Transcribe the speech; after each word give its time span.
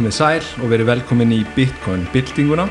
komið 0.00 0.14
sæl 0.16 0.44
og 0.64 0.70
verið 0.72 0.86
velkomin 0.88 1.32
í 1.36 1.38
Bitcoin 1.52 2.06
byltinguna. 2.14 2.64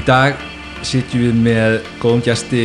Í 0.00 0.04
dag 0.06 0.38
sitjum 0.86 1.26
við 1.26 1.40
með 1.44 1.74
góðum 2.00 2.22
gæsti 2.24 2.62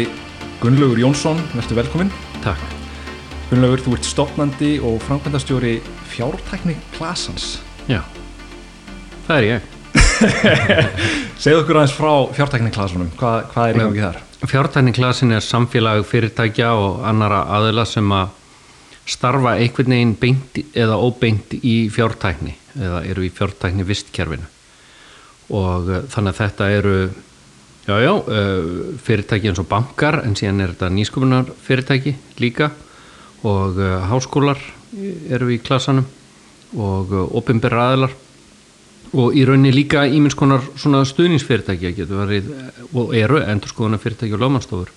Gunnlaugur 0.61 1.01
Jónsson, 1.01 1.41
verður 1.51 1.81
velkomin. 1.81 2.11
Takk. 2.45 2.61
Gunnlaugur, 3.49 3.83
þú 3.83 3.95
ert 3.97 4.07
stopnandi 4.07 4.69
og 4.87 5.01
framkvæmdastjóri 5.03 5.73
fjártækni 6.13 6.77
Klasans. 6.95 7.57
Já, 7.91 7.99
það 9.27 9.35
er 9.35 9.49
ég. 9.49 9.67
Segð 11.43 11.65
okkur 11.65 11.81
aðeins 11.81 11.97
frá 11.97 12.13
fjártækni 12.37 12.71
Klasanum, 12.71 13.11
hvað, 13.19 13.51
hvað 13.51 13.67
er 13.67 13.75
í 13.75 13.83
gangi 13.83 14.05
þar? 14.05 14.21
Fjártækni 14.53 14.95
Klasin 14.95 15.35
er 15.35 15.43
samfélag 15.43 16.05
fyrirtækja 16.07 16.71
og 16.79 17.03
annara 17.09 17.43
aðila 17.57 17.83
sem 17.89 18.15
að 18.15 18.31
starfa 19.11 19.57
einhvern 19.57 19.97
veginn 19.97 20.17
beint 20.23 20.63
eða 20.71 21.01
óbeint 21.03 21.59
í 21.59 21.81
fjártækni 21.91 22.60
eða 22.77 23.03
eru 23.09 23.25
í 23.25 23.31
fjártækni 23.33 23.85
vistkerfinu. 23.87 24.47
Og 25.51 25.89
uh, 25.89 25.99
þannig 26.11 26.31
að 26.31 26.39
þetta 26.39 26.69
eru 26.77 26.95
já, 27.87 27.95
já, 27.99 28.11
uh, 28.13 28.71
fyrirtæki 29.03 29.51
eins 29.51 29.61
og 29.61 29.69
bankar 29.71 30.21
en 30.23 30.37
síðan 30.39 30.63
er 30.63 30.73
þetta 30.75 30.91
nýsköpunar 30.95 31.51
fyrirtæki 31.65 32.15
líka. 32.39 32.71
Og 33.43 33.79
uh, 33.81 33.99
háskólar 34.11 34.61
eru 35.31 35.49
í 35.51 35.61
klasanum 35.63 36.07
og 36.77 37.11
ofinberra 37.35 37.89
aðilar. 37.89 38.17
Og 39.11 39.35
í 39.35 39.43
rauninni 39.43 39.73
líka 39.75 40.05
ímins 40.07 40.37
konar 40.39 40.63
svona 40.79 41.03
stuðningsfyrirtæki 41.07 41.91
getur 41.97 42.21
verið 42.23 42.51
og 42.95 43.11
eru 43.17 43.41
endur 43.43 43.71
skoðuna 43.73 43.99
fyrirtæki 43.99 44.37
og 44.37 44.43
lögmannstofur 44.45 44.93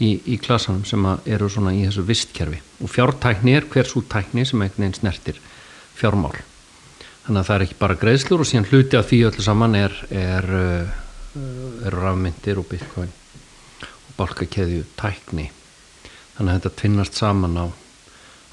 í, 0.00 0.14
í 0.24 0.38
klasanum 0.40 0.86
sem 0.88 1.04
eru 1.28 1.50
svona 1.52 1.74
í 1.76 1.84
þessu 1.84 2.06
vistkerfi. 2.08 2.62
Og 2.80 2.92
fjártækni 2.92 3.58
er 3.58 3.68
hvers 3.68 3.92
út 4.00 4.08
tækni 4.12 4.48
sem 4.48 4.64
einhvern 4.64 4.86
veginn 4.86 4.98
snertir 5.02 5.44
fjármál 5.98 6.40
þannig 7.24 7.40
að 7.40 7.48
það 7.48 7.56
er 7.56 7.64
ekki 7.66 7.78
bara 7.80 7.98
greiðslur 8.00 8.44
og 8.44 8.48
síðan 8.48 8.68
hluti 8.70 8.98
af 8.98 9.08
því 9.08 9.20
öllu 9.30 9.44
saman 9.44 9.76
er 9.78 9.94
er, 10.10 10.48
uh, 10.48 11.86
er 11.86 11.96
rafmyndir 11.96 12.60
og 12.60 12.68
bitcoin 12.68 13.12
og 13.84 14.12
balkakeðju 14.18 14.84
tækni. 14.98 15.48
Þannig 16.36 16.50
að 16.50 16.58
þetta 16.58 16.74
tvinnast 16.80 17.18
saman 17.18 17.56
á, 17.56 17.66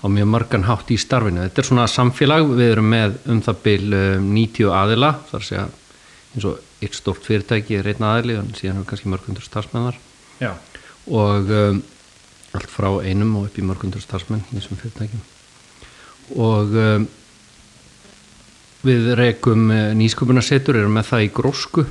á 0.02 0.06
mjög 0.08 0.32
margan 0.32 0.66
hátt 0.70 0.94
í 0.94 0.98
starfinu. 1.02 1.44
Þetta 1.48 1.64
er 1.64 1.70
svona 1.70 1.88
samfélag, 1.92 2.48
við 2.56 2.74
erum 2.76 2.90
með 2.94 3.20
um 3.34 3.44
það 3.44 3.62
byl 3.68 3.86
90 3.92 4.68
um, 4.68 4.76
aðila 4.80 5.14
þar 5.32 5.48
sé 5.48 5.62
að 5.62 5.78
eins 6.32 6.48
og 6.48 6.60
eitt 6.82 6.96
stort 6.96 7.26
fyrirtæki 7.28 7.78
er 7.78 7.92
einn 7.92 8.06
aðili 8.08 8.38
og 8.40 8.52
síðan 8.58 8.82
er 8.82 8.88
kannski 8.90 9.12
mörgundur 9.12 9.46
starfsmennar. 9.46 9.98
Já. 10.40 10.54
Og 11.12 11.52
um, 11.52 11.82
allt 12.56 12.72
frá 12.72 12.90
einum 13.04 13.36
og 13.40 13.50
upp 13.50 13.60
í 13.60 13.66
mörgundur 13.66 14.04
starfsmenn 14.04 14.46
í 14.50 14.58
þessum 14.58 14.80
fyrirtækjum. 14.80 15.26
Og 16.40 16.78
um, 16.80 17.10
við 18.86 19.12
rekum 19.20 19.70
uh, 19.70 19.92
nýsköpunarsetur 19.98 20.80
erum 20.82 20.96
með 20.98 21.12
það 21.12 21.26
í 21.26 21.34
grósku 21.36 21.86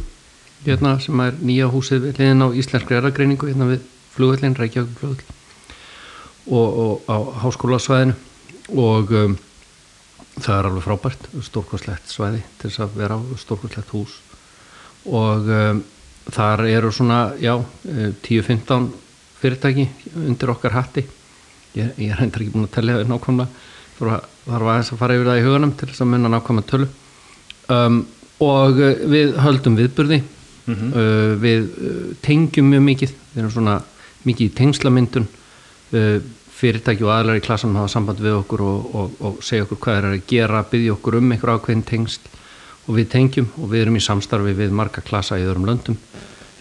hérna, 0.65 0.97
sem 1.01 1.21
er 1.25 1.37
nýja 1.41 1.69
húsið 1.73 2.09
við 2.09 2.21
liðin 2.21 2.45
á 2.45 2.49
Íslenskri 2.63 2.99
eragreiningu 2.99 3.49
hérna 3.49 3.69
við 3.71 3.85
flugvöldin, 4.15 4.57
Reykjavík 4.59 4.99
flugvöld 4.99 5.29
og, 6.51 6.81
og 6.83 7.09
á 7.09 7.17
háskólasvæðinu. 7.45 8.17
Og 8.71 9.13
um, 9.19 9.37
það 10.39 10.57
er 10.57 10.69
alveg 10.69 10.85
frábært 10.85 11.25
stórkvæslegt 11.47 12.13
svæði 12.13 12.43
til 12.61 12.69
þess 12.69 12.85
að 12.85 12.99
vera 13.01 13.19
á 13.19 13.21
stórkvæslegt 13.41 13.95
hús. 13.95 14.19
Og 15.11 15.49
um, 15.49 15.83
þar 16.31 16.67
eru 16.69 16.93
svona, 16.95 17.33
já, 17.41 17.57
10-15 18.23 18.71
eh, 18.77 18.91
fyrirtæki 19.41 19.89
undir 20.21 20.53
okkar 20.53 20.77
hatti. 20.77 21.07
Ég, 21.75 21.95
ég 21.97 22.13
er 22.13 22.21
hendur 22.21 22.45
ekki 22.45 22.55
búin 22.55 22.69
að 22.69 22.75
tellja 22.77 23.03
nákvæmlega 23.09 23.67
þar 24.09 24.65
var 24.65 24.67
aðeins 24.73 24.93
að 24.95 25.01
fara 25.03 25.17
yfir 25.19 25.31
það 25.31 25.41
í 25.41 25.47
hugunum 25.47 25.77
til 25.77 25.89
þess 25.91 26.05
að 26.05 26.11
munna 26.15 26.33
nákvæmlega 26.33 26.71
tölu. 26.71 26.89
Um, 27.71 28.03
og 28.41 28.81
eh, 28.81 29.05
við 29.13 29.37
höldum 29.45 29.77
viðburði. 29.77 30.23
Mm 30.67 30.75
-hmm. 30.75 30.91
uh, 30.97 31.33
við 31.43 31.69
tengjum 32.25 32.71
mjög 32.71 32.83
mikið. 32.89 33.15
Við 33.35 33.43
erum 33.43 33.55
svona 33.55 33.81
mikið 34.25 34.47
í 34.47 34.55
tengslamyndun 34.57 35.29
uh, 35.29 36.21
fyrirtæki 36.61 37.07
og 37.07 37.15
aðlar 37.15 37.41
í 37.41 37.45
klassanum 37.45 37.79
hafa 37.81 37.93
samband 37.95 38.21
við 38.21 38.37
okkur 38.41 38.65
og, 38.65 38.91
og, 38.95 39.15
og 39.25 39.39
segja 39.45 39.65
okkur 39.65 39.81
hvað 39.85 39.99
er 39.99 40.09
að 40.11 40.27
gera 40.29 40.65
byggja 40.71 40.97
okkur 40.97 41.17
um 41.21 41.33
einhver 41.33 41.55
ákveðin 41.57 41.87
tengst 41.89 42.29
og 42.87 42.97
við 42.99 43.09
tengjum 43.15 43.49
og 43.57 43.71
við 43.71 43.85
erum 43.85 43.97
í 43.97 44.05
samstarfi 44.05 44.57
við 44.59 44.75
marga 44.77 45.05
klasa 45.05 45.39
í 45.41 45.47
öðrum 45.47 45.69
löndum 45.69 45.97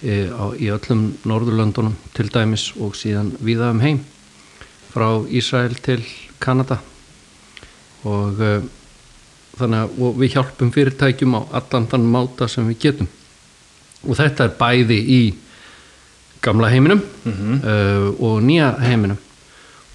e, 0.03 0.29
á, 0.31 0.45
í 0.55 0.69
öllum 0.71 1.09
norðurlöndunum 1.27 1.97
til 2.15 2.29
dæmis 2.31 2.69
og 2.79 2.95
síðan 2.95 3.33
viða 3.43 3.73
um 3.73 3.83
heim. 3.83 3.99
Frá 4.93 5.09
Ísrael 5.27 5.75
til 5.83 6.03
Kanada 6.39 6.79
og 8.07 8.41
e, 8.41 8.51
þannig 9.59 9.79
að 9.83 10.01
og 10.05 10.19
við 10.19 10.35
hjálpum 10.35 10.73
fyrirtækjum 10.75 11.35
á 11.35 11.41
allan 11.59 11.87
þann 11.91 12.11
máta 12.13 12.47
sem 12.47 12.67
við 12.67 12.79
getum. 12.85 13.09
Og 14.07 14.15
þetta 14.15 14.47
er 14.47 14.57
bæði 14.59 14.99
í 14.99 15.21
gamla 16.41 16.69
heiminum 16.71 17.01
mm 17.01 17.33
-hmm. 17.33 17.57
uh, 17.63 18.23
og 18.23 18.43
nýja 18.43 18.69
heiminum. 18.79 19.17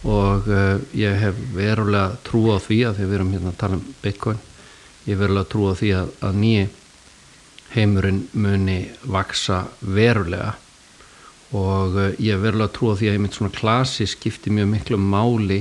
Og 0.04 0.48
uh, 0.48 0.81
ég 0.93 1.16
hef 1.16 1.34
verulega 1.54 2.16
trú 2.25 2.53
á 2.53 2.60
því 2.60 2.84
að 2.84 2.97
því 2.97 3.04
við 3.04 3.14
erum 3.14 3.32
hérna 3.32 3.48
að 3.48 3.60
tala 3.62 3.75
um 3.75 3.87
Bitcoin 4.03 4.43
ég 5.04 5.20
verður 5.20 5.43
að 5.43 5.50
trúa 5.53 5.75
því 5.76 5.93
að, 5.98 6.10
að 6.25 6.37
nýji 6.41 6.69
heimurinn 7.75 8.20
muni 8.32 8.78
vaksa 9.10 9.64
verulega. 9.81 10.54
Og 11.54 11.98
ég 12.22 12.41
verður 12.43 12.66
að 12.66 12.75
trúa 12.78 12.97
því 12.98 13.09
að 13.09 13.14
ég 13.14 13.22
mynd 13.22 13.37
svona 13.37 13.54
klasi 13.54 14.06
skipti 14.10 14.50
mjög 14.50 14.70
miklu 14.72 14.98
máli 14.98 15.60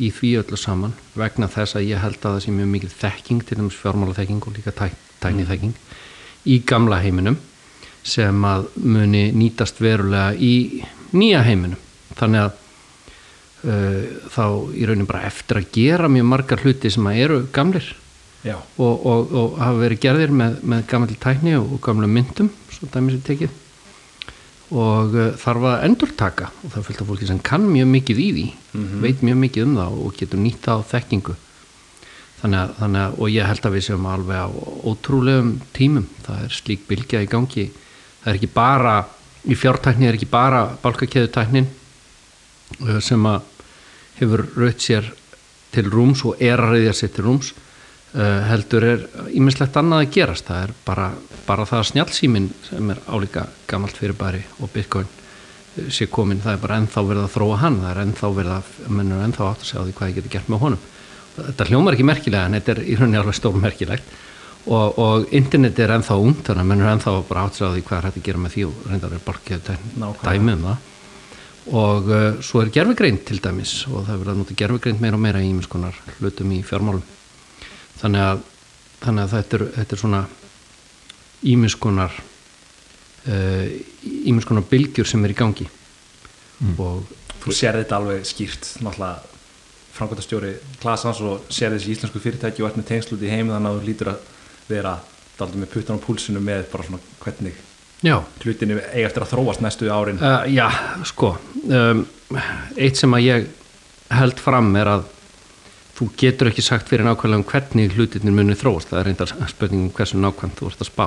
í 0.00 0.08
því 0.14 0.32
öllu 0.40 0.56
saman 0.56 0.94
vegna 1.18 1.48
þess 1.52 1.76
að 1.76 1.88
ég 1.90 2.00
held 2.00 2.18
að 2.20 2.36
það 2.36 2.42
sé 2.44 2.54
mjög 2.56 2.70
mikil 2.72 2.92
þekking 2.92 3.44
til 3.44 3.58
dæmis 3.58 3.78
fjármála 3.80 4.16
þekking 4.16 4.46
og 4.48 4.56
líka 4.56 4.74
tæk, 4.76 4.96
tækni 5.20 5.46
þekking 5.48 5.74
í 6.48 6.58
gamla 6.66 7.00
heiminum 7.02 7.38
sem 8.02 8.44
að 8.48 8.66
muni 8.82 9.28
nýtast 9.36 9.78
verulega 9.82 10.32
í 10.34 10.82
nýja 11.14 11.42
heiminum. 11.46 11.78
Þannig 12.18 12.40
að 12.42 12.54
uh, 13.68 14.00
þá 14.32 14.44
í 14.74 14.86
raunin 14.88 15.08
bara 15.08 15.26
eftir 15.28 15.60
að 15.60 15.68
gera 15.76 16.10
mjög 16.10 16.30
margar 16.32 16.64
hluti 16.64 16.90
sem 16.90 17.06
að 17.06 17.20
eru 17.26 17.42
gamlir 17.54 17.92
og, 18.50 19.06
og, 19.06 19.34
og 19.38 19.58
hafa 19.60 19.78
verið 19.84 20.02
gerðir 20.02 20.32
með, 20.34 20.56
með 20.66 20.86
gammal 20.90 21.18
tækni 21.22 21.54
og 21.60 21.76
gamla 21.84 22.08
myndum 22.10 22.50
svo 22.72 22.88
dæmis 22.90 23.20
er 23.20 23.26
tekið 23.28 23.61
og 24.72 25.14
uh, 25.14 25.30
þarf 25.38 25.68
að 25.68 25.86
endurtaka. 25.86 26.50
Og 26.64 26.74
það 26.74 26.86
fylgta 26.88 27.06
fólki 27.08 27.28
sem 27.28 27.40
kann 27.44 27.68
mjög 27.68 27.88
mikið 27.92 28.20
í 28.20 28.28
því 28.32 28.44
mm 28.50 28.84
-hmm. 28.84 29.00
veit 29.04 29.22
mjög 29.22 29.40
mikið 29.44 29.66
um 29.66 29.76
það 29.76 29.98
og 30.04 30.14
getur 30.18 30.42
nýtt 30.42 30.68
á 30.68 30.76
þekkingu. 30.92 31.34
Þannig 32.42 32.58
að, 32.58 32.74
þannig 32.78 33.00
að 33.02 33.18
og 33.18 33.30
ég 33.30 33.46
held 33.46 33.66
að 33.66 33.74
við 33.76 33.84
séum 33.86 34.06
alveg 34.06 34.38
á 34.42 34.48
ótrúlegum 34.90 35.60
tímum. 35.72 36.06
Það 36.26 36.44
er 36.44 36.50
slík 36.50 36.86
bylgja 36.88 37.22
í 37.22 37.30
gangi. 37.30 37.70
Það 38.22 38.30
er 38.30 38.38
ekki 38.38 38.54
bara 38.54 38.94
í 39.44 39.54
fjártækni 39.54 40.06
er 40.06 40.14
ekki 40.14 40.30
bara 40.30 40.76
balkakeðutæknin 40.82 41.66
uh, 42.80 43.00
sem 43.00 43.26
að 43.26 43.42
hefur 44.20 44.46
raut 44.56 44.80
sér 44.80 45.12
til 45.72 45.90
rúms 45.90 46.24
og 46.24 46.40
er 46.42 46.60
að 46.60 46.76
reyðja 46.76 46.92
sér 46.92 47.14
til 47.16 47.24
rúms 47.24 47.52
heldur 48.12 48.84
er 48.84 49.04
ímislegt 49.32 49.76
annað 49.80 50.04
að 50.04 50.10
gerast. 50.12 50.48
Það 50.48 50.64
er 50.66 50.72
bara, 50.84 51.08
bara 51.46 51.64
það 51.68 51.78
að 51.78 51.88
snjálfsýmin 51.90 52.48
sem 52.66 52.90
er 52.92 52.98
álíka 53.08 53.46
gammalt 53.70 53.96
fyrirbæri 53.96 54.42
og 54.60 54.72
bitcoin 54.74 55.08
eh, 55.08 55.88
sé 55.88 56.10
komin 56.12 56.42
það 56.44 56.58
er 56.58 56.64
bara 56.66 56.80
ennþá 56.82 57.06
verið 57.08 57.22
að 57.24 57.32
þróa 57.36 57.60
hann. 57.62 57.78
Það 57.80 57.94
er 57.94 58.02
ennþá 58.02 58.32
verið 58.36 58.56
að, 58.58 58.74
mennur 58.98 59.24
ennþá 59.24 59.46
átt 59.48 59.64
að 59.64 59.70
segja 59.70 59.80
á 59.80 59.86
því 59.86 59.96
hvað 59.96 60.12
ég 60.12 60.20
geti 60.20 60.34
gert 60.34 60.52
með 60.52 60.64
honum. 60.66 60.84
Þetta 61.38 61.68
hljómar 61.70 61.96
ekki 61.96 62.08
merkilega 62.10 62.44
en 62.44 62.58
þetta 62.58 62.74
er 62.74 62.82
í 62.84 62.98
rauninni 63.00 63.20
alveg 63.22 63.38
stór 63.38 63.56
merkilegt 63.56 64.12
og, 64.68 64.98
og 65.00 65.32
internet 65.32 65.80
er 65.80 65.94
ennþá 65.96 66.18
ung 66.20 66.36
þannig 66.36 66.66
að 66.66 66.68
mennur 66.68 66.92
ennþá 66.92 67.14
bara 67.30 67.46
átt 67.46 67.56
að 67.56 67.62
segja 67.62 67.72
á 67.72 67.74
því 67.78 67.86
hvað 67.88 67.98
er 67.98 68.08
hægt 68.10 68.20
að 68.20 68.26
gera 68.28 68.42
með 68.42 68.56
því 68.56 68.66
og 68.68 68.84
reyndar 68.90 69.16
er 69.16 69.24
borgið 69.24 69.70
dæmi 70.20 70.58
um 70.58 70.68
það. 70.68 70.88
Og 71.62 72.08
uh, 72.10 72.22
svo 72.42 72.60
er 72.60 72.72
gerfugreint 72.74 73.24
til 73.24 73.40
dæmis 73.40 73.72
og 73.86 74.02
það 74.02 74.12
er 74.12 74.20
verið 74.20 74.32
að 74.34 74.38
nota 74.42 74.56
gerfugreint 74.58 75.00
meira 75.00 75.16
og 75.16 75.22
meira 75.24 75.40
í 75.40 75.52
hlutum 76.20 76.52
í 76.52 76.62
fjármálum 76.66 77.04
þannig 78.00 78.26
að, 78.28 78.44
þannig 79.02 79.24
að 79.24 79.34
þetta, 79.36 79.58
er, 79.58 79.66
þetta 79.78 79.96
er 79.96 80.02
svona 80.04 80.22
ímiðskonar 81.52 82.20
ímiðskonar 83.22 84.64
uh, 84.64 84.70
bylgjur 84.70 85.06
sem 85.06 85.24
er 85.26 85.34
í 85.34 85.38
gangi 85.38 85.68
mm. 85.68 86.78
og 86.82 87.18
Þú 87.42 87.54
sér 87.58 87.74
þetta 87.80 87.98
alveg 87.98 88.26
skýrt 88.26 88.68
náttúrulega 88.82 89.32
framkvæmtastjóri 89.92 90.52
klasans 90.82 91.20
og 91.26 91.48
sér 91.52 91.74
þessi 91.74 91.92
íslensku 91.96 92.22
fyrirtæki 92.22 92.62
og 92.62 92.70
ert 92.70 92.78
með 92.78 92.88
tengslut 92.92 93.24
í 93.24 93.30
heim 93.30 93.50
þannig 93.52 93.70
að 93.70 93.78
þú 93.80 93.88
lítur 93.88 94.10
að 94.12 94.28
vera 94.70 94.94
daldur 95.38 95.62
með 95.62 95.72
puttan 95.74 95.98
á 96.00 96.04
púlsinu 96.04 96.42
með 96.42 96.64
bara 96.72 96.86
svona 96.86 97.00
hvernig 97.22 97.58
já. 98.02 98.16
hlutinu 98.42 98.78
eiga 98.78 99.08
eftir 99.08 99.26
að 99.26 99.32
þróast 99.34 99.64
næstu 99.64 99.90
árin 99.92 100.22
uh, 100.22 100.46
Já, 100.50 100.68
sko 101.08 101.34
um, 101.66 102.04
eitt 102.76 103.00
sem 103.00 103.18
að 103.18 103.26
ég 103.26 103.50
held 104.12 104.42
fram 104.42 104.70
er 104.78 104.90
að 104.96 105.08
þú 105.96 106.08
getur 106.18 106.50
ekki 106.50 106.64
sagt 106.64 106.88
fyrir 106.88 107.04
nákvæmlega 107.06 107.40
um 107.42 107.48
hvernig 107.48 107.92
hlutinir 107.96 108.34
munir 108.34 108.58
þróast, 108.58 108.90
það 108.90 109.00
er 109.00 109.08
reyndar 109.10 109.32
spurningum 109.52 109.92
hversu 109.96 110.20
nákvæmt 110.20 110.58
þú 110.58 110.70
ert 110.70 110.84
að 110.84 110.90
spá. 110.90 111.06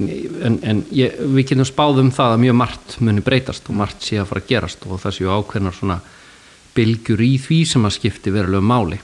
En, 0.00 0.08
en, 0.46 0.56
en 0.64 0.80
ég, 0.96 1.16
við 1.34 1.50
getum 1.50 1.68
spáð 1.68 2.02
um 2.04 2.10
það 2.14 2.34
að 2.34 2.42
mjög 2.44 2.56
margt 2.60 2.96
munir 3.04 3.24
breytast 3.24 3.68
og 3.68 3.78
margt 3.80 4.04
sé 4.04 4.20
að 4.20 4.30
fara 4.30 4.42
að 4.44 4.50
gerast 4.52 4.86
og 4.86 5.00
það 5.02 5.16
séu 5.16 5.32
ákveðnar 5.32 5.76
svona 5.76 5.98
bylgjur 6.76 7.20
í 7.24 7.32
því 7.42 7.60
sem 7.68 7.86
að 7.86 7.96
skipti 7.98 8.32
verulega 8.32 8.64
máli. 8.64 8.98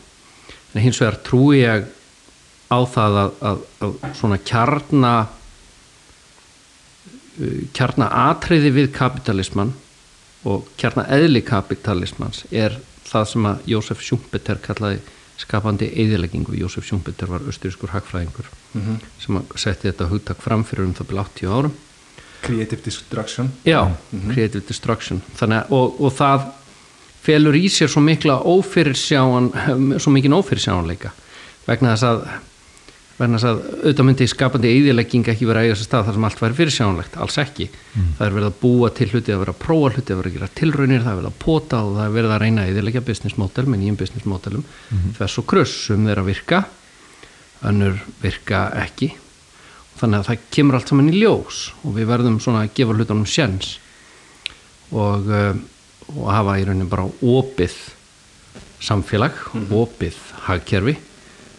En 0.72 0.84
hins 0.84 1.00
vegar 1.00 1.18
trúi 1.26 1.62
ég 1.62 1.88
á 2.66 2.78
það 2.90 3.18
að, 3.22 3.30
að, 3.50 3.58
að 3.86 3.90
svona 4.18 4.38
kjarna 4.42 5.12
uh, 7.36 7.60
kjarna 7.76 8.06
atriði 8.26 8.70
við 8.80 8.92
kapitalisman 8.96 9.72
og 10.46 10.68
kjarna 10.78 11.06
eðli 11.16 11.42
kapitalismans 11.46 12.44
er 12.50 12.76
það 13.20 13.30
sem 13.32 13.48
að 13.50 13.66
Jósef 13.72 14.02
Schumpeter 14.02 14.58
kallaði 14.64 15.00
skapandi 15.36 15.88
eðileggingu. 15.92 16.54
Jósef 16.56 16.84
Schumpeter 16.88 17.28
var 17.28 17.40
austurískur 17.44 17.92
hagfræðingur 17.92 18.46
Mhm. 18.76 18.96
sem 19.20 19.36
að 19.36 19.56
setti 19.56 19.88
þetta 19.90 20.08
hugtak 20.10 20.40
fram 20.44 20.64
fyrir 20.64 20.84
um 20.84 20.94
það 20.94 21.06
byrja 21.10 21.24
80 21.24 21.50
árum. 21.52 21.72
Creative 22.42 22.82
Destruction 22.84 23.50
Já, 23.64 23.80
creative 24.32 24.62
destruction. 24.68 25.22
Að, 25.40 25.70
og, 25.72 26.00
og 26.00 26.12
það 26.12 26.44
felur 27.26 27.54
í 27.58 27.64
sér 27.72 27.88
svo 27.90 28.00
mikla 28.04 28.36
ófyrirsjáan, 28.44 29.48
svo 29.98 30.12
mikinn 30.14 30.36
ófyrirsjáanleika 30.36 31.10
vegna 31.66 31.94
þess 31.96 32.04
að 32.06 32.26
þess 33.16 33.46
að 33.48 33.60
auðvitað 33.64 34.06
myndi 34.06 34.26
skapandi 34.28 34.70
eðilegging 34.76 35.28
ekki 35.32 35.46
vera 35.48 35.62
að 35.62 35.66
eiga 35.66 35.76
þess 35.76 35.88
stað 35.88 36.08
þar 36.08 36.16
sem 36.16 36.24
allt 36.28 36.40
væri 36.42 36.56
fyrirsjáanlegt, 36.58 37.14
alls 37.16 37.38
ekki. 37.40 37.66
Það 38.18 38.24
er 38.26 38.34
verið 38.36 38.48
að 38.50 38.58
búa 38.60 38.90
til 38.92 39.08
hluti, 39.08 39.32
að 39.32 39.40
vera 39.40 39.54
að 39.54 39.62
prófa 39.62 39.92
hluti, 39.94 40.12
að 40.12 40.20
vera 40.20 40.28
að 40.28 40.36
gera 40.36 40.48
tilraunir, 40.60 41.04
það 41.04 41.12
er 41.12 41.20
verið 41.20 41.30
að 41.30 41.38
pota 41.46 41.80
og 41.86 41.94
það 41.96 42.04
er 42.04 42.16
verið 42.16 42.34
að 42.34 42.42
reyna 42.42 42.66
eðilegja 42.68 43.04
business 43.06 43.38
model 43.40 43.64
með 43.72 43.80
nýjum 43.82 43.98
business 44.02 44.28
modelum. 44.28 44.66
Þess 45.16 45.40
og 45.40 45.48
kruss 45.48 45.90
um 45.94 46.04
þeirra 46.10 46.26
virka 46.26 46.60
önnur 47.64 47.96
virka 48.20 48.66
ekki. 48.84 49.10
Þannig 49.96 50.20
að 50.20 50.28
það 50.28 50.46
kemur 50.52 50.76
allt 50.76 50.92
saman 50.92 51.08
í 51.08 51.16
ljós 51.16 51.62
og 51.82 51.96
við 51.96 52.10
verðum 52.12 52.40
svona 52.44 52.66
að 52.66 52.74
gefa 52.76 52.96
hlutunum 52.98 53.24
sjens 53.24 53.78
og, 54.92 55.24
uh, 55.24 55.56
og 56.12 56.26
hafa 56.28 56.58
í 56.60 56.66
rauninni 56.68 56.88
bara 56.90 57.08
opið 57.08 57.78
samfélag, 58.84 59.38
opið 59.72 60.18
hagkerfi 60.50 60.98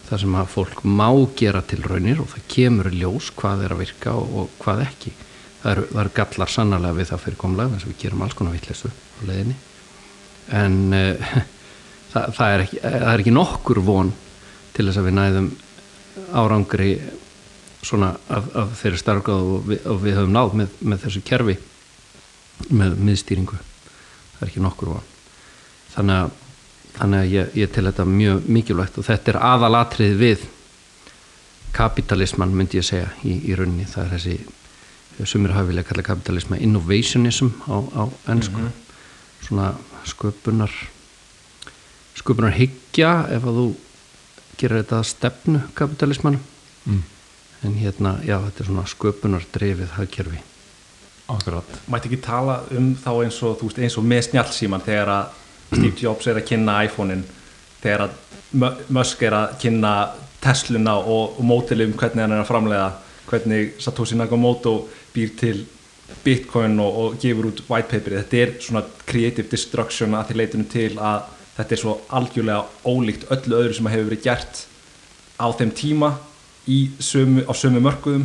þar 0.08 0.22
sem 0.22 0.36
að 0.40 0.50
fólk 0.52 0.82
má 0.88 1.08
gera 1.36 1.60
til 1.68 1.82
raunir 1.84 2.22
og 2.22 2.30
það 2.32 2.46
kemur 2.54 2.90
ljós 2.94 3.28
hvað 3.36 3.64
er 3.66 3.74
að 3.74 3.82
virka 3.82 4.14
og, 4.16 4.34
og 4.40 4.56
hvað 4.62 4.84
ekki. 4.86 5.12
Það 5.58 5.70
eru, 5.72 5.84
það 5.90 6.02
eru 6.04 6.14
gallar 6.16 6.52
sannarlega 6.54 6.98
við 6.98 7.10
það 7.10 7.22
fyrir 7.24 7.40
komlega 7.42 7.76
eins 7.76 7.84
og 7.84 7.92
við 7.92 8.00
gerum 8.04 8.24
alls 8.24 8.36
konar 8.38 8.56
vittlesu 8.56 8.90
á 8.90 9.20
leiðinni. 9.28 9.56
En 10.58 10.78
uh, 10.96 11.30
það, 12.12 12.34
það, 12.38 12.48
er 12.48 12.64
ekki, 12.64 12.82
það 12.84 13.08
er 13.12 13.24
ekki 13.24 13.36
nokkur 13.36 13.82
von 13.84 14.12
til 14.76 14.86
þess 14.88 15.02
að 15.02 15.08
við 15.10 15.18
næðum 15.18 15.50
árangri 16.38 16.92
svona 17.84 18.14
af, 18.32 18.48
af 18.58 18.74
þeirri 18.80 19.00
starfgráð 19.02 19.50
og, 19.54 19.72
og 19.92 20.00
við 20.02 20.18
höfum 20.18 20.34
náð 20.34 20.56
með, 20.62 20.78
með 20.82 21.04
þessu 21.04 21.24
kerfi 21.26 21.58
með 22.74 22.98
miðstýringu. 23.06 23.58
Það 23.58 24.42
er 24.42 24.50
ekki 24.50 24.64
nokkur 24.64 24.94
von. 24.96 25.10
Þannig 25.92 26.22
að, 26.24 26.36
þannig 26.96 27.18
að 27.20 27.32
ég, 27.34 27.50
ég 27.62 27.72
til 27.74 27.84
þetta 27.88 28.06
mjög 28.08 28.48
mikilvægt 28.48 28.98
og 28.98 29.06
þetta 29.06 29.34
er 29.34 29.40
aðalatrið 29.50 30.16
við 30.18 30.46
kapitalisman 31.76 32.54
myndi 32.56 32.80
ég 32.80 32.86
segja 32.86 33.10
í, 33.22 33.36
í 33.50 33.56
rauninni. 33.58 33.86
Það 33.88 34.04
er 34.04 34.14
þessi 34.16 35.26
sumir 35.28 35.54
hafi 35.54 35.72
vilja 35.72 35.84
kalla 35.86 36.04
kapitalisma 36.06 36.58
innovationism 36.62 37.50
á, 37.66 37.76
á 37.94 38.02
ennsku 38.30 38.68
svona 39.42 39.72
sköpunar 40.06 40.72
sköpunar 42.18 42.54
hyggja 42.54 43.12
ef 43.34 43.46
að 43.46 43.60
þú 43.60 43.66
gerir 44.58 44.82
þetta 44.82 45.00
stefnu 45.06 45.62
kapitalismanum 45.78 46.42
mm. 46.84 47.02
en 47.66 47.74
hérna, 47.78 48.16
já, 48.26 48.38
þetta 48.46 48.62
er 48.62 48.70
svona 48.70 48.86
sköpunar 48.90 49.44
drefið 49.54 49.92
hagkerfi. 49.98 50.40
Akkurat. 51.28 51.74
Mætti 51.92 52.08
ekki 52.08 52.22
tala 52.24 52.62
um 52.74 52.94
þá 52.96 53.10
eins 53.22 53.38
og, 53.44 53.60
veist, 53.60 53.78
eins 53.82 53.98
og 54.00 54.06
með 54.08 54.30
snjálfsíman 54.30 54.84
þegar 54.86 55.12
að 55.12 55.36
Steve 55.72 55.96
Jobs 56.00 56.26
er 56.26 56.38
að 56.40 56.46
kynna 56.48 56.78
iPhone-in 56.86 57.24
þegar 57.82 58.06
að 58.08 58.16
Mu- 58.58 58.76
Musk 58.96 59.22
er 59.28 59.34
að 59.36 59.56
kynna 59.60 59.92
Tesluna 60.40 60.94
og, 61.02 61.34
og 61.38 61.44
mótilum 61.44 61.92
hvernig 61.98 62.22
hann 62.24 62.32
er 62.32 62.40
að 62.44 62.48
framlega 62.48 62.86
hvernig 63.28 63.74
Satoshi 63.82 64.16
Nakamoto 64.16 64.76
býr 65.12 65.34
til 65.36 65.66
Bitcoin 66.24 66.78
og, 66.80 66.94
og 67.02 67.18
gefur 67.20 67.50
út 67.50 67.60
white 67.68 67.90
paperi, 67.92 68.16
þetta 68.22 68.38
er 68.40 68.54
svona 68.64 68.82
creative 69.04 69.48
destruction 69.52 70.14
að 70.16 70.30
því 70.30 70.38
leitunum 70.40 70.68
til 70.72 70.94
að 70.96 71.26
þetta 71.58 71.74
er 71.76 71.82
svo 71.82 71.96
algjörlega 72.16 72.64
ólíkt 72.88 73.26
öllu 73.34 73.58
öðru 73.58 73.76
sem 73.76 73.90
hefur 73.92 74.08
verið 74.08 74.24
gert 74.24 74.62
á 75.36 75.46
þeim 75.58 75.74
tíma 75.76 76.12
sömu, 77.02 77.44
á 77.44 77.52
sömu 77.56 77.80
mörkuðum 77.84 78.24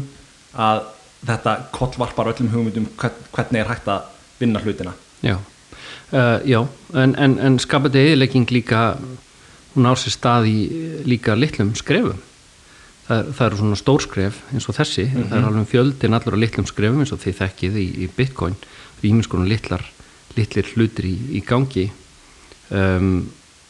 að 0.56 0.86
þetta 1.28 1.58
kollvarpar 1.76 2.32
öllum 2.32 2.52
hugmyndum 2.54 2.88
hvern- 3.00 3.28
hvernig 3.36 3.62
er 3.66 3.70
hægt 3.74 3.88
að 3.92 4.08
vinna 4.40 4.60
hlutina. 4.64 4.94
Já, 5.24 5.38
uh, 6.14 6.40
já 6.48 6.60
en, 6.94 7.16
en, 7.18 7.38
en 7.40 7.58
skapandi 7.62 8.02
eðilegging 8.04 8.52
líka 8.54 8.84
hún 9.74 9.90
á 9.90 9.94
sér 9.98 10.14
stað 10.14 10.48
í 10.52 10.58
líka 11.10 11.36
litlum 11.38 11.74
skrefum. 11.78 12.22
Það, 13.04 13.32
það 13.36 13.46
eru 13.48 13.60
svona 13.60 13.80
stórskref 13.80 14.38
eins 14.54 14.70
og 14.70 14.78
þessi. 14.78 15.08
Það 15.12 15.34
er 15.40 15.48
alveg 15.50 15.72
fjöldin 15.74 16.16
allur 16.16 16.38
á 16.38 16.44
litlum 16.44 16.68
skrefum 16.70 17.02
eins 17.04 17.12
og 17.12 17.20
þið 17.24 17.40
þekkið 17.42 17.80
í, 17.82 17.88
í 18.06 18.10
Bitcoin. 18.16 18.56
Rýminskonu 19.04 19.50
litlar, 19.50 19.84
litlir 20.38 20.70
hlutir 20.72 21.10
í, 21.10 21.16
í 21.36 21.42
gangi. 21.44 21.90
Um, 22.72 23.26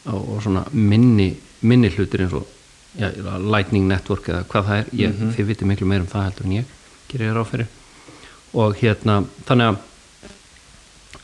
og, 0.06 0.20
og 0.36 0.44
svona 0.44 0.62
minni 0.70 1.32
minni 1.64 1.90
hlutir 1.90 2.24
eins 2.24 2.36
og 2.36 2.46
já, 2.98 3.08
Lightning 3.40 3.88
Network 3.88 4.28
eða 4.28 4.44
hvað 4.50 4.68
það 4.68 4.82
er. 4.82 4.92
Ég, 5.00 5.16
þið 5.36 5.50
vitið 5.50 5.70
miklu 5.70 5.88
meir 5.88 6.04
um 6.04 6.10
það 6.10 6.28
heldur 6.28 6.48
en 6.48 6.56
ég 6.58 6.76
gerir 7.10 7.30
ég 7.30 7.36
ráð 7.38 7.50
fyrir. 7.52 7.72
Og 8.54 8.78
hérna 8.78 9.18
þannig 9.48 9.72
að 9.72 9.82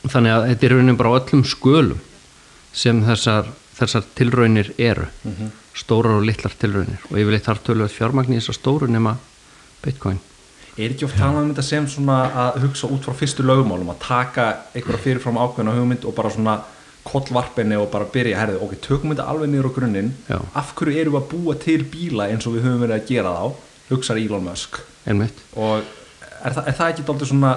þannig 0.07 0.33
að 0.33 0.47
þetta 0.49 0.67
er 0.67 0.75
raunin 0.75 0.97
bara 0.99 1.13
á 1.13 1.17
öllum 1.19 1.43
skölum 1.45 2.01
sem 2.73 3.01
þessar, 3.05 3.51
þessar 3.77 4.07
tilraunir 4.17 4.73
eru. 4.81 5.07
Stórar 5.77 6.17
og 6.19 6.25
litlar 6.27 6.55
tilraunir. 6.59 6.99
Og 7.11 7.19
yfirleitt 7.19 7.47
þarf 7.47 7.63
tölvöld 7.67 7.93
fjármagn 7.93 8.33
í 8.33 8.39
þessar 8.39 8.57
stóru 8.57 8.89
nema 8.91 9.15
Bitcoin. 9.83 10.19
Er 10.79 10.93
ekki 10.93 11.05
oft 11.05 11.17
talað 11.19 11.45
um 11.45 11.49
þetta 11.51 11.65
sem 11.67 11.87
svona 11.91 12.19
að 12.45 12.61
hugsa 12.65 12.87
út 12.87 13.03
frá 13.03 13.15
fyrstu 13.17 13.43
lögumálum 13.43 13.91
að 13.91 14.03
taka 14.05 14.45
einhverja 14.71 15.03
fyrirfram 15.03 15.39
ákveðna 15.41 15.73
hugmynd 15.75 16.05
og 16.07 16.15
bara 16.15 16.31
svona 16.31 16.61
kollvarpinni 17.03 17.75
og 17.81 17.89
bara 17.91 18.07
byrja, 18.13 18.37
herðu, 18.37 18.61
ok, 18.61 18.77
tökum 18.85 19.11
þetta 19.11 19.25
alveg 19.27 19.49
niður 19.49 19.71
á 19.73 19.75
grunninn, 19.75 20.11
af 20.29 20.71
hverju 20.77 21.01
erum 21.01 21.15
við 21.17 21.19
að 21.19 21.29
búa 21.33 21.55
til 21.59 21.79
bíla 21.91 22.27
eins 22.29 22.45
og 22.47 22.55
við 22.55 22.67
höfum 22.67 22.83
verið 22.85 22.97
að 22.99 23.07
gera 23.09 23.33
þá? 23.35 23.67
hugsaði 23.91 24.25
Elon 24.29 24.45
Musk. 24.45 24.79
Einmitt. 25.09 25.41
Og 25.59 25.81
er, 25.81 26.53
er 26.53 26.75
það 26.77 26.87
ekki 26.87 27.05
dálítið 27.07 27.31
svona 27.33 27.55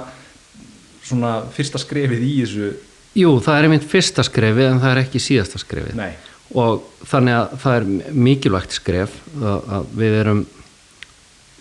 svona 1.05 1.37
fyrsta 1.55 1.81
skrefið 1.83 2.25
í 2.25 2.35
þessu? 2.43 2.71
Jú, 3.15 3.37
það 3.45 3.59
er 3.59 3.69
einmitt 3.69 3.89
fyrsta 3.89 4.25
skrefið 4.27 4.71
en 4.73 4.83
það 4.83 4.95
er 4.95 5.03
ekki 5.05 5.23
síðasta 5.23 5.61
skrefið. 5.63 5.99
Nei, 6.01 6.13
og 6.59 6.85
þannig 7.09 7.39
að 7.39 7.57
það 7.63 7.79
er 7.79 8.15
mikilvægt 8.27 8.77
skref 8.77 9.17
að, 9.41 9.89
við 9.97 10.19
erum 10.21 10.45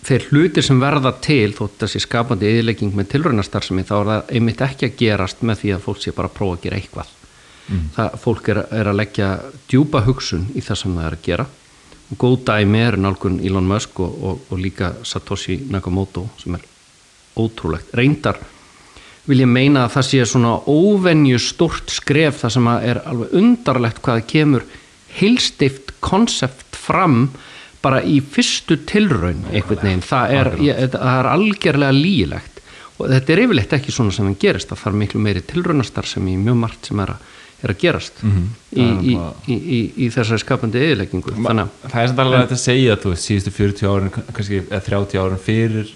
þeir 0.04 0.26
hlutir 0.30 0.66
sem 0.66 0.80
verða 0.82 1.14
til 1.24 1.54
þótt 1.56 1.84
þessi 1.84 2.02
skapandi 2.04 2.50
yðurlegging 2.50 2.96
með 2.96 3.10
tilraunastarfsemi 3.14 3.86
þá 3.88 3.94
er 3.96 4.10
það 4.10 4.32
einmitt 4.36 4.64
ekki 4.66 4.88
að 4.90 4.96
gerast 5.00 5.44
með 5.46 5.62
því 5.62 5.74
að 5.76 5.84
fólk 5.86 6.02
sé 6.02 6.12
bara 6.16 6.30
að 6.30 6.36
prófa 6.38 6.58
að 6.58 6.64
gera 6.66 6.80
eitthvað. 6.80 7.12
Það, 7.94 8.16
fólk 8.20 8.48
er, 8.52 8.60
er 8.76 8.90
að 8.90 8.98
leggja 9.00 9.28
djúpa 9.72 10.02
hugsun 10.04 10.50
í 10.52 10.62
það 10.64 10.80
sem 10.82 10.98
það 10.98 11.06
er 11.06 11.16
að 11.16 11.24
gera. 11.24 11.46
Og 12.12 12.18
góð 12.20 12.34
dæmi 12.50 12.82
er 12.84 12.98
nálgun 13.00 13.38
Elon 13.40 13.68
Musk 13.70 14.02
og, 14.04 14.18
og, 14.20 14.42
og 14.52 14.60
líka 14.60 14.92
Satoshi 15.08 15.56
Nakamoto 15.72 16.26
sem 16.42 16.58
er 16.58 16.66
ótrúlegt. 17.40 17.94
Reyndar 17.96 18.42
vil 19.28 19.40
ég 19.40 19.50
meina 19.50 19.86
að 19.86 19.96
það 19.96 20.06
sé 20.10 20.24
svona 20.28 20.54
óvenju 20.68 21.40
stort 21.40 21.92
skref 21.92 22.42
það 22.42 22.54
sem 22.56 22.70
er 22.74 23.00
alveg 23.08 23.36
undarlegt 23.40 24.02
hvað 24.04 24.24
kemur 24.30 24.66
heilstift 25.16 25.94
konsept 26.04 26.76
fram 26.76 27.28
bara 27.84 28.00
í 28.04 28.18
fyrstu 28.20 28.78
tilraun 28.88 29.44
einhvern 29.52 29.82
veginn, 29.84 30.04
það 30.04 30.34
er, 30.38 30.50
ég, 30.64 30.82
það 30.92 31.18
er 31.18 31.30
algjörlega 31.30 31.96
lígilegt 31.96 32.60
og 32.94 33.08
þetta 33.10 33.34
er 33.34 33.42
yfirleitt 33.44 33.74
ekki 33.76 33.92
svona 33.92 34.14
sem 34.14 34.28
það 34.30 34.40
gerist, 34.44 34.70
það 34.70 34.82
þarf 34.84 35.00
miklu 35.00 35.22
meiri 35.24 35.42
tilraunastar 35.48 36.08
sem 36.08 36.28
í 36.30 36.36
mjög 36.40 36.60
margt 36.60 36.90
sem 36.90 37.02
er 37.04 37.14
að, 37.16 37.32
er 37.64 37.72
að 37.74 37.80
gerast 37.82 38.20
Það 38.20 38.80
er 38.84 39.02
í, 39.04 39.14
í, 39.14 39.56
í, 39.56 39.80
í 40.04 40.08
þessari 40.14 40.42
skapandi 40.42 40.82
eðileggingu 40.82 41.34
þannig 41.36 41.64
að 41.64 41.90
Það 41.92 42.00
er 42.02 42.10
samt 42.10 42.22
alveg 42.24 42.54
að 42.54 42.62
segja 42.62 42.96
þú 43.02 43.12
veist, 43.14 43.28
síðustu 43.28 43.54
40 43.58 43.92
árin, 43.92 44.14
kannski 44.14 44.62
eða 44.64 44.82
30 44.88 45.22
árin 45.24 45.42
fyrir 45.44 45.92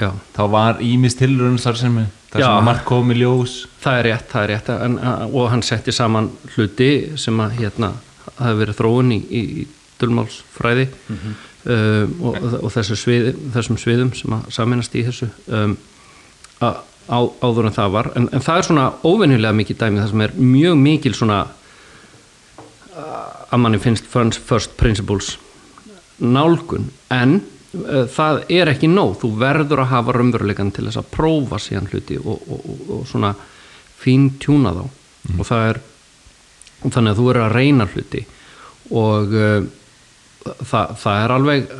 Já. 0.00 0.10
þá 0.36 0.42
var 0.54 0.82
ímis 0.84 1.18
tilröðun 1.18 1.58
þar 1.62 1.80
sem, 1.80 1.98
Já. 2.02 2.36
sem 2.36 2.50
að 2.50 2.66
margt 2.68 2.84
kom 2.88 3.10
í 3.14 3.18
ljós. 3.18 3.56
Það 3.82 3.98
er 4.00 4.08
rétt, 4.10 4.28
það 4.32 4.44
er 4.44 4.52
rétt. 4.54 4.70
En, 4.88 4.98
og 5.32 5.50
hann 5.52 5.64
setti 5.66 5.94
saman 5.94 6.30
hluti 6.54 6.90
sem 7.20 7.42
að 7.44 7.58
hérna 7.62 7.92
hafi 8.38 8.58
verið 8.60 8.78
þróun 8.78 9.12
í, 9.14 9.20
í, 9.28 9.42
í 9.62 9.66
dulmálsfræði 9.98 10.88
um, 11.08 12.12
og, 12.28 12.36
og 12.62 12.70
þessu 12.74 12.98
svið, 12.98 13.32
þessum 13.54 13.78
sviðum 13.80 14.12
sem 14.16 14.34
að 14.36 14.50
saminast 14.54 14.94
í 14.94 15.04
þessu 15.08 15.28
um, 15.50 15.74
á, 16.62 16.68
á, 17.08 17.18
áður 17.42 17.68
en 17.68 17.76
það 17.76 17.94
var. 17.96 18.10
En, 18.16 18.28
en 18.32 18.44
það 18.44 18.60
er 18.60 18.68
svona 18.68 18.88
óvenjulega 19.02 19.56
mikið 19.56 19.80
dæmi 19.80 20.02
það 20.02 20.10
sem 20.12 20.26
er 20.26 20.36
mjög 20.38 20.82
mikil 20.82 21.14
svona 21.16 21.40
að 23.48 23.62
manni 23.62 23.80
finnst 23.80 24.08
first, 24.08 24.76
principles 24.80 25.36
nálgun. 26.18 26.88
En 27.14 27.38
uh, 27.40 28.04
það 28.12 28.42
er 28.52 28.72
ekki 28.72 28.90
nóg. 28.90 29.16
Þú 29.22 29.32
verður 29.40 29.84
að 29.84 29.92
hafa 29.94 30.16
raunveruleikan 30.16 30.72
til 30.74 30.88
þess 30.88 31.00
að 31.00 31.12
prófa 31.14 31.60
síðan 31.62 31.88
hluti 31.92 32.18
og, 32.20 32.42
og, 32.48 32.58
og, 32.58 32.82
og 32.96 33.06
svona 33.08 33.34
fín 33.98 34.30
tjúna 34.40 34.74
þá 34.76 34.84
og 35.34 35.44
það 35.44 35.64
er 35.68 35.80
þannig 36.84 37.10
að 37.10 37.18
þú 37.18 37.24
verður 37.26 37.46
að 37.46 37.56
reyna 37.56 37.86
hluti. 37.92 38.24
Og 38.98 39.34
uh, 39.36 39.62
það, 40.44 40.94
það 41.02 41.22
er 41.24 41.34
alveg 41.38 41.72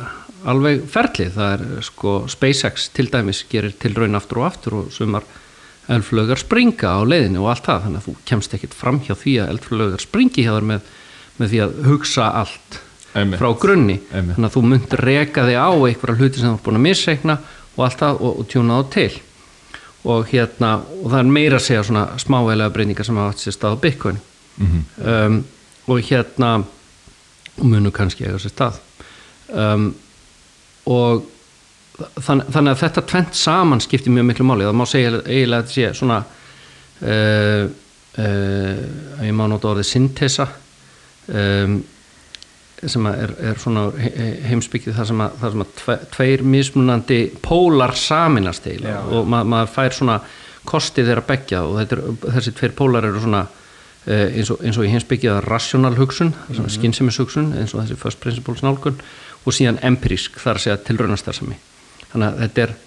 alveg 0.47 0.85
ferlið, 0.89 1.33
það 1.35 1.53
er 1.55 1.83
sko 1.87 2.15
SpaceX 2.31 2.89
til 2.95 3.09
dæmis 3.11 3.43
gerir 3.49 3.73
til 3.79 3.95
raun 3.97 4.17
aftur 4.19 4.41
og 4.43 4.49
aftur 4.49 4.77
og 4.79 4.91
sumar 4.95 5.25
eldflögar 5.89 6.39
springa 6.39 6.91
á 6.95 7.01
leiðinu 7.01 7.43
og 7.43 7.51
allt 7.53 7.65
það. 7.65 7.85
Þannig 7.85 8.01
að 8.01 8.07
þú 8.07 8.15
kemst 8.29 8.53
ekkit 8.57 8.75
fram 8.77 8.99
hjá 9.05 9.15
því 9.17 9.35
að 9.41 9.53
eldflögar 9.55 10.03
springi 10.03 10.45
hjá 10.45 10.53
þér 10.53 10.67
með, 10.71 10.91
með 11.39 11.53
því 11.53 11.61
að 11.65 11.77
hugsa 11.87 12.27
allt 12.41 12.79
Einmitt. 13.17 13.39
frá 13.41 13.49
grunni. 13.59 13.97
Einmitt. 14.13 14.35
þannig 14.37 14.49
að 14.49 14.57
þú 14.57 14.65
munt 14.73 14.97
reka 15.01 15.45
þig 15.47 15.57
á 15.57 15.69
einhverja 15.73 16.19
hluti 16.19 16.41
sem 16.41 16.51
þú 16.51 16.59
er 16.59 16.65
búin 16.67 16.79
að 16.79 16.85
misreikna 16.85 17.37
og 17.75 17.85
allt 17.87 18.03
það 18.03 18.21
og, 18.21 18.39
og 18.43 18.49
tjúna 18.51 18.79
þá 18.79 18.91
til. 18.95 19.21
Og 20.09 20.29
hérna 20.31 20.73
og 20.79 21.07
það 21.09 21.19
er 21.19 21.31
meira 21.37 21.57
að 21.59 21.65
segja 21.65 21.85
svona 21.87 22.05
smávelega 22.21 22.75
breyningar 22.75 23.07
sem 23.07 23.17
hafa 23.19 23.33
átt 23.33 23.41
sér 23.43 23.57
stað 23.57 23.75
á 23.75 23.83
Bitcoin. 23.83 24.21
Um, 24.59 25.41
og 25.89 26.03
hérna 26.05 26.51
munu 27.63 27.91
kannski 27.95 28.27
eiga 28.27 28.39
sér 28.39 28.53
stað. 28.53 28.79
Um, 29.49 29.89
og 30.89 31.27
þann, 32.23 32.45
þannig 32.47 32.73
að 32.73 32.81
þetta 32.83 33.05
tvent 33.11 33.37
saman 33.37 33.83
skiptir 33.83 34.13
mjög 34.15 34.29
miklu 34.31 34.47
máli. 34.47 34.67
Það 34.67 34.79
má 34.79 34.87
segja 34.89 35.13
eiginlega 35.19 35.59
að 35.59 35.69
þetta 35.69 35.75
sé 35.75 35.93
svona 35.99 36.19
uh, 37.03 37.63
uh, 38.23 39.23
ég 39.27 39.37
má 39.37 39.45
nota 39.51 39.71
orðið 39.73 39.89
syntesa 39.89 40.47
um, 41.27 41.79
sem 42.79 43.07
er, 43.11 43.33
er 43.51 43.59
svona 43.59 43.89
he- 43.99 44.13
he- 44.15 44.35
heimsbyggið 44.49 44.95
þar 44.95 45.07
sem 45.09 45.23
að, 45.25 45.39
þar 45.41 45.55
sem 45.55 45.63
að 45.65 45.71
tve, 45.81 45.95
tveir 46.15 46.43
mismunandi 46.47 47.21
pólar 47.43 47.95
saminast 47.99 48.69
eiginlega. 48.69 49.01
Og 49.11 49.27
ma 49.27 49.43
maður 49.43 49.73
fær 49.73 49.97
svona 49.97 50.19
kosti 50.69 51.03
þeirra 51.03 51.25
begja 51.27 51.63
og 51.67 51.81
er, 51.81 52.03
þessi 52.37 52.53
tveir 52.55 52.75
pólar 52.77 53.07
eru 53.09 53.19
svona 53.23 53.41
eh, 54.05 54.37
eins 54.37 54.51
og, 54.53 54.61
eins 54.63 54.79
og 54.79 54.87
í 54.87 54.93
heimsbyggið 54.93 55.33
að 55.33 55.47
rational 55.49 55.95
hugsun, 55.97 56.31
mm 56.31 56.55
-hmm. 56.55 56.71
skynsemmishugsun 56.77 57.51
eins 57.59 57.73
og 57.73 57.83
þessi 57.83 57.99
first 57.99 58.19
principles 58.23 58.63
nálgun 58.63 58.99
og 59.49 59.57
síðan 59.57 59.81
empirísk 59.89 60.37
þar 60.41 60.59
að 60.59 60.65
segja 60.65 60.83
tilraunastarsami 60.89 61.57
þannig 62.11 62.27
að 62.29 62.39
þetta 62.43 62.65
er 62.65 62.77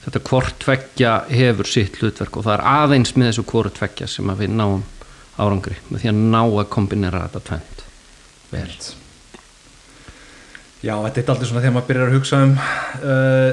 þetta 0.00 0.22
hvort 0.30 0.56
tveggja 0.62 1.12
hefur 1.28 1.68
sitt 1.68 1.98
hlutverk 2.00 2.40
og 2.40 2.46
það 2.46 2.56
er 2.56 2.64
aðeins 2.72 3.12
með 3.16 3.30
þessu 3.30 3.44
hvort 3.50 3.76
tveggja 3.76 4.08
sem 4.08 4.32
við 4.38 4.54
náum 4.56 4.84
árangri 5.40 5.76
með 5.88 6.02
því 6.02 6.10
að 6.12 6.22
ná 6.32 6.40
að 6.42 6.68
kombinera 6.72 7.24
þetta 7.26 7.42
tvent 7.48 7.84
vel. 8.50 8.70
Já, 10.80 10.94
þetta 11.04 11.20
er 11.20 11.32
aldrei 11.34 11.48
svona 11.50 11.62
þegar 11.62 11.74
maður 11.76 11.90
byrjar 11.90 12.08
að 12.08 12.16
hugsa 12.16 12.40
um 12.46 12.54
uh, 12.56 13.50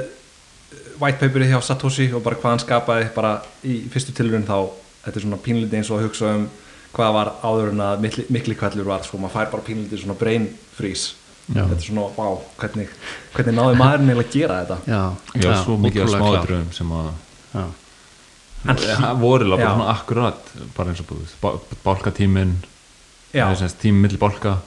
white 1.02 1.20
paperið 1.20 1.52
hjá 1.52 1.60
Satoshi 1.68 2.08
og 2.16 2.24
bara 2.26 2.40
hvað 2.40 2.56
hann 2.56 2.64
skapaði 2.64 3.10
bara 3.16 3.34
í 3.68 3.82
fyrstu 3.92 4.16
tilurinn 4.16 4.48
þá. 4.48 4.72
Þetta 5.04 5.20
er 5.20 5.26
svona 5.26 5.44
pínlítið 5.44 5.80
eins 5.80 5.92
og 5.92 6.00
að 6.00 6.08
hugsa 6.08 6.32
um 6.38 6.48
hvað 6.96 7.14
var 7.20 7.34
áður 7.44 7.74
en 7.74 7.84
að 7.84 8.04
mikli, 8.06 8.26
mikli 8.34 8.56
kvallur 8.58 8.88
var 8.88 9.04
sko, 9.06 9.20
maður 9.20 9.36
fær 9.36 9.52
bara 9.52 9.68
pínlítið 9.68 10.06
svona 10.06 10.18
brain 10.18 10.48
freeze 10.78 11.27
Já. 11.48 11.62
þetta 11.64 11.76
er 11.78 11.84
svona, 11.86 12.06
vá, 12.18 12.26
hvernig 12.60 12.90
hvernig 13.34 13.56
náði 13.56 13.78
maðurinn 13.80 14.20
að 14.20 14.32
gera 14.34 14.56
þetta? 14.62 14.78
Já, 14.92 15.02
Já, 15.46 15.52
svo 15.64 15.78
mikið 15.80 16.10
smáðröðum 16.12 16.72
sem 16.76 16.90
að 16.98 17.12
það 18.68 19.20
voru 19.22 19.52
bara 19.54 19.70
svona 19.76 19.92
akkurat 19.94 20.50
bara 20.76 20.92
eins 20.92 21.04
og 21.04 21.08
búið, 21.12 21.36
bá- 21.44 21.78
bálkatíminn 21.86 22.56
Já. 23.34 23.46
eða 23.46 23.56
sem 23.62 23.70
sagt 23.70 23.82
tími 23.86 24.02
milli 24.08 24.18
bálka 24.20 24.58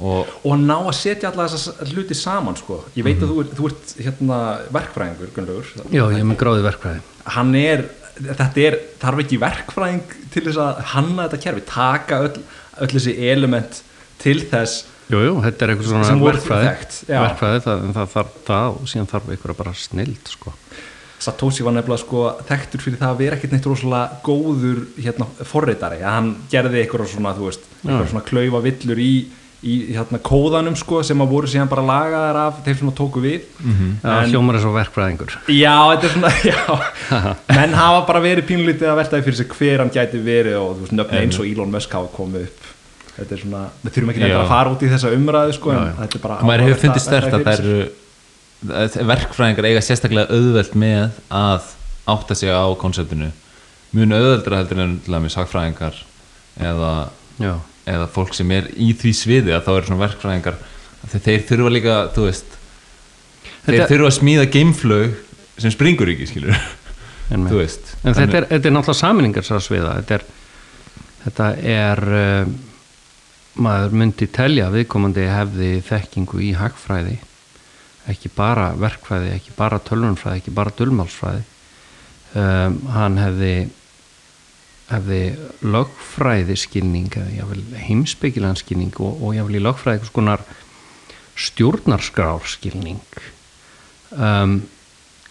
og 0.00 0.26
og 0.48 0.56
ná 0.58 0.76
að 0.88 0.94
setja 0.96 1.30
alla 1.30 1.46
þessa 1.52 1.74
hluti 1.92 2.14
saman 2.16 2.56
sko. 2.56 2.80
ég 2.96 3.04
veit 3.04 3.20
að 3.20 3.30
þú, 3.30 3.40
ert- 3.44 3.54
þú 3.58 3.66
ert 3.70 3.94
hérna 4.00 4.38
verkfræðingur, 4.72 5.32
Gunnlaugur. 5.36 5.66
Já, 5.92 6.04
ég 6.08 6.18
er 6.18 6.24
með 6.24 6.38
gráði 6.40 6.62
verkfræði. 6.64 7.00
Hann 7.36 7.54
er, 7.54 7.82
þetta 8.16 8.62
er 8.64 8.78
þarf 9.02 9.18
ekki 9.26 9.38
verkfræðing 9.42 10.14
til 10.32 10.42
þess 10.46 10.56
að 10.64 10.80
hanna 10.94 11.28
þetta 11.28 11.42
kerfi, 11.44 11.64
taka 11.68 12.20
öll, 12.24 12.40
öll 12.80 12.88
þessi 12.96 13.14
element 13.30 13.82
til 14.18 14.40
þess 14.50 14.86
Jú, 15.10 15.20
jú, 15.26 15.32
þetta 15.42 15.66
er 15.66 15.72
eitthvað 15.74 15.88
svona 15.90 16.10
já. 17.08 17.18
verkfræði 17.24 17.62
það, 17.66 17.82
en 17.88 17.96
það 17.96 18.12
þarf 18.14 18.36
það 18.46 18.76
og 18.76 18.90
síðan 18.92 19.10
þarf 19.10 19.32
eitthvað 19.34 19.58
bara 19.64 19.72
snild 19.80 20.30
sko. 20.30 20.54
Satoshi 21.20 21.64
var 21.66 21.74
nefnilega 21.76 22.00
sko 22.00 22.22
þekktur 22.48 22.80
fyrir 22.84 23.00
það 23.02 23.10
að 23.12 23.18
vera 23.20 23.36
ekkert 23.36 23.52
neitt 23.56 23.66
rosalega 23.68 24.22
góður 24.24 24.78
hérna 25.04 25.26
forritari, 25.50 25.98
að 26.00 26.14
hann 26.16 26.30
gerði 26.52 26.80
eitthvað 26.84 27.10
svona, 27.12 27.34
þú 27.36 27.50
veist, 27.50 27.66
eitthvað 27.82 28.08
svona 28.14 28.24
klaufa 28.30 28.62
villur 28.64 29.02
í, 29.04 29.10
í 29.60 29.74
hérna 29.92 30.22
kóðanum 30.24 30.78
sko 30.80 31.02
sem 31.04 31.20
að 31.20 31.34
voru 31.34 31.50
síðan 31.52 31.68
bara 31.68 31.84
lagaðar 31.90 32.38
af 32.46 32.62
þeir 32.64 32.78
sem 32.80 32.88
að 32.94 32.96
tóku 33.02 33.20
við. 33.26 33.44
Það 34.00 34.16
En- 34.22 34.32
hljómar 34.32 34.56
er 34.56 34.64
svo 34.64 34.72
verkfræðingur. 34.78 35.36
Já, 35.52 35.76
þetta 35.90 36.08
er 36.08 36.14
svona, 36.16 36.32
já. 36.54 37.36
Menn 37.58 37.76
hafa 37.82 38.00
bara 38.08 38.24
verið 38.24 38.48
pínlítið 38.54 38.88
að 38.94 39.00
veltaði 39.02 39.26
fyrir 39.28 39.40
sig 39.42 39.52
hver 39.58 39.84
hann 39.84 39.92
gæti 39.98 40.22
verið 40.24 40.56
og 40.62 40.72
þú 40.78 40.86
veist, 40.86 40.96
nöfni 41.02 41.20
eins 41.26 41.42
og 41.42 41.50
Elon 41.50 41.74
Musk 41.76 41.98
hafa 41.98 42.14
komið 42.16 42.48
upp 42.48 42.68
þetta 43.16 43.34
er 43.36 43.42
svona, 43.42 43.62
við 43.84 43.94
þurfum 43.96 44.12
ekki 44.14 44.30
að 44.30 44.46
fara 44.50 44.72
út 44.74 44.84
í 44.86 44.90
þessa 44.92 45.12
umræðu 45.16 45.56
sko, 45.56 45.72
en 45.74 45.80
Já, 45.80 45.84
já. 45.90 45.94
þetta 46.00 46.18
er 46.18 46.24
bara 46.24 46.38
maður 46.50 46.64
hefur 46.66 46.80
fundið 46.84 47.00
að 47.00 47.06
stert 47.06 47.34
að 47.36 47.44
það 47.48 47.60
eru 47.64 49.06
verkfræðingar 49.10 49.68
eiga 49.70 49.82
sérstaklega 49.84 50.36
auðvelt 50.36 50.74
með 50.78 51.20
að 51.32 51.68
átta 52.10 52.36
sig 52.36 52.50
á 52.52 52.64
konseptinu. 52.80 53.30
Mjög 53.96 54.12
auðveldra 54.18 54.60
heldur 54.60 54.82
en 54.84 54.96
til 55.04 55.14
dæmis 55.14 55.36
hagfræðingar 55.38 55.96
eða, 56.60 56.90
eða 57.88 58.06
fólk 58.14 58.34
sem 58.36 58.50
er 58.54 58.68
í 58.76 58.92
því 59.00 59.12
sviði 59.16 59.54
að 59.56 59.64
þá 59.66 59.70
eru 59.76 59.88
svona 59.88 60.04
verkfræðingar 60.04 60.58
þeir, 61.10 61.22
þeir 61.26 61.44
þurfa 61.48 61.72
líka, 61.74 61.96
þú 62.14 62.26
veist 62.28 62.56
þeir 63.64 63.74
Þetta- 63.74 63.88
þurfa 63.94 64.10
að 64.10 64.16
smíða 64.20 64.46
geimflög 64.54 65.16
sem 65.60 65.74
springur 65.74 66.12
ekki, 66.12 66.28
skilur 66.30 66.54
en, 67.30 67.46
en 67.46 68.14
þetta, 68.16 68.36
er, 68.42 68.46
þetta 68.52 68.70
er 68.70 68.74
náttúrulega 68.74 69.00
saminningar 69.00 69.46
svo 69.46 69.58
að 69.58 69.66
sviða 69.66 69.96
þetta 70.00 70.16
er, 70.18 70.24
þetta 71.24 71.48
er 71.74 72.04
uh, 72.20 72.52
maður 73.58 73.96
myndi 74.02 74.28
telja 74.30 74.70
viðkomandi 74.70 75.26
hefði 75.30 75.72
þekkingu 75.86 76.42
í 76.44 76.52
hagfræði 76.58 77.18
ekki 78.10 78.30
bara 78.34 78.70
verkfræði, 78.78 79.34
ekki 79.36 79.54
bara 79.56 79.80
tölvunfræði, 79.84 80.40
ekki 80.40 80.54
bara 80.54 80.72
dulmálsfræði 80.78 81.44
um, 82.38 82.80
hann 82.94 83.20
hefði 83.20 83.52
hefði 84.90 85.20
lögfræði 85.62 86.56
skilning 86.58 87.12
eða 87.14 87.36
jáfnvel 87.36 87.82
heimspekilegan 87.86 88.58
skilning 88.58 88.96
og, 88.98 89.20
og 89.22 89.36
jáfnvel 89.36 89.60
í 89.60 89.62
lögfræði 89.62 89.98
einhvers 90.00 90.14
konar 90.16 90.42
stjórnarskrár 91.40 92.48
skilning 92.50 93.02
um, 94.16 94.60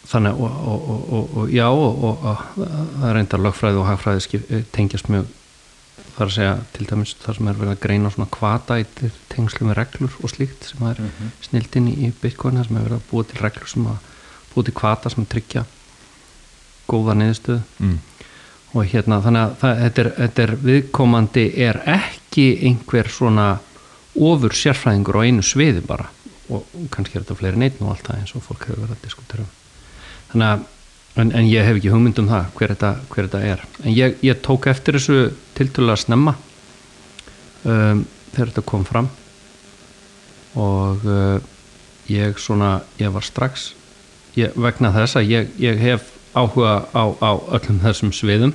þannig 0.10 0.40
og, 0.40 0.62
og, 0.72 1.34
og, 1.42 1.52
já 1.54 1.68
og, 1.70 2.16
það 2.56 3.10
er 3.10 3.20
reyndar 3.20 3.44
lögfræði 3.44 3.82
og 3.82 3.90
hagfræði 3.90 4.40
eh, 4.40 4.64
tengjast 4.74 5.12
mjög 5.12 5.28
þar 6.20 6.28
að 6.28 6.36
segja 6.36 6.56
til 6.76 6.86
dæmis 6.90 7.16
þar 7.22 7.38
sem 7.38 7.50
er 7.50 7.60
verið 7.60 7.74
að 7.74 7.84
greina 7.86 8.12
svona 8.12 8.32
kvata 8.36 8.78
í 8.82 8.86
tengslu 9.32 9.70
með 9.70 9.78
reglur 9.80 10.18
og 10.20 10.32
slíkt 10.34 10.68
sem 10.68 10.86
er 10.90 11.00
mm 11.00 11.12
-hmm. 11.16 11.32
snildin 11.48 11.88
í, 11.88 12.12
Bitcoin 12.22 12.60
þar 12.60 12.68
sem 12.68 12.78
er 12.78 12.88
verið 12.88 13.00
að 13.00 13.10
búa 13.12 13.24
til 13.24 13.42
reglur 13.44 13.70
sem 13.72 13.88
að 13.88 13.98
búa 14.54 14.64
til 14.64 14.74
kvata 14.74 15.10
sem 15.10 15.26
tryggja 15.26 15.66
góða 16.90 17.16
niðurstöðu 17.16 17.62
mm. 17.80 17.98
og 18.74 18.86
hérna 18.86 19.22
þannig 19.22 19.42
að 19.42 19.56
það, 19.62 19.82
þetta, 19.84 20.02
er, 20.02 20.12
þetta 20.18 20.44
er 20.44 20.56
viðkomandi 20.64 21.46
er 21.68 21.82
ekki 21.86 22.48
einhver 22.68 23.10
svona 23.10 23.48
ofur 24.16 24.52
sérfræðingur 24.52 25.22
á 25.22 25.26
einu 25.26 25.46
sviði 25.46 25.86
bara 25.86 26.10
og 26.50 26.66
kannski 26.92 27.18
er 27.18 27.24
þetta 27.24 27.40
fleiri 27.40 27.62
neitt 27.62 27.80
og 27.82 27.94
allt 27.94 28.08
það 28.08 28.20
eins 28.20 28.36
og 28.36 28.44
fólk 28.44 28.66
hefur 28.68 28.82
verið 28.82 28.98
að 28.98 29.06
diskutera 29.06 29.46
um. 29.46 29.50
þannig 30.32 30.48
að 30.50 30.68
en, 31.16 31.32
en 31.32 31.48
ég 31.48 31.66
hef 31.66 31.80
ekki 31.80 31.94
hugmynd 31.94 32.20
um 32.22 32.30
það 32.30 32.52
hver 32.58 32.74
þetta, 32.76 32.92
hver 33.10 33.28
þetta 33.28 33.42
er. 33.54 33.66
En 33.84 33.96
ég, 33.96 34.20
ég 34.26 34.42
tók 34.46 34.70
eftir 34.72 35.00
þessu 35.00 35.20
tiltölulega 35.58 36.04
snemma 36.04 36.36
um, 37.64 38.06
þegar 38.34 38.52
þetta 38.52 38.66
kom 38.70 38.86
fram. 38.88 39.10
Og 40.60 41.06
uh, 41.08 41.38
ég 42.10 42.40
svona 42.42 42.80
ég 43.02 43.12
var 43.14 43.26
strax 43.26 43.72
ég, 44.38 44.56
vegna 44.58 44.92
þess 44.96 45.20
að 45.20 45.30
ég, 45.30 45.54
ég 45.62 45.78
hef 45.82 46.10
áhuga 46.38 46.86
á, 46.94 47.04
á 47.22 47.32
öllum 47.58 47.80
þessum 47.84 48.14
sviðum 48.16 48.54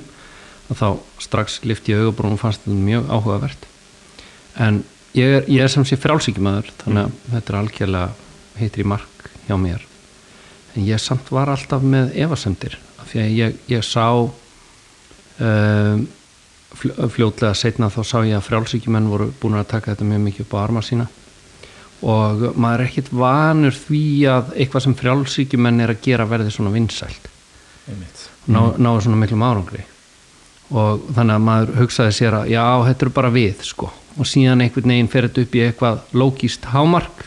og 0.71 0.79
þá 0.79 0.87
strax 1.21 1.59
lifti 1.67 1.93
ég 1.93 2.03
augabrún 2.03 2.37
og 2.37 2.41
fannst 2.41 2.63
þetta 2.63 2.77
mjög 2.79 3.09
áhugavert. 3.11 3.67
En 4.57 4.83
ég 5.15 5.39
er, 5.39 5.49
ég 5.51 5.65
er 5.65 5.71
sem 5.71 5.85
sé 5.87 5.99
frálsíkjumæður 5.99 6.71
þannig 6.83 7.03
að 7.09 7.35
þetta 7.35 7.53
er 7.53 7.59
algjörlega 7.59 8.07
heitir 8.59 8.85
í 8.85 8.87
mark 8.95 9.29
hjá 9.45 9.59
mér 9.59 9.83
en 10.75 10.85
ég 10.87 10.99
samt 11.01 11.31
var 11.31 11.49
alltaf 11.53 11.81
með 11.83 12.13
efasemdir 12.25 12.77
af 12.99 13.09
því 13.11 13.21
að 13.23 13.35
ég, 13.39 13.59
ég 13.71 13.83
sá 13.85 14.05
um, 15.39 16.07
fl- 16.75 16.95
fljótlega 17.15 17.53
setna 17.57 17.89
þá 17.93 18.01
sá 18.03 18.17
ég 18.25 18.35
að 18.37 18.47
frálsíkjumenn 18.49 19.09
voru 19.11 19.29
búin 19.41 19.57
að 19.59 19.69
taka 19.75 19.93
þetta 19.93 20.09
mjög 20.09 20.25
mikið 20.27 20.45
upp 20.45 20.55
á 20.57 20.63
arma 20.65 20.83
sína. 20.85 21.07
Og 22.05 22.43
maður 22.59 22.83
er 22.83 22.89
ekkit 22.89 23.11
vanur 23.15 23.75
því 23.77 24.01
að 24.29 24.51
eitthvað 24.59 24.83
sem 24.85 24.95
frjálsíkjumenn 24.99 25.81
er 25.85 25.93
að 25.95 26.01
gera 26.05 26.25
verði 26.29 26.51
svona 26.53 26.73
vinsælt. 26.73 27.29
Ná, 28.51 28.59
náðu 28.77 29.05
svona 29.05 29.19
miklum 29.21 29.45
árangri. 29.47 29.85
Og 30.75 31.05
þannig 31.15 31.37
að 31.37 31.45
maður 31.45 31.71
hugsaði 31.79 32.17
sér 32.17 32.35
að 32.41 32.51
já, 32.51 32.65
þetta 32.89 33.05
eru 33.05 33.13
bara 33.15 33.31
við 33.33 33.63
sko. 33.65 33.89
Og 34.19 34.27
síðan 34.29 34.63
einhvern 34.65 34.91
veginn 34.91 35.09
fer 35.11 35.27
þetta 35.29 35.45
upp 35.45 35.55
í 35.55 35.63
eitthvað 35.65 36.03
lógist 36.19 36.67
hámark 36.73 37.25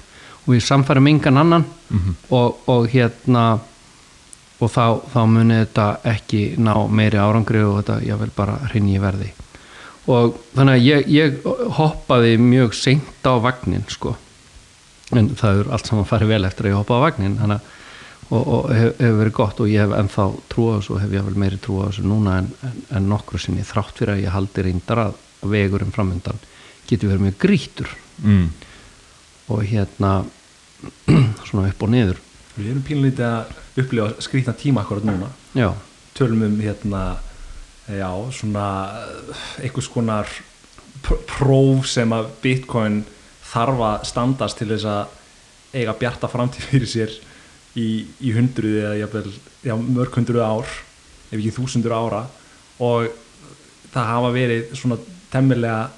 við 0.49 0.65
samfærum 0.65 1.11
engan 1.11 1.41
annan 1.43 1.65
og, 2.31 2.63
og 2.69 2.89
hérna 2.93 3.59
og 4.59 4.71
þá, 4.73 4.85
þá 5.13 5.21
muni 5.31 5.61
þetta 5.61 5.89
ekki 6.11 6.43
ná 6.59 6.73
meiri 6.91 7.21
árangri 7.23 7.63
og 7.63 7.81
þetta 7.81 7.99
jável 8.07 8.31
bara 8.35 8.59
hrinni 8.71 8.97
í 8.97 9.03
verði. 9.03 9.31
Og 10.09 10.39
þannig 10.57 10.79
að 10.79 10.87
ég, 10.87 11.11
ég 11.13 11.43
hoppaði 11.77 12.39
mjög 12.41 12.75
seint 12.75 13.29
á 13.29 13.37
vagnin 13.45 13.85
sko. 13.93 14.17
En 15.15 15.31
það 15.39 15.63
er 15.63 15.75
allt 15.77 15.89
saman 15.89 16.09
farið 16.09 16.33
vel 16.33 16.49
eftir 16.49 16.67
að 16.67 16.73
ég 16.73 16.81
hoppa 16.81 16.99
á 16.99 17.05
vagnin 17.07 17.39
hana, 17.41 17.61
og, 18.29 18.43
og 18.43 18.71
hef, 18.75 18.97
hefur 18.99 19.21
verið 19.23 19.37
gott 19.39 19.63
og 19.63 19.71
ég 19.71 19.85
hef 19.85 19.95
ennþá 20.01 20.27
trú 20.53 20.69
á 20.69 20.73
þessu 20.79 20.97
og 20.97 21.03
hef 21.05 21.15
ég 21.17 21.29
vel 21.29 21.39
meiri 21.45 21.61
trú 21.63 21.79
á 21.81 21.89
þessu 21.89 22.05
núna 22.09 22.39
en, 22.43 22.51
en, 22.67 22.81
en 22.99 23.09
nokkru 23.13 23.41
sinni 23.41 23.65
þrátt 23.69 24.01
fyrir 24.01 24.17
að 24.17 24.25
ég 24.25 24.35
haldi 24.35 24.65
reyndar 24.67 25.05
að 25.07 25.21
vegurinn 25.49 25.95
framöndan 25.95 26.41
getur 26.89 27.13
verið 27.13 27.29
mjög 27.29 27.39
grítur 27.45 27.95
mm. 28.25 28.45
og 29.55 29.65
hérna 29.69 30.13
svona 31.49 31.69
upp 31.71 31.83
og 31.87 31.93
niður. 31.93 32.21
Við 32.59 32.71
erum 32.73 32.85
pínlítið 32.87 33.27
að 33.29 33.83
upplifa 33.83 34.25
skrýtna 34.25 34.55
tíma 34.59 34.83
akkurat 34.83 35.07
núna. 35.07 35.29
Já, 35.55 35.71
tölum 36.19 36.43
um 36.49 36.57
hérna 36.61 37.03
já, 37.89 38.11
svona 38.35 38.65
eh, 39.05 39.45
einhvers 39.65 39.89
konar 39.93 40.29
pr- 41.07 41.23
próf 41.31 41.87
sem 41.89 42.11
að 42.13 42.33
Bitcoin 42.43 43.03
þarf 43.49 43.85
að 43.87 44.09
standast 44.11 44.59
til 44.61 44.69
þess 44.73 44.89
að 44.91 45.15
eiga 45.79 45.95
bjarta 46.01 46.29
framtíð 46.31 46.67
fyrir 46.73 46.91
sér 46.91 47.15
í, 47.79 48.07
í 48.21 48.35
hundruði 48.35 48.83
eða 48.83 48.99
jafnvel, 49.05 49.33
já, 49.65 49.75
mörg 49.79 50.19
hundruði 50.19 50.45
ár 50.45 50.75
ef 51.29 51.39
ekki 51.39 51.55
þúsundur 51.59 51.95
ára. 51.97 52.25
Og 52.83 53.09
það 53.93 54.11
hafa 54.13 54.35
verið 54.35 54.75
svona 54.79 54.99
temmilega 55.33 55.89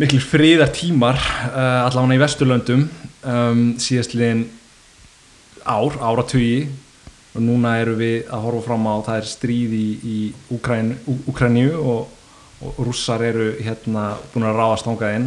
miklir 0.00 0.24
friðar 0.24 0.72
tímar 0.76 1.16
uh, 1.16 1.86
allavega 1.86 2.18
í 2.18 2.22
Vesturlöndum 2.22 2.82
um, 3.24 3.62
síðastliðin 3.80 4.44
ár, 5.64 5.96
áratugi. 6.00 6.66
Og 7.36 7.42
núna 7.44 7.74
erum 7.82 7.98
við 8.00 8.30
að 8.32 8.44
horfa 8.46 8.62
fram 8.64 8.86
á 8.88 8.94
það 9.04 9.18
er 9.20 9.26
stríð 9.28 9.72
í, 9.76 9.86
í 10.00 10.18
Úkræn, 10.56 10.94
Úkræníu 11.28 11.74
og, 11.76 12.06
og 12.64 12.78
rússar 12.86 13.20
eru 13.26 13.50
hérna 13.60 14.14
búin 14.32 14.46
að 14.48 14.56
ráðast 14.56 14.86
þangað 14.88 15.16
inn. 15.18 15.26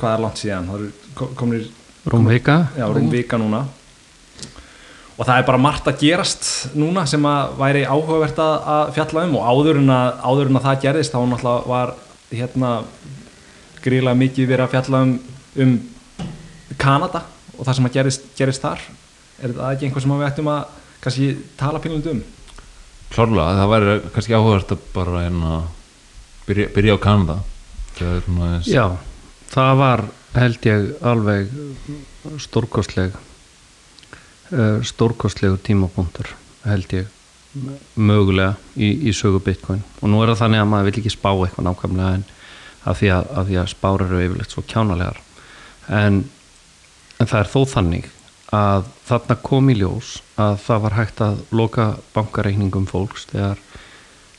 Hvað 0.00 0.14
er 0.16 0.24
langt 0.24 0.40
síðan, 0.40 0.66
það 0.70 0.80
eru 0.80 1.12
ko- 1.20 1.28
komnir 1.38 1.68
rúmvika 2.10 2.56
já, 2.74 2.86
rúm 2.90 3.06
vika 3.12 3.38
núna. 3.38 3.60
Og 5.20 5.26
það 5.28 5.36
er 5.36 5.46
bara 5.50 5.60
margt 5.60 5.86
að 5.90 6.00
gerast 6.00 6.48
núna 6.74 7.04
sem 7.06 7.26
að 7.28 7.54
væri 7.60 7.84
áhugavert 7.86 8.38
að 8.42 8.94
fjalla 8.96 9.26
um. 9.28 9.34
Og 9.38 9.48
áður 9.52 9.82
en 9.84 9.94
að, 9.94 10.10
áður 10.24 10.50
en 10.50 10.58
að 10.62 10.66
það 10.66 10.82
gerðist 10.86 11.14
þá 11.14 11.20
náttúrulega 11.30 11.70
var 11.74 11.94
hérna 12.32 12.70
gríðlega 13.84 14.20
mikið 14.20 14.50
verið 14.50 14.66
að 14.66 14.74
fjalla 14.74 15.02
um, 15.06 15.14
um 15.64 15.74
Kanada 16.80 17.24
og 17.56 17.66
það 17.66 17.76
sem 17.76 17.88
að 17.88 17.96
gerist, 17.98 18.28
gerist 18.38 18.64
þar. 18.64 18.84
Er 19.40 19.54
það 19.56 19.74
ekki 19.74 19.88
einhver 19.88 20.04
sem 20.04 20.14
við 20.14 20.28
ættum 20.28 20.50
að 20.52 20.78
kannski 21.04 21.28
tala 21.60 21.82
pínlund 21.82 22.10
um? 22.12 22.22
Klárlega, 23.10 23.56
það 23.58 23.72
væri 23.74 23.94
kannski 24.14 24.36
áhugavert 24.36 24.74
að 24.74 24.82
bara 24.94 25.24
hérna 25.24 25.54
byrja, 26.46 26.68
byrja 26.76 26.96
á 26.96 27.04
Kanada. 27.04 27.38
Það 27.98 28.12
er 28.46 28.68
já, 28.70 28.84
það 29.50 29.72
var 29.80 30.04
held 30.36 30.68
ég 30.68 30.90
alveg 31.10 31.50
stórkostleg 32.40 33.16
uh, 34.54 34.78
stórkostlegur 34.86 35.58
tímapunktur 35.66 36.30
held 36.64 36.94
ég 36.94 37.08
mögulega 37.98 38.54
í, 38.78 38.92
í 39.10 39.14
sögu 39.16 39.40
bitcoin. 39.42 39.82
Og 40.00 40.10
nú 40.12 40.20
er 40.22 40.30
það 40.30 40.42
þannig 40.44 40.62
að 40.62 40.68
maður 40.70 40.86
vil 40.86 41.00
ekki 41.00 41.12
spá 41.12 41.30
eitthvað 41.32 41.66
nákvæmlega 41.66 42.18
en 42.18 42.26
af 42.88 43.00
því 43.00 43.10
að, 43.14 43.28
því 43.50 43.58
að 43.60 43.70
spár 43.74 44.04
eru 44.06 44.22
yfirleitt 44.24 44.54
svo 44.54 44.64
kjánalegar. 44.68 45.20
En, 45.90 46.22
en 47.18 47.30
það 47.30 47.40
er 47.42 47.52
þó 47.52 47.60
þannig 47.74 48.10
að 48.56 48.88
þarna 49.06 49.36
kom 49.46 49.70
í 49.70 49.76
ljós 49.78 50.16
að 50.40 50.56
það 50.64 50.82
var 50.86 50.96
hægt 50.98 51.22
að 51.22 51.40
loka 51.54 51.86
bankareikningum 52.14 52.88
fólks 52.90 53.28
þegar 53.30 53.60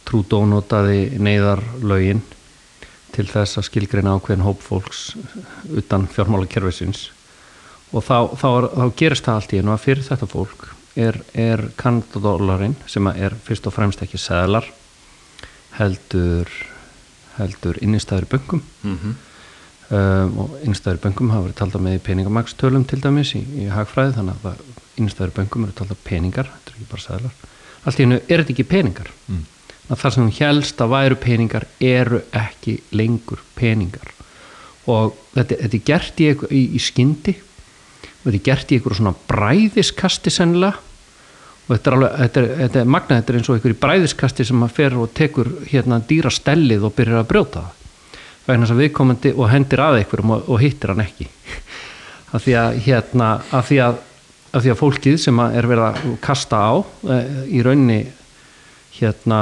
Trudeau 0.07 0.47
notaði 0.49 1.19
neyðarlögin 1.21 2.23
til 3.15 3.27
þess 3.29 3.59
að 3.59 3.67
skilgreina 3.67 4.15
ákveðin 4.17 4.43
hóp 4.43 4.63
fólks 4.63 5.11
utan 5.69 6.07
fjármálakerfisins. 6.11 7.09
Og 7.91 8.03
þá, 8.07 8.31
þá, 8.39 8.47
er, 8.49 8.67
þá 8.75 8.85
gerist 8.99 9.27
það 9.27 9.39
allt 9.39 9.53
í 9.53 9.59
einu 9.61 9.73
að 9.73 9.83
fyrir 9.85 10.07
þetta 10.07 10.29
fólk 10.31 10.67
er, 10.95 11.19
er 11.35 11.65
kanadadólarinn 11.79 12.77
sem 12.89 13.07
að 13.07 13.23
er 13.27 13.35
fyrst 13.45 13.67
og 13.67 13.75
fremst 13.75 14.03
ekki 14.03 14.19
seðlar 14.19 14.67
heldur 15.77 16.51
heldur 17.45 17.79
innistæður 17.81 18.27
böngum 18.31 18.61
mm 18.83 18.97
-hmm. 18.97 19.15
um, 19.97 20.37
og 20.43 20.57
innistæður 20.63 21.01
böngum 21.05 21.31
hafa 21.31 21.47
verið 21.47 21.59
talda 21.61 21.79
með 21.79 21.99
peningamagstölum 22.07 22.85
til 22.87 23.01
dæmis 23.01 23.35
í, 23.35 23.41
í 23.63 23.69
hagfræði 23.69 24.17
þannig 24.17 24.45
að 24.45 24.61
innistæður 24.97 25.35
böngum 25.39 25.65
eru 25.65 25.77
talda 25.77 25.95
peningar 26.03 26.51
þetta 26.51 26.71
er 26.71 26.77
ekki 26.77 26.91
bara 26.91 27.01
seðlar. 27.01 27.33
Allt 27.85 27.99
í 27.99 28.03
einu 28.03 28.19
er 28.27 28.43
þetta 28.43 28.53
ekki 28.53 28.63
peningar. 28.63 29.11
Mm. 29.27 29.45
það 29.91 30.13
sem 30.13 30.31
helst 30.39 30.81
að 30.81 30.91
væru 30.93 31.15
peningar 31.15 31.65
eru 31.79 32.21
ekki 32.31 32.77
lengur 32.91 33.41
peningar. 33.55 34.13
Og 34.87 35.17
þetta, 35.33 35.55
þetta 35.55 35.77
er 35.77 35.85
gert 35.85 36.21
í, 36.21 36.29
í, 36.49 36.61
í 36.75 36.79
skyndi 36.79 37.35
og 38.21 38.23
þetta 38.25 38.37
er 38.37 38.45
gert 38.45 38.71
í 38.71 38.77
einhverju 38.77 38.97
svona 38.97 39.15
bræðiskasti 39.27 40.29
sennilega 40.29 40.79
og 41.67 41.73
þetta 41.75 41.91
er 41.91 41.97
alveg, 41.97 42.15
þetta 42.21 42.41
er, 42.41 42.49
þetta 42.61 42.81
er 42.81 42.91
magnað, 42.95 43.21
þetta 43.21 43.33
er 43.33 43.39
eins 43.39 43.49
og 43.49 43.57
einhverju 43.57 43.79
bræðiskasti 43.85 44.47
sem 44.47 44.65
að 44.65 44.75
fer 44.77 44.97
og 44.99 45.13
tekur 45.17 45.51
hérna 45.71 46.01
dýra 46.07 46.31
stellið 46.33 46.87
og 46.87 46.95
byrjar 46.97 47.21
að 47.21 47.31
brjóta 47.31 47.65
það. 47.65 47.77
Vegna 48.47 48.65
þess 48.65 48.75
að 48.75 48.81
viðkomandi 48.81 49.33
og 49.37 49.51
hendir 49.51 49.83
að 49.85 49.97
einhverjum 49.99 50.33
og, 50.35 50.47
og 50.49 50.63
hittir 50.63 50.93
hann 50.93 51.03
ekki. 51.05 51.27
Af 52.35 52.45
því 52.45 52.55
að 52.57 52.79
hérna 52.87 53.27
af 53.51 53.67
því 53.67 53.77
að, 53.85 53.99
af 54.51 54.63
því 54.63 54.71
að 54.71 54.79
fólkið 54.79 55.19
sem 55.19 55.41
að 55.43 55.57
er 55.59 55.67
verið 55.67 55.87
að 55.89 56.15
kasta 56.23 56.61
á 56.63 56.73
e, 56.79 57.17
í 57.51 57.63
rauninni 57.65 57.99
hérna 58.95 59.41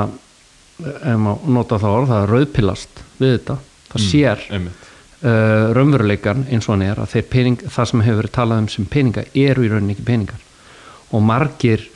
ef 0.80 1.20
maður 1.20 1.54
nota 1.56 1.80
það 1.80 1.96
orð, 1.98 2.12
það 2.12 2.24
er 2.24 2.34
rauðpillast 2.34 3.02
við 3.20 3.34
þetta, 3.36 3.56
það 3.92 4.04
sér 4.06 4.44
einmitt. 4.56 4.88
uh, 5.22 5.66
raunveruleikan 5.76 6.46
eins 6.48 6.68
og 6.70 6.76
hann 6.76 6.86
er 6.88 7.02
að 7.04 7.16
pening, 7.30 7.60
það 7.66 7.90
sem 7.92 8.04
hefur 8.06 8.22
verið 8.22 8.36
talað 8.38 8.64
um 8.64 8.70
sem 8.72 8.88
peninga 8.90 9.26
eru 9.34 9.66
í 9.66 9.72
rauninni 9.72 9.96
ekki 9.98 10.08
peningar. 10.08 10.46
Og 11.12 11.26
margir 11.26 11.88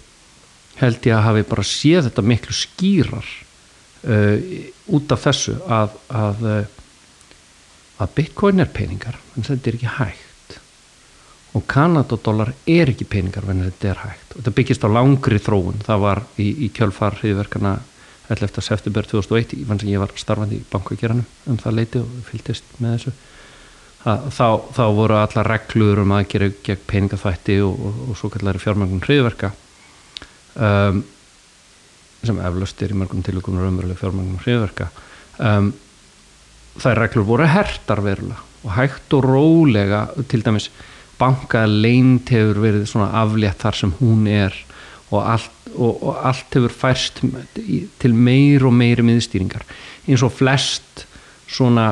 held 0.79 1.07
ég 1.07 1.15
að 1.15 1.25
hafi 1.27 1.47
bara 1.49 1.65
séð 1.67 2.07
þetta 2.07 2.25
miklu 2.25 2.55
skýrar 2.57 3.29
uh, 4.09 4.37
út 4.95 5.15
af 5.15 5.25
þessu 5.27 5.55
að 5.67 5.97
að, 6.09 6.45
uh, 6.49 8.03
að 8.03 8.13
bitcoin 8.17 8.63
er 8.63 8.71
peningar 8.73 9.19
en 9.35 9.47
þetta 9.47 9.69
er 9.69 9.79
ekki 9.79 9.95
hægt. 9.99 10.29
Og 11.53 11.65
kanadodólar 11.69 12.53
er 12.65 12.89
ekki 12.89 13.05
peningar 13.05 13.45
en 13.51 13.65
þetta 13.67 13.91
er 13.91 13.99
hægt. 14.07 14.29
Og 14.33 14.39
þetta 14.41 14.55
byggist 14.57 14.85
á 14.85 14.89
langri 14.89 15.37
þróun. 15.37 15.83
Það 15.85 16.05
var 16.07 16.23
í, 16.41 16.47
í 16.65 16.69
kjölfar 16.73 17.19
hriðverkana 17.21 17.75
11. 18.33 18.63
september 18.63 19.05
2001 19.05 19.53
í 19.59 19.67
vann 19.67 19.81
sem 19.81 19.91
ég 19.91 20.01
var 20.01 20.13
starfandi 20.17 20.61
í 20.61 20.65
bankageranum 20.71 21.27
um 21.51 21.59
það 21.59 21.77
leiti 21.77 22.01
og 22.01 22.11
fylgdist 22.29 22.77
með 22.79 22.95
þessu. 22.97 23.13
Þá, 24.03 24.47
þá 24.75 24.85
voru 24.97 25.15
allar 25.15 25.47
reglur 25.47 26.01
um 26.01 26.11
aðgera 26.17 26.49
gegn 26.65 26.87
peningaþvætti 26.89 27.59
og, 27.63 27.77
og, 27.77 27.99
og 28.09 28.17
svo 28.19 28.31
kallari 28.33 28.59
fjármögnum 28.59 29.03
hriðverka 29.05 29.53
um, 30.55 31.03
sem 32.23 32.39
eflaust 32.39 32.81
er 32.83 32.93
í 32.93 32.97
mörgum 32.97 33.23
tilökum 33.25 33.59
raunveruleg 33.59 33.99
fjármögnum 33.99 34.41
hriðverka 34.43 34.89
um, 35.39 35.73
þær 36.81 37.03
reglur 37.03 37.27
voru 37.27 37.47
hertar 37.49 38.01
verulega 38.03 38.41
og 38.63 38.75
hægt 38.77 39.13
og 39.17 39.25
rólega 39.27 40.05
til 40.31 40.43
dæmis 40.45 40.69
bankaleint 41.19 42.31
hefur 42.33 42.61
verið 42.63 42.87
svona 42.89 43.11
aflétt 43.21 43.63
þar 43.63 43.79
sem 43.79 43.95
hún 43.99 44.27
er 44.31 44.55
og 45.13 45.19
allt, 45.21 45.51
og, 45.75 45.99
og 46.01 46.21
allt 46.25 46.57
hefur 46.57 46.73
færst 46.73 47.21
til 48.01 48.15
meir 48.17 48.65
og 48.65 48.73
meiri 48.73 49.05
miðstýringar. 49.05 49.65
Eins 50.07 50.23
og 50.25 50.33
flest 50.33 51.05
svona 51.45 51.91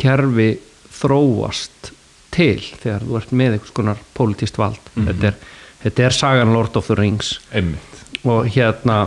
kerfi 0.00 0.52
þróast 1.00 1.90
til 2.30 2.60
þegar 2.62 3.06
þú 3.06 3.18
ert 3.18 3.32
með 3.34 3.56
einhvers 3.56 3.74
konar 3.74 4.04
politist 4.14 4.60
vald. 4.60 4.92
Þetta, 4.94 5.32
er, 5.32 5.56
þetta 5.82 6.06
er 6.06 6.18
sagan 6.20 6.54
Lord 6.54 6.78
of 6.78 6.86
the 6.92 6.98
Rings. 7.00 7.38
Einmitt 7.50 7.89
og 8.28 8.48
hérna 8.52 9.06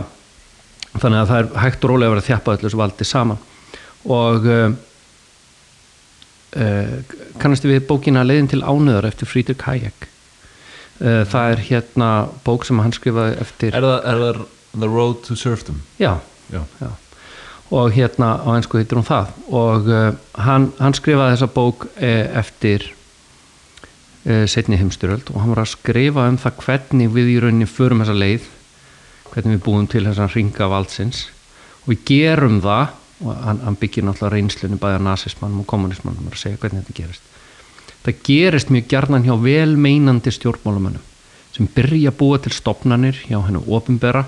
þannig 1.00 1.20
að 1.20 1.30
það 1.30 1.38
er 1.38 1.52
hægt 1.64 1.84
og 1.84 1.92
rólega 1.92 2.08
að 2.08 2.14
vera 2.14 2.22
að 2.22 2.28
þjappa 2.30 2.54
öllu 2.54 2.68
þessu 2.68 2.80
valdi 2.80 3.06
saman. 3.08 3.44
Og 4.14 4.48
uh, 4.48 4.74
uh, 6.60 7.14
kannastu 7.42 7.70
við 7.70 7.86
bókina 7.88 8.24
leiðin 8.26 8.50
til 8.52 8.62
ánöðar 8.62 9.08
eftir 9.10 9.30
Friedrich 9.30 9.64
Hayek. 9.66 10.08
Uh, 11.00 11.22
það 11.26 11.54
er 11.54 11.64
hérna 11.70 12.10
bók 12.46 12.66
sem 12.66 12.82
hann 12.82 12.94
skrifaði 12.94 13.38
eftir 13.42 13.74
er 13.74 13.88
það, 13.88 14.44
The 14.74 14.90
Road 14.90 15.24
to 15.26 15.38
Serfdom? 15.38 15.80
Já, 15.98 16.18
já, 16.52 16.62
já. 16.82 16.90
Og 17.74 17.94
hérna 17.94 18.36
á 18.44 18.48
ennsku 18.54 18.78
heitir 18.78 19.00
hún 19.00 19.06
það. 19.08 19.32
Og 19.50 19.88
hann, 20.38 20.68
hann 20.78 20.94
skrifaði 20.94 21.34
þessa 21.34 21.48
bók 21.50 21.86
eftir 21.96 22.84
setni 24.48 24.78
heimstyröld 24.78 25.32
og 25.32 25.40
hann 25.40 25.50
var 25.52 25.62
að 25.64 25.72
skrifa 25.72 26.26
um 26.30 26.36
það 26.40 26.60
hvernig 26.60 27.10
við 27.12 27.32
í 27.32 27.38
rauninni 27.42 27.66
förum 27.68 28.04
þessa 28.04 28.14
leið 28.16 28.46
hvernig 29.34 29.58
við 29.58 29.64
búum 29.66 29.86
til 29.90 30.04
þessa 30.06 30.28
ringa 30.32 30.68
valdsins. 30.70 31.26
Og 31.84 31.94
við 31.94 32.04
gerum 32.08 32.60
það 32.64 32.94
og 33.24 33.40
hann, 33.44 33.60
hann 33.64 33.78
byggir 33.78 34.06
náttúrulega 34.06 34.34
reynslunni 34.34 34.78
bæða 34.80 35.00
nasismannum 35.04 35.62
og 35.62 35.68
kommunismannum 35.70 36.30
að 36.30 36.40
segja 36.40 36.60
hvernig 36.62 36.84
þetta 36.84 36.98
gerist. 37.00 37.28
Það 38.04 38.22
gerist 38.26 38.72
mjög 38.72 38.88
gjarnan 38.92 39.26
hjá 39.26 39.34
velmeinandi 39.40 40.32
stjórnmálamönnum 40.34 41.10
sem 41.54 41.68
byrja 41.70 42.10
að 42.10 42.18
búa 42.18 42.40
til 42.42 42.52
stopnanir 42.52 43.20
hjá 43.28 43.38
hennu 43.46 43.62
ofinbera 43.76 44.24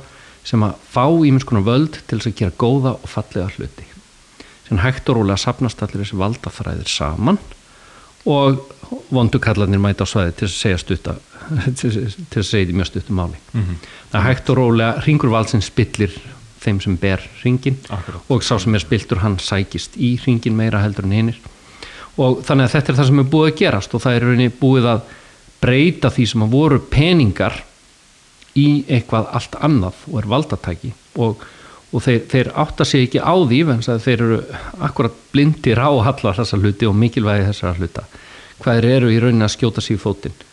sem 0.46 0.62
að 0.62 0.76
fá 0.94 1.04
ímins 1.10 1.46
konar 1.46 1.66
völd 1.66 1.98
til 2.06 2.20
þess 2.20 2.30
að 2.30 2.38
gera 2.38 2.58
góða 2.62 2.94
og 2.94 3.10
fallega 3.10 3.50
hluti. 3.56 3.86
Sem 4.68 4.80
hægt 4.82 5.10
og 5.10 5.18
rólega 5.18 5.42
sapnast 5.42 5.82
allir 5.82 6.04
þessi 6.04 6.18
valdaþræðir 6.20 6.90
saman 6.90 7.40
og 8.26 8.62
vondu 9.10 9.40
kallarnir 9.42 9.82
mæta 9.82 10.06
á 10.06 10.10
svæði 10.10 10.36
til 10.38 10.48
að 10.48 10.54
segja 10.54 10.82
stutta 10.82 11.16
til, 11.80 11.90
að 12.36 12.46
segja 12.46 12.68
því 12.68 12.78
mjög 12.78 12.90
stuttum 12.90 13.20
máli. 13.20 13.42
Það 14.12 14.20
er 14.20 14.26
hægt 14.28 14.50
og 14.52 14.58
rólega 14.60 15.04
ringur 15.06 15.32
valsins 15.34 15.68
spillir 15.72 16.14
þeim 16.62 16.80
sem 16.82 16.96
ber 16.98 17.22
ringin 17.44 17.76
Akkurát. 17.92 18.24
og 18.32 18.42
sá 18.42 18.56
sem 18.58 18.74
er 18.74 18.82
spiltur 18.82 19.20
hann 19.22 19.36
sækist 19.38 19.94
í 20.02 20.16
ringin 20.24 20.56
meira 20.58 20.80
heldur 20.82 21.06
en 21.06 21.14
hinnir 21.14 21.38
og 22.16 22.40
þannig 22.46 22.66
að 22.66 22.74
þetta 22.74 22.92
er 22.92 22.98
það 22.98 23.08
sem 23.10 23.20
er 23.22 23.30
búið 23.32 23.50
að 23.50 23.58
gerast 23.60 23.94
og 23.94 24.02
það 24.02 24.16
er 24.16 24.26
rauninni 24.26 24.54
búið 24.60 24.88
að 24.94 25.02
breyta 25.62 26.12
því 26.12 26.26
sem 26.30 26.44
að 26.46 26.54
voru 26.56 26.80
peningar 26.92 27.58
í 28.56 28.68
eitthvað 28.88 29.28
allt 29.36 29.58
annað 29.68 30.00
og 30.10 30.18
er 30.20 30.28
valdatæki. 30.32 30.92
Og, 31.20 31.44
og 31.92 32.04
þeir, 32.04 32.22
þeir 32.32 32.52
átta 32.64 32.86
sig 32.88 33.06
ekki 33.06 33.20
á 33.20 33.34
því 33.36 33.60
þess 33.68 33.92
að 33.92 34.04
þeir 34.06 34.24
eru 34.26 34.38
akkurat 34.88 35.18
blindir 35.32 35.80
á 35.80 35.88
að 35.90 36.04
halla 36.08 36.34
þessa 36.40 36.60
hluti 36.60 36.88
og 36.88 36.96
mikilvægi 36.96 37.48
þessara 37.50 37.76
hluta. 37.80 38.06
Hvað 38.62 38.90
eru 38.96 39.12
í 39.12 39.20
rauninni 39.20 39.44
að 39.44 39.56
skjóta 39.58 39.84
sig 39.84 39.98
í 39.98 40.00
fótinn 40.00 40.45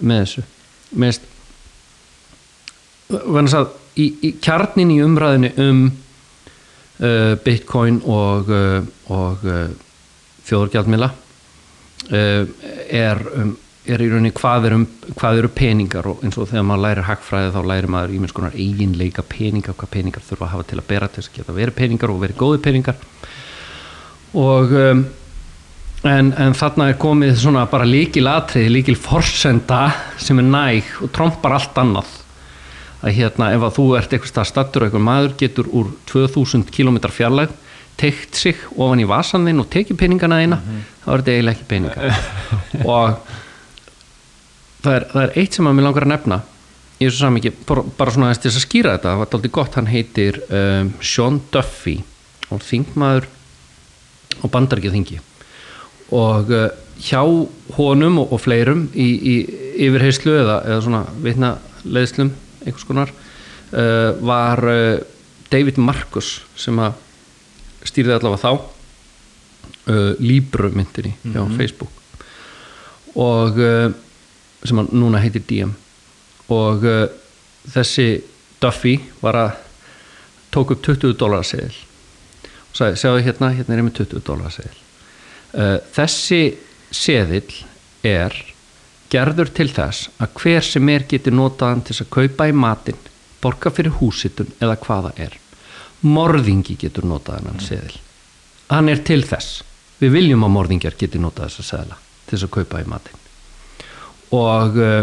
með 0.00 0.24
þessu. 0.24 0.44
Með 0.92 1.20
vegna 3.12 3.48
þess 3.48 3.58
að 3.60 3.72
í, 4.00 4.06
í 4.24 4.30
kjarnin 4.42 4.92
í 4.94 5.00
umræðinu 5.04 5.50
um 5.62 5.82
uh, 5.88 7.34
bitcoin 7.44 8.00
og, 8.08 8.52
uh, 8.52 8.80
og 9.12 9.44
uh, 9.48 9.66
þjóðargjaldmila 10.48 11.10
uh, 11.12 12.46
er, 12.88 13.22
um, 13.36 13.54
er 13.86 14.04
í 14.04 14.10
rauninni 14.10 14.32
hvað, 14.36 14.68
er 14.68 14.76
um, 14.78 14.86
hvað 15.18 15.42
eru 15.42 15.52
peningar 15.54 16.08
og 16.10 16.24
eins 16.24 16.38
og 16.40 16.50
þegar 16.50 16.68
maður 16.70 16.84
lærir 16.86 17.08
hagfræði 17.10 17.54
þá 17.56 17.62
lærir 17.72 17.92
maður 17.96 18.16
ímins 18.18 18.36
konar 18.36 18.56
eiginleika 18.56 19.24
peninga 19.28 19.76
hvað 19.76 19.94
peningar 19.96 20.26
þurfa 20.26 20.48
að 20.48 20.54
hafa 20.56 20.70
til 20.70 20.80
að 20.80 20.88
bera 20.92 21.10
til 21.10 21.22
þess 21.22 21.32
að 21.32 21.40
geta 21.40 21.58
verið 21.58 21.80
peningar 21.82 22.14
og 22.14 22.22
verið 22.22 22.40
góði 22.40 22.62
peningar. 22.64 23.02
Og 24.32 24.72
um, 24.78 25.02
en, 26.08 26.32
en 26.32 26.56
þarna 26.58 26.90
er 26.90 26.98
komið 27.00 27.36
svona 27.42 27.64
bara 27.70 27.86
líkil 27.88 28.26
atrið, 28.30 28.70
líkil 28.76 28.98
forsenda 28.98 29.84
sem 30.20 30.40
er 30.42 30.48
næg 30.48 30.92
og 31.04 31.12
trompar 31.14 31.56
allt 31.58 31.78
annað. 31.82 32.10
Að 33.02 33.16
hérna 33.18 33.50
ef 33.54 33.66
að 33.66 33.76
þú 33.78 33.86
ert 33.98 34.14
eitthvað 34.14 34.30
stað 34.30 34.48
stattur 34.50 34.84
og 34.84 34.88
eitthvað 34.88 35.06
maður 35.08 35.36
getur 35.40 35.70
úr 35.74 35.90
2000 36.10 36.68
km 36.74 37.00
fjarlæg 37.10 37.54
teikt 38.00 38.38
sig 38.38 38.58
ofan 38.76 39.02
í 39.02 39.08
vasan 39.08 39.46
þinn 39.46 39.62
og 39.62 39.68
tekið 39.72 39.98
peningana 40.00 40.38
þína 40.40 40.58
þá 41.02 41.08
er 41.12 41.22
þetta 41.22 41.34
eiginlega 41.34 41.56
ekki 41.56 41.66
peningar 41.70 42.06
og 42.94 43.34
það 44.82 44.94
er, 44.96 45.06
það 45.12 45.22
er 45.24 45.34
eitt 45.42 45.58
sem 45.58 45.68
að 45.68 45.76
mér 45.76 45.86
langar 45.88 46.06
að 46.06 46.12
nefna 46.14 46.38
í 47.02 47.08
þessu 47.08 47.18
samingi, 47.24 47.52
bara, 47.66 47.84
bara 47.98 48.14
svona 48.14 48.30
aðeins 48.30 48.42
til 48.42 48.50
þess 48.50 48.60
að 48.60 48.66
skýra 48.66 48.94
þetta, 48.96 49.10
það 49.10 49.20
var 49.20 49.30
dálítið 49.32 49.54
gott, 49.58 49.76
hann 49.78 49.90
heitir 49.90 50.40
um, 50.46 50.92
Sean 51.02 51.38
Duffy 51.54 51.96
og 52.52 52.62
þingmaður 52.64 53.28
og 54.42 54.52
bandaríkja 54.54 54.94
þingi 54.94 55.18
og 56.12 56.52
uh, 56.52 56.68
hjá 57.02 57.22
honum 57.76 58.20
og, 58.22 58.34
og 58.34 58.42
fleirum 58.42 58.86
í, 58.94 59.08
í 59.08 59.34
yfirheyslu 59.86 60.34
eða, 60.42 60.58
eða 60.68 60.82
svona 60.84 61.02
vitna 61.24 61.54
leðslum 61.82 62.32
einhvers 62.62 62.86
konar 62.86 63.12
uh, 63.12 64.12
var 64.22 64.62
uh, 64.68 65.00
David 65.52 65.80
Marcus 65.82 66.40
sem 66.56 66.78
að 66.80 67.00
stýrði 67.88 68.14
allavega 68.16 68.42
þá 68.44 68.52
uh, 68.54 70.12
Libru 70.22 70.70
myndinni 70.72 71.16
hjá 71.24 71.42
Facebook. 71.56 71.98
Og 73.12 73.58
sem 74.64 74.78
að 74.80 74.92
núna 74.96 75.20
heitir 75.20 75.42
DM 75.44 75.74
og 76.54 76.86
þessi 77.74 78.06
Duffy 78.62 78.94
var 79.20 79.36
að 79.36 79.50
tók 80.54 80.72
upp 80.72 80.86
20 80.86 81.18
dólar 81.20 81.44
seðil. 81.44 81.74
Og 82.70 82.78
sagði, 82.78 83.02
sjáðu 83.02 83.26
hérna, 83.26 83.52
hérna 83.58 83.76
er 83.76 83.82
ég 83.82 83.90
með 83.90 83.98
20 84.00 84.24
dólar 84.24 84.54
seðil. 84.54 84.72
uh, 84.72 84.81
þessi 85.52 86.42
seðil 86.92 87.48
er 88.06 88.36
gerður 89.12 89.50
til 89.52 89.68
þess 89.68 90.08
að 90.22 90.36
hver 90.40 90.64
sem 90.64 90.88
er 90.88 91.04
getur 91.08 91.34
notaðan 91.36 91.82
til 91.84 91.98
að 92.00 92.12
kaupa 92.14 92.48
í 92.48 92.54
matinn 92.56 93.10
borga 93.42 93.72
fyrir 93.74 93.96
húsitun 93.98 94.52
eða 94.62 94.78
hvaða 94.80 95.12
er. 95.20 95.36
Morðingi 96.02 96.76
getur 96.80 97.06
notaðan 97.06 97.52
hann 97.52 97.62
seðil. 97.62 97.98
Hann 98.72 98.88
er 98.88 99.02
til 99.06 99.20
þess. 99.26 99.60
Við 100.02 100.16
viljum 100.16 100.46
að 100.46 100.54
morðingjar 100.56 100.96
getur 100.98 101.22
notað 101.22 101.50
þess 101.50 101.62
að 101.62 101.68
seðla 101.68 101.98
til 102.26 102.36
þess 102.36 102.46
að 102.46 102.54
kaupa 102.56 102.80
í 102.82 102.88
matinn. 102.90 103.20
Og 104.32 104.78
uh, 104.80 105.02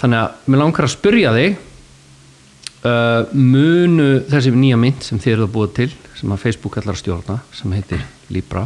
þannig 0.00 0.22
að 0.22 0.46
mér 0.46 0.62
langar 0.62 0.86
að 0.86 0.94
spyrja 0.94 1.34
þig 1.36 1.58
uh, 2.86 3.34
munu 3.34 4.08
þessi 4.30 4.54
nýja 4.54 4.80
mynd 4.80 5.04
sem 5.04 5.20
þið 5.20 5.34
eruð 5.34 5.48
að 5.48 5.54
búa 5.56 5.72
til 5.80 5.90
sem 6.16 6.32
að 6.32 6.42
Facebook 6.44 6.78
að 6.80 7.00
stjórna 7.02 7.40
sem 7.56 7.74
heitir 7.76 8.04
Libra 8.32 8.64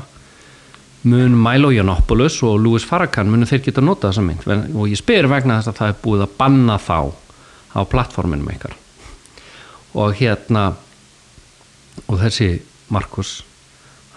mun 1.02 1.36
Milo 1.36 1.70
Yiannopoulos 1.72 2.42
og 2.44 2.58
Louis 2.60 2.84
Farrakhan 2.84 3.30
munu 3.32 3.48
þeir 3.48 3.62
geta 3.64 3.84
notað 3.84 4.12
þessa 4.12 4.24
mynd. 4.26 4.74
Og 4.76 4.90
ég 4.90 5.00
spyr 5.00 5.28
vegna 5.30 5.60
þess 5.60 5.72
að 5.72 5.78
það 5.80 5.92
er 5.92 6.00
búið 6.04 6.24
að 6.26 6.34
banna 6.40 6.76
þá 6.80 6.98
á 7.70 7.80
plattforminum 7.88 8.50
ykkar. 8.52 8.74
Og 9.96 10.14
hérna 10.18 10.64
og 12.06 12.20
þessi 12.20 12.50
Markus 12.90 13.40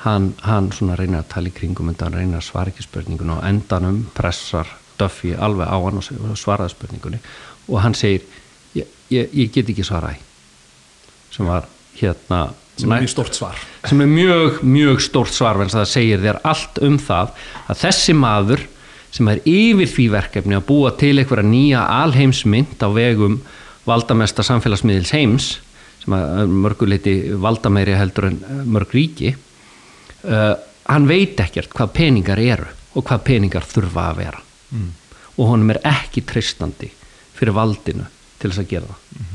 hann, 0.03 0.33
hann 0.43 0.71
svona 0.75 0.97
reynir 0.99 1.21
að 1.21 1.31
tala 1.35 1.51
í 1.51 1.55
kringum 1.55 1.91
en 1.91 1.99
hann 2.01 2.17
reynir 2.17 2.39
að 2.39 2.47
svara 2.49 2.73
ekki 2.73 2.85
spurningunni 2.85 3.37
og 3.37 3.45
endanum 3.47 4.03
pressar 4.15 4.69
Duffy 4.99 5.33
alveg 5.33 5.69
á 5.69 5.77
hann 5.77 6.01
og 6.01 6.37
svaraði 6.37 6.75
spurningunni. 6.75 7.21
Og 7.69 7.79
hann 7.81 7.95
segir 7.97 8.25
ég, 8.75 8.89
ég, 9.13 9.31
ég 9.31 9.53
get 9.53 9.71
ekki 9.71 9.85
svaraði 9.87 10.19
sem 11.33 11.47
var 11.49 11.65
hérna 11.97 12.49
sem 12.77 12.91
er 12.91 13.03
mjög 13.03 13.11
stort 13.13 13.37
svar. 13.37 13.59
Sem 13.85 14.01
er 14.01 14.09
mjög, 14.09 14.61
mjög 14.65 15.01
stórt 15.03 15.33
svar 15.35 15.59
en 15.61 15.71
það 15.71 15.89
segir 15.91 16.23
þér 16.23 16.39
allt 16.49 16.79
um 16.85 16.97
það 17.01 17.33
að 17.69 17.81
þessi 17.83 18.15
maður 18.17 18.63
sem 19.13 19.29
er 19.29 19.41
yfir 19.45 19.91
því 19.91 20.07
verkefni 20.15 20.57
að 20.57 20.65
búa 20.71 20.93
til 20.97 21.13
einhverja 21.21 21.45
nýja 21.45 21.83
alheimsmynd 22.01 22.81
á 22.81 22.89
vegum 22.95 23.37
valdamesta 23.85 24.45
samfélagsmiðils 24.47 25.13
heims 25.13 25.49
sem 26.01 26.15
að 26.17 26.55
mörguleiti 26.63 27.15
valdameiri 27.39 27.95
heldur 27.99 28.31
en 28.31 28.39
eh, 28.41 28.63
mörg 28.67 28.95
ríki 28.95 29.35
uh, 29.35 30.55
hann 30.89 31.05
veit 31.07 31.39
ekkert 31.39 31.71
hvað 31.75 31.93
peningar 31.99 32.41
eru 32.41 32.67
og 32.93 33.05
hvað 33.07 33.23
peningar 33.29 33.65
þurfa 33.67 34.09
að 34.09 34.19
vera. 34.19 34.41
Mm. 34.73 34.89
og 35.37 35.49
honum 35.51 35.69
er 35.69 35.79
ekki 35.85 36.23
treystandi 36.25 36.87
fyrir 37.37 37.53
valdinu 37.53 38.07
til 38.41 38.49
þess 38.49 38.63
að 38.63 38.71
gera 38.71 38.89
það 38.89 39.32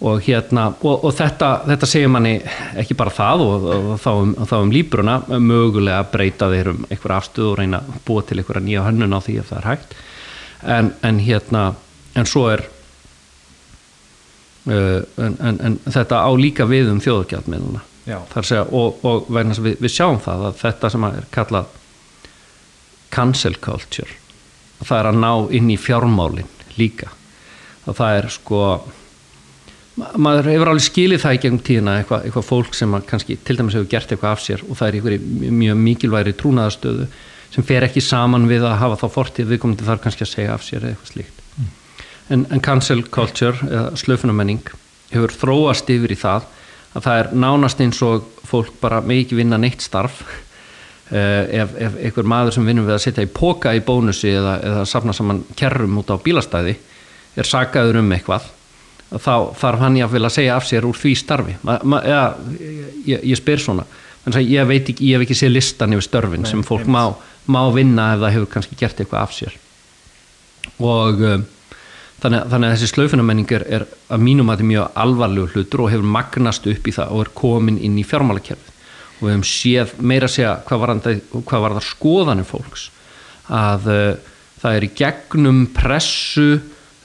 og 0.00 0.20
hérna 0.26 0.66
og, 0.74 1.04
og 1.04 1.14
þetta, 1.16 1.50
þetta 1.70 1.88
segir 1.88 2.10
manni 2.12 2.34
ekki 2.76 2.96
bara 2.98 3.14
það 3.16 3.44
og, 3.46 3.66
og, 3.72 3.88
þá, 4.02 4.10
um, 4.12 4.34
þá 4.44 4.56
um 4.58 4.72
líbruna 4.74 5.16
mögulega 5.40 6.02
breyta 6.12 6.50
þeir 6.52 6.72
um 6.74 6.84
einhver 6.90 7.16
afstöð 7.16 7.52
og 7.52 7.58
reyna 7.62 7.80
að 7.80 8.02
búa 8.08 8.24
til 8.26 8.38
einhverja 8.40 8.66
nýja 8.66 8.84
hönnun 8.84 9.16
á 9.16 9.20
því 9.24 9.38
ef 9.40 9.50
það 9.52 9.60
er 9.62 9.68
hægt. 9.70 9.96
En, 10.76 10.92
en 11.06 11.22
hérna 11.24 11.62
en 12.16 12.28
svo 12.28 12.44
er 12.52 12.66
uh, 14.68 15.00
en, 15.16 15.40
en, 15.40 15.62
en 15.70 15.80
þetta 15.86 16.20
á 16.28 16.30
líka 16.36 16.68
við 16.68 16.92
um 16.92 17.00
þjóðgjaldmiðluna 17.04 17.82
og, 18.70 19.00
og 19.02 19.32
við, 19.32 19.80
við 19.80 19.90
sjáum 19.96 20.20
það 20.22 20.46
að 20.50 20.60
þetta 20.60 20.92
sem 20.92 21.08
er 21.08 21.26
kallað 21.34 21.74
cancel 23.16 23.56
culture 23.64 24.12
það 24.84 24.98
er 24.98 25.08
að 25.10 25.20
ná 25.22 25.32
inn 25.56 25.70
í 25.72 25.78
fjármálin 25.80 26.48
líka. 26.76 27.10
Og 27.86 27.96
það 27.96 28.18
er 28.18 28.28
sko 28.34 28.60
ma- 30.00 30.12
maður 30.28 30.50
hefur 30.52 30.70
alveg 30.72 30.86
skilið 30.86 31.22
það 31.24 31.36
í 31.36 31.40
gegnum 31.44 31.62
tíðina 31.66 31.96
eitthvað, 32.00 32.26
eitthvað 32.28 32.48
fólk 32.50 32.76
sem 32.76 32.98
kannski 33.08 33.38
til 33.44 33.56
dæmis 33.58 33.76
hefur 33.78 33.90
gert 33.92 34.12
eitthvað 34.12 34.34
af 34.34 34.44
sér 34.44 34.64
og 34.66 34.78
það 34.78 34.88
er 34.88 34.98
einhverju 34.98 35.52
mjög 35.62 35.80
mikilværi 35.82 36.36
trúnaðastöðu 36.40 37.08
sem 37.54 37.66
fer 37.66 37.86
ekki 37.86 38.02
saman 38.04 38.48
við 38.50 38.66
að 38.68 38.78
hafa 38.82 39.00
þá 39.00 39.06
fortíð 39.14 39.52
viðkomandi 39.54 39.86
þarf 39.86 40.02
kannski 40.04 40.26
að 40.26 40.32
segja 40.32 40.54
af 40.56 40.64
sér 40.66 40.82
eða 40.82 40.94
eitthvað 40.94 41.12
slíkt. 41.12 41.42
En, 42.26 42.42
en 42.50 42.60
cancel 42.64 43.04
culture 43.14 43.68
eða 43.68 43.92
slöfunamenning 44.00 44.64
hefur 45.12 45.32
þróast 45.32 45.92
yfir 45.94 46.12
í 46.12 46.18
það 46.18 46.48
að 46.96 47.04
það 47.04 47.20
er 47.20 47.30
nánast 47.44 47.84
eins 47.84 48.00
og 48.02 48.26
fólk 48.48 48.74
bara 48.80 48.98
ekki 49.14 49.38
vinna 49.38 49.58
neitt 49.60 49.84
starf 49.84 50.22
uh, 50.26 51.44
ef, 51.62 51.76
ef 51.78 51.98
einhver 52.02 52.26
maður 52.26 52.56
sem 52.56 52.66
vinnur 52.66 52.88
við 52.88 52.96
að 52.98 53.04
setja 53.06 53.26
í 53.26 53.30
póka 53.30 53.74
í 53.76 53.82
bónusi 53.86 54.32
eða, 54.34 54.58
eða 54.66 54.84
safna 54.90 55.14
saman 55.16 55.44
kerrum 55.56 56.00
út 56.02 56.10
á 56.10 56.16
bílastæði 56.18 56.74
er 57.36 57.48
sagaður 57.48 58.00
um 58.02 58.12
eitthvað 58.16 58.50
þá 59.12 59.54
þarf 59.58 59.84
hann 59.84 60.00
jáfnvel 60.00 60.26
að 60.26 60.34
segja 60.34 60.56
af 60.56 60.66
sér 60.66 60.86
úr 60.88 60.98
því 60.98 61.14
starfi. 61.18 61.54
Ma, 61.66 61.78
ma, 61.86 62.02
ja, 62.06 62.24
ég, 63.06 63.22
ég 63.22 63.38
spyr 63.38 63.62
svona 63.62 63.86
ég 64.34 64.66
veit 64.66 64.88
ekki, 64.90 65.06
ég 65.06 65.16
hef 65.16 65.26
ekki 65.26 65.38
séð 65.38 65.52
listan 65.54 65.94
yfir 65.94 66.06
störfin 66.06 66.42
Nei, 66.42 66.50
sem 66.50 66.62
fólk 66.66 66.86
má, 66.90 67.14
má 67.46 67.60
vinna 67.74 68.14
ef 68.14 68.24
það 68.24 68.34
hefur 68.34 68.50
kannski 68.50 68.78
gert 68.78 69.00
eitthvað 69.00 69.22
af 69.22 69.34
sér. 69.36 69.58
Og 70.82 71.22
um, 71.22 71.44
þannig, 72.22 72.48
þannig 72.50 72.66
að 72.66 72.74
þessi 72.74 72.90
slaufunamenning 72.90 73.52
er, 73.54 73.86
að 74.10 74.24
mínum 74.26 74.50
að 74.50 74.56
þetta 74.56 74.66
er 74.66 74.72
mjög 74.72 74.98
alvarlegu 75.04 75.52
hlutur 75.54 75.84
og 75.84 75.92
hefur 75.92 76.14
magnast 76.16 76.66
upp 76.66 76.88
í 76.88 76.96
það 76.96 77.14
og 77.14 77.22
er 77.22 77.32
komin 77.38 77.78
inn 77.78 77.98
í 78.00 78.06
fjármálakerfið. 78.06 78.72
Og 79.16 79.22
við 79.22 79.32
hefum 79.36 79.48
séð 79.48 79.94
meira 80.02 80.28
að 80.28 80.34
segja 80.34 80.56
hvað 80.66 80.82
var, 80.82 80.94
hvað 81.46 81.66
var 81.66 81.76
það 81.78 81.90
skoðanir 81.92 82.48
fólks 82.50 82.88
að 83.46 83.86
uh, 83.92 84.32
það 84.58 84.80
er 84.80 84.88
í 84.88 84.94
gegnum 84.98 85.66
pressu 85.76 86.48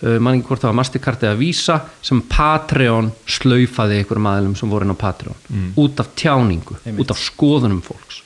uh, 0.04 0.18
mann 0.20 0.38
ekki 0.38 0.50
hvort 0.50 0.64
það 0.64 0.72
var 0.72 0.80
Mastercard 0.82 1.26
eða 1.28 1.40
Visa 1.40 1.78
sem 2.02 2.22
Patreon 2.32 3.12
slaufaði 3.26 4.02
einhverjum 4.02 4.32
aðlum 4.32 4.58
sem 4.60 4.72
voru 4.72 4.88
inn 4.88 4.96
á 4.96 5.04
Patreon. 5.04 5.38
Út 5.82 6.02
af 6.04 6.12
tjáningu, 6.20 6.80
Einmitt. 6.82 7.04
út 7.06 7.14
af 7.14 7.22
skoðunum 7.22 7.84
fólks. 7.86 8.24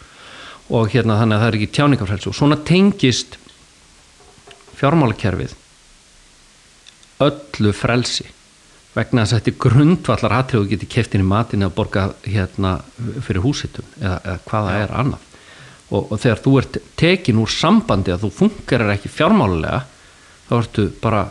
Og 0.74 0.90
hérna 0.94 1.20
þannig 1.20 1.38
að 1.38 1.44
það 1.44 1.52
er 1.52 1.60
ekki 1.60 1.74
tjáningafrelsi 1.78 2.32
og 2.32 2.38
svona 2.38 2.58
tengist 2.66 3.38
fjármálakerfið 4.80 5.54
öllu 7.24 7.72
frelsi. 7.76 8.26
Vegna 8.96 9.26
þess 9.26 9.36
að 9.36 9.40
þetta 9.42 9.52
er 9.52 9.62
grundvallar 9.66 10.36
atrið 10.38 10.62
og 10.62 10.70
geti 10.72 10.88
keftin 10.88 11.24
í 11.24 11.28
matin 11.28 11.66
eða 11.66 11.76
borga 11.76 12.06
hérna 12.24 12.78
fyrir 13.26 13.44
húsitun 13.44 13.88
eða, 14.00 14.20
eða 14.24 14.38
hvaða 14.48 14.76
er 14.82 14.94
annað. 15.02 15.26
Og, 15.92 16.12
og 16.12 16.20
þegar 16.22 16.42
þú 16.42 16.54
ert 16.62 16.78
tekin 16.98 17.42
úr 17.44 17.52
sambandi 17.52 18.14
að 18.14 18.24
þú 18.26 18.32
fungerar 18.40 18.94
ekki 18.96 19.12
fjármálulega 19.12 19.82
þá 20.48 20.54
ertu 20.62 20.88
bara 21.02 21.26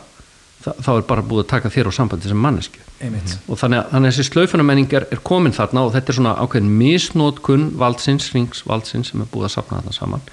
þá, 0.64 0.90
er 0.96 1.06
bara 1.08 1.24
búið 1.26 1.44
að 1.44 1.50
taka 1.52 1.70
þér 1.72 1.90
úr 1.90 1.96
sambandi 1.96 2.30
sem 2.30 2.40
mannesku 2.40 2.82
einmitt. 3.04 3.36
Og 3.48 3.58
þannig 3.60 3.82
að, 3.82 3.88
þannig 3.92 4.10
að 4.10 4.14
þessi 4.14 4.28
slaufunamenning 4.30 4.94
er, 4.96 5.06
er 5.12 5.22
komin 5.26 5.54
þarna 5.54 5.84
og 5.84 5.94
þetta 5.94 6.12
er 6.12 6.18
svona 6.18 6.36
ákveðin 6.40 6.70
misnótkun 6.80 7.66
valdsins, 7.80 8.30
rings 8.34 8.64
valdsins 8.68 9.12
sem 9.12 9.24
er 9.24 9.30
búið 9.32 9.48
að 9.50 9.54
safna 9.56 9.80
þarna 9.80 9.96
saman. 9.96 10.24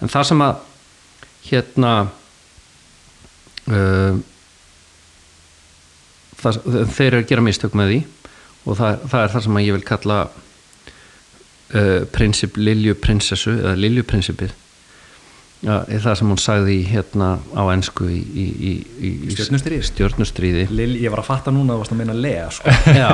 En 0.00 0.12
það 0.12 0.28
sem 0.30 0.44
að 0.44 0.66
hérna 1.48 1.94
uh, 3.70 4.20
það, 6.40 6.60
þeir 6.94 7.08
eru 7.08 7.22
að 7.22 7.28
gera 7.32 7.46
mistök 7.46 7.76
með 7.78 7.94
því 7.94 8.00
og 8.66 8.80
það, 8.80 9.04
það 9.12 9.22
er 9.22 9.34
það 9.34 9.46
sem 9.46 9.60
að 9.60 9.66
ég 9.66 9.78
vil 9.78 9.86
kalla 9.88 10.18
uh, 10.28 12.00
prinsip 12.12 12.58
Lilju 12.60 12.96
prinsessu 13.00 13.56
eða 13.56 13.78
Lilju 13.80 14.04
prinsipið 14.10 14.56
ja, 15.66 15.76
það 15.88 16.14
sem 16.20 16.30
hún 16.32 16.40
sagði 16.40 16.76
hérna 16.88 17.30
á 17.52 17.62
ensku 17.74 18.08
í, 18.08 18.20
í, 18.20 18.46
í, 18.70 18.72
í 19.28 19.34
Stjörnustríði? 19.34 19.88
stjörnustríði. 19.90 20.64
Lill, 20.72 20.94
ég 21.02 21.12
var 21.12 21.22
að 21.24 21.28
fatta 21.30 21.54
núna 21.54 21.74
að 21.74 21.80
þú 21.80 21.84
varst 21.84 21.94
að 21.96 22.00
meina 22.00 22.16
Lea 22.16 22.46
sko. 22.54 22.74
Já, 22.96 23.08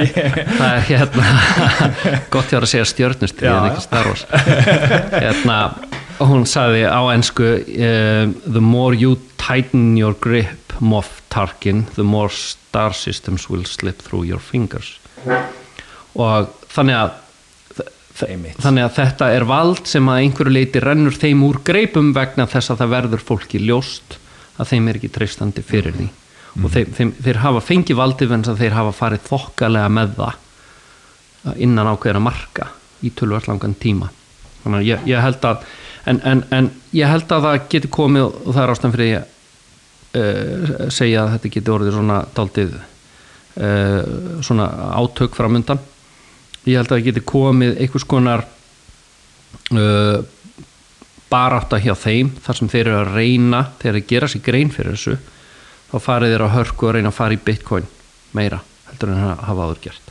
það 0.58 0.66
er 0.70 0.84
hérna 0.88 1.28
gott 2.34 2.50
hjá 2.50 2.58
að 2.60 2.68
segja 2.72 2.88
stjörnustríð 2.90 3.50
Já, 3.50 3.54
en 3.58 3.70
ekki 3.70 3.86
Star 3.86 4.10
Wars. 4.10 4.26
Hérna, 5.14 5.58
hún 6.24 6.44
sagði 6.50 6.84
á 6.90 7.02
ensku 7.14 7.48
um, 7.62 8.36
the 8.46 8.64
more 8.64 8.94
you 8.98 9.16
tighten 9.38 9.94
your 9.98 10.14
grip 10.20 10.60
Moff 10.80 11.22
Tarkin, 11.30 11.84
the 11.94 12.02
more 12.02 12.28
star 12.30 12.92
systems 12.92 13.48
will 13.48 13.64
slip 13.64 14.02
through 14.02 14.26
your 14.26 14.40
fingers. 14.42 14.96
Og 16.14 16.50
þannig 16.74 16.98
að 16.98 17.12
Einmitt. 18.22 18.60
þannig 18.62 18.84
að 18.86 18.92
þetta 18.94 19.28
er 19.34 19.44
vald 19.48 19.88
sem 19.90 20.08
að 20.08 20.20
einhverju 20.22 20.54
leiti 20.54 20.82
rennur 20.82 21.16
þeim 21.18 21.40
úr 21.48 21.58
greipum 21.66 22.12
vegna 22.14 22.46
þess 22.46 22.70
að 22.70 22.84
það 22.84 22.92
verður 22.92 23.24
fólki 23.26 23.58
ljóst 23.58 24.18
að 24.54 24.70
þeim 24.70 24.88
er 24.88 24.98
ekki 25.00 25.10
treystandi 25.16 25.64
fyrir 25.66 25.96
því. 25.96 26.06
Og 26.62 26.70
þeim, 26.70 26.92
þeim, 26.94 27.12
þeir 27.26 27.40
hafa 27.42 27.62
fengið 27.66 27.98
valdið 27.98 28.34
að 28.36 28.60
þeir 28.60 28.76
hafa 28.76 28.92
farið 28.94 29.24
þokkalega 29.26 29.90
með 29.90 30.12
það 30.20 31.56
innan 31.66 31.90
ákveðina 31.90 32.22
marka 32.22 32.68
í 33.02 33.10
tölvöld 33.10 33.48
langan 33.50 33.74
tíma. 33.74 34.10
Þannig 34.62 34.78
að 34.78 34.86
ég, 34.86 35.08
ég 35.10 35.24
held 35.24 35.48
að 35.48 35.64
en, 36.06 36.20
en, 36.22 36.44
en 36.54 36.70
ég 36.94 37.10
held 37.10 37.32
að 37.34 37.48
það 37.48 37.58
geti 37.74 37.90
komið 37.92 38.28
og 38.28 38.52
það 38.52 38.62
er 38.62 38.72
ástæðan 38.74 38.94
fyrir 38.94 39.10
ég 39.10 39.32
uh, 40.20 40.76
segja 40.94 41.24
að 41.24 41.34
þetta 41.34 41.52
geti 41.56 41.74
orðið 41.74 41.98
svona 41.98 42.20
daldið 42.36 42.78
uh, 42.78 44.00
svona 44.46 44.68
átök 45.02 45.36
framundan 45.36 45.82
ég 46.64 46.78
held 46.78 46.88
að 46.88 46.96
það 46.96 47.06
geti 47.08 47.24
komið 47.28 47.80
einhvers 47.82 48.06
konar 48.08 48.44
uh, 49.74 50.22
barátta 51.30 51.80
hjá 51.82 51.94
þeim 51.98 52.32
þar 52.44 52.60
sem 52.60 52.70
þeir 52.70 52.86
eru 52.86 53.00
að 53.02 53.14
reyna 53.18 53.62
þeir 53.82 54.00
gera 54.08 54.30
sér 54.30 54.44
grein 54.44 54.72
fyrir 54.74 54.94
þessu 54.94 55.18
þá 55.90 55.96
farið 56.02 56.34
þeir 56.34 56.46
að 56.46 56.56
hörku 56.58 56.88
og 56.88 56.96
reyna 56.96 57.12
að 57.12 57.18
fara 57.18 57.36
í 57.36 57.42
bitcoin 57.44 57.88
meira 58.34 58.60
heldur 58.88 59.12
en 59.14 59.24
að 59.28 59.44
hafa 59.48 59.68
áður 59.68 59.80
gert. 59.88 60.10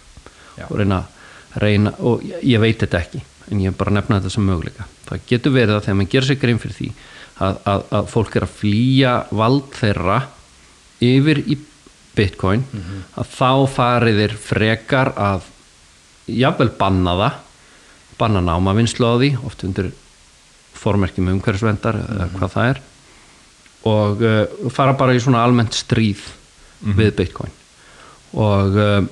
Já. 0.53 0.67
og 0.69 0.77
reyna 0.77 0.99
að 1.01 1.61
reyna 1.63 1.93
og 2.05 2.23
ég, 2.27 2.43
ég 2.53 2.61
veit 2.61 2.81
þetta 2.81 2.99
ekki 3.01 3.23
en 3.51 3.61
ég 3.63 3.71
er 3.71 3.77
bara 3.77 3.91
að 3.91 3.97
nefna 3.99 4.19
þetta 4.19 4.33
sem 4.33 4.45
möguleika. 4.47 4.85
Það 5.07 5.25
getur 5.29 5.53
verið 5.55 5.75
að 5.75 5.83
þegar 5.85 5.97
maður 5.99 6.13
gera 6.13 6.29
sér 6.29 6.39
grein 6.43 6.61
fyrir 6.61 6.77
því 6.77 6.89
að, 7.43 7.57
að, 7.73 7.85
að 7.97 8.09
fólk 8.13 8.37
er 8.37 8.45
að 8.45 8.55
flýja 8.59 9.13
vald 9.33 9.77
þeirra 9.79 10.19
yfir 11.03 11.41
í 11.43 11.57
bitcoin 12.13 12.63
að 13.17 13.31
þá 13.33 13.51
farið 13.73 14.21
þeir 14.21 14.35
frekar 14.37 15.11
að 15.17 15.49
jafnvel 16.27 16.71
banna 16.79 17.17
það 17.19 17.41
banna 18.19 18.41
náma 18.45 18.75
vinslu 18.77 19.07
á 19.09 19.15
því 19.19 19.29
oft 19.47 19.63
undir 19.67 19.91
formerkjum 20.77 21.31
umhverfisvendar 21.33 21.97
eða 22.03 22.29
hvað 22.35 22.53
það 22.53 22.69
er 22.71 22.81
og 23.89 24.23
uh, 24.23 24.69
fara 24.71 24.95
bara 24.99 25.15
í 25.15 25.19
svona 25.21 25.43
almennt 25.43 25.75
stríð 25.75 26.21
við 26.83 27.11
bitcoin. 27.17 27.51
Og 28.39 28.77
uh, 28.79 29.03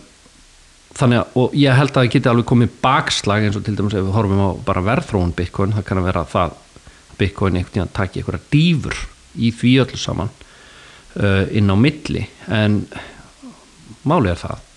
þannig 0.98 1.22
að 1.22 1.38
og 1.40 1.56
ég 1.56 1.78
held 1.78 1.92
að 1.92 2.00
það 2.00 2.12
geti 2.16 2.32
alveg 2.32 2.50
komið 2.52 2.74
bakslag 2.84 3.46
eins 3.46 3.60
og 3.60 3.66
til 3.66 3.76
dæmis 3.78 3.96
ef 3.96 4.06
við 4.08 4.16
horfum 4.16 4.44
á 4.44 4.50
bara 4.68 4.84
verðþróun 4.88 5.36
bitcoin 5.36 5.76
það 5.76 5.88
kann 5.88 6.02
að 6.02 6.10
vera 6.10 6.26
það 6.32 6.56
að 6.56 7.20
bitcoin 7.20 7.60
einhvern 7.60 7.76
tíðan 7.76 7.94
taki 7.96 8.22
einhverja 8.22 8.50
dýfur 8.52 8.98
í 9.36 9.52
því 9.56 9.74
öllu 9.86 10.00
saman 10.00 10.32
uh, 11.20 11.46
inn 11.52 11.72
á 11.72 11.76
milli. 11.80 12.26
En 12.48 12.84
máli 14.08 14.32
er 14.32 14.40
það 14.40 14.68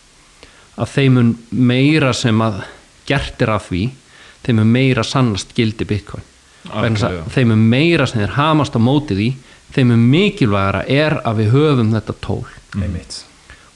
að 0.74 0.94
þeim 0.94 1.18
mun 1.18 1.34
meira 1.50 2.12
sem 2.16 2.40
að 2.44 2.62
gert 3.08 3.42
er 3.44 3.52
af 3.54 3.68
því 3.70 3.82
þeim 4.44 4.60
mun 4.60 4.72
meira 4.74 5.04
sannast 5.06 5.54
gildi 5.56 5.86
bitcoin. 5.88 6.24
Vegna 6.64 6.96
þess 6.96 7.04
Algjörlega. 7.08 7.26
að 7.26 7.36
þeim 7.36 7.52
mun 7.52 7.66
meira 7.74 8.06
sem 8.08 8.22
þeir 8.22 8.34
hamast 8.38 8.76
á 8.76 8.80
móti 8.80 9.18
því 9.18 9.28
þeim 9.74 9.92
mun 9.92 10.08
mikilvægara 10.12 10.82
er 10.88 11.18
að 11.24 11.42
við 11.42 11.54
höfum 11.54 11.92
þetta 11.94 12.16
tól. 12.24 12.42
Einmitt. 12.78 13.20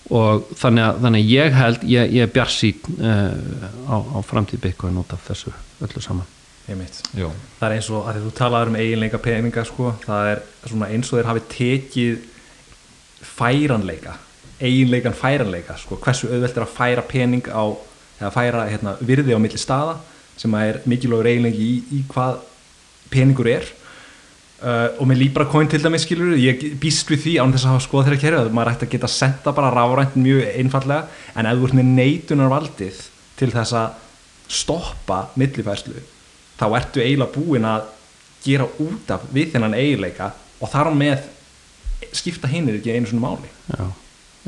Og 0.08 0.48
þannig 0.56 0.86
að, 0.86 1.00
þannig 1.04 1.24
að 1.24 1.32
ég 1.34 1.56
held 1.58 1.82
ég, 1.84 2.12
ég 2.16 2.24
er 2.24 2.32
bjarsýn 2.32 2.92
uh, 2.96 3.32
á, 3.92 3.96
á 4.00 4.18
framtíð 4.24 4.62
bitcoin 4.64 5.00
út 5.02 5.12
af 5.12 5.26
þessu 5.28 5.52
öllu 5.84 6.02
saman. 6.04 6.28
Einmitt. 6.68 7.00
Jó. 7.16 7.30
það 7.58 7.66
er 7.68 7.74
eins 7.78 7.90
og 7.96 8.08
að 8.08 8.22
þú 8.26 8.30
talaður 8.36 8.72
um 8.72 8.78
eiginleika 8.80 9.20
peninga 9.24 9.62
sko, 9.64 9.92
það 10.04 10.32
er 10.34 10.40
svona 10.68 10.88
eins 10.92 11.12
og 11.12 11.16
þeir 11.16 11.28
hafi 11.30 11.44
tekið 11.54 12.18
færanleika 13.24 14.18
eiginleikan 14.58 15.16
færanleika 15.16 15.76
sko, 15.78 15.98
hversu 16.02 16.30
auðvelt 16.30 16.56
er 16.56 16.64
að 16.64 16.74
færa 16.74 17.04
pening 17.06 17.48
á 17.50 17.64
eða 18.18 18.30
færa 18.34 18.64
hérna, 18.68 18.96
virði 19.00 19.36
á 19.36 19.40
milli 19.40 19.60
staða 19.60 19.98
sem 20.38 20.54
er 20.58 20.80
mikilvægur 20.88 21.28
eiginleiki 21.30 21.66
í, 21.66 21.76
í 21.98 22.00
hvað 22.10 22.40
peningur 23.12 23.50
er. 23.50 23.68
Uh, 24.58 24.90
og 24.98 25.06
með 25.06 25.20
Libra 25.22 25.44
coin 25.46 25.68
til 25.70 25.78
dæmis 25.84 26.02
skilur 26.02 26.34
ég 26.34 26.64
býst 26.82 27.06
við 27.12 27.20
því 27.22 27.34
án 27.38 27.52
þess 27.54 27.68
að 27.68 27.74
hafa 27.76 27.84
skoða 27.84 28.08
þeirra 28.08 28.22
kerfi 28.24 28.40
að 28.40 28.48
maður 28.58 28.72
ætti 28.72 28.88
að 28.88 28.94
geta 28.96 29.10
senda 29.14 29.52
bara 29.54 29.70
rafrænt 29.70 30.16
mjög 30.18 30.48
einfallega 30.50 31.04
en 31.38 31.46
ef 31.46 31.60
þú 31.60 31.68
ert 31.68 31.76
með 31.78 31.92
neitunarvaldið 32.00 32.98
til 33.38 33.48
þess 33.54 33.76
að 33.78 34.00
stoppa 34.50 35.20
millifærslu 35.38 36.02
þá 36.58 36.66
ertu 36.80 37.04
eiginlega 37.04 37.36
búin 37.36 37.68
að 37.70 37.86
gera 38.42 38.66
út 38.82 39.14
af 39.14 39.30
við 39.30 39.54
þennan 39.54 39.78
eiginleika 39.78 40.32
og 40.58 40.72
þar 40.72 40.90
á 40.90 40.92
með 41.04 41.30
skipta 42.18 42.50
hinnir 42.50 42.80
ekki 42.80 42.96
einu 42.96 43.10
svona 43.10 43.28
máli. 43.28 43.50
Já, 43.70 43.86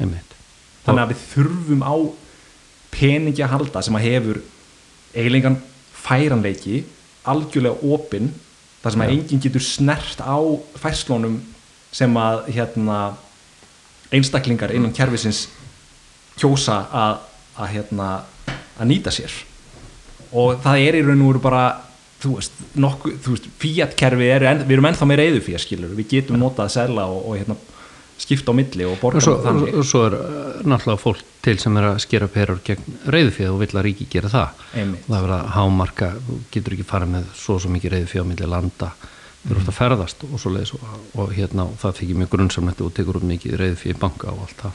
einmitt. 0.01 0.37
Þannig 0.85 1.03
að 1.05 1.13
við 1.13 1.25
þurfum 1.35 1.85
á 1.85 1.95
peningi 2.91 3.45
að 3.45 3.53
halda 3.55 3.83
sem 3.85 3.99
að 3.99 4.07
hefur 4.09 4.41
eiginleikan 5.15 5.59
færanleiki 6.01 6.85
algjörlega 7.29 7.93
opinn 7.95 8.31
þar 8.81 8.95
sem 8.95 9.05
að 9.05 9.13
enginn 9.15 9.43
getur 9.45 9.65
snert 9.65 10.23
á 10.25 10.39
færslónum 10.81 11.41
sem 11.93 12.17
að 12.17 12.47
hérna, 12.55 12.99
einstaklingar 14.15 14.73
innan 14.75 14.95
kerfisins 14.95 15.49
kjósa 16.39 16.81
að, 16.87 17.21
að, 17.59 17.71
hérna, 17.75 18.09
að 18.79 18.91
nýta 18.91 19.13
sér. 19.15 19.35
Og 20.31 20.61
það 20.63 20.85
er 20.87 20.99
í 20.99 21.05
raun 21.05 21.25
og 21.27 21.33
veru 21.33 21.43
bara 21.45 21.65
þú 22.21 22.37
veist, 22.37 22.63
nokku, 22.79 23.15
þú 23.23 23.35
veist 23.35 23.49
Fiat 23.61 23.97
kerfi 23.99 24.31
er, 24.31 24.47
við 24.63 24.77
erum 24.77 24.89
ennþá 24.91 25.09
með 25.09 25.23
reyðu 25.23 25.43
fyrir 25.45 25.63
skilur 25.63 25.95
við 25.99 26.11
getum 26.15 26.41
notað 26.41 26.69
að 26.69 26.75
selja 26.77 27.07
og, 27.11 27.21
og 27.27 27.39
hérna, 27.41 27.57
skipta 28.21 28.53
á 28.53 28.59
milli 28.59 28.85
og 28.89 28.99
borga 29.01 29.23
svo, 29.25 29.37
þannig 29.45 29.79
og 29.81 29.87
svo 29.89 30.03
er 30.09 30.17
uh, 30.19 30.59
náttúrulega 30.69 31.01
fólk 31.01 31.23
til 31.45 31.57
sem 31.63 31.77
er 31.81 31.87
að 31.93 32.03
skera 32.05 32.29
perur 32.29 32.61
gegn 32.67 32.99
reyðufíð 33.15 33.53
og 33.55 33.63
vill 33.63 33.73
að 33.81 33.87
ríki 33.89 34.07
gera 34.13 34.29
það 34.33 34.67
Einmitt. 34.77 35.07
það 35.09 35.17
er 35.17 35.25
verið 35.27 35.39
að 35.39 35.55
hámarka 35.57 36.11
þú 36.27 36.37
getur 36.53 36.77
ekki 36.77 36.89
farið 36.91 37.15
með 37.17 37.31
svo 37.41 37.57
svo 37.63 37.73
mikið 37.73 37.97
reyðufíð 37.97 38.25
á 38.25 38.31
milli 38.33 38.51
landa 38.57 38.91
Mhm. 39.41 39.57
mm. 39.57 39.69
að 39.71 39.73
ferðast 39.73 40.25
og 40.29 40.41
svo 40.41 40.51
leiðis 40.53 40.75
og, 40.77 40.81
og 41.17 41.31
hérna 41.33 41.65
og 41.65 41.77
það 41.81 41.95
þykir 42.01 42.19
mjög 42.21 42.29
grunnsamlegt 42.35 42.81
og 42.85 42.91
tekur 42.93 43.17
út 43.17 43.25
mikið 43.25 43.55
reyðufíð 43.57 43.95
í 43.95 44.01
banka 44.03 44.35
og 44.35 44.43
allt 44.45 44.65
það 44.67 44.75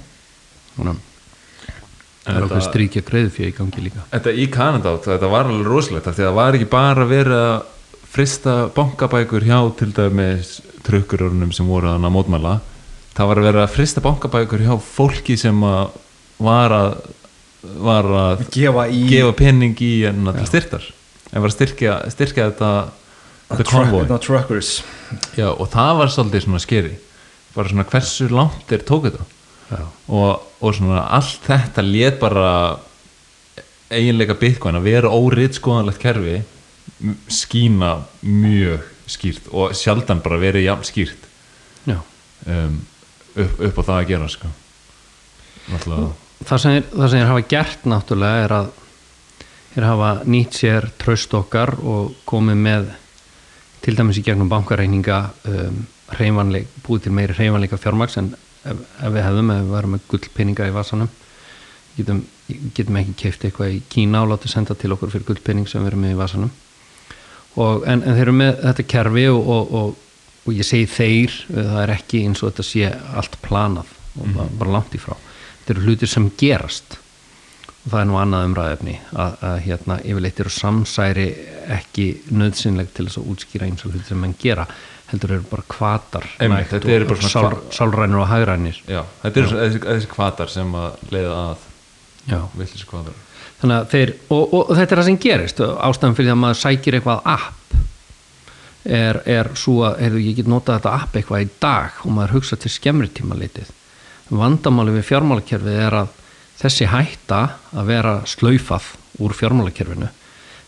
þannig 0.76 0.96
að 0.96 1.04
það 2.26 2.40
er 2.40 2.46
okkur 2.48 2.64
stríkja 2.66 3.04
reyðufíð 3.14 3.46
í 3.52 3.54
gangi 3.60 3.84
líka 3.86 4.06
Þetta 4.10 4.34
í 4.34 4.48
Kanada, 4.50 4.96
þetta 5.06 5.30
var 5.30 5.52
alveg 5.52 5.70
rosalegt 5.70 6.10
af 6.10 6.18
því 6.18 6.26
að 6.26 6.30
það 6.32 6.40
var 6.40 6.58
ekki 6.58 6.70
bara 6.74 7.06
verið 7.06 7.44
að 7.44 7.58
frista 8.16 8.56
bankabækur 8.74 9.46
hjá 9.46 9.60
til 9.78 9.92
dæmis 9.94 10.56
trukkurörnum 10.88 11.54
sem 11.54 11.70
voru 11.70 11.94
að 11.94 12.10
mótmæla 12.16 12.56
það 13.16 13.30
var 13.30 13.42
að 13.42 13.48
vera 13.50 13.64
að 13.66 13.76
frista 13.76 14.04
bankabækur 14.04 14.66
hjá 14.66 14.74
fólki 14.82 15.38
sem 15.40 15.64
að 15.68 15.96
var 16.46 16.76
að 16.76 16.98
var 17.82 18.06
að 18.06 18.44
gefa 18.54 18.86
í 18.94 19.06
gefa 19.10 19.34
pening 19.40 19.80
í 19.82 19.94
en 20.06 20.28
til 20.36 20.48
styrtar 20.50 20.84
en 21.32 21.42
var 21.42 21.50
að 21.50 21.56
styrkja, 21.56 21.96
styrkja 22.14 22.50
þetta 22.52 23.64
konvoi 23.66 24.04
og 24.06 25.68
það 25.74 25.94
var 26.02 26.12
svolítið 26.14 26.46
svona 26.46 26.62
skeri 26.62 26.94
bara 27.56 27.72
svona 27.72 27.88
hversu 27.90 28.28
langt 28.34 28.74
er 28.76 28.84
tók 28.86 29.08
þetta? 29.08 29.26
Já. 29.66 29.82
og, 30.14 30.44
og 30.62 30.76
svona 30.78 31.08
allt 31.16 31.48
þetta 31.48 31.86
lét 31.86 32.20
bara 32.22 32.50
eiginleika 33.90 34.36
bitcoin 34.38 34.78
að 34.78 34.90
vera 34.92 35.14
órið 35.14 35.56
skoðanlegt 35.58 36.02
kerfi 36.04 36.42
skína 37.32 37.96
mjög 38.22 38.84
skýrt 39.10 39.50
og 39.54 39.74
sjaldan 39.78 40.22
bara 40.26 40.40
verið 40.42 40.66
jafn 40.66 40.88
skýrt. 40.88 41.26
Já. 41.86 42.00
um, 42.50 42.78
upp, 43.36 43.60
upp 43.60 43.80
á 43.80 43.84
það 43.84 43.98
að 43.98 44.08
gera 44.14 44.30
sko. 44.32 44.52
Það 46.46 46.62
sem, 46.62 46.76
þeir, 46.76 46.88
það 46.92 47.10
sem 47.10 47.20
þeir 47.20 47.32
hafa 47.32 47.48
gert 47.56 47.88
náttúrulega 47.90 48.46
er 48.46 48.56
að 48.60 48.72
þeir 49.76 49.88
hafa 49.90 50.12
nýtt 50.32 50.60
sér 50.60 50.88
tröst 51.02 51.34
okkar 51.36 51.74
og 51.84 52.16
komið 52.28 52.64
með 52.68 52.90
til 53.86 53.96
dæmis 53.98 54.20
í 54.20 54.24
gegnum 54.26 54.50
bankareininga 54.50 55.20
um, 55.52 55.84
búið 56.86 57.06
til 57.06 57.14
meiri 57.14 57.36
hreyfanleika 57.36 57.78
fjármaks 57.82 58.18
en 58.22 58.32
ef, 58.66 58.78
ef 59.02 59.14
við 59.14 59.26
hefðum 59.26 59.52
ef 59.54 59.62
við 59.62 59.74
varum 59.74 59.96
með 59.96 60.06
gullpeninga 60.12 60.70
í 60.70 60.76
vasanum. 60.76 61.12
Getum, 61.96 62.22
getum 62.76 62.98
ekki 63.00 63.16
keift 63.20 63.46
eitthvað 63.46 63.76
í 63.78 63.82
Kína 63.90 64.24
og 64.26 64.34
látið 64.34 64.54
senda 64.56 64.76
til 64.78 64.92
okkur 64.96 65.14
fyrir 65.14 65.28
gullpening 65.30 65.70
sem 65.70 65.84
við 65.84 65.94
erum 65.94 66.06
með 66.06 66.16
í 66.16 66.20
vasanum. 66.20 66.54
Og, 67.56 67.86
en, 67.88 68.02
en 68.02 68.18
þeir 68.18 68.26
eru 68.26 68.36
með 68.36 68.58
þetta 68.64 68.88
kerfi 68.92 69.28
og, 69.32 69.52
og, 69.56 69.76
og, 69.80 70.02
og 70.46 70.54
ég 70.54 70.68
segi 70.68 70.90
þeir 70.90 71.38
það 71.50 71.80
er 71.82 71.94
ekki 71.96 72.22
eins 72.26 72.44
og 72.44 72.52
þetta 72.52 72.68
sé 72.68 72.92
allt 73.18 73.40
planað. 73.46 73.90
Og 74.16 74.30
mm 74.30 74.54
bara 74.60 74.78
langt 74.78 74.94
í 74.96 75.02
frá. 75.02 75.16
Þetta 75.60 75.74
eru 75.74 75.86
hlutir 75.90 76.08
sem 76.12 76.30
gerast. 76.40 76.98
Og 77.86 77.92
það 77.92 78.00
er 78.00 78.08
nú 78.10 78.18
annað 78.18 78.46
umræðefni 78.50 78.96
að, 79.14 79.38
að 79.50 79.58
hérna 79.66 79.98
yfirleitt 80.02 80.40
eru 80.42 80.54
samsæri 80.54 81.26
ekki 81.76 82.06
nöðsynleg 82.32 82.94
til 82.94 83.08
þess 83.08 83.20
að 83.22 83.32
útskýra 83.34 83.68
eins 83.68 83.86
og 83.86 83.94
hlutir 83.94 84.08
sem 84.10 84.22
menn 84.22 84.38
gera 84.42 84.66
heldur 85.12 85.36
eru 85.36 85.46
bara 85.50 85.66
kvatar 85.70 86.26
sálrænir 87.76 88.22
og 88.24 88.28
hagrænir. 88.30 88.80
Já, 88.90 89.04
þetta 89.22 89.42
eru 89.42 89.60
þessi, 89.60 89.82
þessi 89.86 90.10
kvatar 90.16 90.50
sem 90.50 90.74
að 90.80 91.04
leiða 91.14 91.38
að 91.44 91.68
villis 92.58 92.88
kvatar 92.90 93.22
þannig 93.62 93.76
að 93.78 93.92
þeir 93.94 94.14
og, 94.30 94.42
og, 94.42 94.62
og 94.64 94.72
þetta 94.80 94.96
er 94.96 95.02
það 95.02 95.10
sem 95.10 95.20
gerist. 95.26 95.62
Ástæðan 95.62 96.18
fyrir 96.18 96.30
því 96.30 96.34
að 96.34 96.42
maður 96.42 96.62
sækir 96.64 96.98
eitthvað 96.98 97.30
app 97.36 97.78
er, 98.86 99.22
er 99.26 99.50
svo 99.58 99.82
að 99.88 100.00
heyrðu, 100.04 100.22
ég 100.22 100.38
get 100.40 100.50
notað 100.52 100.80
þetta 100.80 100.94
app 101.02 101.18
eitthvað 101.18 101.46
í 101.46 101.50
dag 101.62 102.06
og 102.06 102.14
maður 102.14 102.38
hugsa 102.38 102.58
til 102.62 102.72
skemmri 102.72 103.10
tíma 103.10 103.38
litið 103.40 103.72
vandamáli 104.30 104.96
við 104.96 105.08
fjármálakerfið 105.10 105.82
er 105.86 105.98
að 106.02 106.14
þessi 106.60 106.88
hætta 106.90 107.42
að 107.76 107.90
vera 107.92 108.16
slaufað 108.30 108.92
úr 109.22 109.36
fjármálakerfinu 109.38 110.10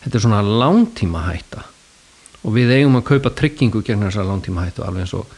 þetta 0.04 0.18
er 0.18 0.26
svona 0.26 0.44
langtíma 0.46 1.26
hætta 1.28 1.66
og 2.44 2.54
við 2.56 2.74
eigum 2.78 3.00
að 3.00 3.08
kaupa 3.12 3.34
tryggingu 3.38 3.84
gegn 3.86 4.06
þessar 4.08 4.30
langtíma 4.30 4.68
hættu 4.68 4.86
alveg 4.86 5.06
eins 5.06 5.16
og 5.18 5.32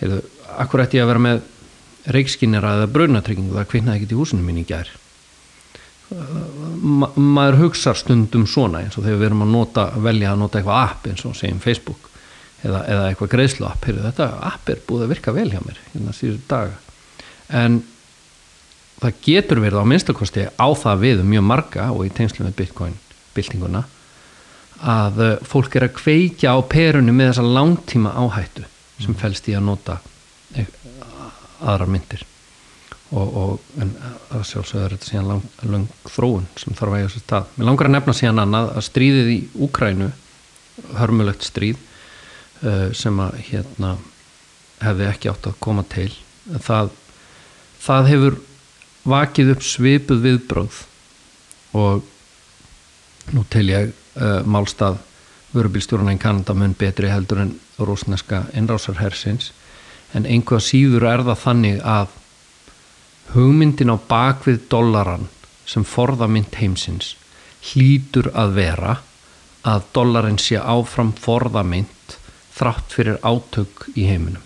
heyrðu, 0.00 0.22
akkur 0.62 0.84
ætti 0.84 0.98
ég 0.98 1.06
að 1.06 1.12
vera 1.12 1.26
með 1.26 1.42
reikskinera 2.12 2.76
eða 2.78 2.90
brunatryggingu 2.94 3.58
það 3.58 3.70
kvinnaði 3.70 4.00
ekki 4.02 4.14
í 4.14 4.18
húsinu 4.18 4.46
mín 4.46 4.62
í 4.62 4.66
gær 4.66 4.90
ma 6.82 7.08
maður 7.14 7.60
hugsa 7.66 7.94
stundum 7.94 8.46
svona 8.50 8.82
eins 8.82 8.96
og 8.98 9.04
þegar 9.06 9.20
við 9.20 9.28
erum 9.28 9.44
að 9.46 9.52
nota 9.54 9.84
velja 10.02 10.32
að 10.32 10.40
nota 10.42 10.58
eitthvað 10.58 10.80
app 10.82 11.06
eins 11.10 11.24
og 11.28 11.36
segjum 11.38 11.62
Facebook 11.62 12.10
eða, 12.62 12.82
eða 12.86 13.06
eitthvað 13.08 13.32
greiðslu 13.36 13.68
app 13.68 13.86
Heyrðu, 13.86 14.04
þetta 14.08 14.28
app 14.50 14.72
er 14.72 14.82
búið 14.88 15.06
að 15.06 15.14
virka 15.14 15.34
vel 15.36 15.48
hjá 15.52 15.60
mér 15.62 15.80
hérna 15.92 16.14
síðustu 16.16 16.48
daga. 16.50 16.78
En 17.62 17.80
það 19.02 19.18
getur 19.26 19.62
verið 19.62 19.82
á 19.82 19.90
minnstakosti 19.92 20.46
á 20.50 20.68
það 20.78 21.02
við 21.06 21.24
mjög 21.26 21.46
marga 21.48 21.88
og 21.94 22.06
í 22.06 22.12
tengslu 22.14 22.46
með 22.46 22.58
Bitcoin 22.60 22.98
byltinguna 23.36 23.84
að 24.82 25.22
eh, 25.22 25.36
fólk 25.46 25.76
er 25.78 25.86
að 25.86 25.96
kveikja 26.00 26.54
á 26.54 26.58
perunni 26.66 27.14
með 27.14 27.32
þessa 27.32 27.46
langtíma 27.58 28.14
áhættu 28.18 28.66
sem 29.02 29.16
felst 29.18 29.48
í 29.50 29.56
að 29.58 29.66
nota 29.70 29.98
e- 30.58 30.66
aðrar 31.62 31.90
myndir 31.90 32.26
og, 33.12 33.36
og 33.36 33.80
en 33.82 33.92
að 34.32 34.44
sjálfsögðu 34.48 34.84
er 34.86 34.94
þetta 34.96 35.08
síðan 35.10 35.30
lang, 35.30 35.46
lang 35.68 35.88
þróun 36.08 36.46
sem 36.60 36.76
þarf 36.76 36.94
að 36.94 37.02
eiga 37.02 37.12
sér 37.12 37.24
stað. 37.24 37.50
Mér 37.56 37.68
langar 37.68 37.88
að 37.88 37.94
nefna 37.96 38.14
síðan 38.16 38.42
annað 38.46 38.70
að 38.72 38.86
stríðið 38.88 39.32
í 39.32 39.38
Úkrænu 39.66 40.08
hörmulegt 40.96 41.46
stríð 41.46 41.80
uh, 42.62 42.88
sem 42.96 43.20
að 43.22 43.36
hérna 43.50 43.96
hefði 44.82 45.08
ekki 45.10 45.30
átt 45.32 45.50
að 45.50 45.60
koma 45.62 45.84
til 45.92 46.10
það, 46.64 46.90
það 47.82 48.08
hefur 48.10 48.38
vakið 49.12 49.52
upp 49.54 49.66
svipuð 49.66 50.24
viðbróð 50.26 50.80
og 51.78 53.32
nú 53.36 53.44
tel 53.52 53.66
ég 53.70 53.92
uh, 53.92 54.40
málstað 54.48 55.00
vörubílstjórna 55.52 56.14
í 56.16 56.20
Kanada 56.20 56.56
mun 56.56 56.74
betri 56.78 57.10
heldur 57.12 57.44
en 57.44 57.52
rúsneska 57.82 58.46
innrásarhersins 58.56 59.52
en 60.16 60.26
einhvað 60.28 60.64
síður 60.64 61.06
er 61.10 61.24
það 61.28 61.40
þannig 61.44 61.80
að 61.84 62.18
hugmyndin 63.32 63.94
á 63.94 63.96
bakvið 63.96 64.66
dollaran 64.72 65.28
sem 65.68 65.84
forða 65.86 66.28
mynd 66.28 66.54
heimsins 66.58 67.14
hlýtur 67.70 68.30
að 68.34 68.56
vera 68.58 68.96
að 69.68 69.84
dollarin 69.94 70.40
sé 70.42 70.58
áfram 70.58 71.12
forða 71.14 71.62
mynd 71.66 72.16
þrátt 72.52 72.96
fyrir 72.96 73.20
átök 73.22 73.86
í 73.94 74.08
heiminum. 74.08 74.42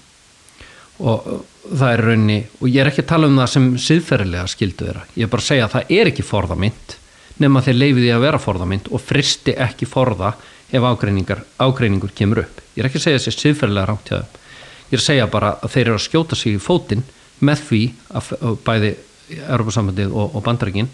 Og 1.01 1.27
uh, 1.29 1.41
það 1.67 1.93
er 1.93 2.05
raunni 2.05 2.39
og 2.61 2.69
ég 2.69 2.81
er 2.83 2.91
ekki 2.91 3.05
að 3.05 3.11
tala 3.15 3.31
um 3.31 3.41
það 3.41 3.51
sem 3.53 3.67
siðferðilega 3.87 4.53
skildu 4.53 4.87
þeirra, 4.87 5.05
ég 5.17 5.27
er 5.27 5.33
bara 5.33 5.45
að 5.45 5.51
segja 5.51 5.67
að 5.67 5.75
það 5.75 5.95
er 5.99 6.13
ekki 6.13 6.27
forða 6.27 6.59
mynd 6.61 6.97
nema 7.43 7.63
þeir 7.65 7.81
leifið 7.81 8.03
því 8.05 8.13
að 8.15 8.25
vera 8.25 8.41
forða 8.41 8.69
mynd 8.71 8.93
og 8.93 9.03
fristi 9.05 9.57
ekki 9.67 9.89
forða 9.89 10.33
ef 10.73 10.87
ágreiningur 10.87 12.13
kemur 12.17 12.43
upp. 12.45 12.63
Ég 12.75 12.83
er 12.83 12.89
ekki 12.89 13.01
að 13.01 13.07
segja 13.07 13.21
þessi 13.21 13.43
siðferðilega 13.43 13.97
þeim. 14.09 14.39
Ég 14.87 14.97
er 14.97 15.03
að 15.03 15.07
segja 15.09 15.27
bara 15.31 15.53
að 15.61 15.73
þeir 15.75 15.85
eru 15.87 15.99
að 15.99 16.07
skjóta 16.07 16.39
sig 16.39 16.57
í 16.57 16.63
fótinn 16.63 17.05
með 17.41 17.63
því 17.69 17.83
að 18.17 18.59
bæði 18.65 18.93
Europasambandið 19.37 20.13
og, 20.15 20.37
og 20.39 20.45
Bandaríkin 20.47 20.91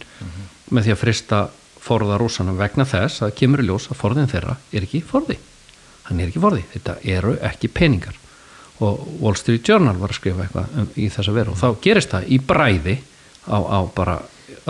með 0.72 0.86
því 0.86 0.94
að 0.94 1.00
frista 1.02 1.42
forða 1.82 2.18
rússanum 2.20 2.58
vegna 2.58 2.86
þess 2.88 3.24
að 3.26 3.34
kemur 3.40 3.62
í 3.62 3.68
ljós 3.68 3.88
að 3.90 4.00
forðin 4.00 4.30
þeirra 4.30 4.56
er 4.72 4.86
ekki 4.86 5.02
forði. 5.04 5.38
Hann 6.06 6.20
er 6.20 6.30
ekki 6.30 6.42
forði, 6.42 6.64
þetta 6.72 6.98
eru 7.14 7.34
ekki 7.42 7.70
peningar. 7.72 8.18
Og 8.82 9.02
Wall 9.22 9.38
Street 9.38 9.66
Journal 9.68 9.98
var 9.98 10.14
að 10.14 10.18
skrifa 10.18 10.46
eitthvað 10.46 10.76
um, 10.78 10.88
í 10.98 11.08
þessa 11.12 11.34
veru. 11.34 11.54
Og 11.54 11.60
þá 11.60 11.82
gerist 11.82 12.14
það 12.14 12.30
í 12.34 12.38
bræði 12.42 12.96
á, 13.46 13.58
á 13.58 13.78
bara 13.94 14.16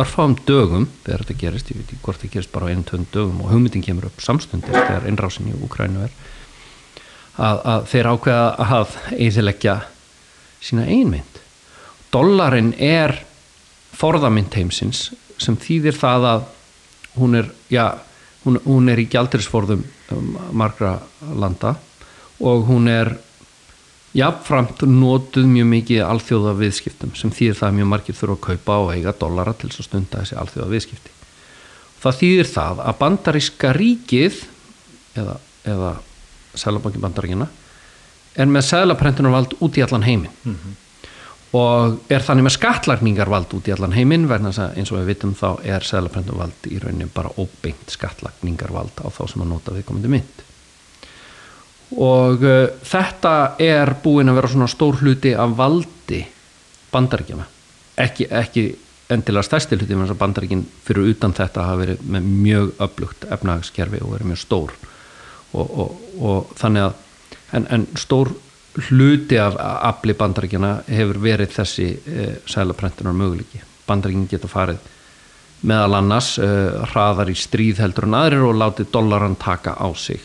örfáum 0.00 0.36
dögum 0.48 0.86
þegar 1.04 1.24
þetta 1.24 1.38
gerist, 1.40 1.70
ég 1.72 1.80
veit 1.80 1.92
ekki 1.92 2.04
hvort 2.04 2.22
það 2.22 2.34
gerist 2.36 2.52
bara 2.52 2.68
á 2.68 2.70
einu 2.72 2.86
tögum 2.88 3.06
dögum 3.12 3.42
og 3.44 3.52
hugmyndin 3.52 3.84
kemur 3.84 4.08
upp 4.08 4.24
samstundist 4.24 4.76
þegar 4.76 5.08
innrásin 5.08 5.50
í 5.52 5.56
Ukrænu 5.60 6.06
er. 6.06 6.14
Að, 7.32 7.60
að 7.72 7.86
þeir 7.92 8.10
ákveða 8.12 8.72
að 8.78 8.96
eðileggja 9.16 9.76
sína 10.62 10.84
einmynd 10.88 11.31
dollarin 12.12 12.72
er 12.78 13.16
forðamynd 13.96 14.54
heimsins 14.56 15.10
sem 15.42 15.56
þýðir 15.58 15.96
það 15.98 16.28
að 16.28 16.44
hún 17.18 17.36
er, 17.40 17.50
já, 17.72 17.86
hún, 18.44 18.58
hún 18.66 18.88
er 18.92 19.02
í 19.02 19.08
gjaldrisforðum 19.10 19.82
um, 20.14 20.32
margra 20.56 20.98
landa 21.36 21.76
og 22.42 22.66
hún 22.68 22.88
er 22.90 23.14
jafnframt 24.16 24.84
notuð 24.88 25.48
mjög 25.48 25.68
mikið 25.70 26.04
alþjóða 26.04 26.54
viðskiptum 26.58 27.14
sem 27.16 27.32
þýðir 27.32 27.58
það 27.58 27.68
að 27.70 27.76
mjög 27.78 27.90
margir 27.94 28.18
þurfa 28.18 28.36
að 28.36 28.44
kaupa 28.46 28.78
og 28.82 28.92
eiga 28.96 29.14
dollara 29.18 29.54
til 29.56 29.70
þess 29.70 29.82
að 29.82 29.88
stunda 29.88 30.20
þessi 30.20 30.38
alþjóða 30.42 30.72
viðskipti. 30.74 31.14
Það 32.02 32.18
þýðir 32.20 32.50
það 32.50 32.82
að 32.82 32.98
bandaríska 33.00 33.72
ríkið 33.78 34.38
eða, 35.22 35.36
eða 35.64 35.92
sælabanki 36.58 37.00
bandaríkina 37.00 37.48
er 38.32 38.48
með 38.48 38.68
sælaprendunarvald 38.68 39.56
út 39.64 39.78
í 39.78 39.84
allan 39.84 40.04
heiminn 40.04 40.56
og 41.52 42.12
er 42.12 42.24
þannig 42.24 42.46
með 42.46 42.56
skattlagningarvald 42.56 43.56
út 43.58 43.68
í 43.68 43.74
allan 43.74 43.96
heiminn 43.96 44.28
vegna 44.30 44.52
þess 44.52 44.64
að 44.64 44.78
eins 44.80 44.92
og 44.92 45.00
við 45.00 45.10
vitum 45.12 45.34
þá 45.36 45.48
er 45.74 45.84
sælaprendunarvald 45.84 46.70
í 46.70 46.78
rauninni 46.80 47.10
bara 47.12 47.34
óbeint 47.36 47.92
skattlagningarvald 47.92 49.02
á 49.04 49.08
þá 49.12 49.22
sem 49.28 49.44
að 49.44 49.50
nota 49.52 49.76
viðkomandi 49.76 50.12
mynd 50.12 50.46
og 52.02 52.46
uh, 52.48 52.62
þetta 52.88 53.34
er 53.60 53.92
búin 54.04 54.32
að 54.32 54.40
vera 54.40 54.52
svona 54.54 54.70
stór 54.72 55.02
hluti 55.02 55.34
af 55.36 55.52
valdi 55.58 56.22
bandaríkjana 56.92 57.44
ekki, 58.00 58.30
ekki 58.32 58.66
endilega 59.12 59.46
stærsti 59.46 59.76
hluti 59.76 59.96
með 59.96 60.06
þess 60.06 60.14
að 60.14 60.20
bandaríkin 60.22 60.64
fyrir 60.86 61.10
utan 61.12 61.34
þetta 61.36 61.66
hafa 61.66 61.80
verið 61.82 62.04
með 62.14 62.28
mjög 62.46 62.72
öflugt 62.86 63.26
efnahagskerfi 63.28 64.00
og 64.02 64.14
verið 64.14 64.30
mjög 64.32 64.40
stór. 64.42 64.74
Og, 65.52 65.74
og, 65.82 66.04
og 66.24 66.54
þannig 66.60 66.86
að 66.86 66.94
en, 67.58 67.66
en 67.76 67.86
stór 68.00 68.32
hluti 68.88 69.38
af 69.40 69.56
afli 69.58 70.14
bandaríkjana 70.16 70.72
hefur 70.88 71.20
verið 71.22 71.54
þessi 71.58 71.88
uh, 71.92 72.34
sælaprentunar 72.48 73.16
möguleiki. 73.16 73.62
Bandaríkin 73.86 74.28
geta 74.30 74.48
farið 74.50 74.80
meðal 75.68 75.98
annars 76.00 76.34
uh, 76.42 76.82
hraðar 76.92 77.30
í 77.30 77.36
stríð 77.38 77.82
heldur 77.82 78.08
en 78.08 78.16
aðrir 78.18 78.46
og 78.48 78.56
látið 78.58 78.90
dollaran 78.94 79.36
taka 79.40 79.76
á 79.76 79.88
sig 79.98 80.22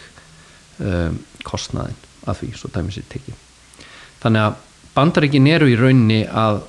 um, 0.80 1.20
kostnaðin 1.44 2.00
af 2.28 2.42
því, 2.42 2.54
svo 2.60 2.72
dæmis 2.74 2.98
ég 3.00 3.08
tekið. 3.12 3.44
Þannig 4.24 4.48
að 4.48 4.58
bandaríkin 4.96 5.52
eru 5.52 5.70
í 5.70 5.78
raunni 5.80 6.24
að 6.28 6.64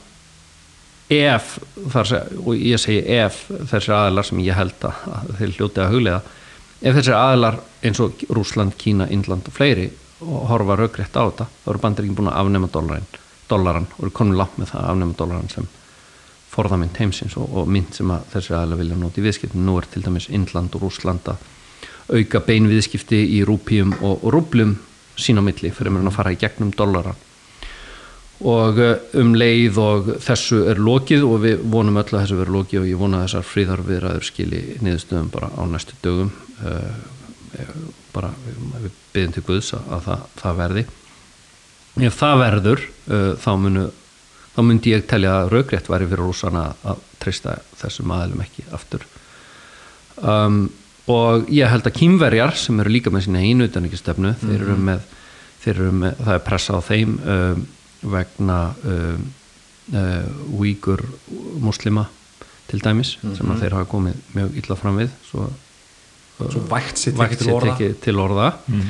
ef, 1.14 1.56
þar, 1.92 2.12
og 2.44 2.52
ég 2.58 2.80
segi 2.82 3.00
ef 3.16 3.46
þessir 3.70 3.96
aðilar 3.96 4.28
sem 4.28 4.42
ég 4.44 4.58
held 4.58 4.84
að, 4.84 5.06
að 5.14 5.32
þeir 5.38 5.54
hljóti 5.56 5.82
að 5.82 5.94
huglega 5.94 6.20
ef 6.78 6.98
þessir 6.98 7.16
aðilar 7.16 7.58
eins 7.82 8.00
og 8.04 8.26
Rúsland, 8.34 8.76
Kína, 8.78 9.08
Indland 9.10 9.48
og 9.48 9.56
fleiri 9.56 9.88
og 10.24 10.46
horfa 10.50 10.76
raugrétt 10.78 11.18
á 11.18 11.22
þetta, 11.28 11.48
þá 11.64 11.68
eru 11.72 11.82
bandaríkin 11.82 12.16
búin 12.18 12.30
að 12.32 12.40
afnema 12.42 12.70
dollarin, 12.72 13.10
dollaran 13.50 13.90
og 13.96 14.06
eru 14.06 14.14
komin 14.14 14.38
langt 14.38 14.58
með 14.58 14.72
það 14.72 14.82
að 14.82 14.90
afnema 14.94 15.18
dollaran 15.18 15.52
sem 15.52 15.68
forðamynd 16.48 16.98
heimsins 16.98 17.36
og, 17.38 17.46
og 17.54 17.70
mynd 17.70 17.94
sem 17.94 18.10
að 18.10 18.26
þessi 18.32 18.56
aðilar 18.56 18.80
vilja 18.82 18.98
nota 18.98 19.20
í 19.20 19.24
viðskiptum, 19.28 19.64
nú 19.66 19.78
er 19.78 19.86
til 19.92 20.02
dæmis 20.02 20.28
Indland 20.32 20.74
og 20.74 20.84
Rúsland 20.86 21.30
að 21.30 21.46
auka 22.08 22.40
beinviðskipti 22.44 23.20
í 23.36 23.42
rúpíum 23.46 23.94
og, 24.00 24.22
og 24.24 24.30
rúblum 24.32 24.76
sín 25.18 25.40
á 25.40 25.42
milli 25.44 25.70
fyrir 25.74 25.98
að 25.98 26.14
fara 26.14 26.32
í 26.32 26.38
gegnum 26.40 26.70
dollara. 26.74 27.14
Og 28.48 28.78
eh, 28.78 28.94
um 29.18 29.32
leið 29.34 29.78
og 29.82 30.10
þessu 30.22 30.62
er 30.70 30.78
lokið 30.78 31.24
og 31.26 31.40
við 31.42 31.62
vonum 31.72 31.98
öll 31.98 32.06
að 32.12 32.20
þessu 32.20 32.38
verður 32.38 32.56
lokið 32.60 32.80
og 32.80 32.90
ég 32.92 33.00
vona 33.00 33.20
að 33.20 33.24
þessar 33.26 33.48
fríðarviðræður 33.52 34.28
skili 34.28 34.60
niðurstöðum 34.78 35.30
bara 35.34 35.50
á 35.58 35.62
næstu 35.66 35.98
dögum 36.04 36.30
uh, 36.62 37.17
bara 38.14 38.32
við 38.46 38.90
byggjum 39.12 39.32
til 39.32 39.42
Guðs 39.46 39.72
að, 39.76 39.86
að 39.94 40.02
það, 40.08 40.26
það 40.42 40.58
verði 40.62 40.84
ef 42.08 42.18
það 42.18 42.42
verður 42.42 42.84
uh, 42.84 43.32
þá 43.42 43.50
munu 43.62 43.86
þá 44.58 44.60
myndi 44.66 44.90
ég 44.90 45.06
telja 45.06 45.36
að 45.38 45.52
raugrétt 45.54 45.88
væri 45.90 46.08
fyrir 46.10 46.24
rúsana 46.24 46.64
að 46.82 47.02
treysta 47.22 47.60
þessum 47.78 48.10
aðlum 48.14 48.42
ekki 48.42 48.64
aftur 48.74 49.04
um, 50.18 50.66
og 51.08 51.48
ég 51.54 51.70
held 51.70 51.86
að 51.86 51.96
kýmverjar 52.00 52.56
sem 52.58 52.80
eru 52.82 52.92
líka 52.92 53.12
með 53.14 53.28
sína 53.28 53.42
einu 53.42 53.68
utanrikistöfnu 53.68 54.32
mm 54.32 54.36
-hmm. 54.36 54.50
þeir, 54.50 54.64
eru 54.66 54.76
með, 54.88 55.04
þeir 55.62 55.74
eru 55.76 55.92
með 56.02 56.22
það 56.24 56.34
er 56.34 56.44
pressa 56.48 56.78
á 56.78 56.80
þeim 56.82 57.14
um, 57.18 57.66
vegna 58.14 58.58
um, 58.84 59.30
uh, 59.94 60.26
víkur 60.60 61.04
muslima 61.62 62.08
til 62.68 62.82
dæmis 62.82 63.16
mm 63.16 63.30
-hmm. 63.30 63.36
sem 63.36 63.46
mhm. 63.46 63.60
þeir 63.60 63.72
hafa 63.78 63.90
komið 63.90 64.14
mjög 64.34 64.56
illa 64.56 64.76
fram 64.76 64.98
við 64.98 65.10
svo, 65.30 65.50
svo 66.38 66.64
vægt 66.70 67.00
sér 67.02 67.36
til 67.36 67.52
orða, 67.54 67.76
til 68.04 68.20
orða. 68.22 68.52
Mm. 68.66 68.88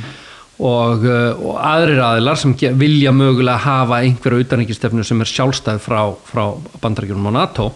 Og, 0.59 1.05
uh, 1.07 1.43
og 1.49 1.59
aðrir 1.63 2.01
aðilar 2.03 2.39
sem 2.41 2.55
vilja 2.81 3.13
mögulega 3.15 3.61
hafa 3.63 4.01
einhverju 4.03 4.47
utanrikistefnu 4.47 5.05
sem 5.07 5.21
er 5.23 5.31
sjálfstæð 5.31 5.83
frá, 5.85 6.01
frá 6.27 6.49
bandarækjunum 6.83 7.31
og 7.31 7.37
NATO 7.37 7.69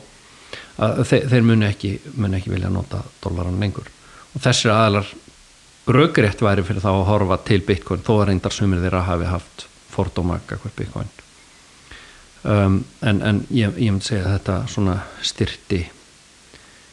þeir, 0.76 1.26
þeir 1.30 1.44
muni 1.46 1.68
ekki, 1.68 1.92
muni 2.18 2.38
ekki 2.38 2.52
vilja 2.52 2.70
nota 2.72 3.02
dólaran 3.22 3.60
lengur. 3.60 3.88
Og 4.32 4.42
þessir 4.42 4.72
aðalar 4.74 5.08
raugrétt 5.92 6.42
væri 6.42 6.64
fyrir 6.66 6.84
þá 6.84 6.90
að 6.92 7.06
horfa 7.10 7.38
til 7.46 7.60
bitcoin 7.66 8.04
þó 8.04 8.14
að 8.20 8.26
reyndar 8.30 8.54
sumir 8.54 8.82
þeirra 8.82 9.04
hafi 9.08 9.28
haft 9.30 9.66
fordóma 9.92 10.38
hvert 10.48 10.76
bitcoin. 10.78 11.10
Um, 12.42 12.80
en, 13.06 13.22
en 13.22 13.44
ég, 13.54 13.70
ég 13.78 13.92
myndi 13.92 14.08
segja 14.08 14.26
að 14.26 14.36
þetta 14.36 14.54
svona 14.70 14.96
styrti 15.22 15.84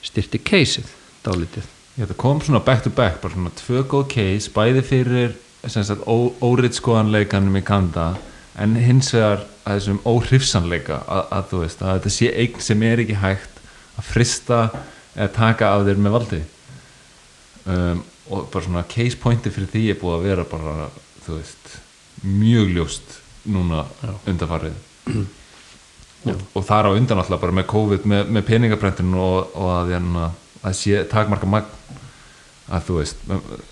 styrti 0.05 0.41
keisið 0.45 0.91
dálítið 1.25 1.65
Þetta 1.99 2.15
kom 2.15 2.39
svona 2.39 2.61
back 2.63 2.85
to 2.85 2.91
back, 2.95 3.19
bara 3.19 3.35
svona 3.35 3.51
tvö 3.59 3.83
góð 3.91 4.05
case, 4.13 4.51
bæði 4.55 4.83
fyrir 4.87 5.33
óriðskoðanleikanum 5.59 7.57
í 7.59 7.63
Kanda 7.67 8.13
en 8.59 8.77
hins 8.79 9.09
vegar 9.11 9.43
að 9.65 9.73
þessum 9.73 9.99
óhrifsanleika 10.07 11.01
að, 11.03 11.25
að 11.35 11.49
þú 11.49 11.59
veist, 11.65 11.83
að 11.83 11.97
þetta 11.97 12.13
sé 12.15 12.29
eign 12.31 12.63
sem 12.63 12.85
er 12.87 13.03
ekki 13.03 13.19
hægt 13.19 13.59
að 13.99 14.07
frista 14.13 14.61
eða 15.17 15.29
taka 15.35 15.73
af 15.73 15.83
þér 15.89 15.99
með 15.99 16.15
valdi. 16.15 16.41
Um, 17.67 18.01
og 18.29 18.47
bara 18.53 18.65
svona 18.65 18.85
case 18.87 19.19
pointi 19.19 19.51
fyrir 19.51 19.71
því 19.73 19.83
er 19.91 19.99
búið 19.99 20.15
að 20.15 20.27
vera 20.29 20.47
bara, 20.47 20.89
þú 21.25 21.35
veist 21.35 21.75
mjög 22.23 22.73
ljóst 22.77 23.19
núna 23.49 23.83
undarfarið 24.27 24.75
og, 26.29 26.43
og 26.53 26.63
það 26.63 26.77
er 26.77 26.87
á 26.87 26.91
undan 26.93 27.21
alltaf 27.23 27.41
bara 27.41 27.55
með 27.55 27.67
COVID 27.71 28.07
með, 28.09 28.31
með 28.35 28.45
peningabrentinu 28.49 29.19
og, 29.23 29.55
og 29.57 29.71
að, 29.73 29.93
hérna, 29.95 30.29
að 30.63 30.77
sé 30.79 31.03
takmarka 31.11 31.49
magn. 31.49 31.75
Að 32.69 32.85
þú 32.85 32.97
veist, 32.99 33.21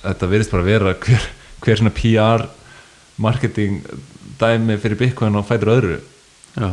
þetta 0.02 0.30
verðist 0.32 0.54
bara 0.54 0.66
vera 0.66 0.94
hver, 0.98 1.26
hver 1.62 1.80
svona 1.80 1.94
PR 1.94 2.48
marketing 3.22 3.84
dæmi 4.40 4.78
fyrir 4.82 4.98
Bitcoin 4.98 5.38
og 5.38 5.46
fætur 5.46 5.74
öðru. 5.76 6.00
Já. 6.58 6.72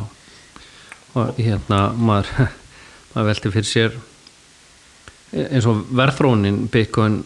Og 1.15 1.39
hérna 1.39 1.87
maður, 1.93 2.51
maður 3.13 3.31
velti 3.31 3.55
fyrir 3.55 3.69
sér 3.69 4.03
eins 5.35 5.67
og 5.67 5.85
verðfrónin 5.91 6.65
Bitcoin 6.73 7.23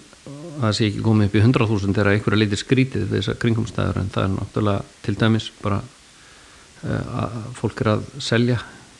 það 0.58 0.74
sé 0.74 0.88
ekki 0.88 1.04
komið 1.04 1.28
upp 1.28 1.36
í 1.36 1.42
100.000 1.44 1.94
þegar 1.94 2.12
einhverja 2.12 2.40
litir 2.40 2.60
skrítið 2.60 3.06
við 3.06 3.20
þessar 3.20 3.38
kringumstæður 3.42 4.00
en 4.00 4.12
það 4.14 4.24
er 4.24 4.32
náttúrulega 4.34 5.02
til 5.04 5.14
dæmis 5.20 5.48
bara 5.62 5.78
uh, 5.78 7.18
að 7.22 7.36
fólk 7.58 7.82
er 7.84 7.92
að 7.94 8.06
selja 8.24 8.58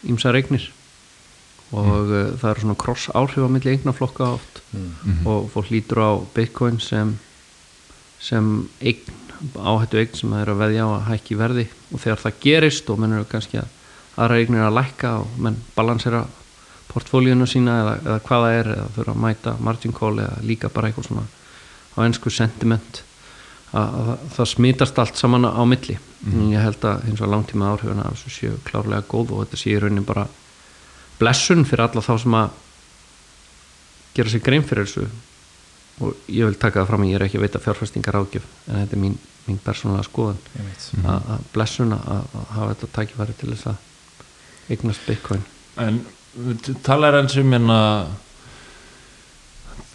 ímsa 0.09 0.32
regnir 0.34 0.68
og 1.72 1.86
mm. 1.86 2.36
það 2.40 2.50
er 2.50 2.60
svona 2.62 2.78
kross 2.80 3.08
áhrif 3.12 3.44
á 3.44 3.50
milli 3.52 3.74
eignaflokka 3.74 4.34
oft 4.38 4.62
mm 4.72 5.26
og 5.28 5.50
fólk 5.52 5.70
lítur 5.72 6.00
á 6.00 6.10
bitcoin 6.34 6.80
sem 6.80 7.16
sem 8.20 8.68
eign 8.80 9.16
áhættu 9.54 9.98
eign 10.00 10.14
sem 10.14 10.30
það 10.32 10.42
er 10.42 10.52
að 10.52 10.60
veðja 10.62 10.86
á 10.86 10.90
að 10.94 11.08
hækki 11.08 11.38
verði 11.38 11.66
og 11.92 12.00
þegar 12.02 12.22
það 12.24 12.40
gerist 12.44 12.90
og 12.90 12.98
menn 12.98 13.16
eru 13.16 13.28
kannski 13.28 13.60
að 13.60 13.68
aðra 14.18 14.38
eignir 14.38 14.66
að 14.66 14.76
lækka 14.78 15.12
og 15.22 15.36
menn 15.38 15.58
balansera 15.76 16.24
portfólíuna 16.88 17.46
sína 17.46 17.76
eða, 17.82 17.94
eða 18.04 18.22
hvaða 18.26 18.54
er 18.56 18.70
eða 18.74 18.88
þurfa 18.96 19.14
að 19.14 19.22
mæta 19.26 19.54
margin 19.60 19.94
call 19.94 20.16
eða 20.18 20.40
líka 20.42 20.72
bara 20.72 20.88
eitthvað 20.88 21.10
svona 21.10 21.26
á 21.94 21.98
ennsku 22.06 22.32
sentiment 22.32 23.02
að 23.76 24.14
það 24.34 24.50
smitast 24.54 24.98
allt 24.98 25.20
saman 25.20 25.44
á 25.44 25.62
milli 25.68 25.98
mm. 25.98 26.50
ég 26.54 26.64
held 26.64 26.84
að 26.88 27.08
eins 27.08 27.22
og 27.22 27.32
langtíma 27.32 27.72
áhrifuna 27.74 28.06
af 28.08 28.16
þessu 28.16 28.34
séu 28.34 28.60
klárlega 28.64 29.04
góð 29.10 29.34
og 29.34 29.44
þetta 29.44 29.60
séu 29.60 29.82
raunin 29.82 30.08
bara 30.08 30.24
blessun 31.18 31.64
fyrir 31.68 31.86
alla 31.86 32.04
þá 32.04 32.12
sem 32.22 32.36
að 32.38 32.60
gera 34.16 34.32
sér 34.32 34.44
grein 34.44 34.66
fyrir 34.66 34.86
þessu. 34.86 35.08
Og 35.98 36.30
ég 36.30 36.46
vil 36.46 36.58
taka 36.58 36.82
það 36.82 36.92
fram 36.92 37.08
ég 37.08 37.18
er 37.18 37.26
ekki 37.26 37.40
að 37.40 37.44
veita 37.46 37.62
fjárfæstingar 37.62 38.20
ágjöf 38.20 38.46
en 38.68 38.78
þetta 38.82 38.94
er 38.94 39.02
mín, 39.02 39.16
mín 39.48 39.58
persónulega 39.64 40.06
skoðan 40.06 40.38
að 41.10 41.42
blessun 41.54 41.96
að, 41.96 42.06
að 42.38 42.52
hafa 42.54 42.70
þetta 42.74 42.90
tækifæri 42.98 43.36
til 43.40 43.50
þess 43.50 43.70
að 43.72 44.72
eignast 44.76 45.08
bitcoin. 45.08 45.44
En 45.82 46.00
talar 46.86 47.18
eins 47.18 47.34
um 47.40 47.52
hérna 47.56 47.78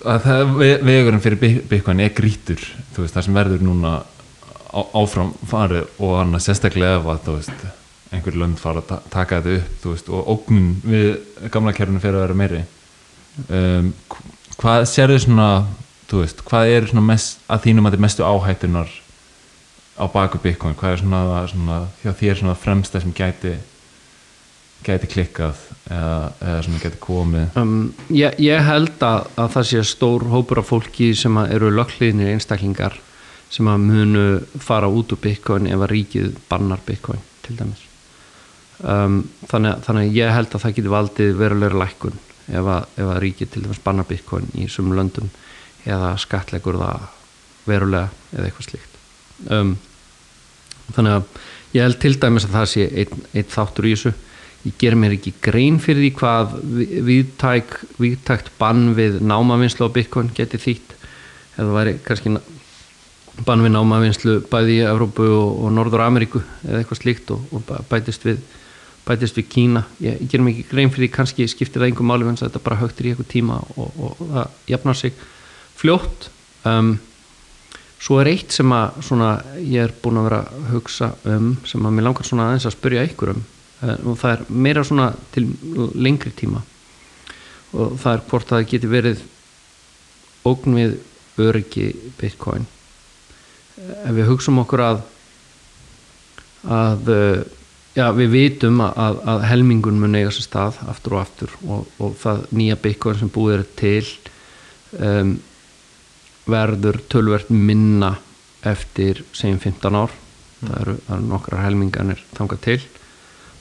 að 0.04 0.26
það, 0.26 0.58
vegurinn 0.84 1.24
fyrir 1.24 1.62
Bitcoin 1.70 2.02
er 2.04 2.12
grítur 2.16 2.60
veist, 2.96 3.14
það 3.16 3.26
sem 3.28 3.38
verður 3.38 3.64
núna 3.64 3.94
á, 4.04 4.82
áfram 5.00 5.32
farið 5.50 5.88
og 6.04 6.18
hann 6.20 6.36
að 6.36 6.46
sérstaklega 6.48 7.00
ef 7.00 7.10
að 7.14 7.32
veist, 7.38 7.66
einhver 8.14 8.38
lönd 8.38 8.60
fara 8.62 8.84
að 8.84 9.08
taka 9.14 9.42
þetta 9.42 9.60
upp 9.60 9.88
veist, 9.90 10.10
og 10.10 10.34
ógnun 10.36 10.74
við 10.86 11.50
gamla 11.54 11.74
kærunum 11.76 12.04
fyrir 12.04 12.20
að 12.20 12.26
vera 12.28 12.40
meiri. 12.44 12.64
Um, 13.50 13.94
hvað 14.60 14.86
sér 14.90 15.14
þau 15.14 15.24
svona 15.26 15.50
hvað 16.14 16.70
er 16.70 16.88
svona 16.90 17.06
mest, 17.08 17.40
að 17.50 17.68
þínum 17.68 17.90
að 17.90 17.98
er 17.98 18.04
mestu 18.06 18.26
áhættunar 18.28 18.90
á 19.98 20.06
baku 20.14 20.42
Bitcoin? 20.42 20.76
Hvað 20.78 20.92
er 20.96 21.02
svona, 21.02 21.22
svona 21.50 21.78
því 22.04 22.30
er 22.30 22.42
svona 22.42 22.58
fremsta 22.60 23.02
sem 23.02 23.14
gæti 23.16 23.56
gæti 24.84 25.08
klikkað 25.08 25.62
eða, 25.88 26.18
eða 26.44 26.60
sem 26.66 26.76
gæti 26.84 27.00
komið? 27.02 27.58
Um, 27.60 27.94
ég, 28.14 28.36
ég 28.44 28.68
held 28.68 29.06
að, 29.06 29.32
að 29.40 29.56
það 29.56 29.70
sé 29.72 29.86
stór 29.94 30.28
hópur 30.34 30.62
af 30.62 30.70
fólki 30.70 31.14
sem 31.18 31.40
eru 31.46 31.72
löggliðinir 31.74 32.36
einstaklingar 32.36 33.00
sem 33.54 33.70
að 33.70 33.88
munu 33.88 34.28
fara 34.62 34.92
út 34.92 35.16
úr 35.16 35.24
Bitcoin 35.24 35.72
ef 35.72 35.80
að 35.80 35.96
ríkið 35.96 36.38
bannar 36.52 36.84
Bitcoin 36.86 37.24
til 37.46 37.58
dæmis 37.58 37.88
um, 38.84 39.22
þannig, 39.50 39.82
þannig 39.86 40.10
að 40.10 40.20
ég 40.20 40.36
held 40.38 40.52
að 40.52 40.66
það 40.66 40.76
geti 40.78 40.94
valdið 40.94 41.34
verulegur 41.40 41.80
lækkun 41.82 42.20
ef 42.52 42.68
að, 42.68 43.00
að 43.06 43.18
ríkið 43.24 43.52
til 43.54 43.64
dæmis 43.64 43.82
bannar 43.84 44.08
Bitcoin 44.10 44.50
í 44.60 44.68
sumum 44.72 44.98
löndum 44.98 45.30
eða 45.88 46.14
skatleikur 46.22 46.80
það 46.80 47.08
verulega 47.68 48.10
eða 48.36 48.48
eitthvað 48.48 48.68
slíkt. 48.68 49.00
Um, 49.52 49.74
þannig 50.96 51.18
að 51.18 51.42
ég 51.78 51.88
held 51.88 52.00
til 52.04 52.14
dæmis 52.20 52.48
að 52.48 52.58
það 52.58 52.70
sé 52.74 52.88
einn 53.04 53.28
ein 53.34 53.52
þáttur 53.54 53.88
í 53.88 53.94
þessu. 53.96 54.14
Ég 54.64 54.76
ger 54.80 54.96
mér 54.96 55.18
ekki 55.18 55.34
grein 55.44 55.80
fyrir 55.84 56.06
því 56.06 56.12
hvað 56.20 56.58
viðtæk, 57.10 57.78
viðtækt 58.00 58.52
bann 58.60 58.92
við 58.96 59.20
námavinslu 59.24 59.90
á 59.92 59.96
Bitcoin 59.96 60.32
geti 60.36 60.60
þýtt. 60.62 60.96
Eða 61.60 61.76
væri 61.76 61.96
kannski 62.06 62.32
bann 63.48 63.64
við 63.66 63.74
námavinslu 63.74 64.38
bæði 64.52 64.78
í 64.78 64.86
Evrópu 64.88 65.26
og, 65.26 65.64
og 65.66 65.74
Norður 65.76 66.06
Ameríku 66.06 66.44
eða 66.64 66.84
eitthvað 66.84 67.02
slíkt 67.02 67.34
og, 67.36 67.48
og 67.52 67.74
bætist 67.90 68.28
við 68.28 68.44
bætist 69.08 69.40
við 69.40 69.50
Kína. 69.52 69.86
Ég, 70.04 70.20
ég 70.22 70.30
ger 70.32 70.44
ekki 70.44 70.68
grein 70.70 70.92
fyrir 70.94 71.08
því 71.08 71.14
kannski 71.16 71.48
skiptir 71.52 71.82
það 71.82 71.90
einhver 71.92 72.10
máli 72.10 72.28
en 72.30 72.40
þetta 72.40 72.64
bara 72.64 72.82
högtir 72.82 73.10
í 73.10 73.14
eitthvað 73.14 73.32
tíma 73.34 73.62
og, 73.76 73.98
og 73.98 74.22
það 74.22 74.70
jafnar 74.74 75.00
sig 75.00 75.18
fljótt. 75.80 76.30
Um, 76.64 76.96
svo 78.04 78.20
er 78.22 78.32
eitt 78.32 78.56
sem 78.56 78.72
að 78.76 79.02
svona, 79.08 79.34
ég 79.60 79.88
er 79.88 79.98
búin 80.04 80.22
að 80.22 80.30
vera 80.30 80.44
að 80.48 80.70
hugsa 80.76 81.14
um 81.28 81.58
sem 81.68 81.84
að 81.84 81.98
mér 81.98 82.08
langar 82.10 82.28
svona 82.28 82.48
aðeins 82.50 82.70
að 82.70 82.78
spyrja 82.78 83.08
ykkur 83.12 83.36
um 83.36 83.44
Eh, 83.84 83.98
og 84.08 84.20
það 84.20 84.36
er 84.36 84.44
meira 84.50 84.84
svona 84.88 85.10
til 85.34 85.50
lengri 86.00 86.32
tíma. 86.36 86.62
Og 87.74 87.98
það 88.00 88.14
er 88.14 88.24
hvort 88.30 88.52
að 88.52 88.60
það 88.60 88.70
geti 88.72 88.92
verið 88.92 89.24
ógn 90.48 90.78
við 90.78 90.94
öryggi 91.44 91.90
bitcoin. 92.20 92.68
Eh, 93.80 93.98
ef 94.08 94.16
við 94.16 94.30
hugsaum 94.32 94.62
okkur 94.64 94.86
að 94.86 95.04
að 96.64 97.12
eh, 97.12 97.42
já, 97.96 98.08
við 98.18 98.34
vitum 98.34 98.82
að, 98.86 99.22
að 99.30 99.46
helmingun 99.50 100.00
mun 100.02 100.18
eiga 100.18 100.34
sér 100.34 100.48
stað 100.48 100.82
aftur 100.92 101.18
og 101.18 101.24
aftur 101.24 101.56
og, 101.68 101.88
og 102.04 102.18
það 102.22 102.46
nýja 102.58 102.80
bitcoin 102.84 103.20
sem 103.20 103.32
búið 103.34 103.56
er 103.60 103.66
til 103.80 104.08
um, 105.00 105.38
verður 106.50 107.00
tölvert 107.12 107.54
minna 107.54 108.16
eftir 108.64 109.24
segjum 109.36 109.60
15 109.60 109.96
ár. 110.00 110.12
Mm. 110.64 110.68
það 110.68 110.82
eru, 110.82 110.98
eru 111.08 111.30
nokkrar 111.30 111.66
helminganir 111.66 112.22
þangað 112.36 112.62
til. 112.68 112.82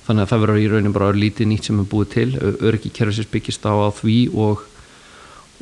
Þannig 0.03 0.25
að 0.25 0.33
það 0.33 0.43
verður 0.43 0.61
í 0.61 0.69
rauninu 0.71 0.93
bara 0.95 1.15
lítið 1.15 1.49
nýtt 1.51 1.69
sem 1.69 1.81
er 1.83 1.89
búið 1.91 2.13
til. 2.17 2.29
Öryggi 2.63 2.91
kerfisins 2.95 3.31
byggist 3.31 3.67
á, 3.67 3.75
á 3.75 3.91
því 3.95 4.19
og 4.35 4.69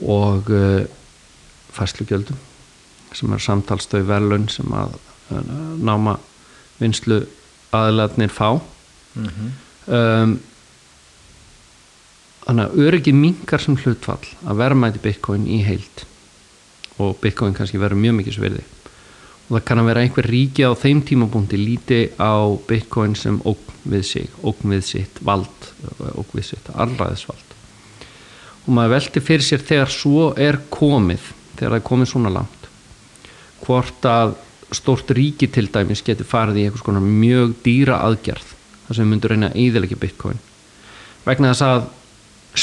og 0.00 0.50
uh, 0.50 0.84
fæslugjöldum 1.76 2.38
sem 3.12 3.32
er 3.32 3.42
samtalstöð 3.42 4.06
verðlun 4.08 4.46
sem 4.48 4.70
að 4.72 4.94
uh, 5.34 5.42
náma 5.76 6.16
vinslu 6.80 7.20
aðlarnir 7.76 8.32
fá. 8.34 8.60
Um, 9.90 10.36
þannig 12.44 12.66
að 12.66 12.84
öryggi 12.86 13.14
minkar 13.14 13.62
sem 13.62 13.78
hlutfall 13.78 14.22
að 14.46 14.62
verðmæti 14.62 15.02
bitcoin 15.04 15.46
í 15.50 15.60
heild. 15.66 16.04
Og 17.00 17.16
bitcoin 17.22 17.56
kannski 17.56 17.80
verður 17.80 18.02
mjög 18.02 18.20
mikið 18.20 18.38
sverði 18.38 18.66
og 19.50 19.56
það 19.56 19.64
kann 19.66 19.80
að 19.82 19.88
vera 19.90 20.02
einhver 20.04 20.26
ríki 20.30 20.62
á 20.62 20.70
þeim 20.78 21.00
tímabúndi 21.02 21.58
líti 21.58 21.96
á 22.22 22.38
bitcoin 22.68 23.16
sem 23.18 23.40
ógn 23.42 23.80
við 23.90 24.04
sig, 24.06 24.28
ógn 24.46 24.76
við 24.76 24.84
sitt 24.86 25.16
vald, 25.26 25.70
ógn 25.98 26.36
við 26.38 26.52
sitt 26.52 26.70
allræðisvald 26.70 27.56
og 28.60 28.76
maður 28.76 28.94
velti 28.94 29.22
fyrir 29.24 29.42
sér 29.42 29.64
þegar 29.66 29.90
svo 29.90 30.28
er 30.38 30.60
komið 30.70 31.24
þegar 31.56 31.72
það 31.72 31.78
er 31.80 31.86
komið 31.90 32.10
svona 32.12 32.32
langt 32.36 32.68
hvort 33.64 34.06
að 34.06 34.36
stórt 34.76 35.10
ríki 35.16 35.48
til 35.50 35.68
dæmis 35.72 36.02
getur 36.06 36.28
farið 36.28 36.60
í 36.60 36.64
einhvers 36.68 36.84
konar 36.86 37.04
mjög 37.04 37.56
dýra 37.64 38.00
aðgerð 38.06 38.54
þar 38.86 38.96
sem 38.96 39.04
við 39.04 39.10
myndum 39.12 39.32
reyna 39.32 39.50
að 39.50 39.58
eyðilegja 39.62 39.98
bitcoin. 40.00 40.40
Vegna 41.26 41.52
þess 41.52 41.66
að 41.66 41.84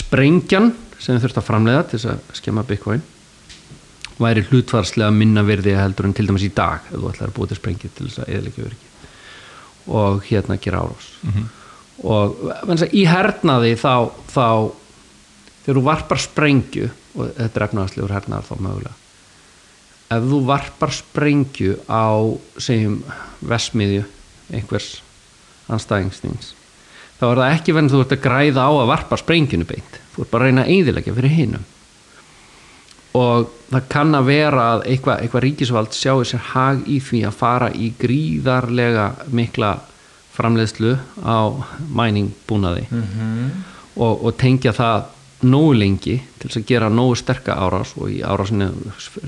sprengjan 0.01 0.74
sem 0.97 1.20
þurfum 1.22 1.41
að 1.41 1.47
framleiða 1.47 1.86
til 1.88 1.99
þess 1.99 2.12
að 2.14 2.39
skemma 2.39 2.66
bitcoin 2.68 3.03
væri 4.18 4.43
hlutvarslega 4.49 5.14
minna 5.14 5.43
virði 5.45 5.76
heldur 5.78 6.08
en 6.10 6.16
til 6.18 6.26
dæmis 6.28 6.47
í 6.47 6.51
dag 6.58 6.88
ef 6.89 6.95
þú 6.97 7.12
ætlar 7.12 7.30
að 7.30 7.36
búið 7.38 7.51
til 7.53 7.60
sprengju 7.60 7.91
til 7.93 8.08
þess 8.10 8.24
að 8.24 8.32
eðalega 8.34 8.68
öryggi 8.68 8.93
og 9.97 10.26
hérna 10.28 10.58
gera 10.60 10.82
árás. 10.84 11.12
Og 12.03 12.41
menn, 12.68 12.82
í 12.91 13.05
hernaði 13.08 13.76
þá, 13.80 14.10
þá 14.28 14.47
þegar 15.64 15.78
þú 15.78 15.84
varpar 15.86 16.22
sprengju 16.22 16.89
og 17.16 17.30
þetta 17.38 17.60
er 17.60 17.68
efnaðarslegur 17.68 18.16
hernaðar 18.18 18.49
þá 18.49 18.55
mögulega 18.66 19.07
ef 20.08 20.30
þú 20.32 20.43
varpar 20.47 20.93
sprengju 20.95 21.80
á 21.91 22.16
segjum 22.62 23.01
vesmiðju 23.43 24.05
einhvers 24.55 25.01
anstæðingstins 25.68 26.53
þá 27.18 27.26
er 27.28 27.41
það 27.41 27.55
ekki 27.55 27.74
að 27.74 27.89
þú 27.91 28.03
ert 28.03 28.14
að 28.14 28.24
græða 28.26 28.68
á 28.70 28.72
að 28.72 28.91
varpa 28.91 29.20
sprengjunu 29.20 29.68
beint. 29.68 29.99
Þú 30.14 30.24
ert 30.24 30.32
bara 30.34 30.45
að 30.45 30.51
reyna 30.51 30.64
að 30.66 30.72
eyðilegja 30.76 31.18
fyrir 31.18 31.34
hinum. 31.34 31.66
Og 33.18 33.47
það 33.72 33.88
kann 33.89 34.14
að 34.14 34.30
vera 34.30 34.66
að 34.76 34.84
eitthvað, 34.91 35.22
eitthvað 35.24 35.45
ríkisvald 35.47 35.95
sjáu 35.97 36.26
sér 36.28 36.43
hag 36.51 36.84
í 36.86 36.99
því 37.01 37.24
að 37.26 37.38
fara 37.39 37.70
í 37.74 37.89
gríðarlega 37.97 39.08
mikla 39.34 39.72
framleiðslu 40.38 40.93
á 41.26 41.49
mæning 41.89 42.30
búnaði 42.45 42.84
og, 43.97 44.22
og 44.22 44.36
tengja 44.38 44.76
það 44.78 45.08
nógu 45.45 45.73
lengi 45.77 46.15
til 46.39 46.49
þess 46.49 46.61
að 46.61 46.69
gera 46.71 46.89
nógu 46.89 47.17
sterka 47.19 47.57
árás 47.61 47.93
og 47.97 48.09
í 48.09 48.21
árásinu 48.25 48.71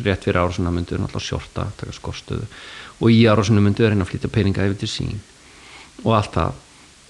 rétt 0.03 0.25
fyrir 0.25 0.41
árásinu 0.41 0.71
myndu 0.73 0.95
við 0.95 1.03
náttúrulega 1.03 1.27
sjorta, 1.27 1.67
taka 1.77 1.93
skorstuðu 1.93 2.47
og 2.99 3.13
í 3.13 3.19
árásinu 3.29 3.61
myndu 3.61 3.83
við 3.83 3.93
reyna 3.93 4.07
að 4.07 4.13
flytja 4.13 4.31
peninga 4.33 4.65
yfir 4.65 4.79
til 4.81 4.89
sín 4.89 5.19
og 6.03 6.15
allt 6.17 6.33
það 6.33 6.57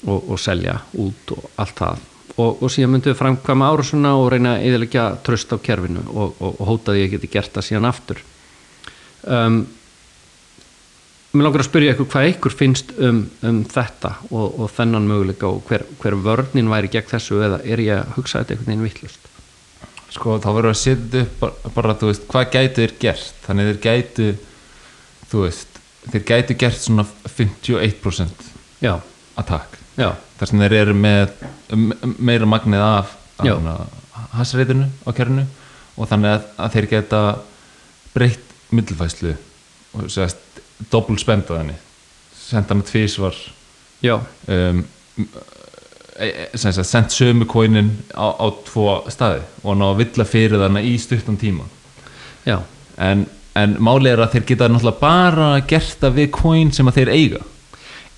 og, 0.07 0.29
og 0.31 0.39
selja 0.39 0.77
út 0.99 1.33
og 1.35 1.49
allt 1.59 1.79
það. 1.79 2.05
Og, 2.39 2.61
og 2.63 2.71
síðan 2.71 2.93
myndum 2.93 3.11
við 3.11 3.19
framkvæma 3.19 3.71
árásuna 3.73 4.13
og 4.19 4.29
reyna 4.33 4.57
eðalega 4.63 5.09
tröst 5.25 5.51
á 5.51 5.57
kerfinu 5.59 6.03
og, 6.13 6.37
og 6.39 6.61
hóta 6.67 6.95
því 6.95 7.07
að 7.07 7.15
geti 7.15 7.31
gert 7.33 7.55
það 7.55 7.67
síðan 7.67 7.89
aftur. 7.89 8.21
Um, 9.27 9.63
Mér 11.29 11.45
langar 11.45 11.61
að 11.61 11.67
spyrja 11.69 11.93
ykkur 11.93 12.07
hvað 12.09 12.27
ykkur 12.31 12.53
finnst 12.57 12.91
um, 13.05 13.19
um 13.45 13.57
þetta 13.69 14.15
og, 14.31 14.45
og 14.63 14.71
þennan 14.73 15.05
möguleika 15.05 15.45
og 15.51 15.59
hver, 15.69 15.83
hver 16.01 16.15
vörnin 16.25 16.71
væri 16.71 16.89
gegn 16.89 17.11
þessu 17.11 17.37
eða 17.45 17.59
er 17.69 17.83
ég 17.85 17.99
að 18.01 18.15
hugsa 18.17 18.41
þetta 18.41 18.55
einhvern 18.55 18.71
veginn 18.71 18.87
vittlust 18.87 19.27
sko 20.09 20.39
þá 20.41 20.47
verður 20.55 20.71
að 20.73 20.79
setja 20.81 21.21
upp 21.21 21.35
bara, 21.43 21.71
bara 21.75 21.93
þú 22.01 22.07
veist, 22.09 22.23
hvað 22.31 22.47
gætu 22.55 22.81
þeir 22.81 22.93
gert? 23.03 23.27
Þannig 23.45 23.67
þeir 23.69 23.79
gætu 23.83 24.29
þú 25.29 25.43
veist, 25.43 25.77
þeir 26.09 26.23
gætu 26.31 26.55
gert 26.63 26.81
svona 26.81 27.05
51% 27.29 28.47
Já, 28.81 28.95
attack. 29.37 29.77
Já, 29.99 30.09
þar 30.39 30.49
sem 30.49 30.63
þeir 30.63 30.75
eru 30.79 30.95
með 30.97 31.33
me- 31.77 31.99
meira 32.17 32.47
magnið 32.49 32.81
af 32.87 33.13
hasreitinu 34.33 34.89
á 35.05 35.09
kernu 35.13 35.45
og 35.99 36.09
þannig 36.09 36.33
að, 36.39 36.49
að 36.57 36.73
þeir 36.77 36.89
geta 36.95 37.21
breytt 38.15 38.53
millfæslu 38.73 39.35
og 39.93 40.09
sérst 40.09 40.63
doppul 40.91 41.19
spend 41.19 41.49
á 41.51 41.59
henni. 41.59 41.75
Senda 42.35 42.77
með 42.77 42.89
tvísvar 42.91 43.35
já, 44.01 44.15
um, 44.47 44.83
e, 46.19 46.27
e, 46.27 46.57
sendt 46.57 47.13
sömu 47.13 47.45
kóinin 47.49 47.91
á, 48.15 48.31
á 48.31 48.47
tvo 48.65 49.03
staði 49.11 49.43
og 49.63 49.77
ná 49.77 49.89
að 49.91 50.01
villa 50.03 50.25
fyrir 50.25 50.61
þarna 50.61 50.83
í 50.85 50.95
stuttan 51.01 51.37
tíma. 51.39 51.67
Já. 52.47 52.61
En, 52.97 53.25
en 53.59 53.77
málið 53.83 54.15
er 54.15 54.23
að 54.25 54.35
þeir 54.35 54.47
geta 54.53 54.69
náttúrulega 54.71 55.03
bara 55.03 55.49
gert 55.67 55.99
það 56.01 56.21
við 56.21 56.29
kóin 56.39 56.73
sem 56.75 56.89
að 56.89 57.01
þeir 57.01 57.13
eiga. 57.15 57.43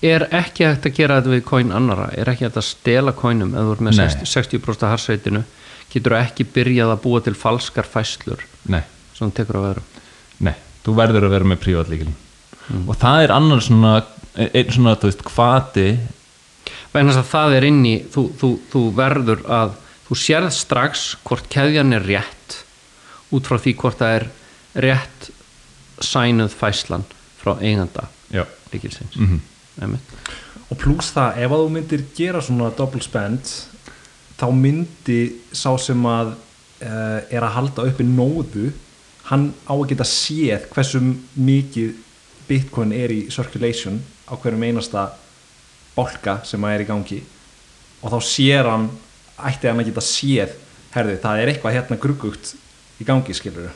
Er 0.02 0.26
ekki 0.34 0.66
hægt 0.66 0.86
að 0.88 0.96
gera 0.96 1.20
þetta 1.20 1.34
við 1.36 1.44
kóin 1.46 1.74
annara? 1.74 2.08
Er 2.18 2.30
ekki 2.32 2.48
hægt 2.48 2.58
að 2.58 2.66
stela 2.66 3.12
kóinum 3.14 3.52
ef 3.54 3.68
þú 3.68 3.74
ert 3.76 3.84
með 3.86 4.00
Nei. 4.00 4.08
60%, 4.24 4.64
60 4.64 4.88
harsveitinu? 4.90 5.44
Getur 5.92 6.16
þú 6.16 6.18
ekki 6.22 6.48
byrjað 6.48 6.94
að 6.94 7.02
búa 7.04 7.20
til 7.22 7.34
falskar 7.36 7.86
fæslur 7.88 8.42
nei, 8.72 8.80
sem 9.12 9.28
þú 9.28 9.34
tekur 9.36 9.58
á 9.60 9.62
veðrum? 9.66 9.88
nei, 10.46 10.54
þú 10.84 10.94
verður 10.96 11.26
að 11.28 11.34
vera 11.36 11.48
með 11.50 11.60
prívatlíkilin 11.66 12.14
og 12.86 12.98
það 12.98 13.26
er 13.26 13.34
annar 13.36 13.62
svona 13.64 13.94
einn 14.32 14.72
svona, 14.72 14.96
þú 14.96 15.10
veist, 15.10 15.24
hvati 15.28 15.88
Vegna 16.92 17.14
þess 17.14 17.22
að 17.22 17.30
það 17.30 17.54
er 17.56 17.64
inn 17.70 17.84
í, 17.88 17.94
þú, 18.12 18.22
þú, 18.36 18.48
þú 18.68 18.80
verður 18.96 19.42
að, 19.48 19.76
þú 20.04 20.16
sérð 20.20 20.50
strax 20.52 21.04
hvort 21.24 21.46
keðjan 21.52 21.96
er 21.96 22.04
rétt 22.04 22.58
út 23.32 23.48
frá 23.48 23.56
því 23.56 23.72
hvort 23.80 24.00
það 24.02 24.16
er 24.18 24.26
rétt 24.84 25.30
sænuð 26.04 26.52
fæslan 26.52 27.06
frá 27.40 27.54
eiganda 27.60 28.08
já, 28.32 28.44
líkilsins. 28.72 29.16
mm 29.16 29.40
Einmitt. 29.80 30.04
og 30.68 30.76
pluss 30.76 31.14
það, 31.14 31.38
ef 31.40 31.52
að 31.54 31.62
þú 31.62 31.68
myndir 31.72 32.02
gera 32.12 32.40
svona 32.44 32.66
double 32.76 33.00
spend 33.00 33.48
þá 34.36 34.46
myndi 34.52 35.20
sá 35.48 35.70
sem 35.80 36.08
að 36.08 36.34
uh, 36.34 37.20
er 37.32 37.40
að 37.40 37.54
halda 37.56 37.86
uppi 37.88 38.04
nóðu 38.04 38.72
hann 39.30 39.48
á 39.64 39.72
að 39.72 39.86
geta 39.94 40.04
séð 40.08 40.66
hversu 40.74 41.00
mikið 41.40 41.94
bitcoin 42.48 42.92
er 42.92 43.10
í 43.14 43.20
circulation 43.30 44.00
á 44.28 44.34
hverjum 44.36 44.62
einasta 44.66 45.06
bolka 45.96 46.38
sem 46.48 46.62
að 46.64 46.74
er 46.78 46.84
í 46.84 46.88
gangi 46.88 47.20
og 48.02 48.10
þá 48.14 48.18
sér 48.26 48.68
hann 48.70 48.88
ætti 49.42 49.68
hann 49.68 49.80
að 49.82 49.90
geta 49.90 50.04
séð 50.04 50.54
herði, 50.94 51.16
það 51.22 51.40
er 51.42 51.52
eitthvað 51.52 51.76
hérna 51.76 51.98
gruggugt 52.00 52.54
í 53.00 53.04
gangi 53.08 53.34
skilur 53.36 53.70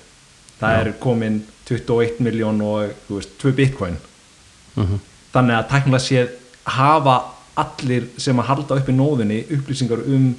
það 0.60 0.72
Já. 0.74 0.80
er 0.80 0.92
komin 1.02 1.42
21 1.68 2.20
miljón 2.24 2.60
og 2.64 2.92
veist, 3.10 3.36
2 3.42 3.52
bitcoin 3.56 3.96
Mhm. 4.76 4.98
þannig 5.32 5.56
að 5.56 5.68
tæknilega 5.70 6.04
séð 6.04 6.28
hafa 6.68 7.14
allir 7.56 8.08
sem 8.20 8.36
að 8.36 8.44
halda 8.50 8.74
upp 8.76 8.88
í 8.88 8.92
nóðinni 8.92 9.38
upplýsingar 9.56 10.02
um 10.06 10.34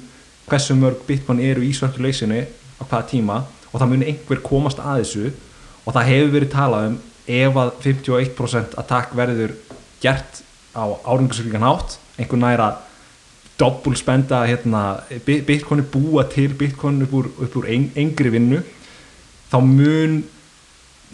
hversu 0.48 0.74
mörg 0.78 1.00
bitcoin 1.06 1.40
eru 1.42 1.60
í 1.66 1.72
circulationi 1.74 2.44
á 2.78 2.82
hvaða 2.86 3.08
tíma 3.10 3.40
og 3.72 3.80
það 3.80 3.88
muni 3.90 4.06
einhver 4.12 4.40
komast 4.42 4.78
að 4.78 5.00
þessu 5.02 5.32
og 5.86 5.94
það 5.94 6.06
hefur 6.12 6.30
verið 6.36 6.52
talað 6.52 6.86
um 6.92 6.98
ef 7.28 7.58
að 7.60 7.72
51% 7.84 8.76
attack 8.80 9.14
verður 9.16 9.54
gert 10.02 10.42
á 10.72 10.84
áringarsöklingan 11.04 11.66
hátt 11.66 11.98
einhver 12.18 12.40
næra 12.40 12.68
doppul 13.58 13.96
spenda 13.98 14.44
hérna, 14.46 15.00
bi- 15.26 15.42
bitcoin 15.42 15.82
er 15.82 15.88
búa 15.92 16.24
til 16.30 16.52
bitcoin 16.54 17.02
upp 17.02 17.14
úr, 17.18 17.30
upp 17.42 17.56
úr 17.58 17.66
ein, 17.66 17.88
engri 17.98 18.30
vinnu 18.30 18.62
þá 19.50 19.58
mun 19.64 20.20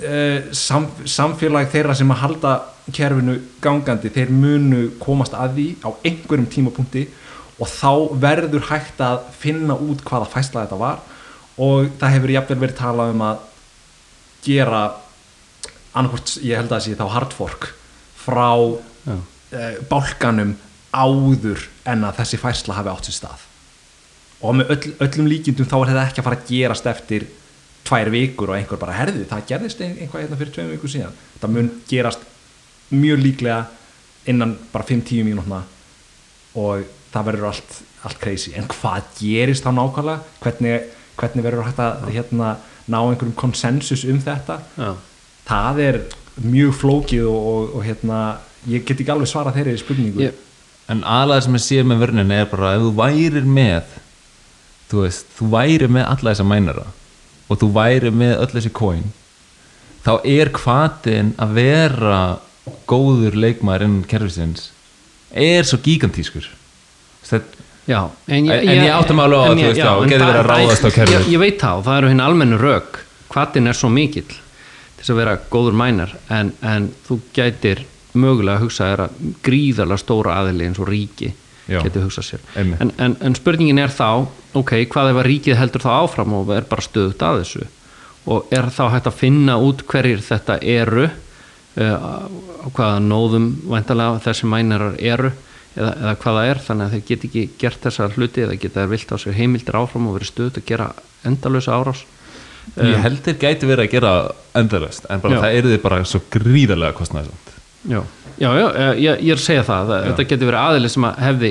uh, 0.04 0.52
sam, 0.52 0.88
samfélag 1.08 1.70
þeirra 1.72 1.96
sem 1.96 2.12
að 2.12 2.22
halda 2.24 2.54
kerfinu 2.92 3.38
gangandi 3.64 4.10
þeir 4.12 4.32
munu 4.34 4.90
komast 5.00 5.32
að 5.32 5.56
því 5.56 5.66
á 5.80 5.88
einhverjum 6.04 6.50
tímapunkti 6.52 7.06
og 7.62 7.70
þá 7.70 7.90
verður 8.20 8.66
hægt 8.68 9.00
að 9.00 9.22
finna 9.38 9.76
út 9.78 10.02
hvaða 10.04 10.26
fæsla 10.28 10.64
þetta 10.64 10.78
var. 10.80 10.98
Og 11.62 11.86
það 12.00 12.14
hefur 12.16 12.32
jafnvel 12.34 12.60
verið 12.64 12.80
talað 12.80 13.12
um 13.14 13.22
að 13.22 13.44
gera 14.44 14.80
annarkvort, 15.94 16.34
ég 16.42 16.56
held 16.58 16.70
að 16.70 16.76
það 16.76 16.84
sé 16.88 16.96
þá 16.98 17.06
hardfork 17.14 17.68
frá 18.24 18.48
uh, 18.64 19.20
bálkanum 19.90 20.54
áður 20.94 21.64
en 21.90 22.04
að 22.08 22.18
þessi 22.22 22.38
fæsla 22.42 22.76
hafi 22.78 22.92
átt 22.92 23.08
sér 23.10 23.16
stað. 23.18 23.44
Og 24.44 24.56
með 24.58 24.70
öll, 24.74 24.92
öllum 25.06 25.28
líkindum 25.30 25.66
þá 25.70 25.76
er 25.80 25.90
þetta 25.92 26.04
ekki 26.08 26.20
að 26.22 26.26
fara 26.28 26.38
að 26.40 26.48
gerast 26.50 26.86
eftir 26.90 27.26
tvær 27.84 28.10
vikur 28.14 28.50
og 28.52 28.56
einhver 28.58 28.80
bara 28.80 28.94
herði 28.96 29.24
það 29.28 29.46
gerðist 29.50 29.80
ein- 29.84 29.96
eitthvað 30.00 30.22
hérna 30.24 30.38
fyrir 30.40 30.52
tveim 30.56 30.70
vikur 30.74 30.92
síðan. 30.92 31.16
Það 31.40 31.54
mun 31.56 31.70
gerast 31.90 32.22
mjög 32.94 33.22
líklega 33.24 33.58
innan 34.30 34.54
bara 34.72 34.84
5-10 34.88 35.24
mínútna 35.26 35.62
og 36.56 36.84
það 37.12 37.26
verður 37.28 37.48
allt, 37.50 37.74
allt 38.06 38.20
crazy. 38.22 38.52
En 38.56 38.68
hvað 38.70 39.02
gerist 39.20 39.64
þá 39.66 39.72
nákvæmlega? 39.76 40.22
Hvernig, 40.44 40.86
hvernig 41.20 41.44
verður 41.44 41.66
hægt 41.68 41.82
að 41.84 42.08
hérna, 42.14 42.54
ná 42.88 42.98
einhverjum 43.02 43.36
konsensus 43.38 44.04
um 44.08 44.20
þetta? 44.22 44.60
Já. 44.78 44.92
Það 45.48 45.80
er 45.88 45.98
mjög 46.44 46.72
flókið 46.80 47.26
og, 47.30 47.46
og, 47.52 47.74
og 47.78 47.84
hérna, 47.86 48.20
ég 48.70 48.84
get 48.88 49.00
ekki 49.00 49.12
alveg 49.14 49.30
svarað 49.30 49.58
þeirri 49.60 49.76
spurningu. 49.80 50.22
Ég, 50.24 50.38
en 50.90 51.02
aðlega 51.08 51.44
sem 51.46 51.58
ég 51.58 51.64
sé 51.64 51.82
með 51.86 52.02
vörnina 52.04 52.40
er 52.42 52.48
bara 52.50 52.74
ef 52.76 52.82
þú 52.84 52.92
værir 52.98 53.46
með 53.48 53.94
þú 54.90 55.04
veist, 55.04 55.26
þú 55.38 55.50
værir 55.54 55.88
með 55.92 56.08
alla 56.10 56.32
þessa 56.34 56.48
mænara 56.48 56.86
og 57.48 57.60
þú 57.60 57.68
væri 57.76 58.10
með 58.14 58.34
öll 58.40 58.50
þessi 58.56 58.72
coin 58.76 59.06
þá 60.04 60.12
er 60.28 60.50
hvatin 60.52 61.32
að 61.40 61.54
vera 61.56 62.18
góður 62.88 63.36
leikmaður 63.40 63.86
innan 63.86 64.04
kerfisins 64.08 64.70
er 65.34 65.64
svo 65.66 65.80
gigantískur. 65.82 66.46
Þetta 67.24 67.62
Já, 67.84 67.98
En 68.32 68.46
ég 68.48 68.86
átta 68.88 69.12
mig 69.12 69.26
alveg 69.26 69.36
á 69.36 69.44
að, 69.44 69.58
þú 69.58 69.64
veist, 69.66 69.76
já, 69.76 69.84
geti 69.84 70.08
það- 70.08 70.08
verið 70.08 70.24
að 70.24 70.36
það- 70.38 70.46
ráðast 70.48 70.84
á 70.84 70.90
kerfið. 70.94 71.16
Ég, 71.18 71.26
ég 71.34 71.38
veit 71.42 71.58
það 71.60 71.76
og 71.78 71.84
það 71.84 71.98
eru 71.98 72.08
hinn 72.08 72.20
almennu 72.24 72.56
rök. 72.60 73.00
Hvatin 73.28 73.66
er 73.68 73.76
svo 73.76 73.88
mikill 73.92 74.32
til 75.04 75.14
að 75.14 75.20
vera 75.20 75.38
góður 75.52 75.76
mænar 75.76 76.14
en, 76.32 76.52
en 76.64 76.90
þú 77.06 77.20
gætir 77.36 77.84
mögulega 78.14 78.58
að 78.58 78.66
hugsa 78.66 78.90
þér 78.90 79.02
að 79.04 79.16
gríðarlega 79.44 80.02
stóra 80.02 80.38
aðili 80.40 80.68
eins 80.68 80.80
og 80.80 80.90
ríki 80.90 81.32
Já, 81.64 81.78
getur 81.80 82.04
hugsað 82.04 82.26
sér. 82.28 82.42
En, 82.60 82.90
en, 83.00 83.14
en 83.24 83.36
spurningin 83.36 83.80
er 83.80 83.92
þá 83.92 84.26
ok, 84.56 84.74
hvað 84.92 85.14
ef 85.14 85.20
að 85.20 85.28
ríkið 85.30 85.58
heldur 85.58 85.84
þá 85.84 85.90
áfram 85.96 86.36
og 86.36 86.52
er 86.52 86.66
bara 86.68 86.84
stöðut 86.84 87.24
að 87.24 87.40
þessu? 87.40 87.68
Og 88.30 88.52
er 88.54 88.68
þá 88.72 88.84
hægt 88.92 89.08
að 89.08 89.18
finna 89.20 89.56
út 89.60 89.84
hverjir 89.88 90.20
þetta 90.24 90.58
eru 90.60 91.06
uh, 91.08 92.28
hvaða 92.68 93.00
nóðum 93.04 93.48
væntalega 93.72 94.20
þessi 94.24 94.48
mænarar 94.52 94.98
eru 95.00 95.32
eða, 95.74 95.90
eða 95.92 96.14
hvaða 96.22 96.44
er 96.50 96.62
þannig 96.66 96.86
að 96.86 96.96
þeir 96.96 97.06
get 97.10 97.26
ekki 97.28 97.44
gert 97.60 97.86
þessar 97.88 98.16
hluti 98.18 98.44
eða 98.44 98.58
geta 98.60 98.82
þeir 98.82 98.92
vilt 98.94 99.14
á 99.14 99.16
sig 99.20 99.38
heimildir 99.38 99.80
áfram 99.80 100.08
og 100.10 100.18
verið 100.18 100.30
stöðut 100.30 100.60
að 100.60 100.68
gera 100.68 100.90
endalösa 101.26 101.76
árás 101.76 102.04
ég 102.80 103.02
held 103.04 103.20
þeir 103.24 103.40
gæti 103.42 103.68
verið 103.68 103.86
að 103.86 103.92
gera 103.94 104.12
endalöst 104.58 105.08
en 105.10 105.22
bara 105.22 105.36
Já. 105.36 105.40
það 105.44 105.58
eru 105.58 105.72
þið 105.74 105.82
bara 105.84 105.98
svo 106.08 106.20
gríðarlega 106.34 106.96
kostnæðisvænt 106.98 107.52
Já, 107.84 108.00
já, 108.40 108.48
já 108.56 108.66
eh, 108.70 108.92
ég, 109.04 109.20
ég 109.28 109.34
er 109.34 109.40
að 109.40 109.44
segja 109.44 109.66
það, 109.66 109.90
það 109.92 110.06
þetta 110.08 110.26
getur 110.30 110.50
verið 110.50 110.60
aðili 110.62 110.90
sem 110.94 111.06
að 111.08 111.20
hefði 111.26 111.50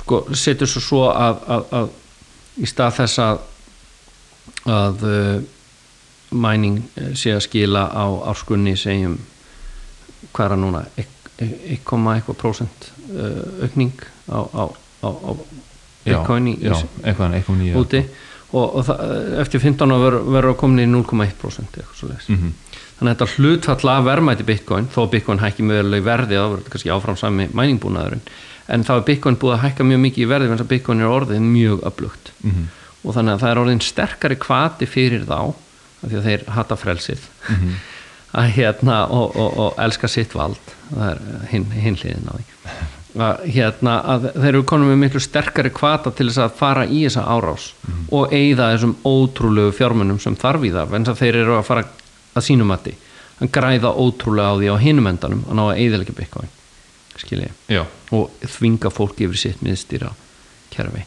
sko, 0.00 0.22
setur 0.44 0.70
svo 0.72 0.82
svo 0.86 1.02
að, 1.12 1.42
að, 1.56 1.66
að 1.80 2.64
í 2.64 2.70
stað 2.70 2.96
þess 3.00 3.22
að 3.26 3.44
að 4.66 5.04
uh, 5.06 5.36
mæning 6.36 6.80
eh, 6.96 7.12
sé 7.18 7.34
að 7.34 7.44
skila 7.46 7.86
á 7.92 8.06
árskunni 8.32 8.74
segjum 8.78 9.18
hvað 10.32 10.46
er 10.46 10.54
það 10.54 10.62
núna 10.64 10.82
1,1 10.96 12.08
eitthvað 12.16 12.40
prósent 12.40 12.88
uh, 13.12 13.66
aukning 13.66 13.92
á, 14.32 14.40
á, 14.42 14.64
á, 15.04 15.08
á 15.12 15.30
bitcoin 16.06 16.48
í, 16.50 16.56
já, 16.62 16.72
í, 16.72 16.88
eitthvað, 17.04 17.36
eitthvað 17.38 17.60
nýja 17.60 17.82
úti 17.82 18.02
og, 18.56 18.76
og 18.80 18.86
það, 18.88 19.02
eftir 19.42 19.62
15 19.64 19.92
ára 19.92 20.00
verður 20.06 20.26
verður 20.36 20.52
að 20.54 20.58
komin 20.62 20.82
í 20.84 20.88
0,1% 20.92 21.76
eitthvað 21.80 21.98
svo 22.00 22.08
leis 22.12 22.28
Mhm. 22.32 22.52
þannig 22.98 23.10
að 23.10 23.16
þetta 23.16 23.28
hlutfall 23.36 23.90
af 23.92 24.04
verðmæti 24.06 24.46
bitcoin 24.48 24.86
þó 24.94 25.00
að 25.04 25.10
bitcoin 25.16 25.42
hækki 25.42 25.66
mögulega 25.68 26.00
í 26.02 26.06
verði 26.06 26.38
þá 26.38 26.44
verður 26.46 26.62
þetta 26.62 26.74
kannski 26.76 26.92
áfram 26.96 27.18
sami 27.20 27.48
mæningbúnaðurinn 27.52 28.22
en 28.68 28.84
þá 28.88 28.92
er 28.96 29.04
bitcoin 29.10 29.36
búið 29.42 29.54
að 29.58 29.64
hækka 29.66 29.84
mjög 29.90 30.00
mikið 30.06 30.24
í 30.24 30.30
verði 30.32 30.50
en 30.56 30.66
bitcoin 30.72 31.00
er 31.04 31.12
orðið 31.18 31.44
mjög 31.50 31.84
öflugt 31.90 32.32
Mhm. 32.42 32.64
og 33.04 33.14
þannig 33.14 33.34
að 33.36 33.40
það 33.44 33.50
er 33.52 33.60
orðin 33.64 33.82
sterkari 33.84 34.36
kvati 34.36 34.86
fyrir 34.88 35.26
þá 35.28 35.38
af 35.52 36.10
því 36.10 36.16
að 36.18 36.26
þeir 36.30 36.48
hata 36.56 36.76
frelsið 36.76 37.20
Mhm. 37.50 37.76
að 38.40 38.50
hérna 38.56 38.96
og, 39.10 39.36
og, 39.36 39.58
og 39.58 39.74
elska 39.78 40.08
sitt 40.08 40.32
vald 40.34 40.58
það 40.92 41.10
er 41.12 41.18
hin 41.52 41.96
hliðin 41.96 42.28
á 42.28 42.34
því 42.36 42.44
að 43.22 43.44
hérna 43.54 43.94
að 44.14 44.26
þeir 44.34 44.48
eru 44.50 44.62
konum 44.68 44.88
með 44.92 44.98
miklu 45.04 45.20
sterkari 45.24 45.70
kvata 45.74 46.10
til 46.16 46.28
þess 46.28 46.42
að 46.44 46.54
fara 46.58 46.84
í 46.86 47.02
þessa 47.06 47.24
árás 47.32 47.66
og 48.12 48.32
eigða 48.36 48.70
þessum 48.74 48.94
ótrúlegu 49.08 49.72
fjármunum 49.78 50.18
sem 50.22 50.36
þarf 50.36 50.64
í 50.68 50.72
það 50.74 50.94
en 50.98 51.08
þeir 51.10 51.38
eru 51.44 51.56
að 51.58 51.66
fara 51.70 51.84
að 52.36 52.46
sínum 52.48 52.68
mati 52.72 52.92
að 53.40 53.50
græða 53.52 53.90
ótrúlega 54.00 54.52
á 54.52 54.54
því 54.60 54.68
á 54.72 54.76
hinum 54.80 55.06
endanum 55.10 55.42
að 55.48 55.58
ná 55.58 55.62
að 55.66 55.80
eigðalega 55.82 56.14
bitcoin 56.16 56.52
skilji. 57.16 57.48
Já, 57.72 57.82
og 58.12 58.30
þvinga 58.44 58.90
fólk 58.92 59.20
yfir 59.24 59.38
sitt 59.40 59.62
miðstýra 59.64 60.10
kerfi. 60.74 61.06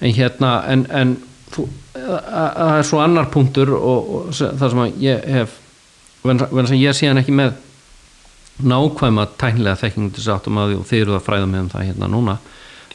En 0.00 0.12
hérna 0.16 0.50
en, 0.72 0.86
en 0.90 1.16
þú, 1.52 1.66
að- 1.94 2.30
að- 2.32 2.54
það 2.56 2.78
er 2.78 2.86
svo 2.88 3.00
annar 3.04 3.28
punktur 3.32 3.72
og, 3.76 4.08
og 4.16 4.30
það 4.36 4.70
sem 4.72 4.80
að 4.86 4.96
ég 5.04 5.26
hef 5.36 5.54
verðan 6.24 6.66
sem 6.72 6.80
ég 6.80 6.96
sé 6.96 7.06
hann 7.10 7.20
ekki 7.20 7.32
með 7.36 7.54
nákvæma 8.62 9.26
tæknilega 9.36 9.80
þekkingu 9.82 10.12
til 10.14 10.22
þess 10.22 10.34
áttum 10.36 10.60
að 10.60 10.70
því 10.70 10.78
og 10.80 10.86
þið 10.88 11.02
eru 11.02 11.16
að 11.16 11.26
fræða 11.26 11.48
með 11.50 11.64
um 11.64 11.70
það 11.74 11.86
hérna 11.90 12.08
núna 12.12 12.36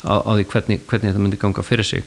á, 0.02 0.14
því 0.26 0.46
hvernig, 0.54 0.84
hvernig 0.90 1.12
þetta 1.12 1.24
myndi 1.24 1.42
ganga 1.42 1.66
fyrir 1.66 1.88
sig. 1.88 2.06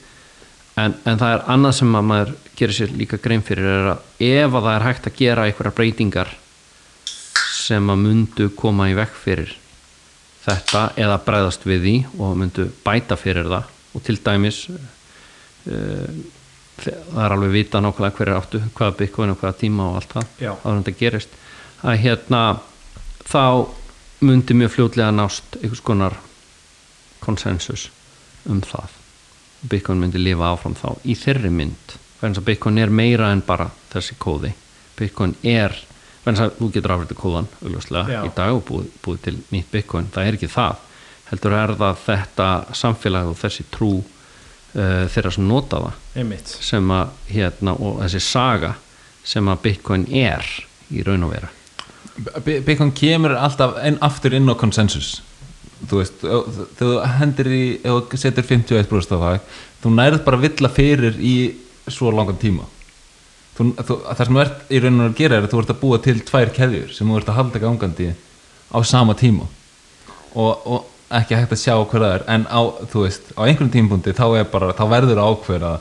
En, 0.75 0.97
en 1.07 1.21
það 1.21 1.37
er 1.37 1.45
annað 1.55 1.77
sem 1.79 1.95
að 1.95 2.09
maður 2.11 2.33
gerir 2.59 2.75
sér 2.75 2.95
líka 2.99 3.21
grein 3.23 3.45
fyrir 3.47 3.69
er 3.71 3.91
að 3.93 4.25
ef 4.27 4.57
að 4.57 4.65
það 4.65 4.73
er 4.75 4.87
hægt 4.89 5.07
að 5.07 5.21
gera 5.21 5.45
einhverja 5.47 5.77
breytingar 5.77 6.33
sem 7.65 7.91
að 7.91 8.03
mundu 8.03 8.49
koma 8.59 8.89
í 8.91 8.97
vekk 8.99 9.15
fyrir 9.23 9.55
þetta 10.45 10.89
eða 11.01 11.21
bregðast 11.25 11.65
við 11.69 11.87
því 11.87 11.95
og 12.19 12.35
myndu 12.41 12.67
bæta 12.85 13.17
fyrir 13.17 13.49
það 13.49 13.71
og 13.95 14.05
til 14.05 14.19
dæmis 14.27 14.59
uh, 14.69 16.11
það 16.83 17.23
er 17.25 17.35
alveg 17.37 17.55
vita 17.55 17.81
nákvæmlega 17.81 18.19
hverju 18.19 18.37
áttu 18.37 18.61
hvaða 18.75 19.09
og 19.31 19.41
hvaða 19.41 19.59
tíma 19.63 19.89
og 19.89 19.99
allt 20.01 20.17
það 20.17 20.27
áður 20.43 20.73
en 20.75 20.83
þetta 20.83 20.99
gerist 20.99 21.37
að 21.85 22.01
hérna 22.03 22.43
þá 23.29 23.67
myndi 24.25 24.55
mjög 24.57 24.75
fljótlega 24.77 25.13
nást 25.15 25.57
einhvers 25.61 25.83
konar 25.85 26.17
konsensus 27.25 27.89
um 28.49 28.61
það. 28.65 28.93
Bitcoin 29.69 30.01
myndi 30.01 30.21
lifa 30.21 30.53
áfram 30.53 30.77
þá 30.77 30.91
í 31.05 31.17
þeirri 31.17 31.51
mynd. 31.53 31.97
Þannig 32.21 32.41
að 32.41 32.49
bitcoin 32.49 32.81
er 32.81 32.93
meira 32.93 33.31
en 33.33 33.43
bara 33.45 33.71
þessi 33.93 34.17
kóði. 34.21 34.53
Bitcoin 34.99 35.35
er 35.43 35.75
þannig 36.25 36.45
að 36.45 36.59
þú 36.59 36.71
getur 36.73 36.95
afrið 36.95 37.17
kóðan 37.21 37.49
augljóslega, 37.63 38.21
í 38.25 38.33
dag 38.37 38.55
og 38.55 38.63
búið, 38.69 38.91
búið 39.05 39.23
til 39.27 39.35
nýtt 39.53 39.73
bitcoin, 39.73 40.11
það 40.13 40.29
er 40.29 40.39
ekki 40.39 40.53
það. 40.53 40.85
Heldur 41.31 41.57
er 41.57 41.75
það 41.81 41.99
þetta 42.05 42.49
samfélag 42.77 43.33
og 43.33 43.41
þessi 43.41 43.67
trú 43.73 43.91
uh, 43.99 45.05
þeirra 45.11 45.35
sem 45.35 45.49
nota 45.49 45.83
það. 45.87 46.01
Einmitt. 46.23 46.55
Sem 46.69 46.95
að 46.95 47.13
hérna 47.33 47.77
og 47.77 48.01
þessi 48.05 48.25
saga 48.25 48.75
sem 49.25 49.49
að 49.49 49.63
bitcoin 49.65 50.09
er 50.13 50.49
í 50.93 51.05
raun 51.05 51.25
og 51.25 51.37
vera 51.37 51.53
B- 52.17 52.61
Bitcoin 52.67 52.93
kemur 52.95 53.35
alltaf 53.37 53.79
inn, 53.87 53.99
aftur 54.05 54.35
inn 54.37 54.51
á 54.51 54.55
konsensus 54.55 55.17
þú 55.89 55.99
veist, 56.01 56.23
þegar 56.23 56.69
þú 56.79 56.91
hendir 57.19 57.51
í 57.53 57.65
þú 57.83 58.21
setur 58.21 58.47
51% 58.47 59.17
á 59.17 59.19
það 59.25 59.41
þú 59.83 59.93
nærið 59.99 60.23
bara 60.25 60.39
að 60.39 60.47
villa 60.47 60.71
fyrir 60.73 61.19
í 61.21 61.35
svo 61.93 62.13
langan 62.15 62.39
tíma. 62.41 62.65
Þú, 63.55 63.67
þú, 63.77 63.97
það 64.09 64.23
sem 64.25 64.37
þú 64.37 64.41
ert 64.43 64.71
í 64.73 64.79
rauninu 64.83 65.09
að 65.11 65.19
gera 65.19 65.37
er 65.37 65.45
að 65.45 65.53
þú 65.53 65.61
ert 65.61 65.73
að 65.75 65.81
búa 65.83 65.99
til 66.03 66.15
tvær 66.27 66.53
keðjur 66.57 66.95
sem 66.97 67.11
þú 67.11 67.19
ert 67.21 67.29
að 67.29 67.37
halda 67.39 67.61
gangandi 67.63 68.07
á 68.73 68.79
sama 68.89 69.15
tíma. 69.19 69.45
Og, 70.35 70.65
og 70.65 70.87
ekki 71.15 71.37
hægt 71.37 71.53
að 71.55 71.61
sjá 71.61 71.75
hver 71.77 72.07
það 72.07 72.15
er 72.17 72.25
en 72.35 72.47
á, 72.49 72.61
þú 72.91 73.05
veist, 73.05 73.29
á 73.37 73.41
einhverjum 73.45 73.75
tímapunkti 73.77 74.17
þá, 74.17 74.25
bara, 74.51 74.73
þá 74.75 74.85
verður 74.91 75.21
ákveða 75.23 75.75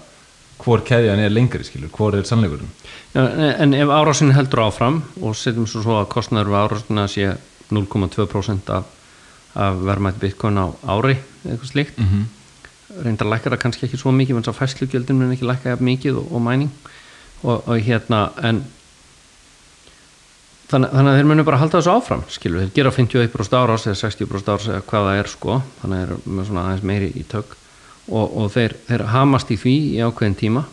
hvor 0.64 0.84
keðjan 0.86 1.22
er 1.22 1.34
lengri 1.34 1.66
skilur, 1.68 1.92
hvor 1.94 2.16
er 2.18 2.28
sannleikurinn 2.28 2.72
Já, 3.14 3.24
en 3.62 3.76
ef 3.78 3.92
árásin 3.94 4.34
heldur 4.34 4.66
áfram 4.68 5.02
og 5.22 5.36
setjum 5.38 5.68
svo 5.70 5.84
svo 5.84 5.98
að 6.00 6.12
kostnaður 6.14 6.54
við 6.54 6.62
árásina 6.62 7.08
sé 7.12 7.34
0,2% 7.74 8.72
af, 8.74 8.88
af 9.54 9.82
verðmætt 9.84 10.22
bitcoin 10.22 10.62
á 10.62 10.68
ári 10.88 11.18
eitthvað 11.44 11.72
slíkt 11.72 12.00
mm. 12.00 12.08
-hmm. 12.12 13.04
reyndar 13.04 13.30
lækkar 13.30 13.56
það 13.56 13.64
kannski 13.66 13.86
ekki 13.88 14.00
svo 14.02 14.12
mikið 14.12 14.38
en 14.38 14.48
svo 14.48 14.54
fæslugjöldin 14.54 15.20
mun 15.20 15.36
ekki 15.36 15.50
lækka 15.50 15.76
mikið 15.80 16.18
og, 16.18 16.32
og 16.32 16.42
mæning 16.42 16.72
og, 17.44 17.68
og 17.68 17.78
hérna 17.78 18.30
en 18.44 18.64
þannig, 20.72 20.90
þannig 20.90 21.12
að 21.12 21.18
þeir 21.18 21.30
munu 21.30 21.44
bara 21.44 21.58
halda 21.58 21.80
þessu 21.80 21.92
áfram 21.94 22.24
skilur, 22.30 22.64
þeir 22.64 22.76
gera 22.78 22.92
51% 22.92 23.58
árás 23.60 23.88
eða 23.88 24.00
60% 24.02 24.54
árás 24.54 24.70
eða 24.70 24.86
hvað 24.88 25.10
það 25.10 25.20
er 25.20 25.28
sko 25.28 25.62
þannig 25.82 25.98
að 25.98 26.04
þeir 26.04 26.14
eru 26.14 26.38
með 26.38 26.50
svona 26.50 26.66
aðeins 26.68 26.88
meiri 26.92 27.12
í 27.14 27.24
tök 27.30 27.58
og, 28.12 28.38
og 28.44 28.50
þeir, 28.54 28.78
þeir 28.88 29.06
hamast 29.14 29.52
í 29.54 29.60
því 29.60 29.76
í 29.96 30.00
ákveðin 30.04 30.40
tíma. 30.40 30.64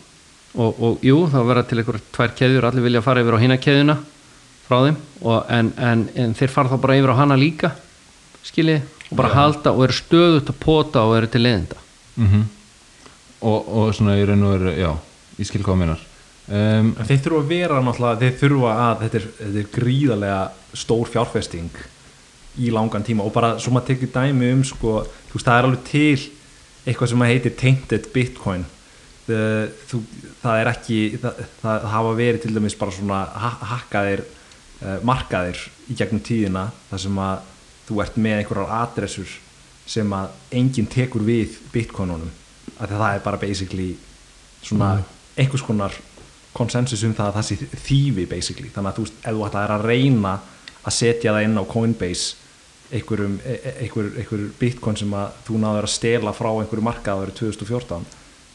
Og, 0.51 0.81
og 0.83 1.05
jú, 1.05 1.17
þá 1.31 1.37
verða 1.47 1.67
til 1.67 1.79
einhver 1.79 1.99
tvær 2.11 2.33
keðjur 2.35 2.67
allir 2.67 2.83
vilja 2.83 3.03
fara 3.05 3.21
yfir 3.23 3.37
á 3.39 3.43
hina 3.43 3.59
keðjuna 3.61 3.97
frá 4.67 4.79
þeim. 4.87 4.97
Og, 5.21 5.37
en, 5.47 5.73
en, 5.79 6.07
en 6.19 6.33
þeir 6.35 6.51
fara 6.51 6.73
þá 6.73 6.81
bara 6.83 6.97
yfir 6.99 7.13
á 7.15 7.21
hana 7.21 7.39
líka 7.39 7.71
skiljið 8.43 8.81
og 9.11 9.19
bara 9.19 9.35
halda 9.35 9.71
og 9.75 9.85
eru 9.85 9.95
stöðut 9.95 10.49
að 10.49 10.59
pota 10.59 11.05
og 11.07 11.15
eru 11.19 11.29
til 11.31 11.45
leiðinda. 11.45 11.79
Mm 12.19 12.49
og, 13.41 13.69
og 13.69 13.95
svona 13.95 14.17
í 14.19 14.25
raun 14.27 14.45
og 14.45 14.55
veru 14.55 14.73
já, 14.77 14.91
ég 15.39 15.49
skil 15.49 15.63
hvað 15.65 15.79
minnar 15.81 16.03
um, 16.47 16.91
En 16.93 17.07
þeir 17.07 17.23
þurfa 17.25 17.39
að 17.41 17.49
vera 17.53 17.79
náttúrulega, 17.85 18.19
þeir 18.21 18.37
þurfa 18.41 18.75
að 18.75 19.05
þetta 19.05 19.19
er, 19.19 19.25
þetta 19.39 19.63
er 19.63 19.71
gríðarlega 19.77 20.43
stór 20.83 21.09
fjárfesting 21.11 21.81
í 22.61 22.69
langan 22.73 23.05
tíma. 23.07 23.23
Og 23.23 23.31
bara 23.31 23.53
svo 23.63 23.71
maður 23.71 23.93
tekið 23.93 24.13
dæmi 24.15 24.51
um 24.51 24.63
sko, 24.67 25.01
þú 25.29 25.37
veist 25.37 25.47
það 25.47 25.57
er 25.57 25.67
alveg 25.69 25.83
til 25.87 26.25
eitthvað 26.85 27.11
sem 27.11 27.23
að 27.23 27.31
heitir 27.31 27.57
tainted 27.59 28.09
bitcoin. 28.13 28.65
Það, 29.27 29.71
þú, 29.87 30.01
það 30.41 30.59
er 30.59 30.69
ekki 30.71 30.99
það, 31.21 31.41
það 31.61 31.87
hafa 31.93 32.13
verið 32.17 32.43
til 32.43 32.53
dæmis 32.55 32.75
bara 32.79 32.95
svona 32.95 33.19
ha 33.43 33.51
hakkaðir 33.75 34.23
uh, 34.25 34.97
markaðir 35.07 35.61
í 35.87 35.95
gegnum 35.99 36.23
tíðina 36.25 36.65
þar 36.89 37.03
sem 37.05 37.21
að 37.21 37.47
þú 37.87 38.01
ert 38.03 38.17
með 38.25 38.41
einhverjar 38.41 38.75
adressur 38.81 39.35
sem 39.91 40.13
að 40.15 40.33
enginn 40.57 40.89
tekur 40.91 41.23
við 41.27 41.59
bitcoinunum. 41.73 42.31
Að 42.81 42.95
það 42.95 43.07
er 43.13 43.25
bara 43.25 43.41
basically 43.41 43.91
svona 44.61 44.95
einhvers 45.39 45.63
konar 45.65 45.95
konsensus 46.55 47.03
um 47.07 47.13
það 47.15 47.29
að 47.29 47.37
það 47.37 47.47
sé 47.47 47.79
þýfi 47.85 48.27
basically, 48.29 48.71
þannig 48.73 48.91
að 48.91 48.97
þú 48.97 49.05
veist, 49.05 49.19
ef 49.21 49.35
þú 49.35 49.45
ætlaðir 49.47 49.73
að 49.75 49.85
reyna 49.87 50.33
að 50.81 50.95
setja 50.97 51.33
það 51.35 51.45
inn 51.47 51.61
á 51.61 51.63
Coinbase 51.71 52.40
einhverjum, 52.91 53.39
e- 53.45 53.57
e- 53.57 53.75
einhver, 53.85 54.11
einhver 54.19 54.43
bitcoin 54.59 54.99
sem 54.99 55.13
að 55.15 55.39
þú 55.47 55.61
náður 55.61 55.87
að 55.87 55.95
stela 55.95 56.33
frá 56.35 56.49
einhverju 56.51 56.85
markað 56.85 57.23
árið 57.25 57.39
2014 57.39 58.05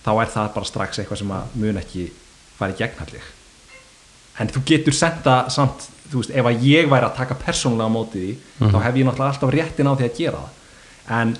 þá 0.07 0.12
er 0.14 0.32
það 0.37 0.53
bara 0.55 0.70
strax 0.70 1.01
eitthvað 1.01 1.22
sem 1.22 1.34
að 1.34 1.59
mun 1.62 1.80
ekki 1.80 2.07
fari 2.57 2.78
gegnhallig. 2.78 3.26
En 4.41 4.53
þú 4.53 4.62
getur 4.68 4.95
senda 4.97 5.37
samt 5.53 5.89
þú 6.11 6.22
veist, 6.22 6.30
ef 6.37 6.47
að 6.47 6.62
ég 6.68 6.89
væri 6.91 7.09
að 7.09 7.18
taka 7.18 7.37
persónulega 7.41 7.91
á 7.91 7.97
móti 7.97 8.22
því, 8.22 8.32
þá 8.70 8.78
hef 8.84 8.99
ég 9.01 9.07
náttúrulega 9.09 9.32
alltaf 9.32 9.55
réttin 9.55 9.91
á 9.91 9.95
því 9.97 10.07
að 10.07 10.18
gera 10.20 10.43
það. 10.45 10.62
En 11.16 11.37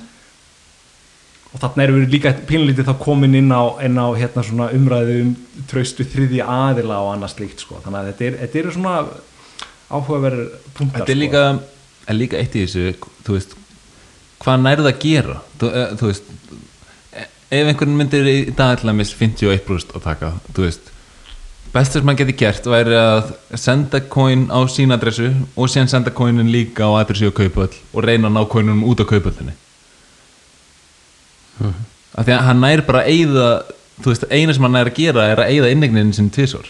og 1.57 1.63
þarna 1.63 1.87
erum 1.87 2.03
við 2.03 2.17
líka 2.17 2.33
pínlítið 2.49 2.89
þá 2.91 2.97
komin 3.01 3.37
inn 3.39 3.53
á, 3.55 3.65
inn 3.87 3.97
á 3.97 4.07
hérna 4.19 4.43
svona 4.45 4.67
umræðu 4.77 5.15
um 5.23 5.31
traustu 5.71 6.05
þriði 6.05 6.43
aðila 6.43 6.99
og 7.05 7.15
annað 7.15 7.33
slíkt 7.37 7.65
sko, 7.65 7.79
þannig 7.85 8.01
að 8.01 8.11
þetta 8.11 8.27
er, 8.27 8.59
eru 8.61 8.75
svona 8.75 8.97
áhugaverður 9.87 10.51
punktar 10.77 11.05
Þetta 11.05 11.15
er 11.15 11.21
líka, 11.21 11.45
er 12.07 12.19
líka 12.19 12.41
eitt 12.41 12.57
í 12.57 12.65
þessu 12.65 12.95
þú 13.27 13.37
veist, 13.37 13.55
hvað 14.43 14.61
nærðu 14.63 14.91
að 14.91 15.01
gera? 15.03 15.39
Þú, 15.61 15.71
eh, 15.71 15.95
þú 16.01 16.11
veist 16.11 16.29
eh, 17.13 17.31
ef 17.61 17.71
einhvern 17.73 17.97
myndir 17.99 18.29
í 18.31 18.37
dag 18.57 18.85
miss 18.95 19.17
51% 19.17 19.97
að 19.97 20.07
taka, 20.07 20.33
þú 20.53 20.69
veist 20.69 20.93
best 21.75 21.97
sem 21.97 22.07
maður 22.07 22.25
geti 22.25 22.37
gert 22.41 22.67
væri 22.71 22.97
að 22.97 23.33
senda 23.59 24.01
coin 24.13 24.47
á 24.49 24.61
sín 24.71 24.95
adressu 24.95 25.29
og 25.57 25.71
síðan 25.71 25.91
senda 25.93 26.13
coinin 26.15 26.53
líka 26.53 26.89
á 26.89 27.03
adressu 27.03 27.29
og 27.31 27.37
kaupöll 27.37 27.75
og 27.93 28.05
reyna 28.07 28.31
að 28.31 28.37
ná 28.37 28.43
coinunum 28.53 28.85
út 28.89 29.03
á 29.03 29.07
kaupöllinni 29.09 29.55
af 32.17 32.25
því 32.25 32.37
að 32.37 32.47
hann 32.49 32.63
nær 32.63 32.85
bara 32.87 33.03
að 33.05 33.13
eyða 33.13 33.49
þú 34.01 34.13
veist, 34.13 34.27
eina 34.31 34.55
sem 34.55 34.67
hann 34.67 34.77
nær 34.77 34.91
að 34.91 34.99
gera 35.01 35.29
er 35.33 35.43
að 35.43 35.53
eyða 35.55 35.73
innegnin 35.75 36.15
sem 36.17 36.31
tvisor 36.33 36.69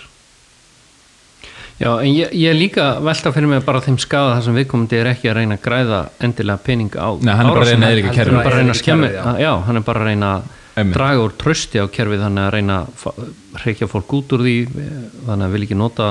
Já, 1.77 1.91
en 2.01 2.09
ég, 2.09 2.31
ég 2.33 2.49
er 2.49 2.57
líka 2.57 2.85
velta 3.05 3.33
fyrir 3.35 3.51
mig 3.51 3.64
bara 3.66 3.83
þeim 3.85 3.99
skada 4.01 4.37
þar 4.37 4.45
sem 4.47 4.57
viðkomandi 4.57 4.97
er 4.97 5.11
ekki 5.11 5.29
að 5.29 5.39
reyna 5.41 5.59
að 5.59 5.64
græða 5.66 5.99
endilega 6.24 6.62
pening 6.64 6.95
á 6.97 7.09
Nei, 7.20 7.33
hann 7.37 7.51
er 7.51 7.53
bara 7.53 7.66
að 7.66 7.72
reyna 7.72 7.89
að 7.89 7.97
eyðileggja 7.97 8.22
Hann 8.22 8.31
er 8.31 8.39
bara 8.39 8.55
að 8.55 8.61
reyna 8.62 8.77
að 8.77 8.81
skemmi, 8.81 9.11
já. 9.45 9.51
hann 9.66 9.81
er 9.81 9.85
bara 9.91 10.05
að 10.05 10.09
reyna 10.11 10.31
að 10.37 10.95
draga 10.97 11.27
úr 11.27 11.35
trösti 11.41 11.81
á 11.81 11.87
kerfið 11.93 12.24
þannig 12.24 12.47
að 12.47 12.55
reyna 12.57 12.79
að 12.87 13.20
hreikja 13.61 13.91
fólk 13.93 14.16
út 14.16 14.37
úr 14.37 14.47
því 14.47 14.57
þannig 14.72 15.45
að 15.47 15.57
vil 15.57 15.66
ekki 15.66 15.79
nota 15.83 16.09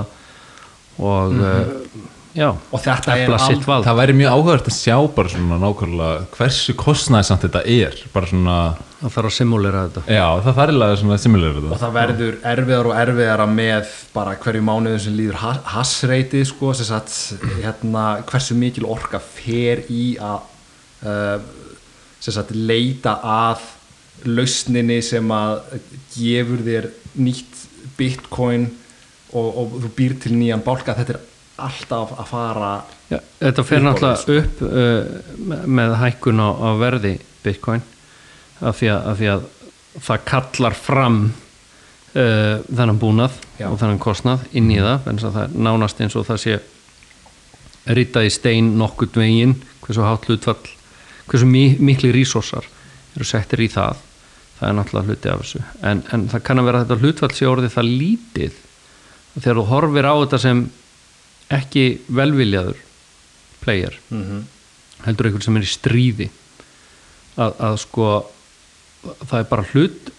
og 1.01 1.33
mm 1.33 2.11
já, 2.35 2.49
og 2.51 2.81
þetta 2.83 3.15
er 3.17 3.31
vald. 3.35 3.85
Það 3.85 3.99
væri 4.01 4.15
mjög 4.19 4.33
áhugavert 4.35 4.67
að 4.71 4.75
sjá 4.77 4.95
bara 5.15 5.31
svona 5.31 5.59
nákvæmlega 5.61 6.25
hversu 6.35 6.75
kostnæðsamt 6.79 7.45
þetta 7.47 7.61
er 7.75 7.97
bara 8.13 8.29
svona, 8.31 8.55
það 9.01 9.13
þarf 9.15 9.29
að 9.31 9.35
simulera 9.37 9.83
þetta. 9.87 10.03
Já 10.15 10.25
það 10.45 10.49
þarf 10.59 10.63
eiginlega 10.73 10.99
svona 11.01 11.19
similar 11.25 11.55
og 11.55 11.63
þetta. 11.65 11.79
Það 11.85 11.95
verður 11.99 12.37
erfiðar 12.53 12.89
og 12.91 12.97
erfiðara 13.03 13.47
með 13.55 13.93
bara 14.15 14.35
hverju 14.45 14.65
mánuðin 14.69 15.03
sem 15.05 15.15
líður 15.19 15.39
ha- 15.43 15.61
hassreiti 15.77 16.43
sko, 16.49 16.73
sem 16.75 16.89
sagt, 16.91 17.15
hérna, 17.61 18.05
hversu 18.29 18.57
mikil 18.59 18.87
orka 18.91 19.19
fer 19.23 19.85
í 19.89 20.05
að 20.19 20.39
uh, 21.05 21.39
sem 22.19 22.33
sagt, 22.35 22.51
leita 22.55 23.19
að 23.21 23.63
lausninni 24.25 25.01
sem 25.05 25.27
að 25.35 25.79
gefur 26.15 26.61
þér 26.65 26.87
nýtt 27.21 27.63
bitcoin 27.99 28.69
og, 29.35 29.47
og 29.61 29.73
þú 29.83 29.89
býr 29.97 30.15
til 30.23 30.31
nýjan 30.39 30.63
bálka. 30.65 30.95
Þetta 30.97 31.17
er 31.17 31.23
alltaf 31.61 32.13
að 32.19 32.29
fara 32.29 32.69
Já, 33.09 33.19
þetta 33.39 33.63
á 33.63 33.85
náttúrulega 33.85 34.43
upp 34.43 34.61
uh, 34.65 35.65
með- 35.69 35.97
hækkun 36.01 36.41
á, 36.43 36.49
á 36.51 36.69
verði 36.81 37.13
bitcoin 37.45 37.83
af 38.65 38.79
því, 38.79 38.89
að, 38.91 39.09
af 39.11 39.17
því 39.19 39.29
að 39.33 39.45
það 40.05 40.23
kallar 40.31 40.75
fram 40.75 41.19
uh, 41.29 42.61
þennan 42.67 42.99
búnað 43.01 43.37
Já. 43.59 43.69
og 43.69 43.79
þennan 43.79 44.01
kostnað 44.03 44.47
inn 44.51 44.71
í 44.73 44.79
það 44.81 45.11
en 45.11 45.21
það 45.23 45.41
er 45.45 45.57
nánast 45.69 46.01
eins 46.03 46.15
og 46.19 46.27
það 46.27 46.41
sé 46.43 46.57
ritað 47.95 48.27
í 48.27 48.33
stein 48.33 48.73
nokkurt 48.79 49.19
veginn 49.19 49.55
hversu 49.85 50.03
hátt 50.03 50.25
hlutfall 50.27 50.73
hversu 51.29 51.47
mi 51.49 51.67
mikli 51.79 52.11
resursar 52.15 52.65
eru 53.15 53.27
settir 53.27 53.63
í 53.63 53.69
það. 53.71 54.01
Það 54.55 54.69
er 54.69 54.75
náttúrulega 54.77 55.11
hluti 55.11 55.31
af 55.31 55.41
þessu. 55.43 55.61
En, 55.87 56.01
en 56.15 56.25
það 56.31 56.43
kann 56.47 56.61
að 56.61 56.67
vera 56.69 56.81
þetta 56.83 56.97
hlutfall 57.01 57.31
sé 57.35 57.47
orðið 57.49 57.73
það 57.73 57.89
lítið. 58.01 58.57
Þegar 59.35 59.59
þú 59.59 59.65
horfir 59.71 60.07
á 60.07 60.13
þetta 60.15 60.39
sem 60.45 60.61
ekki 61.53 62.01
velviljaður 62.07 62.79
player 63.61 63.93
mm 64.09 64.23
-hmm. 64.23 64.41
heldur 65.05 65.27
einhvern 65.27 65.45
sem 65.45 65.57
er 65.57 65.65
í 65.65 65.69
stríði. 65.69 66.29
Að, 67.37 67.53
að 67.59 67.77
sko 67.83 68.09
það 69.25 69.39
er 69.39 69.49
bara 69.49 69.65
hlut 69.73 70.11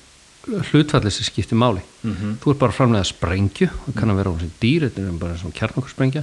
hlutfallið 0.47 1.13
sem 1.13 1.27
skiptir 1.27 1.59
máli. 1.59 1.83
Mhm. 2.03 2.39
þú 2.41 2.51
ert 2.51 2.59
bara 2.59 2.73
að 2.73 2.77
framlega 2.77 3.05
sprengju 3.05 3.69
það 3.87 3.95
kann 3.95 4.11
að 4.11 4.17
vera 4.17 4.31
um 4.31 4.39
þessi 4.39 4.61
dýr, 4.61 4.83
þetta 4.87 5.01
er 5.03 5.19
bara 5.19 5.39
svona 5.39 5.59
kjarnokursprengja 5.59 6.23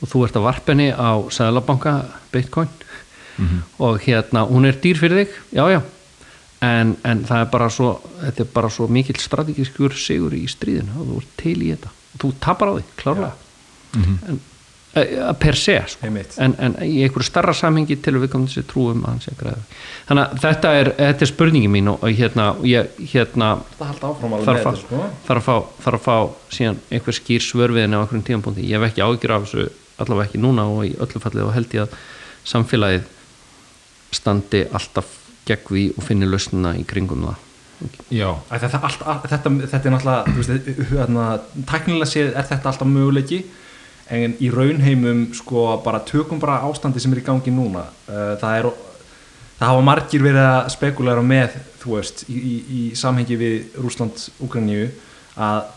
og 0.00 0.08
þú 0.08 0.24
ert 0.24 0.36
að 0.36 0.42
varpenni 0.42 0.88
á 0.92 1.12
Sæðlabanka 1.30 1.92
Bitcoin. 2.32 2.68
Og 3.78 4.00
hérna, 4.00 4.46
hún 4.48 4.64
er 4.64 4.76
dýr 4.80 4.96
fyrir 4.96 5.24
þig 5.24 5.32
já, 5.52 5.64
já. 5.72 5.82
En, 6.60 6.96
en 7.04 7.24
það 7.24 7.40
er 7.40 7.50
bara 7.52 7.68
svo 7.70 8.00
þetta 8.20 8.42
er 8.42 8.52
bara 8.52 8.68
svo 8.68 8.88
mikill 8.88 9.20
strategískur 9.20 9.92
sigur 9.92 10.32
í 10.32 10.46
stríðinu 10.48 11.00
og 11.00 11.06
þú 11.06 11.16
ert 11.20 11.34
til 11.36 11.62
í 11.62 11.72
þetta. 11.72 11.90
Og 12.14 12.20
þú 12.20 12.32
tapar 12.40 12.68
á 12.68 12.74
því, 12.76 12.84
klárlega 12.96 13.45
en, 13.96 14.40
eh, 14.94 15.32
per 15.40 15.56
se 15.56 15.76
sko. 15.92 16.10
En, 16.42 16.56
en 16.58 16.76
í 16.84 17.02
einhverju 17.06 17.28
starra 17.28 17.54
samhengi 17.56 17.98
til 18.02 18.16
við 18.18 18.30
komum 18.32 18.48
þessi 18.50 18.66
trúum 18.70 19.04
að 19.04 19.10
hann 19.12 19.22
sé 19.24 19.32
að 19.34 19.40
græða. 19.42 19.64
Þannig 20.08 20.24
að 20.24 20.44
þetta 20.44 20.74
er, 20.80 20.92
þetta 21.00 21.26
er 21.26 21.32
spurningi 21.32 21.72
mín 21.72 21.90
og, 21.92 22.02
og 22.02 22.20
hérna, 22.20 22.46
ég, 22.66 23.00
hérna 23.12 23.50
það 23.78 23.90
halda 23.92 24.12
áfram 24.12 24.36
alveg 24.36 24.46
þarf 24.46 24.60
að, 24.60 24.76
þetta 24.76 24.84
sko. 24.84 25.08
þarf, 25.26 25.40
að 25.40 25.48
fá, 25.48 25.82
þarf 25.86 25.98
að 26.00 26.06
fá 26.06 26.56
síðan 26.58 26.80
einhver 26.90 27.18
skýr 27.20 27.46
svörfiðin 27.46 27.96
á 27.96 28.00
einhverjum 28.00 28.28
tíðanbúndi 28.30 28.68
ég 28.70 28.78
hef 28.78 28.90
ekki 28.90 29.04
ágjur 29.06 29.36
af 29.36 29.48
þessu 29.48 29.66
allavega 29.96 30.28
ekki 30.28 30.42
núna 30.42 30.68
og 30.70 30.84
í 30.86 30.94
öllu 31.00 31.22
fallið 31.22 31.48
og 31.48 31.54
held 31.56 31.76
ég 31.76 31.86
að 31.86 31.98
samfélagið 32.46 33.06
standi 34.14 34.62
alltaf 34.76 35.10
gegn 35.46 35.66
því 35.66 35.84
og 35.96 36.06
finni 36.06 36.28
lausnina 36.28 36.74
í 36.78 36.84
kringum 36.88 37.26
það. 37.26 37.42
Já, 38.08 38.30
þetta, 38.48 38.78
allt, 38.88 39.02
allt, 39.04 39.26
þetta, 39.28 39.50
þetta 39.68 39.88
er 39.88 39.94
náttúrulega 39.94 40.74
hérna, 40.90 41.24
tæknilega 41.68 42.08
séð 42.08 42.30
er 42.32 42.46
þetta 42.48 42.70
alltaf 42.70 42.88
möguleiki 42.88 43.42
en 44.12 44.36
í 44.42 44.50
raunheimum 44.52 45.30
sko 45.34 45.68
bara 45.84 46.02
tökum 46.06 46.40
bara 46.42 46.60
ástandi 46.68 47.02
sem 47.02 47.14
er 47.14 47.22
í 47.22 47.26
gangi 47.26 47.54
núna. 47.54 47.86
Uh, 48.06 48.34
það 48.40 48.58
er 48.58 48.68
það 49.56 49.70
hafa 49.70 49.86
margir 49.88 50.24
verið 50.26 50.44
að 50.44 50.68
spekulera 50.76 51.24
með 51.24 51.56
þú 51.80 51.96
veist, 51.96 52.26
í, 52.30 52.36
í, 52.36 52.54
í 52.78 52.82
samhengi 52.98 53.38
við 53.40 53.80
Rúsland, 53.80 54.28
Ukraínu 54.42 54.88
að, 55.40 55.72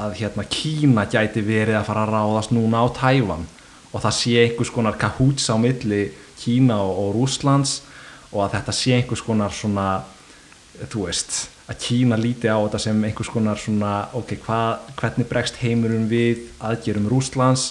að 0.00 0.16
hérna 0.20 0.46
Kína 0.50 1.06
gæti 1.10 1.44
verið 1.44 1.80
að 1.80 1.88
fara 1.90 2.06
að 2.06 2.14
ráðast 2.14 2.54
núna 2.54 2.82
á 2.82 2.86
Tævan. 2.96 3.46
Og 3.90 4.02
það 4.04 4.16
sé 4.16 4.36
einhvers 4.44 4.70
konar 4.70 4.98
kahúts 4.98 5.48
á 5.50 5.58
milli 5.58 6.10
Kína 6.40 6.78
og, 6.82 6.92
og 7.04 7.14
Rúslands 7.18 7.80
og 8.30 8.44
að 8.44 8.56
þetta 8.58 8.74
sé 8.78 8.94
einhvers 8.96 9.24
konar 9.26 9.54
svona 9.54 9.88
þú 10.88 11.08
veist, 11.08 11.48
að 11.70 11.78
Kína 11.84 12.18
líti 12.18 12.50
á 12.50 12.58
þetta 12.58 12.80
sem 12.82 13.04
einhvers 13.06 13.30
konar 13.30 13.60
svona 13.60 13.92
ok, 14.18 14.34
hva, 14.44 14.60
hvernig 14.98 15.28
bregst 15.30 15.60
heimurinn 15.62 16.08
við 16.10 16.48
aðgerum 16.66 17.06
Rúslands 17.10 17.70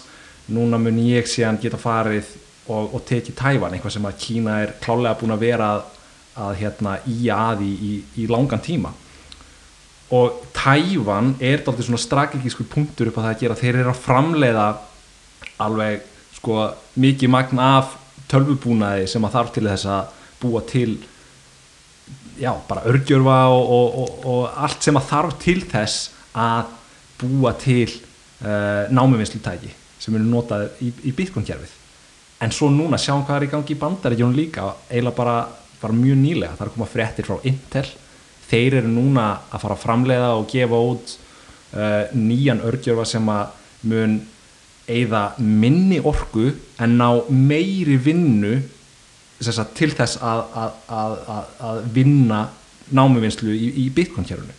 núna 0.50 0.80
mun 0.82 1.02
ég 1.04 1.28
síðan 1.30 1.60
geta 1.62 1.78
farið 1.80 2.30
og, 2.70 2.96
og 2.96 3.04
tekið 3.10 3.36
Tævan, 3.38 3.76
eitthvað 3.76 3.96
sem 3.98 4.08
að 4.08 4.18
Kína 4.24 4.58
er 4.64 4.74
klálega 4.82 5.18
búin 5.20 5.36
að 5.36 5.44
vera 5.44 5.70
að, 5.76 5.84
að 6.46 6.58
hérna 6.62 6.96
í 7.10 7.18
aði 7.34 7.70
í, 7.70 7.94
í 8.24 8.28
langan 8.32 8.64
tíma. 8.64 8.94
Og 10.16 10.40
Tævan 10.56 11.36
er 11.38 11.66
dálítið 11.66 11.90
svona 11.90 12.02
strategískur 12.02 12.70
punktur 12.72 13.12
upp 13.12 13.20
á 13.20 13.24
það 13.26 13.32
að 13.34 13.44
gera. 13.44 13.60
Þeir 13.60 13.82
eru 13.82 13.94
að 13.94 14.04
framleiða 14.06 14.68
alveg 15.66 16.06
sko 16.40 16.70
mikið 17.02 17.34
magn 17.36 17.62
af 17.62 17.98
tölvubúnaði 18.32 19.10
sem 19.10 19.26
að 19.26 19.36
þarf 19.36 19.56
til 19.56 19.68
þess 19.68 19.90
að 19.90 20.18
búa 20.40 20.64
til 20.70 20.92
já, 22.40 22.54
bara 22.70 22.86
örgjörfa 22.90 23.40
og, 23.54 23.74
og, 23.76 24.00
og, 24.04 24.30
og 24.32 24.64
allt 24.66 24.86
sem 24.86 24.98
að 25.00 25.10
þarf 25.12 25.36
til 25.44 25.60
þess 25.68 26.10
að 26.40 26.72
búa 27.20 27.54
til 27.60 27.90
uh, 27.90 28.88
námuvinnslutæki 28.96 29.74
sem 30.00 30.16
eru 30.16 30.28
notað 30.30 30.70
í, 30.86 30.94
í 31.10 31.14
Bitcoin-kjærfið 31.16 31.76
en 32.40 32.54
svo 32.56 32.70
núna 32.72 33.00
sjáum 33.00 33.26
hvað 33.28 33.42
er 33.42 33.48
í 33.48 33.52
gangi 33.52 33.76
í 33.76 33.80
bandaríkjónum 33.80 34.38
líka 34.38 34.70
eiginlega 34.88 35.18
bara, 35.18 35.38
bara 35.82 35.96
mjög 35.96 36.20
nýlega. 36.22 36.56
Það 36.56 36.66
er 36.66 36.72
að 36.72 36.76
koma 36.78 36.90
fréttir 36.90 37.28
frá 37.28 37.48
Intel. 37.50 37.88
Þeir 38.50 38.80
eru 38.82 38.92
núna 38.94 39.26
að 39.52 39.64
fara 39.66 39.76
að 39.76 39.84
framleiða 39.84 40.30
og 40.38 40.48
gefa 40.50 40.82
út 40.94 41.16
uh, 41.76 42.04
nýjan 42.16 42.64
örgjörfa 42.66 43.06
sem 43.12 43.32
að 43.34 43.56
mun 43.90 44.20
eigða 44.90 45.24
minni 45.38 46.00
orku 46.00 46.50
en 46.82 46.96
ná 46.98 47.10
meiri 47.30 48.00
vinnu 48.02 48.56
sagt, 49.48 49.74
til 49.80 49.92
þess 49.96 50.18
að, 50.22 50.42
að, 50.64 50.72
að, 51.00 51.14
að, 51.36 51.52
að 51.70 51.82
vinna 51.96 52.40
námuvinnslu 52.92 53.54
í, 53.54 53.70
í 53.86 53.90
Bitcoin-kjærunu 53.96 54.56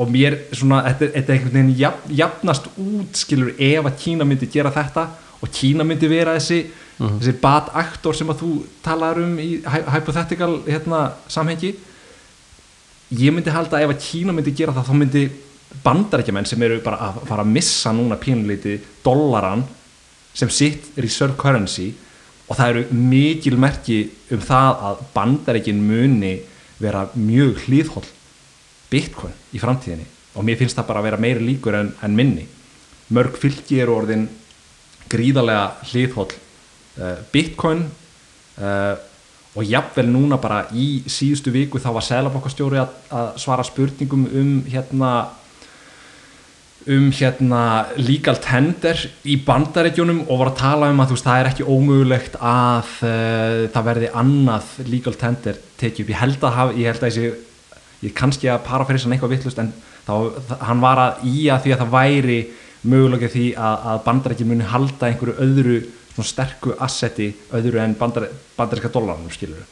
og 0.00 0.08
mér 0.14 0.36
svona, 0.56 0.78
þetta, 0.88 1.04
er- 1.04 1.12
þetta 1.18 1.32
er 1.32 1.36
einhvern 1.36 1.56
veginn 1.58 1.74
jafn, 1.78 2.14
jafnast 2.16 2.70
út 2.80 3.18
skilur 3.20 3.50
ef 3.60 3.84
að 3.90 3.98
Kína 4.00 4.24
myndi 4.24 4.48
gera 4.50 4.72
þetta 4.72 5.04
og 5.40 5.52
Kína 5.52 5.84
myndi 5.84 6.08
vera 6.08 6.34
þessi 6.38 6.62
þessi 7.00 7.34
bad 7.40 7.68
aktor 7.80 8.16
sem 8.16 8.28
að 8.32 8.42
þú 8.42 8.48
talar 8.84 9.20
um 9.22 9.36
í 9.40 9.50
hy- 9.64 9.86
hypothetical 9.94 10.58
hérna, 10.66 10.98
samhengi. 11.32 11.70
Ég 13.16 13.32
myndi 13.34 13.50
halda 13.54 13.80
ef 13.82 13.92
að 13.94 14.02
Kína 14.04 14.34
myndi 14.36 14.52
gera 14.56 14.74
það 14.76 14.88
þá 14.90 14.98
myndi 15.00 15.22
bandarækjumenn 15.84 16.48
sem 16.50 16.62
eru 16.66 16.80
bara 16.84 16.98
að 17.08 17.20
fara 17.28 17.44
að 17.44 17.52
missa 17.54 17.92
núna 17.94 18.16
pínleiti 18.20 18.78
dollaran 19.04 19.62
sem 20.34 20.50
sitt 20.52 20.90
reserve 21.00 21.36
currency 21.40 21.92
og 22.50 22.58
það 22.58 22.70
eru 22.72 23.00
mikil 23.10 23.58
merki 23.62 24.00
um 24.34 24.40
það 24.42 24.86
að 24.88 25.02
bandarækin 25.14 25.82
muni 25.86 26.32
vera 26.80 27.04
mjög 27.14 27.66
hlýðhóll 27.66 28.08
bitcoin 28.90 29.36
í 29.54 29.60
framtíðinni. 29.62 30.06
Og 30.34 30.46
mér 30.46 30.58
finnst 30.58 30.78
það 30.78 30.88
bara 30.88 31.02
að 31.02 31.06
vera 31.10 31.20
meiri 31.22 31.44
líkur 31.46 31.76
en, 31.78 31.92
en 32.02 32.16
minni. 32.16 32.46
Mörg 33.14 33.38
fylgi 33.38 33.80
eru 33.82 33.96
orðin 34.00 34.26
gríðarlega 35.10 35.86
hliðhóll 35.90 36.30
uh, 36.30 37.22
Bitcoin 37.32 37.84
uh, 38.58 38.96
og 39.50 39.66
jafnvel 39.66 40.06
núna 40.10 40.38
bara 40.42 40.64
í 40.74 41.02
síðustu 41.10 41.50
viku 41.54 41.80
þá 41.82 41.90
var 41.96 42.06
Sælabankastjóri 42.06 42.78
að, 42.82 42.94
að 43.10 43.30
svara 43.42 43.66
spurningum 43.66 44.26
um 44.26 44.52
hérna 44.70 45.12
um 46.88 47.10
hérna 47.12 47.62
legal 48.00 48.38
tender 48.40 48.96
í 49.28 49.36
bandarætjunum 49.44 50.22
og 50.28 50.40
var 50.40 50.50
að 50.52 50.60
tala 50.62 50.88
um 50.92 51.02
að 51.02 51.10
þú 51.10 51.16
veist 51.18 51.26
það 51.26 51.40
er 51.40 51.50
ekki 51.50 51.66
ómögulegt 51.68 52.38
að 52.40 52.94
uh, 53.04 53.68
það 53.74 53.86
verði 53.90 54.10
annað 54.22 54.72
legal 54.88 55.14
tender 55.20 55.60
tekið 55.80 56.04
upp, 56.04 56.12
ég 56.14 56.20
held 56.22 56.46
að 56.46 56.56
hafa, 56.56 56.76
ég 56.80 56.88
held 56.88 57.04
að 57.04 57.10
þessi 57.10 57.48
ég 58.00 58.16
kannski 58.16 58.48
að 58.48 58.64
parafrisa 58.64 59.10
eitthvað 59.12 59.34
vittlust 59.34 59.60
en 59.60 59.72
þá, 60.06 60.14
hann 60.64 60.80
var 60.80 61.02
að 61.02 61.24
í 61.28 61.48
að 61.52 61.66
því 61.66 61.74
að 61.74 61.82
það 61.82 61.94
væri 61.98 62.38
mögulega 62.80 63.28
því 63.28 63.46
að, 63.60 63.88
að 63.92 64.04
bandarætjun 64.06 64.50
muni 64.54 64.70
halda 64.70 65.10
einhverju 65.10 65.36
öðru 65.44 65.80
svona 66.14 66.30
sterku 66.30 66.72
asseti 66.80 67.28
öðru 67.56 67.82
en 67.82 67.96
bandar, 67.98 68.30
bandaríska 68.56 68.92
dólaranum 68.94 69.32
skilur 69.34 69.68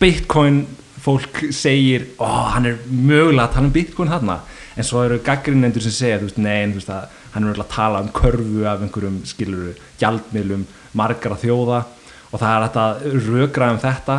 Bitcoin 0.00 0.62
fólk 1.00 1.42
segir 1.52 2.08
ó, 2.16 2.54
hann 2.54 2.70
er 2.70 2.80
mögulega 2.88 3.44
að 3.44 3.54
tala 3.58 3.68
um 3.68 3.76
Bitcoin 3.76 4.12
þarna 4.12 4.40
en 4.80 4.86
svo 4.86 5.04
eru 5.04 5.20
gaggrinnendur 5.24 5.84
sem 5.84 5.94
segja 5.94 6.20
veist, 6.22 6.38
nein, 6.40 6.72
veist 6.76 6.90
hann 7.34 7.46
er 7.46 7.60
að 7.60 7.72
tala 7.72 8.00
um 8.04 8.10
körfu 8.16 8.64
af 8.68 8.82
einhverjum 8.82 9.20
skiluru 9.28 9.74
gjaldmiðlum 10.00 10.66
margara 10.96 11.38
þjóða. 11.38 11.84
Og 12.30 12.40
það 12.40 12.54
er 12.54 12.64
þetta 12.66 12.86
rögra 13.26 13.72
um 13.74 13.80
þetta 13.82 14.16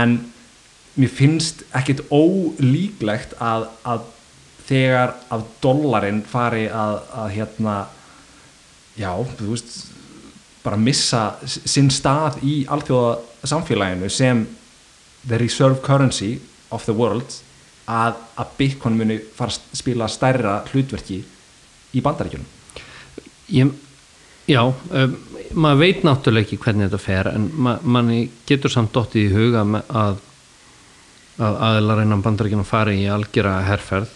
en 0.00 0.16
mér 1.00 1.12
finnst 1.14 1.62
ekkit 1.76 2.02
ólíklegt 2.10 3.36
að, 3.40 3.68
að 3.84 4.08
þegar 4.66 5.14
að 5.32 5.46
dollarin 5.62 6.22
fari 6.26 6.66
að, 6.68 7.00
að 7.14 7.32
hérna 7.36 7.76
já, 8.98 9.12
þú 9.38 9.52
veist 9.52 9.76
bara 10.64 10.80
missa 10.80 11.22
sinn 11.46 11.88
stað 11.92 12.40
í 12.44 12.62
alþjóða 12.68 13.46
samfélaginu 13.48 14.10
sem 14.12 14.42
the 15.26 15.38
reserve 15.40 15.80
currency 15.84 16.38
of 16.70 16.84
the 16.84 16.96
world 16.96 17.40
að, 17.90 18.22
að 18.38 18.56
Bitcoin 18.58 18.98
muni 19.00 19.18
fara 19.36 19.52
að 19.52 19.78
spila 19.80 20.08
stærra 20.10 20.60
hlutverki 20.70 21.20
í 21.90 22.02
bandaríkjunum? 22.04 22.48
Já, 24.50 24.62
um, 24.62 25.14
maður 25.58 25.80
veit 25.82 26.04
náttúrulega 26.06 26.46
ekki 26.46 26.58
hvernig 26.62 26.88
þetta 26.88 27.02
fer 27.02 27.30
en 27.34 27.48
ma 27.54 27.76
manni 27.82 28.24
getur 28.46 28.72
samt 28.72 28.94
dottið 28.94 29.28
í 29.28 29.34
huga 29.34 29.64
að 29.90 30.26
að 31.40 31.60
aðeinar 31.66 32.02
innan 32.04 32.24
bandaríkjunum 32.24 32.68
fari 32.68 32.98
í 33.00 33.06
algjöra 33.10 33.60
herrferð 33.64 34.12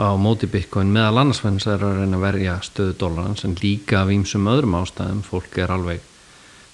á 0.00 0.16
móti 0.16 0.48
bitcoin 0.48 0.92
meðal 0.94 1.20
annars 1.20 1.42
fennst 1.44 1.68
það 1.68 1.74
er 1.74 1.86
að 1.86 1.98
reyna 1.98 2.18
að 2.18 2.24
verja 2.24 2.54
stöðu 2.64 2.94
dólarans 3.00 3.44
en 3.44 3.56
líka 3.60 4.00
af 4.00 4.12
ímsum 4.14 4.48
öðrum 4.48 4.78
ástæðum. 4.78 5.24
Fólk 5.26 5.58
er 5.60 5.74
alveg 5.74 6.04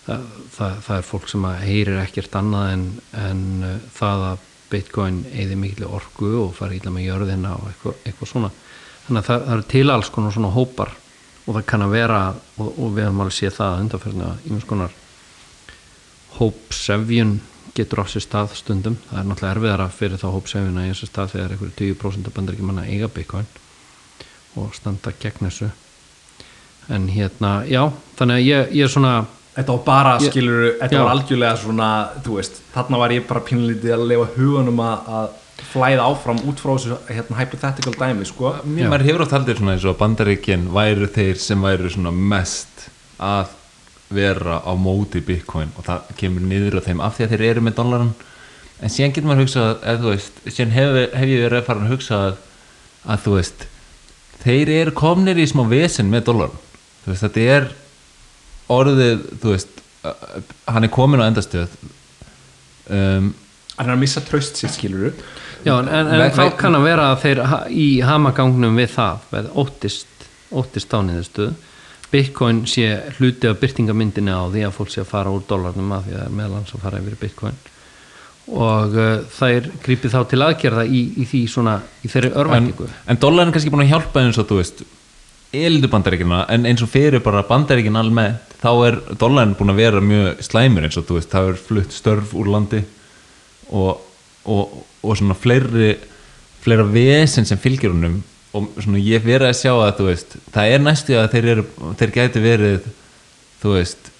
það, 0.06 0.26
það, 0.54 0.76
það 0.86 0.98
er 0.98 1.08
fólk 1.08 1.30
sem 1.32 1.48
heyrir 1.64 2.02
ekkert 2.04 2.38
annað 2.38 2.74
en, 2.74 2.84
en 3.24 3.42
uh, 3.66 3.72
það 3.96 4.26
að 4.30 4.45
bitcoin 4.70 5.24
eði 5.32 5.56
miklu 5.58 5.88
orku 5.96 6.30
og 6.42 6.54
fari 6.56 6.80
íla 6.80 6.92
með 6.94 7.08
jörðina 7.08 7.56
og 7.56 7.66
eitthvað, 7.70 7.98
eitthvað 8.04 8.30
svona. 8.32 8.52
Þannig 9.06 9.20
að 9.20 9.28
það, 9.28 9.42
það 9.46 9.56
eru 9.56 9.66
til 9.72 9.90
alls 9.94 10.12
konar 10.14 10.34
svona 10.34 10.54
hópar 10.54 10.94
og 11.46 11.54
það 11.54 11.66
kann 11.70 11.84
að 11.86 11.94
vera 11.94 12.22
og, 12.34 12.70
og 12.70 12.94
við 12.96 13.06
höfum 13.06 13.20
alveg 13.24 13.36
séð 13.36 13.58
það 13.58 13.74
að 13.74 13.82
undarferðina 13.84 14.30
mjög 14.46 14.64
skonar 14.64 14.96
hópsefjun 16.36 17.36
getur 17.76 18.02
á 18.02 18.04
sér 18.08 18.24
stað 18.24 18.56
stundum. 18.56 18.96
Það 19.08 19.20
er 19.20 19.28
náttúrulega 19.30 19.54
erfiðara 19.54 19.88
fyrir 19.92 20.20
þá 20.20 20.26
hópsefjuna 20.32 20.86
í 20.86 20.92
þessu 20.92 21.08
stað 21.10 21.32
þegar 21.34 21.54
einhverju 21.54 21.76
20% 21.80 22.30
af 22.30 22.36
bandar 22.36 22.56
ekki 22.56 22.66
manna 22.66 22.86
eiga 22.88 23.08
bitcoin 23.12 23.48
og 24.56 24.74
standa 24.76 25.12
gegn 25.20 25.48
þessu. 25.48 25.70
En 26.92 27.08
hérna, 27.10 27.58
já, 27.68 27.82
þannig 28.18 28.38
að 28.38 28.46
ég, 28.46 28.74
ég 28.78 28.86
er 28.86 28.92
svona 28.92 29.14
Þetta 29.56 29.72
var 29.72 29.82
bara, 29.86 30.14
Ég- 30.20 30.30
skilur, 30.30 30.64
þetta 30.82 30.92
Já. 30.98 31.02
var 31.02 31.14
algjörlega 31.16 31.56
svona, 31.56 31.90
þú 32.24 32.34
veist, 32.36 32.58
þarna 32.74 32.98
var 33.00 33.10
ég 33.16 33.26
bara 33.26 33.40
pínlítið 33.40 33.94
að 33.96 34.06
lefa 34.10 34.26
huganum 34.36 34.80
að, 34.84 35.06
að 35.08 35.28
flæða 35.72 36.04
áfram 36.10 36.40
út 36.50 36.60
frá 36.60 36.72
þessu 36.76 36.98
hérna, 37.08 37.38
hypothetical 37.40 37.94
dæmi, 37.96 38.26
sko. 38.28 38.50
Mér 38.68 38.90
maður 38.92 39.06
hefur 39.08 39.24
átt 39.24 39.32
haldið 39.38 39.56
svona 39.62 39.72
eins 39.76 39.86
og 39.88 39.96
bandaríkinn 40.02 40.66
væru 40.74 41.08
þeir 41.14 41.40
sem 41.40 41.62
væru 41.64 41.88
svona 41.94 42.12
mest 42.12 42.90
að 43.16 43.54
vera 44.12 44.60
á 44.62 44.72
móti 44.78 45.22
bitcoin 45.24 45.72
og 45.78 45.86
það 45.88 46.12
kemur 46.20 46.44
niður 46.46 46.76
á 46.78 46.86
þeim 46.86 47.00
af 47.02 47.16
því 47.16 47.24
að 47.24 47.32
þeir 47.32 47.46
eru 47.48 47.64
með 47.66 47.74
dollaran 47.80 48.12
en 48.84 48.92
síðan 48.92 49.14
getur 49.16 49.26
maður 49.30 49.42
hugsað 49.46 49.72
eða 49.82 50.02
þú 50.04 50.12
veist, 50.12 50.36
síðan 50.46 50.74
hef, 50.76 50.98
hef 51.16 51.32
ég 51.32 51.42
verið 51.46 51.58
að 51.62 51.66
fara 51.66 51.80
að 51.82 51.90
hugsa 51.96 52.20
að, 52.28 52.36
að 53.08 53.24
þú 53.24 53.34
veist 53.40 53.64
þeir 54.44 54.72
eru 54.76 54.94
komnir 55.00 55.40
í 55.42 55.48
smá 55.50 55.64
vesen 55.72 56.12
með 56.12 56.28
dollaran 56.28 56.60
þú 57.02 57.10
veist, 57.14 57.24
þetta 57.24 57.48
er 57.56 57.68
orðið, 58.72 59.26
þú 59.42 59.52
veist 59.52 59.82
hann 60.70 60.86
er 60.86 60.92
komin 60.92 61.22
á 61.22 61.28
endastöð 61.28 61.72
um, 62.90 63.32
Hann 63.76 63.90
er 63.90 63.92
að 63.92 64.00
missa 64.00 64.22
tröst 64.24 64.56
sitt, 64.56 64.72
skilur 64.72 65.12
Já, 65.66 65.74
en, 65.80 65.88
en, 65.90 66.10
en 66.14 66.34
þá 66.34 66.44
kann 66.58 66.78
að 66.78 66.86
vera 66.86 67.10
að 67.12 67.22
þeir 67.24 67.40
í 67.74 67.86
hamagangnum 68.06 68.76
við 68.78 68.92
það, 68.94 69.24
við 69.32 69.48
óttist, 69.58 70.26
óttist 70.54 70.92
ániðustuð. 70.94 71.56
Bitcoin 72.12 72.60
sé 72.70 73.00
hluti 73.16 73.50
af 73.50 73.58
byrtingamyndinni 73.58 74.30
á 74.30 74.46
því 74.46 74.62
að 74.68 74.76
fólk 74.76 74.92
sé 74.94 75.02
að 75.02 75.08
fara 75.10 75.32
úr 75.34 75.42
dólarnum 75.48 75.90
að 75.96 76.06
því 76.06 76.14
að 76.14 76.20
það 76.20 76.28
er 76.28 76.36
meðlans 76.38 76.70
að 76.76 76.84
fara 76.86 77.00
yfir 77.02 77.18
Bitcoin 77.24 77.58
og 78.46 78.94
uh, 78.94 79.24
það 79.34 79.56
er 79.56 79.64
grípið 79.82 80.12
þá 80.12 80.20
til 80.30 80.42
aðgerða 80.46 80.84
í, 80.86 81.00
í 81.18 81.24
því 81.26 81.40
svona, 81.50 81.80
í 82.06 82.10
þeirri 82.12 82.30
en, 82.30 82.36
örvæntingu. 82.44 82.86
en 83.10 83.18
dollarin 83.24 83.50
er 83.50 83.56
kannski 83.56 83.72
búin 83.74 83.82
að 83.82 83.90
hjálpa 83.90 84.22
eins 84.22 84.38
og 84.38 84.46
þú 84.46 84.60
veist 84.60 84.84
eldu 85.66 85.90
bandaríkina 85.90 86.44
en 86.54 86.68
eins 86.70 86.84
og 86.84 86.92
fyrir 86.92 87.24
bara 87.24 87.42
bandaríkina 87.48 88.04
almennt 88.04 88.45
þá 88.62 88.70
er 88.88 88.98
dollarin 89.20 89.54
búin 89.58 89.72
að 89.74 89.80
vera 89.82 90.02
mjög 90.04 90.42
slæmur 90.46 90.86
eins 90.86 90.98
og 90.98 91.06
þú 91.08 91.18
veist 91.18 91.32
það 91.32 91.50
er 91.50 91.60
flutt 91.68 91.96
störf 91.96 92.34
úr 92.36 92.50
landi 92.52 92.82
og, 93.70 94.00
og, 94.44 94.78
og 95.02 95.18
svona 95.18 95.36
fleiri 95.38 95.96
fleira 96.64 96.86
vesen 96.88 97.46
sem 97.46 97.60
fylgir 97.60 97.92
honum 97.94 98.20
og 98.56 98.68
svona 98.80 99.00
ég 99.02 99.24
verið 99.26 99.50
að 99.50 99.58
sjá 99.60 99.72
að 99.74 99.96
þú 100.00 100.08
veist 100.08 100.36
það 100.54 100.74
er 100.74 100.84
næstu 100.84 101.16
að 101.20 101.32
þeir, 101.34 101.48
eru, 101.54 101.66
þeir 102.00 102.14
gæti 102.14 102.44
verið 102.44 102.86
þú 103.62 103.74
veist 103.76 104.10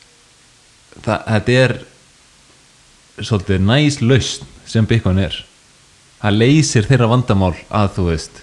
það, 1.04 1.22
þetta 1.30 1.58
er 1.62 1.76
svolítið 3.24 3.64
næs 3.64 4.00
lausn 4.04 4.52
sem 4.66 4.86
Bitcoin 4.88 5.20
er. 5.22 5.36
Það 6.20 6.38
leysir 6.40 6.88
þeirra 6.88 7.08
vandamál 7.08 7.54
að 7.70 7.92
þú 7.96 8.06
veist 8.10 8.42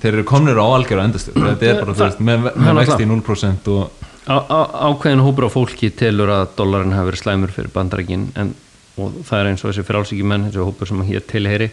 þeir 0.00 0.14
eru 0.14 0.26
komnir 0.26 0.58
á 0.58 0.64
algjör 0.64 1.02
að 1.02 1.10
endastöð 1.10 1.40
þetta 1.44 1.68
er 1.68 1.80
bara, 1.82 1.94
þú 1.94 2.06
veist, 2.06 2.22
með, 2.24 2.46
með 2.56 2.78
vexti 2.80 3.04
í 3.04 3.10
0% 3.10 3.74
og 3.74 3.82
Á, 3.82 3.88
á, 3.90 3.99
ákveðin 4.30 5.24
hópur 5.24 5.48
á 5.48 5.50
fólki 5.50 5.90
telur 5.90 6.30
að 6.30 6.52
dollarin 6.58 6.94
hafi 6.94 7.10
verið 7.10 7.22
slæmur 7.24 7.54
fyrir 7.54 7.72
bandarækin 7.74 8.28
en 8.38 8.52
og 9.00 9.20
það 9.26 9.40
er 9.40 9.48
eins 9.50 9.62
og 9.64 9.70
þessi 9.70 9.86
frálsíkjumenn 9.86 10.48
þessi 10.48 10.64
hópur 10.64 10.88
sem 10.90 11.02
hér 11.08 11.24
tilheyri 11.28 11.70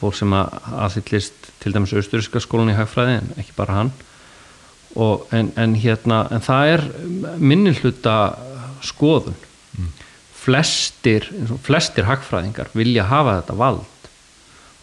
fólk 0.00 0.16
sem 0.18 0.34
að 0.36 0.54
aðhyllist 0.86 1.50
til 1.60 1.74
dæmis 1.74 1.94
austuríska 1.96 2.42
skólan 2.42 2.72
í 2.72 2.76
hagfræði 2.78 3.18
en 3.18 3.32
ekki 3.40 3.56
bara 3.56 3.76
hann. 3.76 3.92
Og, 4.96 5.26
en, 5.36 5.52
en 5.60 5.76
hérna 5.78 6.24
en 6.34 6.42
það 6.42 6.72
er 6.74 6.84
minni 7.38 7.74
hluta 7.78 8.16
skoðun. 8.86 9.36
Flestir, 10.40 11.28
eins 11.36 11.52
og 11.52 11.60
flestir 11.62 12.08
hagfræðingar 12.08 12.72
vilja 12.74 13.04
hafa 13.10 13.36
þetta 13.42 13.58
vald. 13.60 14.08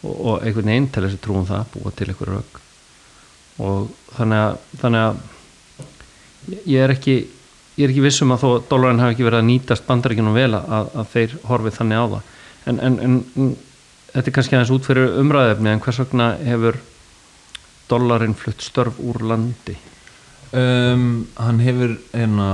Og, 0.05 0.13
og 0.13 0.45
einhvern 0.45 0.69
veginn 0.69 0.91
til 0.93 1.07
þessi 1.07 1.19
trúum 1.23 1.47
það 1.49 1.71
búa 1.73 1.95
til 1.97 2.11
einhver 2.11 2.35
rauk 2.35 2.63
og 3.57 3.87
þannig 4.13 4.37
að, 4.37 4.57
þannig 4.77 5.01
að 5.01 5.21
ég 6.47 6.79
er 6.83 6.93
ekki 6.95 7.17
ég 7.77 7.85
er 7.85 7.93
ekki 7.93 8.03
vissum 8.03 8.33
að 8.33 8.43
þó 8.43 8.47
að 8.49 8.67
dólarin 8.71 9.01
hafi 9.03 9.15
ekki 9.15 9.25
verið 9.27 9.43
að 9.43 9.49
nýtast 9.51 9.85
bandaríkjunum 9.87 10.37
vel 10.37 10.51
að, 10.57 10.87
að 10.97 11.09
þeir 11.13 11.35
horfið 11.45 11.75
þannig 11.77 11.99
á 12.01 12.05
það. 12.13 12.31
En, 12.67 12.79
en, 12.87 12.95
en, 13.05 13.49
þetta 14.13 14.23
er 14.23 14.35
kannski 14.37 14.57
aðeins 14.57 14.73
út 14.73 14.87
fyrir 14.87 15.19
umræðefni 15.21 15.71
en 15.71 15.83
hvers 15.83 15.99
vegna 16.01 16.31
hefur 16.41 16.79
dólarin 17.91 18.33
flutt 18.37 18.65
störf 18.65 18.97
úr 18.97 19.21
landi? 19.29 19.77
Um, 20.55 21.27
hann 21.37 21.61
hefur 21.61 21.97
hérna 22.15 22.49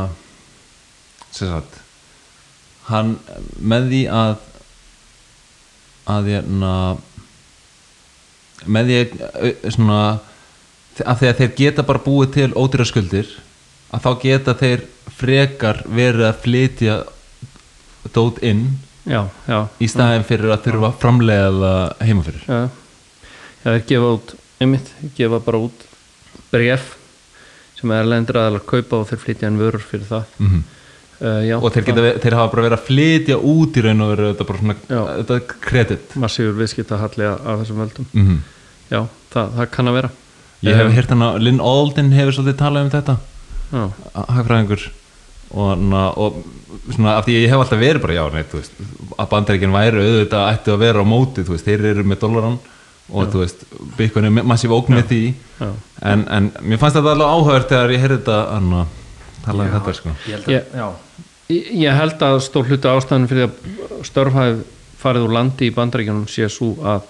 sem 1.32 1.48
sagt 1.48 1.80
hann 2.90 3.16
með 3.62 3.90
því 3.92 4.02
að 4.12 4.34
að 6.14 6.30
hérna 6.34 6.74
með 8.66 8.90
því 8.90 9.00
að 9.00 9.72
svona 9.78 10.02
að 11.06 11.24
þeir 11.40 11.54
geta 11.58 11.86
bara 11.88 12.04
búið 12.04 12.34
til 12.36 12.50
ódýra 12.60 12.86
skuldir 12.90 13.30
að 13.94 14.06
þá 14.06 14.12
geta 14.24 14.56
þeir 14.58 14.86
frekar 15.14 15.84
verið 15.86 16.28
að 16.28 16.42
flytja 16.44 16.98
dót 18.14 18.42
inn 18.46 18.66
já, 19.08 19.22
já, 19.48 19.60
í 19.80 19.90
staðin 19.92 20.26
fyrir 20.28 20.54
að 20.54 20.68
þurfa 20.68 20.90
að 20.90 21.00
framlega 21.02 21.50
það 21.60 22.06
heima 22.08 22.26
fyrir. 22.28 22.46
Já, 22.48 22.62
já 23.64 23.70
þeir 23.70 23.88
gefa 23.92 24.12
út 24.18 24.36
einmitt, 24.64 24.94
gefa 25.18 25.42
bara 25.44 25.64
út 25.68 25.88
bref 26.54 26.94
sem 27.78 27.92
er 27.94 28.08
lendur 28.08 28.40
aðalega 28.40 28.70
kaupa 28.70 29.02
og 29.02 29.10
þeir 29.12 29.22
flytja 29.26 29.50
en 29.50 29.60
vörur 29.62 29.84
fyrir 29.84 30.08
það. 30.10 30.40
Mm 30.40 30.64
uh, 31.24 31.42
já, 31.46 31.56
og 31.60 31.70
þeir, 31.76 31.86
geta, 31.90 32.08
þeir 32.24 32.38
hafa 32.40 32.54
bara 32.56 32.66
verið 32.68 32.80
að 32.80 32.88
flytja 32.88 33.38
út 33.54 33.78
í 33.78 33.84
raun 33.86 34.04
og 34.04 34.12
veru 34.14 34.32
þetta 34.32 34.50
bara 34.50 34.64
svona 34.64 35.38
er 35.38 35.46
kredit. 35.68 36.18
Massífur 36.20 36.58
viðskiptahalli 36.58 37.30
af 37.30 37.46
af 37.46 37.62
þessum 37.62 37.84
völdum. 37.86 38.10
Mm 38.14 38.42
já, 38.90 39.00
það, 39.34 39.54
það 39.60 39.70
kann 39.74 39.90
að 39.90 40.00
vera. 40.02 40.10
Ég 40.64 40.78
hef 40.80 40.88
Um, 40.88 40.94
heyrt 40.96 41.10
hann 41.12 41.24
að 41.26 41.38
Lynn 41.44 41.60
Alden 41.60 42.12
hefur 42.16 42.36
svolítið 42.38 42.60
talað 42.60 42.86
um 42.86 42.92
þetta 42.94 43.16
hagfræðingur 43.74 44.84
og, 45.54 45.72
na, 45.86 46.04
og 46.18 46.40
svona 46.94 47.16
af 47.20 47.26
því 47.28 47.36
ég 47.44 47.52
hef 47.52 47.62
alltaf 47.64 47.82
verið 47.82 48.02
bara 48.04 48.16
já, 48.18 48.24
nei, 48.34 48.44
þú 48.50 48.60
veist, 48.62 48.78
að 49.22 49.30
bandaríkinn 49.34 49.76
væri 49.76 50.02
auðvitað 50.04 50.48
ættu 50.54 50.74
að 50.74 50.82
vera 50.88 51.04
á 51.04 51.06
móti, 51.06 51.44
þú 51.46 51.56
veist, 51.56 51.68
þeir 51.68 51.86
eru 51.92 52.06
með 52.10 52.22
dollaran 52.24 52.58
og 53.14 53.28
þú 53.34 53.42
veist, 53.44 53.66
Bitcoin 53.98 54.30
er 54.30 54.46
massíf 54.48 54.72
ógn 54.74 54.96
með 54.98 55.10
því. 55.12 55.22
Já. 55.60 55.68
en, 56.14 56.24
en 56.34 56.48
mér 56.64 56.80
fannst 56.82 56.98
þetta 56.98 57.14
alveg 57.14 57.34
áhört 57.36 57.70
þegar 57.74 57.94
ég 57.94 58.02
heyrði 58.06 58.18
þetta 58.22 58.38
anna, 58.58 58.86
tala 59.46 59.68
um 59.68 59.74
þetta 59.76 59.96
sko. 60.00 60.14
Ég 60.30 60.38
held 60.40 60.48
að, 60.48 60.56
Ég- 60.56 60.78
já, 60.80 60.88
Ég 61.54 61.98
held 62.00 62.24
að 62.26 62.38
stór 62.42 62.70
hluti 62.72 62.88
ástæðan 62.90 63.28
fyrir 63.30 63.50
að 63.50 64.06
störf 64.08 64.34
hafi 64.40 64.64
farið 65.04 65.26
úr 65.28 65.34
landi 65.36 65.68
í 65.68 65.74
bandaríkjunum 65.76 66.24
sé 66.32 66.48
svo 66.50 66.70
að 66.88 67.04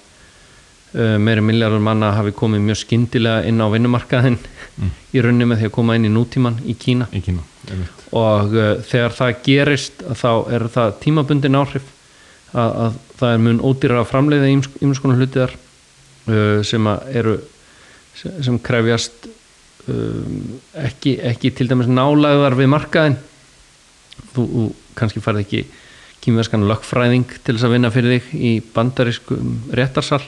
uh, 0.93 1.17
meiri 1.21 1.43
milljardur 1.45 1.83
manna 1.83 2.13
hafi 2.17 2.33
komið 2.37 2.65
mjög 2.67 2.81
skyndilega 2.83 3.47
inn 3.49 3.61
á 3.61 3.67
vinnumarkaðin 3.73 4.39
í 5.13 5.21
rauninni 5.21 5.47
með 5.49 5.61
því 5.61 5.69
að 5.69 5.75
koma 5.75 5.97
inn 5.97 6.07
í 6.09 6.13
nútíman 6.13 6.59
í 6.65 6.75
Kína. 6.79 7.09
Í 7.13 7.21
Kína, 7.25 7.43
og 8.13 8.55
uh, 8.55 8.69
þegar 8.89 9.17
það 9.17 9.35
gerist 9.45 10.05
þá 10.21 10.31
er 10.55 10.67
það 10.73 10.95
tímabundin 11.03 11.59
áhrif 11.59 11.91
að, 12.53 12.71
að 12.85 12.97
það 13.19 13.35
er 13.35 13.43
mun 13.47 13.61
ódýrar 13.63 14.01
að 14.03 14.09
framleiða 14.11 14.51
ýmskona 14.53 15.17
hlutiðar 15.17 15.55
uh, 15.57 16.59
sem 16.65 16.89
að 16.89 17.15
eru 17.21 17.37
sem, 18.17 18.35
sem 18.45 18.59
krefjast 18.61 19.29
um, 19.89 20.59
ekki, 20.83 21.17
ekki 21.25 21.53
til 21.57 21.69
dæmis 21.71 21.89
nálæðar 21.89 22.57
við 22.59 22.69
markaðin 22.73 23.17
þú, 24.33 24.43
þú 24.43 24.67
kannski 24.97 25.23
færð 25.23 25.43
ekki 25.43 25.63
kýmverskan 26.23 26.67
lögfræðing 26.69 27.27
til 27.43 27.55
þess 27.55 27.67
að 27.67 27.75
vinna 27.75 27.91
fyrir 27.93 28.19
þig 28.19 28.33
í 28.37 28.53
bandarískum 28.75 29.57
réttarsal 29.75 30.21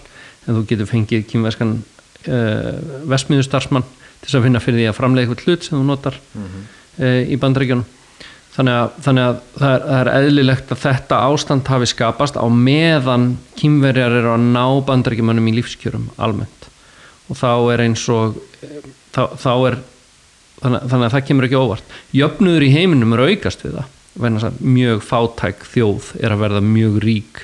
en 0.46 0.58
þú 0.58 0.64
getur 0.70 0.90
fengið 0.90 1.28
kýmverskan 1.32 1.76
uh, 1.80 2.72
vesmiðustarsmann 3.12 3.86
til 3.86 4.30
þess 4.30 4.40
að 4.40 4.48
vinna 4.48 4.62
fyrir 4.64 4.82
því 4.82 4.90
að 4.90 4.98
framleiða 5.00 5.28
eitthvað 5.28 5.46
hlut 5.46 5.68
sem 5.68 5.78
þú 5.78 5.86
notar 5.90 6.20
uh, 6.36 7.22
í 7.26 7.40
bandaríkjunum. 7.42 7.86
Þannig 8.56 8.78
að, 8.80 8.94
þannig 9.04 9.26
að 9.26 9.40
það, 9.60 9.72
er, 9.74 9.82
það 9.86 9.98
er 10.00 10.10
eðlilegt 10.14 10.70
að 10.72 10.84
þetta 10.86 11.18
ástand 11.28 11.72
hafi 11.74 11.90
skapast 11.92 12.38
á 12.40 12.46
meðan 12.48 13.26
kýmverjar 13.60 14.16
eru 14.22 14.32
að 14.32 14.46
ná 14.54 14.64
bandaríkjumannum 14.88 15.50
í 15.52 15.58
lífskjörum 15.58 16.06
almennt. 16.16 16.70
Og 17.28 17.36
þá 17.36 17.50
er 17.74 17.84
eins 17.84 18.06
og 18.14 18.38
eh, 18.64 18.78
þá, 19.12 19.36
þá 19.42 19.52
er 19.58 19.78
þannig, 20.62 20.88
þannig 20.88 21.04
að 21.10 21.18
það 21.18 21.26
kemur 21.28 21.50
ekki 21.50 21.60
óvart. 21.60 21.92
Jöfnuður 22.16 22.68
í 22.70 22.72
heiminum 22.78 23.18
er 23.18 23.26
að 23.26 23.34
aukast 23.34 23.66
við 23.66 23.76
það 23.82 24.64
mjög 24.64 25.04
fátæk 25.04 25.68
þjóð 25.74 26.10
er 26.24 26.32
að 26.32 26.46
verða 26.46 26.64
mjög 26.64 27.00
rík 27.04 27.44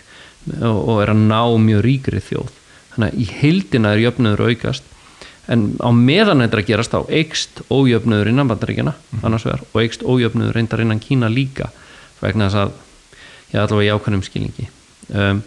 og 0.64 1.02
er 1.04 1.12
að 1.12 1.26
ná 1.28 1.42
mjög 1.60 1.84
ríkri 1.84 2.22
þjóð 2.24 2.61
þannig 2.96 3.12
að 3.12 3.22
í 3.22 3.28
heildina 3.42 3.94
er 3.94 4.04
jöfnuður 4.06 4.46
að 4.46 4.56
aukast 4.56 4.90
en 5.52 5.64
á 5.82 5.90
meðan 5.96 6.44
þetta 6.44 6.60
er 6.60 6.68
gerast 6.68 6.94
þá 6.94 7.00
eikst 7.18 7.62
ójöfnuður 7.72 8.30
innan 8.32 8.50
bandaríkjana 8.52 8.94
annars 9.22 9.46
vegar 9.48 9.64
og 9.72 9.80
eikst 9.82 10.04
ójöfnuður 10.06 10.58
reyndar 10.58 10.84
innan 10.84 11.02
Kína 11.02 11.32
líka 11.32 11.72
vegna 12.22 12.50
þess 12.50 12.62
að 12.62 12.76
ég 13.52 13.58
er 13.58 13.66
allavega 13.66 13.90
í 13.90 13.96
ákvæmum 13.98 14.24
skilningi. 14.26 14.68
Um, 15.12 15.42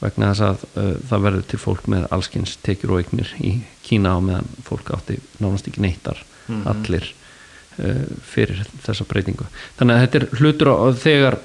vegna 0.00 0.32
þess 0.32 0.44
að 0.44 0.64
uh, 0.74 0.90
það 1.08 1.24
verður 1.26 1.46
til 1.52 1.60
fólk 1.62 1.86
með 1.92 2.08
allskins 2.16 2.56
tekjur 2.64 2.96
og 2.96 3.04
eignir 3.04 3.30
í 3.40 3.54
Kína 3.86 4.16
og 4.18 4.26
meðan 4.26 4.50
fólk 4.66 4.90
átti 4.96 5.20
nánast 5.40 5.70
ekki 5.70 5.84
neittar 5.84 6.20
allir 6.66 7.06
uh, 7.78 8.04
fyrir 8.26 8.64
þessa 8.82 9.06
breytingu. 9.08 9.46
Þannig 9.78 9.96
að 9.96 10.04
þetta 10.04 10.20
er 10.20 10.40
hlutur 10.40 10.72
og 10.74 10.98
þegar 11.00 11.38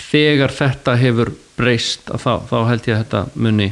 þegar 0.00 0.54
þetta 0.54 0.96
hefur 0.98 1.32
breyst 1.58 2.10
þá, 2.10 2.32
þá 2.48 2.58
held 2.70 2.88
ég 2.88 2.96
að 2.96 3.04
þetta 3.04 3.22
muni 3.34 3.70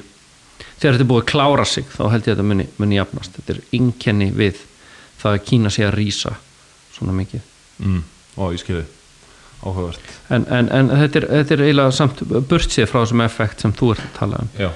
þegar 0.78 0.96
þetta 0.96 1.04
er 1.04 1.10
búið 1.12 1.24
að 1.24 1.30
klára 1.32 1.64
sig 1.68 1.88
þá 1.94 2.02
held 2.12 2.20
ég 2.20 2.28
að 2.28 2.36
þetta 2.36 2.46
muni, 2.50 2.68
muni 2.78 2.98
jafnast. 2.98 3.38
Þetta 3.38 3.54
er 3.54 3.64
inkenni 3.78 4.28
við 4.34 4.62
það 5.18 5.34
að 5.34 5.42
Kína 5.48 5.72
sé 5.74 5.84
að 5.86 5.96
rýsa 5.98 6.36
svona 6.94 7.16
mikið. 7.18 7.50
Mm. 7.78 7.98
og 8.38 8.54
ég 8.54 8.62
skilði, 8.62 8.86
áhugavert. 9.62 10.14
En, 10.34 10.46
en, 10.50 10.70
en 10.74 10.88
þetta, 10.90 11.20
er, 11.20 11.26
þetta 11.36 11.54
er 11.54 11.60
eiginlega 11.66 11.92
samt 11.94 12.22
burtsið 12.50 12.88
frá 12.90 13.00
þessum 13.04 13.22
effekt 13.22 13.62
sem 13.62 13.74
þú 13.78 13.92
ert 13.94 14.02
að 14.02 14.16
tala 14.16 14.40
um. 14.42 14.48
Já, 14.58 14.70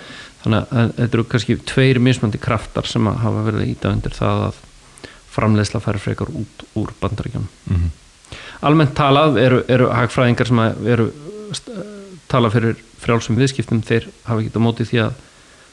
þannig 0.44 0.76
að 0.76 0.92
þetta 1.00 1.18
eru 1.18 1.24
kannski 1.32 1.56
tveir 1.72 2.00
mismandi 2.02 2.42
kraftar 2.42 2.86
sem 2.90 3.10
að 3.10 3.18
hafa 3.24 3.42
verið 3.48 3.64
að 3.64 3.72
íta 3.72 3.90
undir 3.90 4.14
það 4.14 4.44
að 4.46 4.60
framleiðsla 5.32 5.82
færi 5.82 6.04
frekar 6.04 6.30
út 6.30 6.64
úr 6.78 6.94
bandaríkjunum. 7.02 7.50
Mm 7.72 7.90
almennt 8.66 8.94
talað 8.96 9.38
eru, 9.42 9.60
eru 9.70 9.90
hagfræðingar 9.92 10.48
sem 10.48 10.62
eru 10.94 11.08
tala 12.30 12.50
fyrir 12.52 12.78
frjálsum 13.02 13.36
viðskiptum 13.38 13.82
þeir 13.84 14.08
hafa 14.26 14.42
ekki 14.42 14.62
á 14.62 14.62
móti 14.62 14.86
því 14.88 15.00
að 15.06 15.20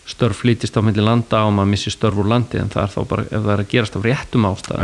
störf 0.09 0.39
flýtist 0.43 0.77
á 0.77 0.81
milli 0.85 1.03
landa 1.05 1.43
og 1.45 1.53
maður 1.57 1.71
missi 1.75 1.91
störf 1.93 2.17
úr 2.21 2.29
landi 2.31 2.57
en 2.61 2.71
það 2.73 2.83
er 2.87 2.93
þá 2.95 2.99
bara 3.11 3.25
ef 3.29 3.43
það 3.45 3.51
er 3.55 3.61
að 3.63 3.69
gerast 3.73 3.97
af 3.99 4.05
réttum 4.07 4.47
ástæðum. 4.49 4.81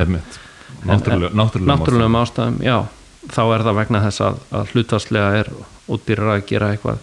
Náttúrulegum 1.71 2.17
ástæðum, 2.21 2.59
já. 2.65 2.77
Þá 3.25 3.41
er 3.55 3.63
það 3.65 3.77
vegna 3.79 4.01
þess 4.05 4.21
að, 4.21 4.39
að 4.59 4.71
hlutvarslega 4.75 5.29
er 5.39 5.49
ódýrar 5.89 6.31
að 6.35 6.45
gera 6.51 6.69
eitthvað 6.75 6.99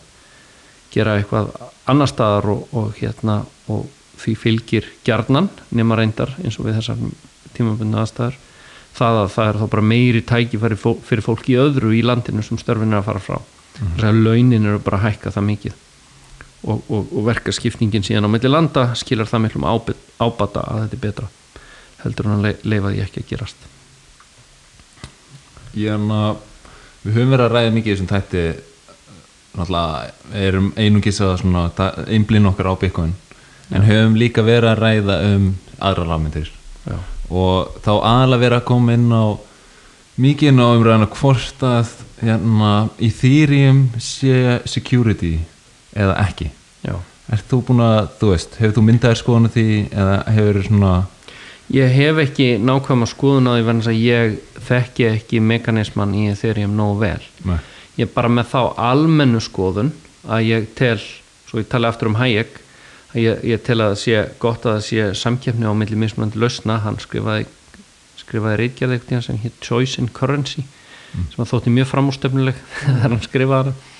gera 0.92 1.16
eitthvað 1.18 1.50
annar 1.90 2.10
staðar 2.10 2.46
og, 2.52 2.64
og 2.78 2.94
hérna 3.00 3.40
og 3.72 3.86
því 4.22 4.34
fylgir 4.38 4.86
gjarnan 5.06 5.48
nema 5.74 5.96
reyndar 5.98 6.34
eins 6.44 6.58
og 6.60 6.68
við 6.68 6.78
þessar 6.78 7.00
tímabundu 7.56 7.98
aðstæður. 7.98 8.36
Það 8.92 9.18
að 9.22 9.30
það 9.34 9.48
er 9.48 9.58
þá 9.62 9.66
bara 9.72 9.82
meiri 9.88 10.22
fó- 10.76 11.00
fyrir 11.02 11.24
fólk 11.24 11.48
í 11.48 11.56
öðru 11.58 11.94
í 11.96 12.02
landinu 12.04 12.42
sem 12.44 12.58
störfin 12.60 12.92
er 12.92 13.00
að 13.00 13.08
fara 13.08 13.22
frá. 13.24 13.38
Þess 13.72 14.04
að 14.04 14.20
launin 14.22 14.66
eru 14.68 14.78
bara 14.84 14.98
að 15.00 15.06
hækka 15.08 15.32
það 15.32 15.48
mikið 15.48 15.80
og, 16.62 16.82
og, 16.88 17.06
og 17.10 17.26
verkaskipningin 17.26 18.04
síðan 18.06 18.28
á 18.28 18.32
milli 18.32 18.50
landa 18.50 18.90
skilar 18.98 19.30
það 19.30 19.48
ábyrg, 19.62 20.02
ábata 20.18 20.62
að 20.62 20.84
þetta 20.84 20.98
er 20.98 21.04
betra 21.06 21.28
heldur 22.02 22.28
hann 22.30 22.42
að 22.42 22.66
leifa 22.66 22.90
því 22.90 23.02
ekki 23.04 23.22
að 23.22 23.28
gerast. 23.30 23.68
Ég 25.78 25.94
er 25.94 26.06
að 26.12 26.40
við 27.02 27.16
höfum 27.16 27.34
verið 27.34 27.46
að 27.46 27.54
ræða 27.56 27.74
mikið 27.76 27.90
í 27.90 27.94
þessum 27.94 28.10
þætti 28.10 28.44
náttúrulega 29.52 30.40
erum 30.48 30.72
einungis 30.76 31.20
að 31.20 31.46
einblinn 32.08 32.48
okkar 32.48 32.72
á 32.72 32.74
Bitcoin 32.80 33.14
en 33.72 33.86
höfum 33.86 34.18
líka 34.20 34.44
verið 34.46 34.70
að 34.72 34.82
ræða 34.82 35.16
um 35.32 35.48
aðra 35.82 36.06
rafmyndir 36.08 36.50
Já. 36.86 36.98
og 37.28 37.80
þá 37.84 37.92
aðalega 37.96 38.44
verið 38.44 38.58
að 38.58 38.68
koma 38.70 38.96
inn 38.96 39.08
á 39.12 39.24
mikið 40.22 40.52
inn 40.52 40.62
á 40.62 40.66
umræðan 40.72 41.10
hvort 41.16 41.64
að 41.66 41.92
hérna, 42.22 42.72
Ethereum 43.02 43.84
sé 43.98 44.60
security 44.68 45.38
eða 45.92 46.18
ekki 46.26 46.50
Já. 46.82 46.96
Ert 47.32 47.48
þú 47.48 47.58
búin 47.68 47.82
að, 47.84 47.98
þú 48.18 48.30
veist, 48.32 48.56
hefur 48.58 48.76
þú 48.76 48.82
myndaðir 48.88 49.20
skoðan 49.20 49.52
því 49.54 49.66
eða 49.90 50.16
hefur 50.36 50.64
svona 50.66 50.94
Ég 51.72 51.92
hef 51.94 52.18
ekki 52.20 52.46
nákvæma 52.60 53.06
skoðun 53.08 53.46
á 53.48 53.52
því 53.54 53.62
verðan 53.64 53.92
að 53.92 54.00
ég 54.02 54.32
þekki 54.66 55.06
ekki 55.08 55.38
mekanisman 55.40 56.10
í 56.18 56.26
Ethereum 56.28 56.74
nógu 56.76 56.98
vel. 57.00 57.22
Nei. 57.48 57.60
Ég 57.96 58.08
er 58.08 58.12
bara 58.12 58.28
með 58.28 58.50
þá 58.50 58.60
almennu 58.90 59.40
skoðun 59.40 59.92
að 60.26 60.48
ég 60.50 60.66
tel, 60.76 60.98
svo 61.48 61.62
ég 61.62 61.70
tala 61.72 61.88
aftur 61.88 62.10
um 62.10 62.18
Hayek, 62.18 62.58
að 63.14 63.22
ég, 63.22 63.40
ég 63.54 63.64
tel 63.64 63.78
að 63.78 63.94
það 63.94 64.02
sé 64.02 64.20
gott 64.42 64.66
að 64.66 64.76
það 64.76 64.84
sé 64.90 65.06
samkeppni 65.22 65.70
á 65.70 65.72
milli 65.78 65.96
mismunandi 66.02 66.42
lausna. 66.42 66.80
Hann 66.84 67.00
skrifaði, 67.00 67.46
skrifaði 68.20 68.68
tíma 68.76 69.22
sem 69.24 69.40
hétt 69.40 69.64
Choice 69.64 70.02
in 70.02 70.12
Currency 70.12 70.66
sem 71.12 71.40
að 71.40 71.50
þótti 71.54 71.72
mjög 71.72 71.88
framústefnuleg 71.92 72.60
þegar 72.82 73.10
hann 73.14 73.24
skrifaði 73.24 73.72
það 73.72 73.91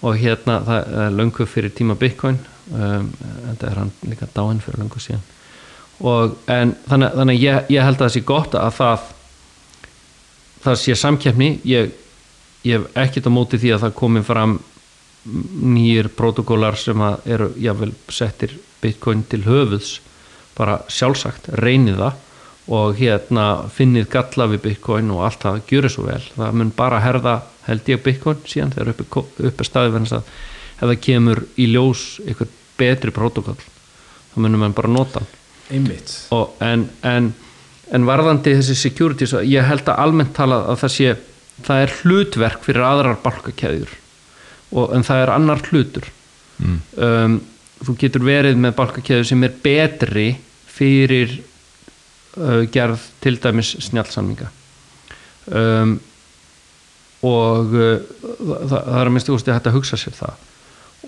og 0.00 0.16
hérna 0.16 0.60
það 0.66 0.94
er 1.04 1.16
löngu 1.18 1.46
fyrir 1.46 1.72
tíma 1.76 1.96
Bitcoin 1.98 2.38
um, 2.72 3.10
þetta 3.20 3.70
er 3.70 3.80
hann 3.82 3.92
líka 4.08 4.28
dáinn 4.34 4.62
fyrir 4.64 4.80
löngu 4.80 5.02
síðan. 5.02 5.24
Og 6.00 6.36
en 6.48 6.74
þannig, 6.88 7.16
þannig 7.18 7.42
ég, 7.42 7.72
ég 7.76 7.84
held 7.84 7.98
að 7.98 8.06
það 8.06 8.14
sé 8.14 8.22
gott 8.28 8.54
að 8.56 8.76
það 8.78 9.08
það 10.64 10.78
sé 10.80 10.96
samkeppni. 10.96 11.50
Ég, 11.68 11.92
ég 12.64 12.78
hef 12.78 13.00
ekkert 13.04 13.28
á 13.28 13.32
móti 13.32 13.60
því 13.60 13.74
að 13.74 13.86
það 13.86 13.96
komi 14.00 14.24
fram 14.24 14.58
nýjir 15.60 16.08
protokólar 16.16 16.78
sem 16.80 17.00
að 17.04 17.26
eru 17.34 17.50
jável 17.60 17.92
settir 18.08 18.56
bitcoin 18.80 19.24
til 19.28 19.42
höfuðs. 19.44 19.98
Bara 20.56 20.80
sjálfsagt, 20.92 21.52
reynið 21.60 22.00
það 22.00 22.26
og 22.68 22.98
hérna 23.00 23.46
finnið 23.72 24.08
galla 24.12 24.46
við 24.52 24.64
bitcoin 24.68 25.10
og 25.14 25.24
allt 25.26 25.42
það 25.46 25.62
gjörir 25.70 25.92
svo 25.94 26.06
vel. 26.06 26.22
Það 26.36 26.58
mun 26.60 26.72
bara 26.76 27.00
herða 27.02 27.40
held 27.66 27.88
ég 27.90 28.02
bitcoin 28.04 28.40
síðan 28.48 28.72
þegar 28.74 28.92
uppi, 28.94 29.24
uppi 29.48 29.66
staði 29.66 29.94
venns 29.94 30.14
að 30.16 30.30
ef 30.80 30.86
það 30.86 30.96
kemur 31.04 31.42
í 31.60 31.68
ljós 31.74 32.04
eitthvað 32.24 32.56
betri 32.80 33.12
protokól 33.14 33.58
þá 34.30 34.36
munum 34.40 34.64
mann 34.64 34.76
bara 34.76 34.90
nota 34.90 35.22
og, 36.34 36.54
en, 36.64 36.86
en, 37.06 37.32
en 37.92 38.06
varðandi 38.08 38.56
þessi 38.58 38.76
security 38.78 39.28
ég 39.46 39.66
held 39.68 39.88
að 39.90 40.00
almennt 40.04 40.32
tala 40.36 40.62
að 40.70 40.80
það 40.84 40.94
sé 40.96 41.16
það 41.66 41.84
er 41.84 41.94
hlutverk 42.00 42.64
fyrir 42.64 42.86
aðrar 42.86 43.20
balkakeðjur 43.24 43.92
og, 44.70 44.86
en 44.96 45.04
það 45.04 45.24
er 45.24 45.32
annar 45.34 45.62
hlutur. 45.68 46.06
Mm. 46.60 46.78
um, 46.96 47.38
þú 47.80 47.94
getur 48.00 48.24
verið 48.24 48.58
með 48.60 48.74
balkakeðjur 48.76 49.28
sem 49.30 49.44
er 49.46 49.54
betri 49.64 50.26
fyrir 50.70 51.38
uh, 52.38 52.62
gerð 52.72 53.08
til 53.24 53.36
dæmis 53.42 53.74
snjálfsamninga 53.88 54.50
um, 55.50 55.96
og 57.26 57.74
uh, 57.74 57.98
það, 58.20 58.66
það 58.70 58.96
er 59.00 59.10
að 59.10 59.12
minnstu 59.14 59.34
kosti 59.34 59.54
hægt 59.54 59.68
að 59.68 59.76
hugsa 59.76 59.98
sér 60.00 60.14
það. 60.16 60.46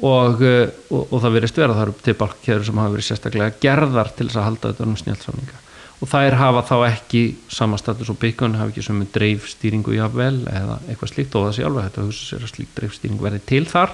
Og, 0.02 0.40
uh, 0.44 0.62
og, 0.92 1.02
og 1.12 1.20
það 1.22 1.36
verist 1.38 1.58
vera 1.60 1.76
það 1.76 1.84
eru 1.86 1.98
til 2.04 2.16
balkjæður 2.20 2.64
sem 2.68 2.80
hafa 2.80 2.94
verið 2.94 3.08
sérstaklega 3.08 3.60
gerðar 3.62 4.12
til 4.16 4.28
þess 4.28 4.40
að 4.40 4.48
halda 4.48 4.72
þetta 4.72 4.88
um 4.88 4.96
snjálfsamninga 5.00 5.62
og 6.02 6.10
þær 6.10 6.34
hafa 6.34 6.62
þá 6.66 6.76
ekki 6.88 7.22
sama 7.52 7.78
status 7.78 8.10
og 8.10 8.18
byggun 8.18 8.56
hafa 8.58 8.72
ekki 8.72 8.82
sem 8.82 9.02
dreifstýringu 9.14 9.94
jáfnvel 9.94 10.40
eða 10.50 10.80
eitthvað 10.88 11.12
slíkt 11.12 11.36
og 11.38 11.44
það 11.46 11.54
sé 11.54 11.66
alveg 11.68 11.84
að 11.86 12.08
hugsa 12.08 12.24
sér 12.26 12.46
að 12.46 12.54
slíkt 12.56 12.72
dreifstýringu 12.80 13.22
verði 13.22 13.42
til 13.46 13.62
þar. 13.70 13.92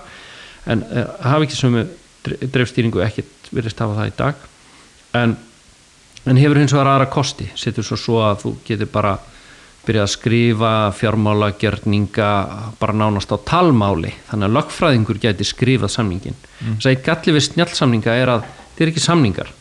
En 0.72 0.84
uh, 0.88 1.10
hafa 1.20 1.44
ekki 1.44 1.58
sem 1.58 1.76
dreifstýringu 2.54 3.02
ekkert 3.04 3.52
verist 3.52 3.82
hafa 3.84 3.98
það 3.98 4.08
í 4.08 4.14
dag. 4.22 4.46
En, 5.20 5.36
en 6.26 6.38
hefur 6.40 6.60
hins 6.60 6.74
vegar 6.74 6.92
aðra 6.94 7.08
kosti. 7.12 7.48
Setur 7.58 7.86
svo 7.86 7.98
svo 7.98 8.22
að 8.26 8.42
þú 8.42 8.54
getur 8.66 8.90
bara 8.92 9.16
byrjað 9.88 10.04
að 10.04 10.12
skrifa 10.12 10.72
fjármála 10.96 11.52
gjörninga 11.60 12.32
bara 12.80 12.96
nánast 12.96 13.32
á 13.32 13.36
talmáli. 13.40 14.12
Þannig 14.28 14.48
að 14.48 14.56
lögfræðingur 14.58 15.20
geti 15.22 15.46
skrifað 15.48 15.94
samningin 15.94 16.36
mm. 16.36 16.74
þess 16.76 16.88
að 16.88 16.92
eitt 16.92 17.06
galli 17.06 17.36
við 17.36 17.46
snjálfsamninga 17.46 18.18
er 18.20 18.34
að 18.34 18.44
þetta 18.50 18.84
er 18.84 18.92
ekki 18.92 19.04
samningar. 19.04 19.54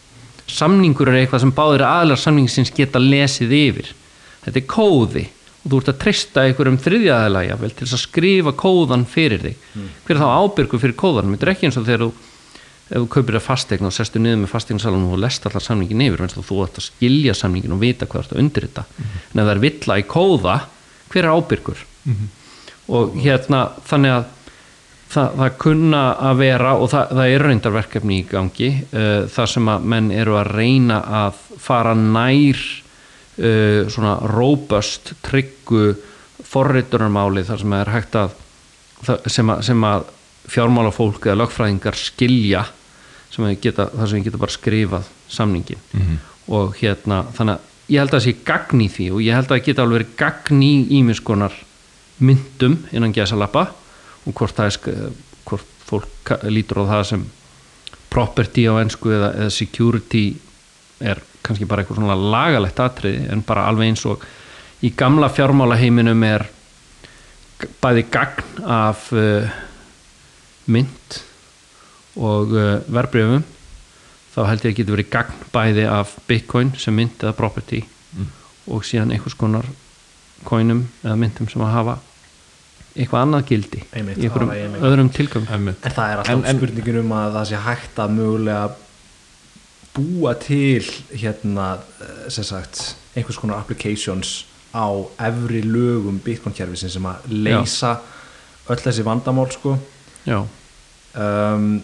Samningur 0.47 1.11
er 1.11 1.21
eitthvað 1.21 1.43
sem 1.45 1.55
báðir 1.55 1.85
aðlar 1.87 2.21
samningsins 2.21 2.73
geta 2.75 3.01
lesið 3.03 3.55
yfir. 3.55 3.91
Þetta 4.45 4.61
er 4.61 4.69
kóði. 4.71 5.25
Og 5.63 5.71
þú 5.71 5.79
ert 5.81 5.91
að 5.91 5.99
treysta 6.03 6.43
einhverjum 6.47 6.79
þriðjaðalega 6.79 7.57
til 7.65 7.81
þess 7.81 7.97
að 7.97 8.03
skrifa 8.05 8.53
kóðan 8.55 9.03
fyrir 9.09 9.41
þig. 9.43 9.63
Mm. 9.75 9.89
hver 10.07 10.15
er 10.15 10.21
þá 10.23 10.29
ábyrgu 10.43 10.79
fyrir 10.79 10.99
kóðan 10.99 11.33
þetta 11.35 11.47
er 11.47 11.53
ekki 11.53 11.67
eins 11.67 11.79
og 11.79 11.87
þegar 11.87 12.05
þú 12.05 12.26
ef 12.87 13.01
þú 13.01 13.07
kaupir 13.11 13.37
að 13.39 13.43
fastegna 13.43 13.89
og 13.89 13.95
sestu 13.95 14.21
niður 14.21 14.43
með 14.43 14.53
fastegnasalunum 14.53 15.15
og 15.17 15.21
lest 15.23 15.45
allar 15.47 15.63
samningin 15.63 16.05
yfir 16.05 16.23
þú 16.37 16.61
ætti 16.63 16.81
að 16.81 16.87
skilja 16.87 17.35
samningin 17.35 17.75
og 17.75 17.83
vita 17.83 18.07
hvað 18.07 18.21
þú 18.21 18.25
ætti 18.27 18.37
að 18.37 18.43
undir 18.43 18.67
þetta 18.67 18.83
mm 18.87 19.03
-hmm. 19.03 19.19
en 19.33 19.39
ef 19.39 19.45
það 19.45 19.55
er 19.55 19.63
vill 19.65 19.97
í 19.97 20.07
kóða 20.15 20.55
hver 21.09 21.23
er 21.25 21.35
ábyrgur 21.35 21.79
mm 22.05 22.13
-hmm. 22.13 22.27
og 22.87 23.15
hérna 23.15 23.69
þannig 23.85 24.11
að 24.11 24.25
það, 25.09 25.29
það 25.37 25.57
kunna 25.57 26.01
að 26.19 26.37
vera 26.37 26.73
og 26.75 26.89
það, 26.89 27.09
það 27.09 27.29
er 27.33 27.45
reyndarverkefni 27.47 28.19
í 28.19 28.27
gangi 28.31 28.69
uh, 28.93 29.27
þar 29.27 29.47
sem 29.47 29.67
að 29.67 29.87
menn 29.93 30.11
eru 30.11 30.37
að 30.37 30.51
reyna 30.51 30.99
að 31.25 31.33
fara 31.57 31.93
nær 31.93 32.59
uh, 33.37 33.87
svona 33.89 34.19
robust 34.33 35.13
tryggu 35.21 35.95
forritunarmáli 36.43 37.43
þar 37.43 37.63
sem 37.63 37.73
að 37.73 37.81
er 37.85 37.93
hægt 37.95 38.15
að 38.15 38.35
sem 39.27 39.49
að, 39.49 39.61
sem 39.67 39.83
að 39.83 40.07
fjármálafólk 40.47 41.27
eða 41.27 41.41
lögfræðingar 41.43 41.97
skilja 41.99 42.63
sem 43.31 43.47
geta, 43.61 43.89
þar 43.93 44.09
sem 44.09 44.19
við 44.19 44.29
geta 44.29 44.41
bara 44.41 44.55
skrifað 44.55 45.09
samningin 45.27 45.79
mm 45.91 46.01
-hmm. 46.01 46.17
og 46.47 46.75
hérna 46.81 47.23
þannig 47.37 47.53
að 47.57 47.59
ég 47.87 47.99
held 47.99 48.13
að 48.13 48.19
það 48.19 48.25
sé 48.25 48.35
gagn 48.45 48.81
í 48.81 48.89
því 48.89 49.07
og 49.11 49.21
ég 49.21 49.35
held 49.35 49.45
að 49.45 49.55
það 49.55 49.65
geta 49.65 49.81
alveg 49.81 49.97
verið 49.97 50.15
gagn 50.17 50.63
í 50.63 50.73
ímiskonar 50.99 51.53
myndum 52.19 52.77
innan 52.91 53.13
gæsalappa 53.13 53.67
og 54.25 54.33
hvort 54.33 54.55
það 54.55 54.65
er 54.65 55.11
hvort 55.47 55.73
fólk 55.87 56.31
lítur 56.51 56.83
á 56.83 56.91
það 56.91 57.03
sem 57.11 57.25
property 58.09 58.65
á 58.67 58.73
ennsku 58.81 59.11
eða, 59.13 59.31
eða 59.35 59.53
security 59.53 60.25
er 60.99 61.21
kannski 61.45 61.67
bara 61.69 61.83
eitthvað 61.83 62.01
svona 62.01 62.17
lagalegt 62.17 62.79
atrið 62.79 63.29
en 63.31 63.43
bara 63.47 63.67
alveg 63.69 63.91
eins 63.91 64.05
og 64.09 64.23
í 64.83 64.91
gamla 64.97 65.29
fjármálaheiminum 65.33 66.23
er 66.27 66.45
bæði 67.81 68.03
gagn 68.13 68.65
af 68.67 69.07
uh, 69.15 69.47
mynd 70.67 71.21
og 72.17 72.55
uh, 72.55 72.79
verbreyfum 72.91 73.45
þá 74.33 74.41
held 74.51 74.65
ég 74.65 74.73
að 74.73 74.79
geta 74.79 74.95
verið 74.95 75.11
gagn 75.13 75.45
bæði 75.53 75.85
af 75.91 76.17
bitcoin 76.29 76.73
sem 76.77 76.95
mynd 76.97 77.23
eða 77.23 77.35
property 77.37 77.83
mm. 77.85 78.33
og 78.73 78.85
síðan 78.85 79.13
einhvers 79.15 79.37
konar 79.37 79.69
coinum 80.47 80.85
eða 81.03 81.17
myndum 81.19 81.49
sem 81.49 81.63
að 81.65 81.73
hafa 81.75 81.97
eitthvað 82.97 83.23
annað 83.23 83.47
gildi 83.51 83.83
einmitt, 83.93 84.17
í 84.17 84.27
einhverjum 84.27 84.77
öðrum 84.89 85.09
tilgang 85.13 85.47
en 85.53 85.71
það 85.85 86.11
er 86.11 86.21
alltaf 86.23 86.51
spurningin 86.57 87.01
um 87.03 87.15
að 87.17 87.39
það 87.39 87.49
sé 87.51 87.63
hægt 87.67 88.01
að 88.01 88.13
mögulega 88.17 88.67
búa 89.97 90.33
til 90.37 90.85
hérna 91.13 91.67
eh, 92.01 92.29
sem 92.33 92.45
sagt 92.45 92.95
einhvers 93.17 93.39
konar 93.41 93.61
applications 93.61 94.45
á 94.73 94.87
efri 95.29 95.63
lögum 95.65 96.19
bitcoin 96.23 96.55
kjærfi 96.55 96.89
sem 96.89 97.05
að 97.09 97.29
leysa 97.31 97.97
Já. 97.97 98.01
öll 98.69 98.81
þessi 98.83 99.05
vandamál 99.07 99.49
sko. 99.51 99.77
Já. 100.27 100.43
Um, 101.17 101.79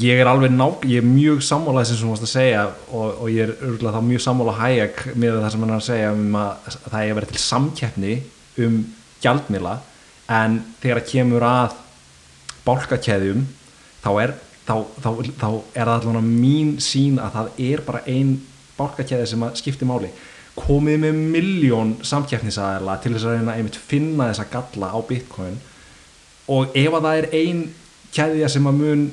ég 0.00 0.20
er 0.20 0.28
alveg 0.30 0.52
ná, 0.54 0.66
ég 0.88 1.02
er 1.02 1.08
mjög 1.08 1.42
sammálað 1.44 1.90
sem 1.90 2.00
þú 2.00 2.12
mást 2.12 2.24
að 2.24 2.32
segja 2.32 2.62
og, 2.88 3.18
og 3.20 3.26
ég 3.32 3.44
er 3.44 3.56
örgulega 3.58 3.98
þá 3.98 4.08
mjög 4.08 4.22
sammálað 4.24 4.60
hæg 4.62 5.02
með 5.12 5.40
það 5.42 5.50
sem 5.52 5.64
hann 5.64 5.72
er 5.74 5.80
að 5.80 5.88
segja 5.88 6.12
um 6.14 6.38
að 6.40 6.70
það 6.76 7.00
er 7.00 7.10
að 7.10 7.18
vera 7.18 7.30
til 7.32 7.42
samkeppni 7.42 8.14
um 8.64 8.78
gjaldmila 9.24 9.74
en 10.32 10.56
þegar 10.80 11.00
það 11.02 11.10
kemur 11.10 11.46
að 11.48 11.76
bálkakeðjum 12.64 13.44
þá 14.04 14.10
er 14.22 14.34
þá, 14.64 14.76
þá, 15.04 15.10
þá 15.40 15.48
er 15.76 15.88
það 15.88 15.94
allavega 15.98 16.22
mín 16.24 16.76
sín 16.82 17.18
að 17.20 17.36
það 17.36 17.64
er 17.66 17.82
bara 17.84 18.04
ein 18.08 18.38
bálkakeði 18.78 19.26
sem 19.30 19.44
skiptir 19.58 19.88
máli. 19.88 20.10
Komið 20.54 21.00
með 21.02 21.20
miljón 21.34 21.92
samkeppnisæðila 22.06 22.96
til 23.02 23.14
þess 23.14 23.26
að 23.26 23.36
reyna 23.36 23.56
einmitt 23.58 23.78
finna 23.78 24.30
þessa 24.30 24.46
galla 24.52 24.92
á 24.94 24.98
bitcoin 25.04 25.58
og 26.54 26.76
ef 26.76 26.94
að 26.94 27.08
það 27.08 27.20
er 27.20 27.28
ein 27.40 27.62
kæðja 28.14 28.50
sem 28.52 28.68
að 28.70 28.80
mun 28.80 29.04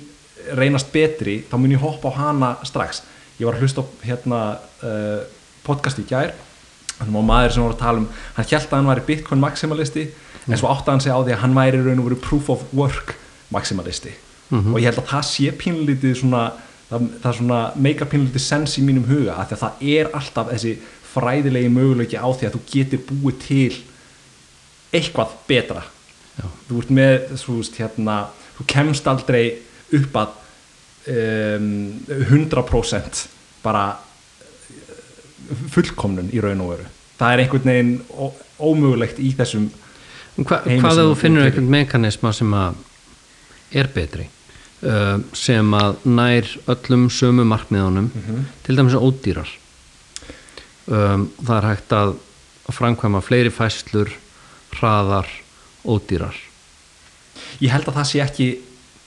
reynast 0.57 0.91
betri 0.93 1.41
þá 1.49 1.57
mun 1.57 1.75
ég 1.75 1.83
hoppa 1.83 2.11
á 2.11 2.19
hana 2.19 2.55
strax 2.67 3.03
ég 3.39 3.47
var 3.47 3.57
að 3.57 3.65
hlusta 3.65 3.83
á 3.83 3.85
hérna, 4.05 4.39
uh, 4.85 5.21
podcast 5.65 6.01
í 6.01 6.07
gær 6.09 6.33
að 7.01 7.13
maður 7.15 7.55
sem 7.55 7.63
var 7.65 7.75
að 7.75 7.81
tala 7.81 8.03
um 8.03 8.09
hann 8.35 8.49
held 8.51 8.67
að 8.67 8.75
hann 8.77 8.89
væri 8.91 9.05
bitcoin 9.07 9.41
maximalisti 9.41 10.03
mm. 10.07 10.51
en 10.51 10.59
svo 10.59 10.69
átti 10.69 10.93
hann 10.93 11.01
sig 11.01 11.13
á 11.13 11.19
því 11.21 11.35
að 11.35 11.41
hann 11.43 11.57
væri 11.57 11.81
raun 11.81 12.01
og 12.03 12.09
veru 12.09 12.19
proof 12.21 12.49
of 12.53 12.65
work 12.73 13.15
maximalisti 13.49 14.11
mm 14.11 14.59
-hmm. 14.59 14.73
og 14.73 14.79
ég 14.79 14.85
held 14.89 14.99
að 14.99 15.11
það 15.13 15.25
sé 15.25 15.51
pínlítið 15.51 16.15
svona 16.21 16.51
það, 16.89 17.07
það 17.23 17.37
svona 17.37 17.59
meika 17.75 18.05
pínlítið 18.05 18.41
sens 18.41 18.77
í 18.77 18.83
mínum 18.83 19.07
huga 19.07 19.33
að, 19.33 19.53
að 19.53 19.63
það 19.63 19.73
er 19.81 20.11
alltaf 20.13 20.51
þessi 20.51 20.77
fræðilegi 21.13 21.69
möguleiki 21.69 22.17
á 22.17 22.27
því 22.31 22.45
að 22.47 22.53
þú 22.55 22.61
getur 22.73 22.99
búið 23.09 23.37
til 23.47 23.73
eitthvað 24.91 25.35
betra 25.47 25.83
Já. 26.37 26.45
þú 26.67 26.79
ert 26.81 26.89
með 26.89 27.17
þú 27.41 27.57
veist 27.57 27.75
hérna 27.79 28.15
þú 28.57 28.65
kemst 28.67 29.07
aldrei 29.07 29.45
upp 29.97 30.17
að 30.21 30.33
um, 31.07 31.69
100% 32.07 33.25
bara 33.61 33.85
eh, 34.41 35.63
fullkomnun 35.73 36.31
í 36.33 36.41
raun 36.43 36.63
og 36.65 36.75
veru. 36.75 36.89
Það 37.19 37.33
er 37.33 37.43
einhvern 37.43 37.71
veginn 37.71 37.95
ómögulegt 38.61 39.21
í 39.21 39.33
þessum 39.37 39.69
Hva, 40.41 40.61
hvað 40.63 41.01
að 41.01 41.09
þú 41.09 41.15
finnur 41.19 41.43
einhvern 41.45 41.67
mekanisma 41.69 42.31
sem 42.33 42.53
að 42.55 42.77
er 43.77 43.89
betri 43.91 44.29
uh, 44.87 45.19
sem 45.35 45.73
að 45.75 46.05
nær 46.07 46.47
öllum 46.71 47.09
sömu 47.11 47.43
markmiðunum 47.47 48.07
mm 48.07 48.23
-hmm. 48.27 48.45
til 48.63 48.77
dæmis 48.77 48.95
ódýrar? 48.95 49.49
Um, 50.87 51.29
það 51.45 51.57
er 51.57 51.67
hægt 51.67 51.91
að 51.91 52.15
framkvæma 52.71 53.21
fleiri 53.21 53.49
fæslur 53.49 54.09
hraðar, 54.71 55.27
ódýrar. 55.85 56.35
Ég 57.61 57.71
held 57.71 57.87
að 57.87 57.97
það 57.99 58.07
sé 58.09 58.21
ekki 58.23 58.47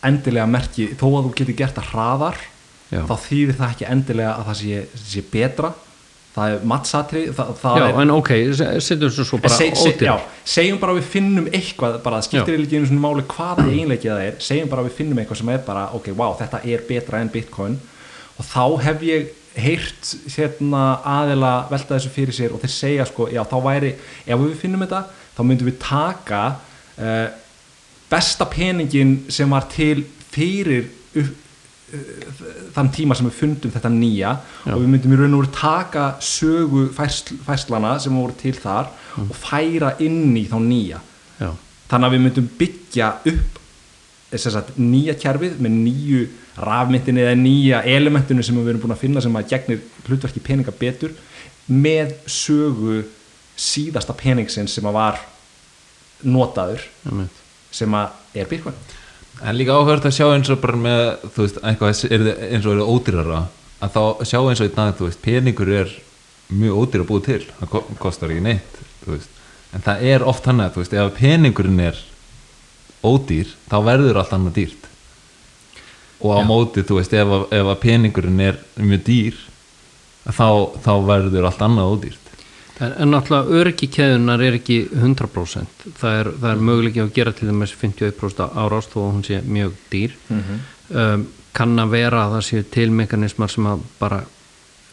endilega 0.09 0.51
merki, 0.51 0.91
þó 0.99 1.07
að 1.11 1.25
þú 1.29 1.33
getur 1.41 1.59
gert 1.59 1.79
það 1.79 1.89
hraðar, 1.93 2.45
já. 2.91 3.01
þá 3.09 3.15
þýðir 3.25 3.59
það 3.61 3.73
ekki 3.73 3.89
endilega 3.95 4.37
að 4.37 4.47
það 4.51 4.61
sé, 4.61 4.85
sé 5.05 5.25
betra. 5.33 5.73
Það 6.35 6.51
er 6.51 6.63
mattsatri 6.67 7.21
það, 7.31 7.51
það 7.61 7.77
Já, 7.79 7.85
er, 7.85 7.97
en 8.03 8.11
ok, 8.11 8.31
setjum 8.83 9.11
svo, 9.15 9.25
svo 9.29 9.39
bara 9.39 9.55
seg, 9.55 9.77
seg, 9.79 10.01
já, 10.03 10.17
segjum 10.51 10.81
bara 10.83 10.91
að 10.91 10.99
við 10.99 11.13
finnum 11.13 11.45
eitthvað 11.47 12.01
bara 12.03 12.19
það 12.19 12.27
skiptir 12.27 12.65
ekki 12.65 12.81
einu 12.81 12.89
svona 12.91 13.05
máli 13.05 13.23
hvaða 13.31 13.67
einleikið 13.69 14.11
það 14.11 14.23
er, 14.25 14.41
segjum 14.43 14.73
bara 14.73 14.83
að 14.83 14.89
við 14.89 14.97
finnum 14.97 15.21
eitthvað 15.23 15.39
sem 15.39 15.53
er 15.55 15.63
bara, 15.69 15.85
ok, 15.95 16.09
wow, 16.19 16.35
þetta 16.41 16.61
er 16.75 16.83
betra 16.89 17.21
en 17.23 17.31
bitcoin. 17.31 17.79
Og 18.35 18.49
þá 18.51 18.65
hef 18.89 19.07
ég 19.07 19.31
heyrt 19.55 20.11
hérna 20.35 20.83
aðila 21.07 21.53
velta 21.71 21.95
þessu 21.95 22.11
fyrir 22.17 22.35
sér 22.35 22.55
og 22.55 22.63
þeir 22.65 22.75
segja 22.75 23.07
sko, 23.07 23.29
já, 23.31 23.43
þá 23.47 23.57
væri, 23.63 23.95
ef 24.27 24.43
við 24.43 24.59
finnum 24.59 24.83
þetta 24.83 25.05
þá 25.35 25.41
myndum 25.47 25.71
við 25.71 25.79
taka 25.83 26.43
uh, 26.99 27.29
besta 28.11 28.47
peningin 28.51 29.25
sem 29.33 29.51
var 29.51 29.67
til 29.73 30.05
fyrir 30.35 30.87
upp, 31.21 31.41
þann 32.75 32.91
tíma 32.95 33.15
sem 33.15 33.29
við 33.29 33.37
fundum 33.39 33.73
þetta 33.75 33.91
nýja 33.93 34.31
Já. 34.65 34.73
og 34.75 34.81
við 34.83 34.89
myndum 34.95 35.15
í 35.15 35.19
raun 35.21 35.37
og 35.37 35.45
veru 35.45 35.53
taka 35.55 36.07
sögu 36.25 36.87
færsl, 36.95 37.37
færslana 37.47 37.97
sem 38.03 38.17
voru 38.17 38.35
til 38.39 38.55
þar 38.59 38.89
mm. 38.91 39.29
og 39.29 39.37
færa 39.39 39.93
inn 40.03 40.33
í 40.37 40.47
þá 40.51 40.57
nýja 40.65 41.03
Já. 41.39 41.51
þannig 41.93 42.09
að 42.09 42.17
við 42.17 42.25
myndum 42.25 42.49
byggja 42.59 43.11
upp 43.31 43.61
sagt, 44.35 44.73
nýja 44.81 45.15
kjærfið 45.21 45.61
með 45.63 45.77
nýju 45.85 46.25
rafmyndinu 46.67 47.23
eða 47.23 47.37
nýja 47.39 47.85
elementinu 47.87 48.43
sem 48.43 48.59
við 48.59 48.73
erum 48.73 48.83
búin 48.83 48.97
að 48.97 49.05
finna 49.05 49.23
sem 49.23 49.39
að 49.39 49.53
gegnir 49.53 49.85
hlutverki 50.09 50.43
peninga 50.43 50.75
betur 50.75 51.15
með 51.71 52.17
sögu 52.27 53.05
síðasta 53.55 54.17
peningsin 54.19 54.67
sem 54.71 54.91
að 54.91 54.99
var 54.99 55.23
notaður 56.25 56.83
mm 57.07 57.31
sem 57.75 57.99
að 57.99 58.39
er 58.41 58.49
Bitcoin. 58.51 58.79
En 59.43 59.59
líka 59.59 59.75
áhört 59.75 60.07
að 60.07 60.15
sjá 60.15 60.29
eins 60.31 60.51
og 60.53 60.61
bara 60.63 60.79
með 60.79 61.05
þú 61.35 61.45
veist, 61.45 61.61
eitthvað 61.61 62.03
er, 62.15 62.27
eins 62.55 62.67
og 62.67 62.77
eru 62.77 62.89
ódýrara 62.95 63.45
að 63.83 63.97
þá 63.97 64.25
sjá 64.31 64.39
eins 64.41 64.63
og 64.63 64.71
í 64.71 64.75
dag 64.77 64.95
þú 64.99 65.09
veist, 65.09 65.23
peningur 65.25 65.73
er 65.83 65.95
mjög 66.55 66.81
ódýr 66.85 67.03
að 67.05 67.09
búið 67.11 67.25
til 67.29 67.41
það 67.59 67.95
kostar 68.01 68.33
ekki 68.33 68.45
neitt 68.47 68.83
þú 69.05 69.17
veist. 69.17 69.31
En 69.75 69.83
það 69.83 70.05
er 70.07 70.25
oft 70.31 70.47
hann 70.47 70.63
að, 70.63 70.77
þú 70.77 70.85
veist, 70.85 70.95
ef 70.95 71.17
peningurinn 71.19 71.81
er 71.83 72.03
ódýr, 73.05 73.51
þá 73.69 73.79
verður 73.85 74.21
allt 74.21 74.35
annað 74.37 74.59
dýrt. 74.61 74.91
Og 76.25 76.31
á 76.31 76.39
Já. 76.39 76.47
móti, 76.47 76.85
þú 76.87 77.01
veist, 77.01 77.17
ef, 77.19 77.33
ef 77.59 77.73
peningurinn 77.83 78.45
er 78.45 78.61
mjög 78.79 79.03
dýr 79.09 79.41
þá, 80.31 80.47
þá 80.85 80.93
verður 81.11 81.49
allt 81.51 81.65
annað 81.67 81.97
ódýrt 81.97 82.24
En, 82.83 83.11
náttúrulega 83.13 83.61
öryggi 83.61 83.87
keðunar 83.95 84.43
er 84.43 84.57
ekki 84.59 84.81
100% 84.91 85.85
það 86.01 86.17
er, 86.19 86.31
það 86.43 86.49
er 86.51 86.63
möguleiki 86.69 87.03
að 87.05 87.13
gera 87.15 87.33
til 87.37 87.47
dæmis 87.47 87.75
51% 87.79 88.49
árás 88.51 88.89
þó 88.91 88.97
að 89.05 89.13
hún 89.13 89.27
sé 89.29 89.41
mjög 89.47 89.77
dýr. 89.93 90.17
Um, 90.91 91.29
kann 91.55 91.79
að 91.79 91.95
vera 91.95 92.25
að 92.25 92.35
það 92.35 92.47
séu 92.49 92.67
til 92.75 92.89
mekanismar 92.91 93.53
sem 93.53 93.69
að 93.71 93.85
bara 94.01 94.25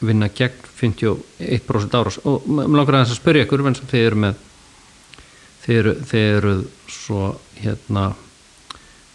vinna 0.01 0.29
gegn 0.29 0.69
51% 0.77 1.97
árás. 1.97 2.19
Og 2.25 2.45
mér 2.45 2.69
langar 2.69 2.99
aðeins 2.99 3.15
að 3.15 3.21
spyrja 3.21 3.47
ykkur 3.47 3.65
en 3.65 3.79
þið 3.81 4.05
eru 4.05 4.21
með 4.25 4.47
eru, 5.67 5.95
þið 6.09 6.27
eru 6.37 6.53
svo 6.89 7.27
hérna 7.61 8.07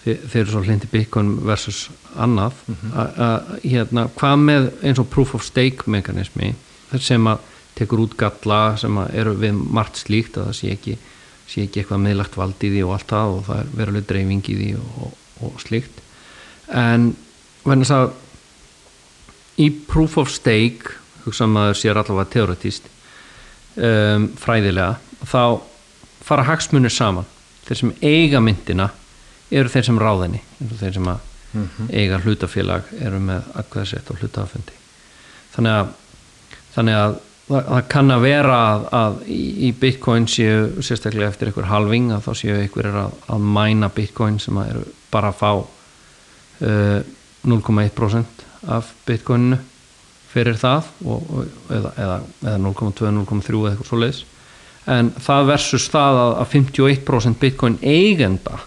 þið, 0.03 0.21
þið 0.31 0.41
eru 0.41 0.53
svo 0.53 0.63
hlindi 0.67 0.91
Bitcoin 0.91 1.35
versus 1.47 1.87
annað. 2.17 2.63
A, 2.93 3.03
a, 3.03 3.29
hérna, 3.63 4.09
hvað 4.19 4.39
með 4.43 4.71
eins 4.83 5.03
og 5.03 5.11
proof 5.11 5.35
of 5.39 5.47
stake 5.47 5.91
mekanismi 5.91 6.55
sem 7.03 7.31
að 7.31 7.53
tekur 7.77 8.03
út 8.07 8.17
galla 8.19 8.61
sem 8.81 8.99
eru 9.13 9.35
við 9.39 9.61
margt 9.77 10.01
slíkt 10.01 10.39
að 10.39 10.51
það 10.51 10.59
sé 10.59 10.73
ekki, 10.75 10.97
sé 11.47 11.67
ekki 11.67 11.83
eitthvað 11.83 12.03
meðlagt 12.07 12.39
vald 12.39 12.65
í 12.65 12.73
því 12.73 12.83
og 12.87 12.95
allt 12.97 13.13
það 13.13 13.35
og 13.35 13.47
það 13.49 13.63
er 13.63 13.73
veruleg 13.81 14.09
dreifing 14.11 14.51
í 14.53 14.59
því 14.61 14.71
og, 14.81 15.17
og, 15.41 15.61
slíkt. 15.63 16.03
En 16.73 17.13
verðin 17.67 17.85
þess 17.85 17.97
að 17.99 19.63
í 19.63 19.71
proof 19.89 20.19
of 20.23 20.33
stake 20.33 20.97
hugsa 21.27 21.49
maður 21.51 21.81
sér 21.81 22.01
allavega 22.01 22.33
teoretist 22.33 22.89
um, 23.77 24.29
fræðilega 24.41 24.97
þá 25.27 25.63
fara 26.27 26.47
hagsmunir 26.49 26.93
saman. 26.93 27.27
Þeir 27.67 27.81
sem 27.81 27.95
eiga 28.03 28.41
myndina 28.43 28.91
eru 29.51 29.71
þeir 29.71 29.89
sem 29.89 29.99
ráðinni 30.01 30.43
þeir 30.59 30.95
sem 30.97 31.09
að 31.11 31.33
eiga 31.93 32.19
hlutafélag 32.23 32.91
eru 33.01 33.21
með 33.23 33.47
aðkvæðsett 33.61 34.11
og 34.13 34.21
hlutafundi 34.21 34.75
þannig 35.55 35.79
að, 35.81 35.93
þannig 36.75 36.99
að 37.01 37.17
það, 37.49 37.63
það 37.69 37.87
kann 37.93 38.15
að 38.15 38.27
vera 38.27 38.59
að, 38.71 38.87
að 39.01 39.19
í, 39.33 39.41
í 39.69 39.71
bitcoin 39.81 40.29
séu 40.31 40.85
sérstaklega 40.85 41.31
eftir 41.33 41.51
einhver 41.51 41.71
halving 41.71 42.11
að 42.15 42.27
þá 42.27 42.33
séu 42.43 42.59
einhver 42.61 42.91
að, 43.05 43.17
að 43.33 43.49
mæna 43.59 43.91
bitcoin 43.95 44.41
sem 44.43 44.61
að 44.61 44.73
eru 44.75 44.85
bara 45.13 45.33
að 45.33 45.41
fá 45.41 45.51
uh, 46.67 47.01
0,1% 47.47 48.47
af 48.77 48.93
bitcoininu 49.07 49.61
fyrir 50.33 50.59
það 50.61 50.89
og, 51.07 51.29
og, 51.31 51.53
eða, 51.73 51.93
eða, 52.03 52.17
eða 52.45 52.57
0,2, 52.65 53.13
0,3 53.21 53.61
eða 53.61 53.71
eitthvað 53.73 53.91
svo 53.91 54.01
leiðis 54.03 54.25
en 54.97 55.11
það 55.23 55.51
versus 55.51 55.87
það 55.91 56.21
að, 56.23 56.33
að 56.43 56.53
51% 56.55 57.41
bitcoin 57.43 57.79
eigenda 57.83 58.61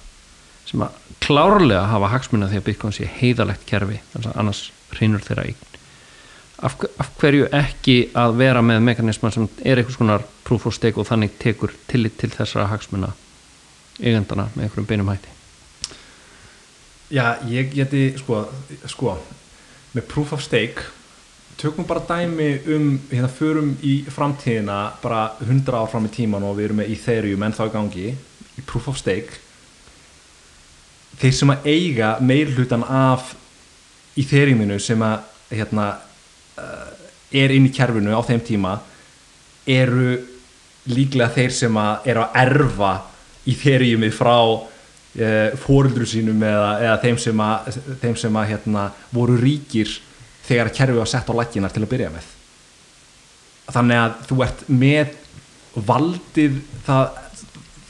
sem 0.69 0.83
að 0.85 0.97
klárlega 1.19 1.85
hafa 1.91 2.11
hagsmuna 2.13 2.49
því 2.49 2.61
að 2.61 2.67
bitcoin 2.69 2.95
sé 2.95 3.07
heiðalegt 3.19 3.65
kerfi 3.69 3.99
annars 4.33 4.69
hrinur 4.95 5.23
þeirra 5.25 5.49
eign 5.49 5.68
af, 6.61 6.75
af 6.99 7.09
hverju 7.19 7.47
ekki 7.55 7.97
að 8.17 8.37
vera 8.41 8.61
með 8.65 8.83
mekanisman 8.89 9.33
sem 9.35 9.47
er 9.63 9.79
einhvers 9.79 9.99
konar 9.99 10.25
proof 10.47 10.67
of 10.69 10.75
stake 10.75 10.99
og 10.99 11.07
þannig 11.07 11.37
tekur 11.41 11.73
tillit 11.87 12.17
til 12.19 12.31
þessara 12.33 12.69
hagsmuna 12.73 13.13
eigendana 13.99 14.49
með 14.55 14.67
einhverjum 14.67 14.89
beinum 14.89 15.11
hætti? 15.11 15.35
Já, 17.09 17.39
ég 17.49 17.71
geti, 17.73 18.05
sko, 18.21 18.43
sko 18.85 19.17
með 19.95 20.09
proof 20.11 20.35
of 20.37 20.43
stake 20.45 20.85
tökum 21.59 21.87
bara 21.87 21.99
dæmi 21.99 22.61
um 22.75 22.99
hérna 23.11 23.27
förum 23.27 23.73
í 23.83 24.03
framtíðina 24.07 24.93
bara 25.01 25.31
100 25.41 25.75
ár 25.75 25.89
fram 25.91 26.05
í 26.07 26.11
tíman 26.13 26.43
og 26.47 26.55
við 26.57 26.69
erum 26.69 26.79
með 26.79 26.91
Ethereum 26.93 27.43
en 27.43 27.55
þá 27.55 27.63
í 27.65 27.73
gangi 27.73 28.05
í 28.59 28.63
proof 28.65 28.87
of 28.87 28.99
stake. 28.99 29.41
Þeir 31.19 31.33
sem 31.35 31.51
að 31.51 31.67
eiga 31.67 32.13
meir 32.23 32.53
hlutan 32.55 32.83
af 32.83 33.33
Ethereuminu 34.15 34.79
sem 34.79 35.03
að 35.03 35.25
hérna 35.51 35.89
er 37.29 37.53
inn 37.53 37.67
í 37.69 37.73
kerfinu 37.73 38.15
á 38.15 38.21
þeim 38.25 38.41
tíma 38.45 38.73
eru 39.69 40.17
líklega 40.89 41.29
þeir 41.35 41.53
sem 41.53 41.77
að 41.77 42.09
eru 42.09 42.25
að 42.25 42.41
erfa 42.41 42.91
Ethereumið 43.49 44.13
frá 44.13 44.35
uh, 44.39 45.55
fóruldru 45.61 46.05
sínum 46.09 46.41
eða, 46.43 46.73
eða 46.83 46.97
þeim 47.03 47.21
sem 47.21 47.41
að, 47.43 47.79
þeim 48.01 48.17
sem 48.19 48.41
að 48.41 48.51
hérna, 48.53 48.89
voru 49.13 49.37
ríkir 49.39 49.93
þegar 50.45 50.73
kerfið 50.75 51.01
var 51.01 51.09
sett 51.09 51.29
á 51.29 51.33
lækinar 51.37 51.73
til 51.73 51.85
að 51.85 51.91
byrja 51.93 52.11
með. 52.13 52.29
Þannig 53.69 54.01
að 54.01 54.13
þú 54.29 54.37
ert 54.45 54.61
með 54.73 55.17
valdið 55.89 56.61
það, 56.87 57.19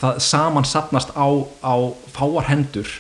það 0.02 0.24
saman 0.26 0.68
sapnast 0.68 1.14
á, 1.16 1.28
á 1.64 1.76
fáar 2.16 2.50
hendur 2.50 2.92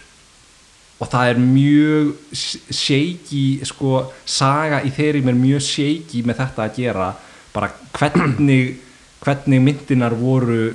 og 1.00 1.08
það 1.08 1.32
er 1.32 1.42
mjög 1.42 2.36
shaky 2.76 3.44
sko, 3.68 4.04
saga 4.28 4.82
í 4.84 4.92
þeirri 4.92 5.24
er 5.24 5.38
mjög 5.38 5.64
shaky 5.64 6.24
með 6.28 6.42
þetta 6.44 6.66
að 6.66 6.80
gera. 6.82 7.10
Bara 7.56 7.72
hvernig 7.96 8.78
hvernig 9.24 9.62
myndinar 9.64 10.16
voru 10.16 10.70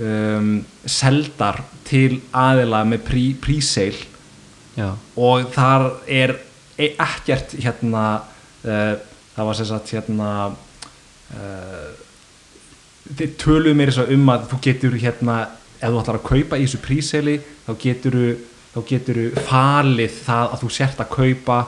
um, 0.00 0.50
seldar 0.84 1.62
til 1.86 2.20
aðila 2.36 2.84
með 2.88 3.04
prí, 3.06 3.26
príseil. 3.40 3.96
Og 5.16 5.46
þar 5.54 5.86
er 6.04 6.34
e- 6.76 6.92
ekkert 7.00 7.54
hérna 7.56 8.06
uh, 8.20 8.96
það 9.36 9.48
var 9.48 9.58
sem 9.58 9.68
sagt 9.70 9.94
hérna 9.94 10.32
uh, 10.50 11.86
þið 13.16 13.38
töluðu 13.40 13.78
mér 13.78 13.94
um 14.04 14.28
að 14.34 14.50
þú 14.50 14.60
getur 14.66 14.98
hérna 15.00 15.38
ef 15.76 15.88
þú 15.92 16.02
ætlar 16.02 16.20
að 16.20 16.28
kaupa 16.28 16.58
í 16.58 16.66
þessu 16.66 16.82
príseli 16.84 17.38
þá 17.66 17.72
getur 17.80 18.18
þá 18.76 18.80
getur 18.90 19.18
falið 19.48 20.20
það 20.26 20.52
að 20.52 20.60
þú 20.62 20.70
sért 20.76 21.00
að 21.00 21.12
kaupa 21.16 21.58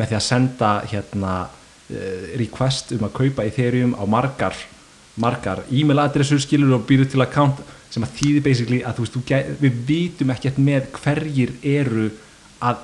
með 0.00 0.08
því 0.10 0.16
að 0.18 0.24
senda 0.26 0.70
hérna 0.90 1.34
uh, 1.44 2.24
request 2.40 2.94
um 2.96 3.04
að 3.06 3.14
kaupa 3.20 3.44
Ethereum 3.48 3.92
á 3.96 4.04
margar 4.08 4.56
margar 5.20 5.62
e-mail 5.72 6.02
adressur 6.02 6.40
skilur 6.42 6.74
og 6.76 6.82
býður 6.88 7.08
til 7.14 7.22
account 7.24 7.60
sem 7.92 8.04
að 8.04 8.16
þýði 8.18 8.40
basically 8.44 8.80
að 8.84 8.98
þú 8.98 9.04
veist, 9.06 9.14
þú, 9.16 9.60
við 9.62 9.76
vitum 9.88 10.32
ekkert 10.34 10.58
með 10.60 10.88
hverjir 10.98 11.52
eru 11.64 12.08
að 12.60 12.82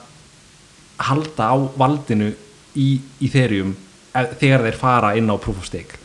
halda 1.03 1.49
á 1.53 1.57
valdinu 1.77 2.31
í 2.79 2.89
Ethereum 3.27 3.75
ef- 4.17 4.37
þegar 4.41 4.65
þeir 4.69 4.79
fara 4.81 5.11
inn 5.19 5.29
á 5.29 5.37
proof 5.37 5.59
of 5.61 5.67
stake. 5.69 5.99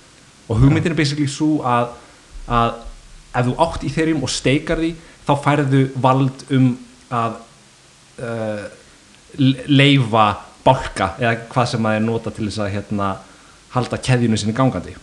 Og 0.49 0.59
hugmyndin 0.61 0.91
er 0.95 0.97
basically 0.99 1.27
svo 1.31 1.61
að, 1.67 1.93
að 2.47 2.81
ef 3.37 3.47
þú 3.47 3.55
átt 3.67 3.85
Ethereum 3.87 4.23
og 4.25 4.31
steikar 4.33 4.81
því 4.81 4.91
þá 5.27 5.33
færðu 5.45 5.81
vald 6.03 6.43
um 6.55 6.67
að 7.13 7.37
uh, 8.21 8.65
leifa 9.67 10.27
bálka 10.65 11.13
eða 11.21 11.35
hvað 11.51 11.69
sem 11.71 11.87
það 11.87 11.97
er 11.99 12.05
nota 12.05 12.33
til 12.33 12.47
þess 12.47 12.63
að 12.63 12.73
hérna, 12.75 13.11
halda 13.75 13.99
keðjunu 14.03 14.39
sinni 14.39 14.55
gangandi. 14.57 14.95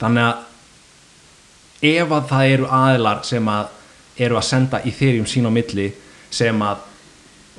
Þannig 0.00 0.28
að 0.28 1.92
ef 1.92 2.14
að 2.14 2.28
það 2.30 2.52
eru 2.54 2.68
aðilar 2.78 3.22
sem 3.26 3.48
að 3.50 4.22
eru 4.22 4.38
að 4.38 4.48
senda 4.48 4.80
Ethereum 4.86 5.26
sín 5.28 5.48
á 5.48 5.52
milli 5.52 5.88
sem 6.32 6.62
að 6.64 6.86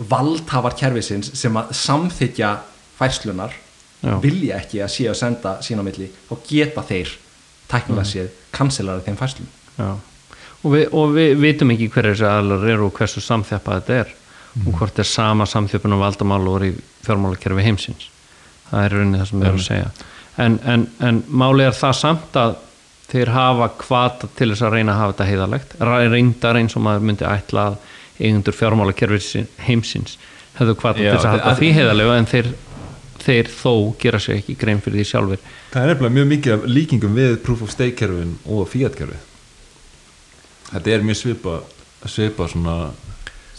valdhafar 0.10 0.76
kerfisins 0.78 1.34
sem 1.38 1.58
að 1.58 1.74
samþykja 1.78 2.54
færslunar 2.98 3.54
Já. 4.04 4.16
vilja 4.22 4.58
ekki 4.60 4.82
að 4.84 4.92
sé 4.94 5.06
að 5.10 5.20
senda 5.20 5.58
sín 5.66 5.82
á 5.82 5.84
milli 5.86 6.10
þá 6.30 6.34
geta 6.48 6.84
þeir 6.88 7.14
tæknilega 7.72 8.10
séð 8.10 8.34
kanselari 8.54 9.06
þeim 9.06 9.20
færslum. 9.20 9.48
Já. 9.78 9.94
Og 10.64 10.74
við, 10.74 10.84
og 10.96 11.14
við 11.16 11.32
vitum 11.42 11.72
ekki 11.74 11.90
hverju 11.92 12.14
þessi 12.14 12.28
aðlar 12.30 12.68
eru 12.74 12.88
og 12.88 12.98
hversu 12.98 13.24
samþjapað 13.24 13.80
þetta 13.80 13.98
er 14.02 14.14
og 14.62 14.74
hvort 14.78 15.00
er 15.00 15.08
sama 15.10 15.48
samþjöpun 15.50 15.96
og 15.96 16.04
valdamál 16.04 16.48
og 16.50 16.66
í 16.68 16.74
fjármálakerfi 17.06 17.66
heimsins. 17.66 18.10
Það 18.70 18.86
er 18.86 18.94
rauninni 18.98 19.22
það 19.22 19.30
sem 19.30 19.40
við 19.40 19.48
erum 19.50 19.64
að 19.64 19.66
segja. 19.68 19.90
En, 20.44 20.60
en, 20.66 20.86
en 21.00 21.24
máli 21.30 21.66
er 21.66 21.76
það 21.78 21.98
samt 22.00 22.38
að 22.42 22.56
þeir 23.14 23.30
hafa 23.34 23.70
kvata 23.78 24.30
til 24.38 24.50
þess 24.52 24.66
að 24.66 24.78
reyna 24.78 24.94
að 24.94 25.02
hafa 25.02 25.14
þetta 25.14 25.28
heiðalegt 25.30 25.76
reyndar 26.14 26.60
eins 26.60 26.78
og 26.78 26.86
maður 26.86 27.10
myndi 27.10 27.28
ætla 27.30 27.66
að 27.72 27.76
eigendur 28.20 28.56
fjármálakerfi 28.58 29.44
heimsins 29.68 30.18
hefðu 30.58 30.78
kvata 30.80 31.02
til 31.02 31.12
þess 31.12 31.28
að 31.28 31.36
hafa 31.36 31.54
því 31.60 31.70
heiðalegu 31.78 32.16
en 32.16 32.30
þeir, 32.30 32.50
þeir 33.22 33.52
þó 33.54 33.74
gera 34.02 34.22
sér 34.24 34.40
ekki 34.40 34.58
grein 34.58 34.82
fyrir 34.82 35.02
því 35.02 35.08
sjálfur 35.12 35.44
Það 35.74 35.84
er 35.84 35.92
nefnilega 35.92 36.16
mjög 36.18 36.32
mikið 36.32 36.56
af 36.56 36.66
líkingum 36.78 37.20
við 37.20 37.38
proof 37.46 37.64
of 37.66 37.74
stake 37.74 37.98
kerfin 38.02 38.36
og 38.46 38.66
fiat 38.72 38.98
kerfi 38.98 39.22
Þetta 40.72 40.96
er 40.96 41.06
mjög 41.06 41.20
svipa 41.20 41.60
svipa 42.10 42.50
svona 42.52 42.78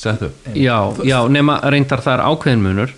setup 0.05 0.53
Já, 0.55 0.77
já, 1.07 1.19
nema 1.33 1.59
reyndar 1.73 2.03
það 2.05 2.19
er 2.19 2.25
ákveðin 2.29 2.65
munur. 2.65 2.95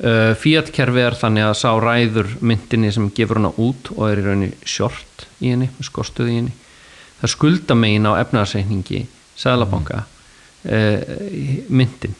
Uh, 0.00 0.32
Fiat 0.40 0.70
kerfi 0.72 1.02
er 1.04 1.16
þannig 1.20 1.44
að 1.44 1.58
sá 1.60 1.68
ræður 1.76 2.30
myndinni 2.40 2.92
sem 2.94 3.10
gefur 3.12 3.36
hana 3.36 3.50
út 3.60 3.90
og 3.98 4.06
er 4.08 4.22
í 4.22 4.24
rauninni 4.24 4.54
short 4.64 5.26
í 5.44 5.52
henni, 5.52 5.68
skostuð 5.84 6.30
í 6.32 6.38
henni. 6.38 6.54
Það 7.20 7.34
skulda 7.34 7.76
megin 7.76 8.08
á 8.08 8.16
efnaðarsreikningi 8.22 9.02
Sæðlabanka 9.40 10.00
uh, 10.00 11.12
myndin. 11.68 12.16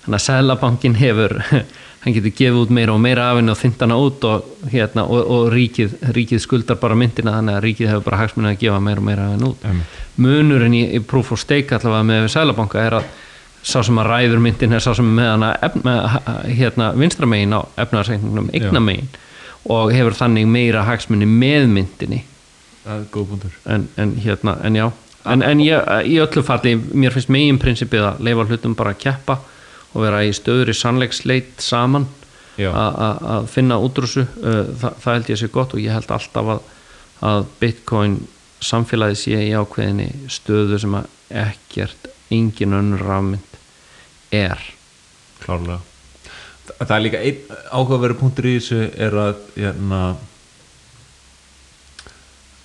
Þannig 0.00 0.16
að 0.16 0.26
Sæðlabankin 0.30 0.96
hefur 0.96 1.36
hann 2.00 2.16
getur 2.16 2.32
gefið 2.32 2.58
út 2.62 2.72
meira 2.72 2.94
og 2.96 3.00
meira 3.04 3.28
af 3.28 3.38
henni 3.42 3.52
og 3.52 3.58
þynt 3.60 3.82
hana 3.84 3.96
út 4.00 4.24
og, 4.24 4.52
hérna, 4.72 5.04
og, 5.04 5.20
og 5.20 5.48
ríkið, 5.52 5.98
ríkið 6.16 6.40
skuldar 6.40 6.78
bara 6.80 6.96
myndina 6.96 7.36
þannig 7.36 7.58
að 7.58 7.64
ríkið 7.66 7.90
hefur 7.92 8.06
bara 8.08 8.20
hagsmunni 8.22 8.54
að 8.54 8.62
gefa 8.62 8.78
meira 8.84 9.02
og 9.02 9.08
meira 9.10 9.26
af 9.26 9.34
henni 9.34 9.50
út. 9.50 9.66
Munurinn 10.16 10.76
í, 10.78 10.86
í 10.96 11.02
proof 11.04 11.34
of 11.36 11.42
stake 11.42 11.76
allavega 11.76 12.08
með 12.08 12.30
sælabanka 12.32 12.80
er 12.80 13.02
að 13.02 13.10
sá 13.62 13.82
sem 13.84 13.98
að 14.00 14.08
ræður 14.08 14.40
myndin 14.44 14.72
er 14.76 14.84
sá 14.84 14.92
sem 14.96 15.08
með 15.16 15.28
hana 15.34 15.50
efna, 15.66 15.94
hérna, 16.46 16.92
vinstra 16.96 17.28
megin 17.28 17.52
á 17.56 17.60
efnaðarsreikningnum 17.82 18.50
eigna 18.56 18.80
megin 18.80 19.10
og 19.68 19.92
hefur 19.92 20.16
þannig 20.16 20.48
meira 20.48 20.86
hagsmunni 20.86 21.28
með 21.28 21.68
myndinni. 21.74 22.22
Það 22.84 22.94
er 22.94 23.06
góð 23.12 23.26
punktur. 23.34 23.58
En, 23.68 23.86
en 24.00 24.14
hérna, 24.24 24.56
en 24.64 24.78
já. 24.78 24.86
En, 25.28 25.44
en 25.44 25.60
ég, 25.60 25.90
í 26.08 26.16
öllu 26.22 26.42
falli, 26.44 26.78
mér 26.96 27.12
finnst 27.12 27.32
megin 27.32 27.60
prinsipið 27.60 28.06
að 28.08 28.22
leifa 28.24 28.46
hlutum 28.48 28.76
bara 28.78 28.94
að 28.94 29.02
keppa 29.04 29.36
og 29.90 30.06
vera 30.06 30.22
í 30.24 30.32
stöður 30.32 30.72
í 30.72 30.76
sannleiksleit 30.78 31.60
saman 31.60 32.08
að 32.60 33.46
finna 33.48 33.78
útrúsu 33.80 34.26
Þa, 34.26 34.90
það 35.00 35.14
held 35.14 35.30
ég 35.32 35.40
sé 35.40 35.48
gott 35.52 35.74
og 35.76 35.80
ég 35.80 35.94
held 35.94 36.10
alltaf 36.12 36.50
að, 36.56 36.64
að 37.30 37.46
Bitcoin 37.60 38.16
samfélagi 38.64 39.16
sé 39.16 39.44
í 39.46 39.52
ákveðinni 39.56 40.08
stöðu 40.32 40.80
sem 40.82 40.96
að 40.98 41.08
ekkert 41.44 42.10
engin 42.32 42.76
önnur 42.76 43.04
rafmynd 43.06 43.49
er. 44.32 44.60
Klárlega. 45.42 45.80
Þa- 46.66 46.76
það 46.86 46.96
er 46.96 47.04
líka 47.04 47.22
einn 47.26 47.40
áhugaveru 47.74 48.16
punktur 48.20 48.46
í 48.50 48.56
þessu 48.58 48.80
er 49.00 49.16
að 49.24 49.40
hérna 49.56 50.00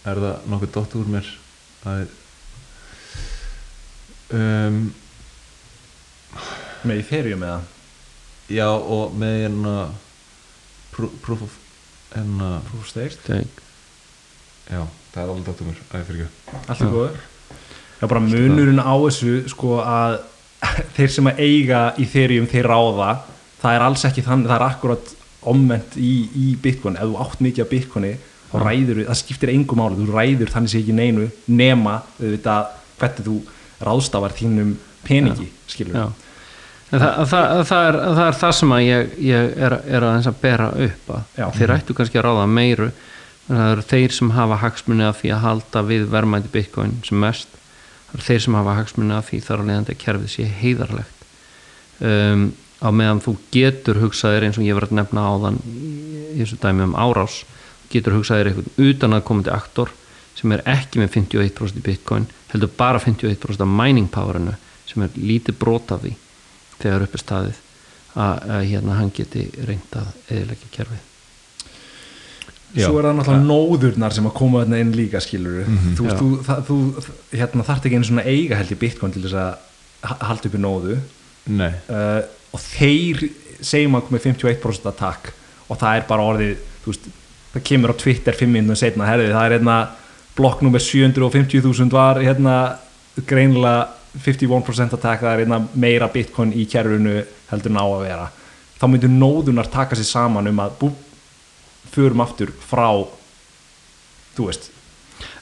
er 0.06 0.22
það 0.22 0.46
nokkuð 0.52 0.74
dótt 0.76 0.96
úr 1.00 1.08
mér? 1.16 1.30
Það 1.84 2.02
er 2.04 2.10
um, 4.40 4.80
með 6.86 7.02
Ethereum 7.02 7.46
eða? 7.48 7.62
Já 8.54 8.68
og 8.70 9.16
með 9.18 9.38
hérna 9.42 9.76
proof, 10.94 11.42
of 11.48 11.56
hérna, 12.14 12.52
proof 12.68 12.84
of 12.84 12.90
stake? 12.92 13.46
Já, 14.70 14.84
það 15.14 15.22
er 15.24 15.32
alveg 15.32 15.48
dótt 15.48 15.64
úr 15.64 15.72
mér 15.72 15.82
að 15.90 16.00
ég 16.04 16.08
fyrir 16.12 16.28
ekki 16.28 16.62
allt 16.70 16.86
er 16.86 16.94
góður 16.94 17.18
já 17.96 18.06
bara 18.12 18.22
munurinn 18.26 18.82
á 18.84 18.94
þessu 19.00 19.34
sko 19.50 19.76
að 19.82 20.16
þeir 20.96 21.12
sem 21.16 21.30
að 21.32 21.42
eiga 21.46 21.82
í 21.98 22.06
Ethereum 22.08 22.48
þeir 22.52 22.70
ráða. 22.72 23.10
Það 23.62 23.78
er 23.78 23.86
alls 23.88 24.06
ekki 24.08 24.24
þannig, 24.26 24.50
það 24.52 24.58
er 24.60 24.68
akkurat 24.70 25.14
omment 25.46 25.98
í, 25.98 26.14
í 26.36 26.48
Bitcoin, 26.62 26.98
ef 26.98 27.10
þú 27.10 27.20
átt 27.22 27.44
mikið 27.46 27.66
af 27.66 27.72
Bitcoini 27.72 28.16
þá 28.50 28.56
ræður, 28.62 29.02
það 29.08 29.20
skiptir 29.22 29.52
engum 29.54 29.82
máli. 29.82 30.00
Þú 30.00 30.16
ræður 30.16 30.54
þannig 30.54 30.74
sé 30.74 30.82
ekki 30.82 30.96
neinu 30.96 31.30
nema 31.52 32.00
auðvitað 32.20 32.76
hvernig 33.00 33.28
þú 33.28 33.40
ráðstafar 33.86 34.36
þínum 34.36 34.78
peningi 35.06 35.50
skilur 35.70 35.98
Já. 35.98 36.06
Það, 36.86 37.04
það, 37.28 37.46
það, 37.66 37.88
er, 37.90 37.96
það 38.06 38.28
er 38.28 38.38
það 38.40 38.52
sem 38.56 38.72
að 38.76 38.84
ég, 38.86 39.14
ég 39.26 39.56
er, 39.68 39.74
er 39.90 40.06
aðeins 40.06 40.30
að 40.30 40.38
bera 40.44 40.68
upp 40.86 41.10
að 41.12 41.40
Já. 41.42 41.46
þeir 41.58 41.74
ættu 41.76 41.96
kannski 41.98 42.20
að 42.22 42.28
ráða 42.28 42.46
meiru. 42.48 42.90
Það 43.46 43.72
eru 43.74 43.86
þeir 43.90 44.14
sem 44.16 44.32
hafa 44.34 44.60
hagsmunni 44.62 45.06
af 45.06 45.20
því 45.20 45.32
að 45.36 45.44
halda 45.44 45.84
við 45.86 46.06
verðmæti 46.14 46.52
bitcoin 46.54 46.96
sem 47.06 47.20
mest 47.22 47.58
þeir 48.22 48.44
sem 48.46 48.58
hafa 48.58 48.78
hagsmunni 48.80 49.16
af 49.16 49.30
því 49.30 49.42
þar 49.46 49.62
að 49.62 49.70
leiðandi 49.70 49.96
að 49.96 50.02
kerfið 50.04 50.32
sé 50.34 50.48
heiðarlegt 50.62 51.26
um, 52.00 52.48
á 52.80 52.90
meðan 52.92 53.22
þú 53.26 53.36
getur 53.56 54.02
hugsaðir 54.04 54.48
eins 54.48 54.60
og 54.60 54.68
ég 54.68 54.78
var 54.78 54.88
að 54.88 54.98
nefna 55.00 55.28
áðan 55.32 55.60
í, 55.66 55.92
í 56.36 56.40
þessu 56.42 56.60
dæmi 56.62 56.86
um 56.86 56.98
árás 57.00 57.42
getur 57.92 58.18
hugsaðir 58.18 58.52
einhvern 58.52 58.90
utan 58.90 59.18
að 59.18 59.26
komandi 59.30 59.54
aktor 59.56 59.94
sem 60.36 60.52
er 60.52 60.64
ekki 60.68 61.02
með 61.02 61.16
51% 61.22 61.80
í 61.80 61.86
bitcoin 61.86 62.30
heldur 62.52 62.72
bara 62.78 63.02
51% 63.02 63.64
af 63.64 63.76
mining 63.82 64.12
powerinu 64.12 64.56
sem 64.86 65.04
er 65.06 65.20
lítið 65.20 65.60
brot 65.60 65.96
af 65.96 66.04
því 66.04 66.16
þegar 66.82 67.08
upp 67.08 67.16
er 67.16 67.24
staðið 67.24 67.62
að, 68.16 68.48
að 68.58 68.70
hérna 68.72 69.00
hann 69.00 69.12
geti 69.16 69.50
reynd 69.68 70.00
að 70.00 70.12
eðilegja 70.30 70.72
kerfið. 70.76 71.15
Svo 72.90 73.00
er 73.00 73.06
það 73.08 73.16
náttúrulega 73.20 73.48
nóðurnar 73.50 74.14
sem 74.16 74.26
að 74.30 74.34
koma 74.40 74.62
þarna 74.64 74.80
inn 74.84 74.92
líka 74.98 75.22
skilur 75.24 75.64
þú, 75.98 76.06
veist, 76.08 76.20
þú, 76.20 76.30
það, 76.48 76.64
þú 76.68 76.78
hérna, 77.40 77.66
þarft 77.70 77.86
ekki 77.90 77.96
einu 78.00 78.10
svona 78.10 78.26
eiga 78.28 78.60
held 78.60 78.72
í 78.76 78.80
Bitcoin 78.82 79.14
til 79.16 79.24
þess 79.26 79.38
að 79.40 79.52
ha- 80.10 80.18
halda 80.30 80.50
upp 80.50 80.56
í 80.60 80.64
nóðu 80.66 80.98
uh, 81.90 82.22
og 82.56 82.60
þeir 82.66 83.26
segjum 83.62 83.96
að 84.00 84.08
komið 84.10 84.26
51% 84.32 84.90
attack 84.92 85.32
og 85.70 85.78
það 85.82 86.00
er 86.02 86.08
bara 86.10 86.26
orðið 86.32 86.56
þú 86.84 86.92
veist, 86.94 87.06
það 87.56 87.64
kemur 87.70 87.94
á 87.94 88.02
Twitter 88.02 88.36
5 88.36 88.52
minnum 88.52 88.76
setna, 88.80 89.08
herði, 89.08 89.30
það 89.32 89.46
er 89.48 89.56
hérna 89.60 89.78
blokk 90.36 90.62
nummer 90.66 90.84
750.000 90.84 91.94
var 91.96 92.20
hérna 92.20 92.56
greinilega 93.26 93.88
51% 94.26 94.96
attack, 94.96 95.22
það 95.24 95.32
er 95.34 95.42
hérna 95.46 95.60
meira 95.80 96.08
bitcoin 96.12 96.52
í 96.56 96.66
kerfinu 96.72 97.22
heldur 97.50 97.72
en 97.72 97.80
á 97.80 97.86
að 97.88 98.04
vera. 98.06 98.28
Þá 98.80 98.86
myndir 98.92 99.12
nóðunar 99.12 99.68
taka 99.72 99.96
sér 99.96 100.08
saman 100.08 100.48
um 100.52 100.60
að 100.64 100.76
bú, 100.82 100.90
förum 101.96 102.24
aftur 102.24 102.54
frá 102.60 102.90
þú 104.36 104.50
veist. 104.50 104.72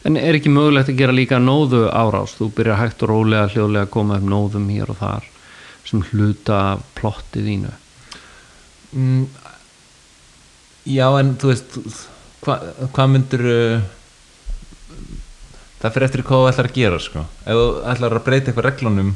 En 0.06 0.18
er 0.20 0.38
ekki 0.38 0.52
mögulegt 0.54 0.92
að 0.92 1.00
gera 1.00 1.16
líka 1.16 1.40
nóðu 1.42 1.88
árás 1.90 2.36
þú 2.38 2.52
byrjar 2.58 2.82
hægt 2.82 3.04
og 3.06 3.14
rólega 3.14 3.50
hljóðlega 3.54 3.88
að 3.88 3.94
koma 3.96 4.20
upp 4.20 4.28
nóðum 4.30 4.70
hér 4.70 4.92
og 4.94 5.00
þar 5.00 5.30
sem 5.88 6.04
hluta 6.12 6.60
af 6.74 6.86
plottið 6.98 7.50
þínu. 7.50 7.74
Mm, 8.94 9.26
já 10.94 11.08
en 11.20 11.34
þú 11.42 11.50
veist 11.50 11.78
hvað 12.44 12.90
hva 12.94 13.06
myndir 13.10 13.46
uh, 13.50 13.86
það 15.82 15.96
fyrir 15.96 16.08
eftir 16.08 16.26
hvað 16.28 16.44
þú 16.44 16.50
ætlar 16.52 16.70
að 16.70 16.78
gera 16.78 17.00
sko. 17.02 17.24
ef 17.44 17.60
þú 17.60 17.68
ætlar 17.94 18.18
að 18.20 18.26
breyta 18.28 18.52
eitthvað 18.52 18.68
reglunum 18.70 19.14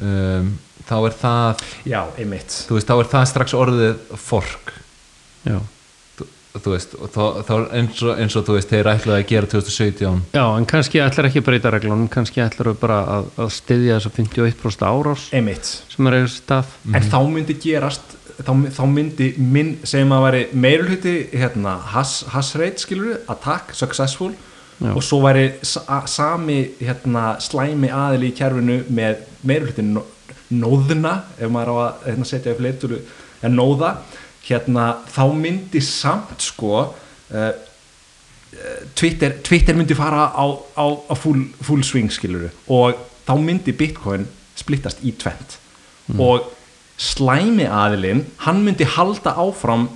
um, 0.00 0.52
þá 0.86 0.96
er 0.98 1.16
það 1.18 1.64
já, 1.88 2.00
einmitt. 2.18 2.56
Þú 2.68 2.78
veist, 2.78 2.88
þá 2.88 2.96
er 2.96 3.10
það 3.12 3.28
strax 3.30 3.56
orðið 3.56 4.18
fork. 4.20 4.74
Já, 5.46 5.58
þú, 6.52 6.72
veist, 6.74 6.96
þá, 7.14 7.22
þá 7.48 7.52
eins, 7.78 8.00
og, 8.04 8.14
eins 8.20 8.36
og 8.36 8.46
þú 8.46 8.56
veist, 8.58 8.72
þeir 8.72 8.90
ætlaði 8.92 9.22
að 9.22 9.28
gera 9.30 9.50
2017 9.54 10.18
já 10.36 10.42
en 10.44 10.66
kannski 10.68 11.00
ætlar 11.04 11.28
ekki 11.30 11.40
að 11.42 11.46
breyta 11.48 11.72
reglunum 11.72 12.10
kannski 12.12 12.42
ætlar 12.44 12.74
bara 12.80 12.98
að, 13.18 13.30
að 13.40 13.52
styðja 13.56 13.98
þessa 13.98 14.14
51% 14.18 14.88
árás 14.88 15.28
einmitt. 15.32 15.70
sem 15.88 16.10
er 16.10 16.18
eiginlega 16.18 16.34
stað. 16.36 16.74
En 16.92 17.08
þá 17.08 17.18
myndi 17.32 17.56
gerast 17.62 18.16
þá, 18.40 18.52
þá 18.76 18.82
myndi 18.90 19.28
minn, 19.40 19.74
segjum 19.88 20.14
að 20.16 20.24
væri 20.26 20.42
meirulhuti 20.64 21.14
hérna, 21.32 21.76
hash, 21.92 22.26
hash 22.32 22.56
rate 22.60 22.82
skilur 22.82 23.20
attack, 23.32 23.74
successful 23.76 24.32
Já. 24.82 24.90
og 24.96 25.02
svo 25.04 25.20
væri 25.22 25.48
sa 25.66 26.02
sami 26.10 26.62
hérna, 26.80 27.36
slæmi 27.42 27.90
aðili 27.92 28.32
í 28.32 28.36
kerfinu 28.36 28.80
með 28.90 29.22
meirulhuti 29.46 29.84
nóðuna 30.52 31.14
ef 31.38 31.52
maður 31.52 31.72
á 31.72 31.76
að 31.84 32.08
hérna, 32.10 32.28
setja 32.28 32.54
upp 32.54 32.64
leituru 32.64 32.98
en 33.42 33.56
nóða 33.58 33.96
hérna, 34.46 34.88
þá 35.12 35.24
myndi 35.36 35.82
samt 35.84 36.42
sko 36.42 36.72
uh, 36.88 37.52
Twitter, 38.94 39.38
Twitter 39.42 39.76
myndi 39.76 39.96
fara 39.96 40.28
á, 40.28 40.44
á, 40.76 40.86
á 41.08 41.14
full, 41.16 41.46
full 41.64 41.82
swing 41.86 42.12
skiluru 42.12 42.50
og 42.68 42.98
þá 43.26 43.34
myndi 43.40 43.72
Bitcoin 43.76 44.26
splittast 44.58 45.00
í 45.06 45.14
tvent 45.16 45.56
og 46.20 46.50
slæmi 47.00 47.64
aðilinn 47.64 48.26
hann 48.44 48.60
myndi 48.66 48.84
halda 48.84 49.32
áfram 49.40 49.88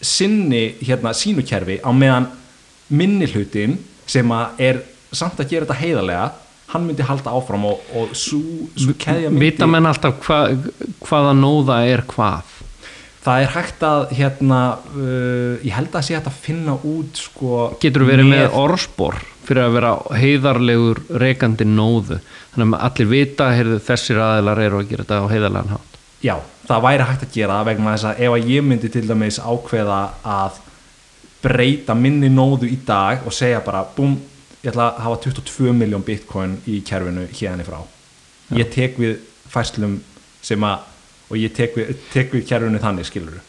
sinni 0.00 0.78
hérna 0.80 1.12
sínu 1.16 1.44
kerfi 1.46 1.78
á 1.84 1.90
meðan 1.92 2.30
minni 2.88 3.28
hlutin 3.28 3.76
sem 4.08 4.30
að 4.32 4.62
er 4.70 4.82
samt 5.12 5.40
að 5.42 5.50
gera 5.52 5.66
þetta 5.66 5.80
heiðarlega 5.82 6.28
hann 6.72 6.84
myndi 6.84 7.04
halda 7.08 7.32
áfram 7.32 7.64
og, 7.70 7.84
og 7.96 8.12
svo 8.16 8.94
keðja 9.00 9.32
myndi 9.32 9.44
vita 9.44 9.68
menn 9.68 9.88
alltaf 9.88 10.18
hva, 10.26 10.40
hvaða 11.04 11.34
nóða 11.36 11.82
er 11.88 12.04
hvað 12.08 12.57
það 13.24 13.42
er 13.42 13.50
hægt 13.54 13.82
að 13.86 14.04
hérna 14.18 14.60
uh, 14.94 15.58
ég 15.64 15.74
held 15.74 15.94
að 15.94 16.06
sé 16.06 16.16
hægt 16.16 16.30
að 16.30 16.38
finna 16.44 16.76
út 16.86 17.18
sko 17.18 17.64
getur 17.82 18.06
verið 18.08 18.30
með 18.30 18.56
orðspor 18.58 19.18
fyrir 19.48 19.64
að 19.64 19.76
vera 19.78 19.92
heiðarlegur 20.20 21.02
rekandi 21.22 21.66
nóðu? 21.68 22.20
Þannig 22.52 22.74
að 22.76 22.86
allir 22.88 23.10
vita 23.12 23.50
heyrðu, 23.56 23.78
þessir 23.86 24.20
aðilar 24.22 24.62
eru 24.64 24.80
að 24.82 24.90
gera 24.90 25.06
þetta 25.06 25.20
á 25.24 25.32
heiðarlegan 25.32 25.74
hátt. 25.74 25.98
Já, 26.18 26.34
það 26.68 26.84
væri 26.84 27.06
hægt 27.08 27.24
að 27.24 27.36
gera 27.36 27.60
vegna 27.68 27.94
þess 27.94 28.08
að 28.10 28.24
ef 28.26 28.34
að 28.34 28.50
ég 28.52 28.66
myndi 28.66 28.90
til 28.92 29.04
dæmis 29.08 29.38
ákveða 29.40 30.00
að 30.36 30.58
breyta 31.42 31.94
minni 31.94 32.30
nóðu 32.32 32.68
í 32.68 32.76
dag 32.86 33.24
og 33.24 33.34
segja 33.34 33.62
bara 33.64 33.84
búm, 33.96 34.18
ég 34.64 34.72
ætla 34.72 34.90
að 34.90 35.02
hafa 35.06 35.20
22 35.28 35.74
miljón 35.78 36.04
bitcoin 36.04 36.58
í 36.66 36.80
kerfinu 36.86 37.28
hérni 37.30 37.66
frá. 37.66 37.80
Ég 38.58 38.70
tek 38.74 38.98
við 39.00 39.20
færslum 39.48 40.00
sem 40.44 40.64
að 40.66 40.84
og 41.28 41.36
ég 41.36 41.52
tek 41.54 41.76
við, 41.76 41.94
við 42.14 42.46
kerfinu 42.48 42.80
þannig 42.82 43.08
skilur 43.08 43.40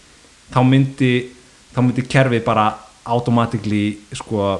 þá 0.53 0.61
myndi 0.67 1.13
þá 1.73 1.81
myndi 1.83 2.05
kerfið 2.09 2.43
bara 2.45 2.67
automatically 3.09 3.97
sko 4.17 4.57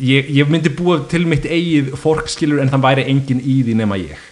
ég, 0.00 0.30
ég 0.30 0.50
myndi 0.50 0.72
búa 0.74 1.02
til 1.10 1.24
mitt 1.28 1.46
eigið 1.46 1.94
fork 2.00 2.30
skilur 2.32 2.62
en 2.62 2.72
það 2.72 2.84
væri 2.86 3.06
engin 3.12 3.42
í 3.42 3.60
því 3.66 3.78
nema 3.82 4.00
ég. 4.00 4.26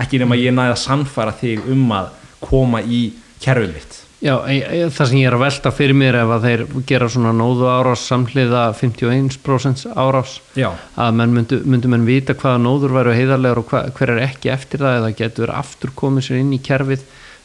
Ekki 0.00 0.22
nema 0.22 0.38
ég 0.40 0.54
næði 0.54 0.76
að 0.76 0.80
sannfæra 0.84 1.34
þig 1.40 1.66
um 1.72 1.90
að 1.94 2.14
koma 2.42 2.80
í 2.82 3.04
kerfið 3.42 3.76
mitt. 3.76 3.98
Já, 4.22 4.36
e, 4.46 4.60
e, 4.62 4.84
það 4.94 5.08
sem 5.10 5.18
ég 5.18 5.26
er 5.26 5.34
að 5.34 5.42
velta 5.42 5.70
fyrir 5.74 5.96
mér 5.98 6.20
ef 6.20 6.30
að 6.30 6.44
þeir 6.46 6.60
gera 6.86 7.08
svona 7.10 7.32
nóðu 7.34 7.66
árás 7.66 8.04
samhliða 8.06 8.68
51% 8.78 9.82
árás 9.98 10.36
já, 10.54 10.68
að 10.94 11.16
menn 11.18 11.34
myndu, 11.34 11.58
myndu 11.66 11.90
menn 11.90 12.06
vita 12.06 12.36
hvaða 12.38 12.60
nóður 12.62 12.94
væru 13.00 13.16
heiðarlegar 13.18 13.60
og 13.64 13.74
hver 13.98 14.12
er 14.14 14.22
ekki 14.28 14.52
eftir 14.54 14.84
það 14.84 15.00
eða 15.00 15.10
getur 15.18 15.52
aftur 15.56 15.90
komið 15.98 16.28
sér 16.28 16.38
inn 16.38 16.54
í 16.54 16.60
kerfið 16.62 17.02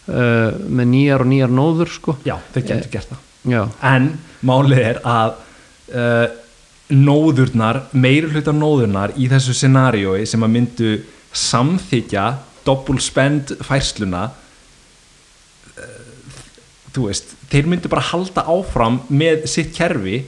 uh, 0.07 0.57
með 0.67 0.91
nýjar 0.93 1.23
og 1.23 1.31
nýjar 1.31 1.53
nóður 1.53 1.93
sko. 1.93 2.17
Já, 2.27 2.37
þau 2.53 2.61
getur 2.61 2.91
gert 2.93 3.13
það. 3.13 3.23
Já, 3.47 3.61
en 3.87 4.11
málið 4.47 4.83
er 4.83 5.01
að 5.07 5.37
uh, 5.95 6.27
nóðurnar, 6.93 7.81
meiri 7.91 8.29
hluta 8.31 8.53
nóðurnar 8.55 9.15
í 9.19 9.27
þessu 9.31 9.55
scenariói 9.57 10.23
sem 10.29 10.43
að 10.43 10.53
myndu 10.53 10.91
samþykja 11.35 12.27
double 12.67 13.01
spend 13.03 13.53
færsluna 13.63 14.29
eh, 15.75 15.99
þú 16.95 17.09
veist, 17.09 17.35
þeir 17.51 17.69
myndu 17.71 17.91
bara 17.91 18.07
halda 18.11 18.45
áfram 18.47 19.01
með 19.11 19.45
sitt 19.51 19.73
kerfi 19.75 20.21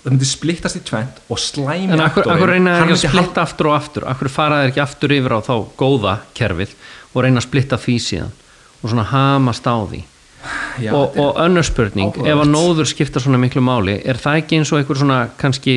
það 0.00 0.12
myndi 0.14 0.28
splittast 0.28 0.80
í 0.80 0.84
tvent 0.84 1.20
og 1.28 1.40
slæmi 1.40 1.96
En 1.96 2.04
akkur, 2.04 2.28
akkur 2.28 2.54
reyna 2.54 2.78
þeir 2.78 2.86
ekki 2.86 2.98
að 2.98 3.02
splitta 3.06 3.44
aftur 3.44 3.70
og 3.70 3.76
aftur? 3.76 4.06
Akkur 4.08 4.32
fara 4.32 4.62
þeir 4.62 4.72
ekki 4.72 4.84
aftur 4.84 5.16
yfir 5.16 5.36
á 5.36 5.40
þá 5.44 5.54
góða 5.80 6.14
kerfið 6.36 6.76
og 7.12 7.24
reyna 7.24 7.42
að 7.42 7.48
splitta 7.48 7.80
því 7.80 7.96
síðan 8.04 8.36
og 8.82 8.90
svona 8.90 9.04
hamast 9.10 9.66
á 9.68 9.76
því. 9.90 10.02
Já, 10.80 10.92
og, 10.96 11.16
og 11.20 11.36
önnur 11.44 11.66
spurning 11.68 12.14
ef 12.24 12.38
að 12.40 12.48
nóður 12.48 12.88
skipta 12.88 13.20
svona 13.20 13.36
miklu 13.42 13.60
máli 13.60 13.98
er 14.08 14.16
það 14.16 14.38
ekki 14.40 14.56
eins 14.56 14.70
og 14.72 14.78
einhver 14.80 14.96
svona 14.96 15.18
kannski 15.36 15.74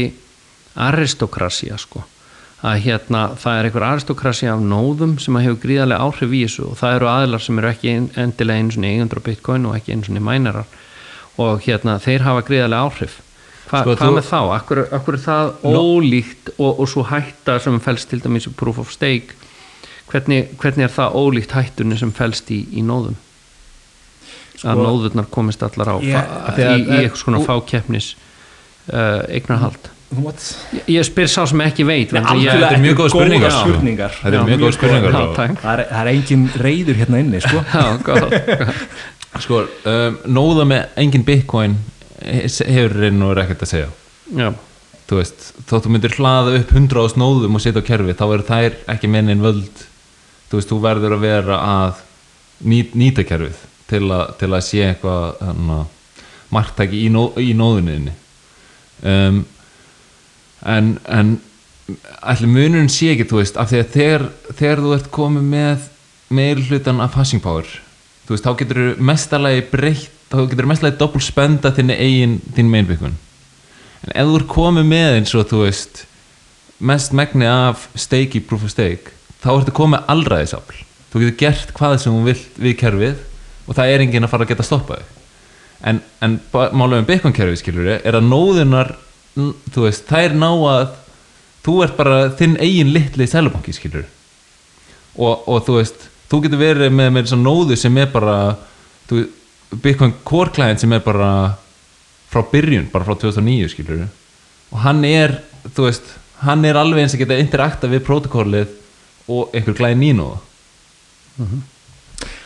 aristokrasía 0.80 1.78
sko? 1.78 2.04
Að 2.64 2.78
hérna 2.86 3.24
það 3.36 3.58
er 3.60 3.68
einhver 3.68 3.84
aristokrasía 3.90 4.54
af 4.54 4.62
nóðum 4.64 5.18
sem 5.20 5.36
að 5.36 5.50
hefur 5.50 5.60
gríðarlega 5.66 6.06
áhrif 6.08 6.32
í 6.32 6.46
þessu 6.46 6.70
og 6.70 6.78
það 6.80 6.96
eru 6.96 7.10
aðilar 7.12 7.44
sem 7.44 7.60
eru 7.60 7.72
ekki 7.74 7.92
endilega 8.24 8.62
einu 8.64 8.72
svona 8.78 8.92
eigendur 8.94 9.20
á 9.20 9.28
bitcoin 9.28 9.68
og 9.68 9.76
ekki 9.76 9.98
einu 9.98 10.08
svona 10.08 10.24
mænarar 10.24 10.80
og 11.44 11.62
hérna 11.68 11.98
þeir 12.00 12.24
hafa 12.24 12.46
gríðarlega 12.48 12.88
áhrif. 12.88 13.20
Hva, 13.68 13.82
Sko, 13.82 13.96
hvað 13.98 14.08
þú- 14.08 14.16
með 14.16 14.28
þá? 14.30 14.40
Akkur, 14.56 14.82
akkur 14.96 15.18
er 15.18 15.24
það 15.26 15.52
ólíkt 15.74 16.52
og, 16.58 16.80
og 16.80 16.88
svo 16.92 17.04
hætta 17.10 17.60
sem 17.60 17.80
fælst 17.84 18.10
til 18.12 18.22
dæmis 18.24 18.48
proof 18.56 18.80
of 18.80 18.92
stake 18.96 19.36
hvernig, 20.14 20.44
hvernig 20.62 20.86
er 20.88 20.94
það 20.94 21.16
ólíkt 21.20 21.56
hættunni 21.58 21.98
sem 22.00 22.12
fælst 22.16 22.52
í, 22.54 22.62
í 22.78 22.84
nóðum 22.86 23.16
að 24.64 24.78
Sko- 24.78 24.84
nóðurnar 24.86 25.26
komist 25.34 25.64
allar 25.66 25.90
á 25.92 25.96
Ég- 26.00 26.14
fa- 26.14 26.54
að- 26.54 26.62
í, 26.62 26.86
í 26.86 27.00
eitthvað 27.02 27.20
svona 27.26 27.42
fákeppnis 27.44 28.14
uh, 28.94 29.24
eignarhald 29.34 29.90
ég, 30.14 30.44
ég 30.94 31.08
spyr 31.08 31.28
sá 31.32 31.42
sem 31.50 31.62
ekki 31.66 31.84
veit 31.90 32.12
Nei, 32.14 32.22
að 32.22 32.30
algjörlega 32.36 32.68
þetta 32.70 32.78
er 32.78 32.84
mjög 32.84 32.94
ekki 32.94 33.02
góð 33.02 33.14
spurningar, 33.16 33.52
sko. 33.56 33.72
spurningar. 33.74 34.18
Þetta 34.22 34.38
er 34.38 34.46
mjög 34.52 34.60
góð 34.62 34.76
spurningar, 34.78 35.16
það 35.34 35.74
er, 35.74 35.82
það 35.90 36.02
er 36.04 36.12
engin 36.14 36.44
reyður 36.62 37.00
hérna 37.02 37.22
inni 37.24 37.42
sko. 37.42 37.64
Já, 37.74 37.86
gott. 38.06 38.36
sko, 39.48 39.62
um, 39.90 40.20
nóða 40.38 40.68
með 40.70 41.00
engin 41.02 41.26
bitcoin 41.26 41.80
he- 42.22 42.46
hefur 42.46 42.94
reynir 43.02 43.32
og 43.34 43.42
ekkert 43.44 43.66
að 43.66 43.72
segja 43.74 43.90
Já, 44.38 44.52
þú 45.10 45.18
veist, 45.20 45.48
þótt 45.68 45.88
þú 45.90 45.96
myndir 45.98 46.14
hlaða 46.20 46.54
upp 46.62 46.76
100 46.78 47.10
snóðum 47.18 47.58
og 47.58 47.66
setja 47.66 47.82
á 47.82 47.88
kerfi 47.90 48.14
þá 48.22 48.24
eru 48.38 48.46
þær 48.48 48.78
ekki 48.94 49.10
mennin 49.12 49.42
völd 49.44 49.82
þú 50.54 50.60
veist, 50.60 50.70
þú 50.70 50.80
verður 50.84 51.16
að 51.18 51.24
vera 51.26 51.56
að 51.66 52.04
nýt, 52.70 52.94
nýta 52.94 53.26
kerfið 53.26 53.64
til, 53.90 54.04
a, 54.14 54.20
til 54.38 54.52
að 54.54 54.66
sé 54.68 54.84
eitthvað 54.86 55.42
hana, 55.42 55.80
marktæki 56.54 57.02
í, 57.02 57.10
nó, 57.10 57.32
í 57.42 57.56
nóðuninni. 57.58 58.14
Um, 59.02 59.42
en 60.62 60.94
en 61.10 61.34
allir 62.22 62.48
munurinn 62.54 62.92
sé 62.92 63.10
ekki, 63.14 63.26
þú 63.28 63.42
veist 63.42 63.58
af 63.60 63.72
því 63.72 63.82
að 63.82 63.90
þegar, 63.96 64.28
þegar 64.54 64.84
þú 64.84 64.94
ert 64.96 65.10
komið 65.18 65.50
með 65.52 65.90
meir 66.34 66.62
hlutan 66.70 67.02
af 67.04 67.18
passing 67.18 67.44
power 67.44 67.68
þú 68.24 68.36
veist, 68.36 68.46
þá 68.46 68.54
getur 68.62 68.82
mestalagi 69.04 69.66
breytt 69.72 70.22
þá 70.32 70.38
getur 70.50 70.70
mestalagi 70.70 71.00
doppul 71.02 71.22
spenda 71.24 71.74
þinni 71.76 71.98
eigin, 72.00 72.38
þín 72.56 72.72
mainbyggun 72.72 73.18
en 74.08 74.16
ef 74.16 74.30
þú 74.30 74.40
ert 74.40 74.52
komið 74.54 74.88
með 74.94 75.18
eins 75.18 75.36
og 75.36 75.50
þú 75.52 75.66
veist 75.66 76.06
mest 76.84 77.16
megni 77.16 77.50
af 77.50 77.90
stake 78.00 78.40
í 78.40 78.46
proof 78.46 78.64
of 78.68 78.74
stake 78.74 79.12
þá 79.44 79.52
ertu 79.58 79.76
komið 79.76 80.10
allræðisafl 80.14 80.84
þú 81.14 81.22
getur 81.22 81.40
gert 81.44 81.74
hvað 81.78 82.00
sem 82.02 82.16
þú 82.16 82.24
vilt 82.26 82.56
við 82.58 82.78
kerfið 82.80 83.20
og 83.68 83.78
það 83.78 83.92
er 83.92 84.04
enginn 84.04 84.26
að 84.26 84.32
fara 84.34 84.48
að 84.48 84.54
geta 84.54 84.66
stoppað 84.66 85.04
þig. 85.04 85.20
En, 85.84 86.00
en 86.24 86.38
málega 86.54 87.04
um 87.04 87.08
bitcoin 87.08 87.36
kerfið 87.36 87.60
skilur 87.60 87.90
er 87.94 88.18
að 88.18 88.28
nóðunar 88.30 88.94
þú 89.36 89.86
veist, 89.86 90.08
þær 90.10 90.36
ná 90.40 90.50
að 90.50 90.96
þú 91.64 91.78
ert 91.86 91.96
bara 92.00 92.18
þinn 92.40 92.56
eigin 92.62 92.94
litli 92.96 93.28
sælubanki 93.30 93.76
skilur 93.76 94.08
og, 95.16 95.46
og 95.48 95.64
þú 95.68 95.78
veist, 95.80 96.08
þú 96.32 96.42
getur 96.46 96.62
verið 96.62 96.94
með, 96.96 97.12
með 97.18 97.32
svona 97.32 97.48
nóðu 97.48 97.78
sem 97.80 98.00
er 98.02 98.10
bara 98.14 98.38
core 100.26 100.54
client 100.56 100.82
sem 100.82 100.94
er 100.96 101.04
bara 101.06 101.30
frá 102.34 102.42
byrjun, 102.50 102.90
bara 102.94 103.06
frá 103.06 103.18
2009 103.22 103.74
skilur 103.76 104.06
og 104.74 104.80
hann 104.82 105.04
er 105.06 105.38
þú 105.76 105.88
veist, 105.90 106.16
hann 106.42 106.66
er 106.66 106.80
alveg 106.80 107.06
eins 107.06 107.14
að 107.14 107.26
geta 107.26 107.42
interakta 107.42 107.92
við 107.92 108.06
protokollið 108.08 108.80
og 109.28 109.54
einhver 109.56 109.78
glæði 109.78 110.00
nýnóða 110.02 110.38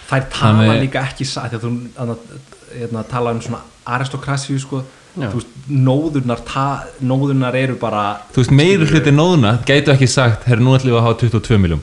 þær 0.07 0.29
tala 0.31 0.61
Þannig- 0.63 0.83
líka 0.85 1.01
ekki 1.03 1.25
sa- 1.25 1.47
þegar 1.49 1.59
þú 1.65 1.71
þarna, 1.97 2.15
hérna, 2.77 3.03
tala 3.09 3.31
um 3.31 3.41
svona 3.41 3.59
aristokrasíu 3.85 4.59
sko. 4.59 4.83
Já. 5.17 5.31
þú 5.31 5.39
veist, 5.39 5.47
nóðurnar 5.71 6.41
ta, 6.45 6.83
nóðurnar 7.01 7.55
eru 7.55 7.75
bara 7.75 8.19
þú 8.33 8.37
veist, 8.37 8.51
meiri 8.51 8.85
hluti 8.85 9.09
nóðuna 9.09 9.65
gætu 9.65 9.89
ekki 9.89 10.07
sagt, 10.07 10.43
herru, 10.45 10.61
nú 10.61 10.75
ætlum 10.77 10.93
við 10.93 10.99
að 10.99 11.05
hafa 11.07 11.19
22 11.23 11.57
miljón 11.57 11.81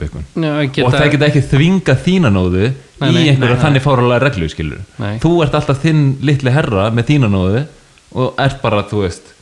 geta, 0.72 0.86
og 0.86 0.92
það 0.94 1.10
geta 1.10 1.26
ekki 1.26 1.42
þvinga 1.50 1.96
þína 2.04 2.30
nóðu 2.30 2.74
Nei, 3.00 3.08
í 3.10 3.12
nei, 3.12 3.28
einhverja 3.34 3.56
nei, 3.56 3.62
þannig 3.64 3.82
fáralega 3.82 4.20
reglu 4.22 4.48
skilur 4.48 4.84
Nei. 5.02 5.18
þú 5.18 5.42
ert 5.42 5.52
alltaf 5.58 5.82
þinn 5.82 6.16
litli 6.22 6.50
herra 6.54 6.90
með 6.94 7.04
þína 7.10 7.28
nóðu 7.34 7.66
og 8.14 8.34
ert 8.38 8.62
bara, 8.62 8.84
þú 8.86 9.02
veist 9.02 9.34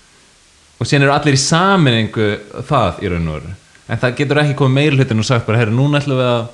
og 0.80 0.86
síðan 0.88 1.02
eru 1.02 1.12
allir 1.12 1.36
í 1.36 1.42
saminningu 1.44 2.30
það 2.64 3.02
í 3.04 3.12
raun 3.12 3.28
og 3.28 3.42
veru 3.42 3.54
en 3.92 4.00
það 4.00 4.16
getur 4.18 4.40
ekki 4.42 4.58
komið 4.58 4.78
meiri 4.78 4.98
hlutin 4.98 5.20
og 5.20 5.28
sagt 5.28 5.46
bara, 5.46 5.60
herru, 5.60 5.74
núna 5.76 6.00
ætlum 6.00 6.20
við 6.20 6.30
að 6.30 6.44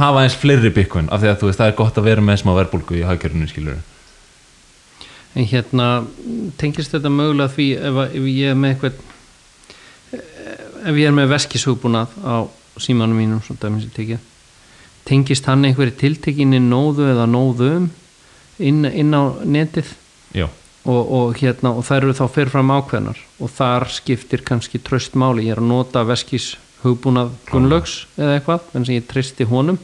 hafa 0.00 0.24
eins 0.24 0.36
fleiri 0.38 0.72
bitcoin 0.74 1.08
af 1.10 1.22
því 1.22 1.30
að 1.30 1.38
þú 1.40 1.48
veist, 1.48 1.60
það 1.60 1.72
er 1.72 1.78
gott 1.78 1.98
að 1.98 2.08
vera 2.10 2.24
með 2.24 2.42
smá 2.42 2.52
verbulgu 2.58 3.00
í 3.00 3.06
hagkjörnum 3.08 3.50
skilur 3.50 3.80
En 5.38 5.46
hérna 5.46 5.86
tengist 6.58 6.90
þetta 6.90 7.10
mögulega 7.14 7.54
því 7.54 7.66
ef, 7.78 7.98
ef 8.18 8.24
ég 8.26 8.50
er 8.50 8.56
með 8.58 8.72
eitthvað 8.74 8.96
ef 10.90 10.96
ég 10.98 11.06
er 11.06 11.14
með 11.14 11.30
veskishugbúnað 11.36 12.16
á 12.26 12.36
símanum 12.80 13.18
mínum 13.20 13.42
svona 13.44 13.62
dæmis 13.62 13.86
ég 13.86 13.94
tekið 13.94 14.26
tengist 15.08 15.46
hann 15.48 15.64
einhverju 15.68 15.94
tiltekinni 16.00 16.60
nóðu 16.62 17.08
eða 17.12 17.26
nóðum 17.30 17.88
inn, 18.58 18.84
inn 18.84 19.14
á 19.16 19.22
netið? 19.44 19.94
Já, 20.36 20.46
og, 20.84 21.12
og 21.12 21.38
hérna 21.40 21.74
og 21.76 21.84
þær 21.86 22.06
eru 22.06 22.16
þá 22.16 22.24
fyrirfram 22.34 22.72
ákveðnar. 22.76 23.20
Og 23.40 23.52
þar 23.56 23.88
skiptir 23.92 24.44
kannski 24.46 24.80
tröst 24.82 25.16
máli. 25.18 25.48
Ég 25.48 25.56
er 25.56 25.62
að 25.62 25.70
nota 25.70 26.04
veskis 26.08 26.54
hugbúnað 26.84 27.34
Gunnlaugs 27.50 28.06
eða 28.16 28.38
eitthvað 28.38 28.70
en 28.74 28.86
sem 28.88 28.96
ég 28.96 29.08
tristi 29.10 29.46
honum. 29.48 29.80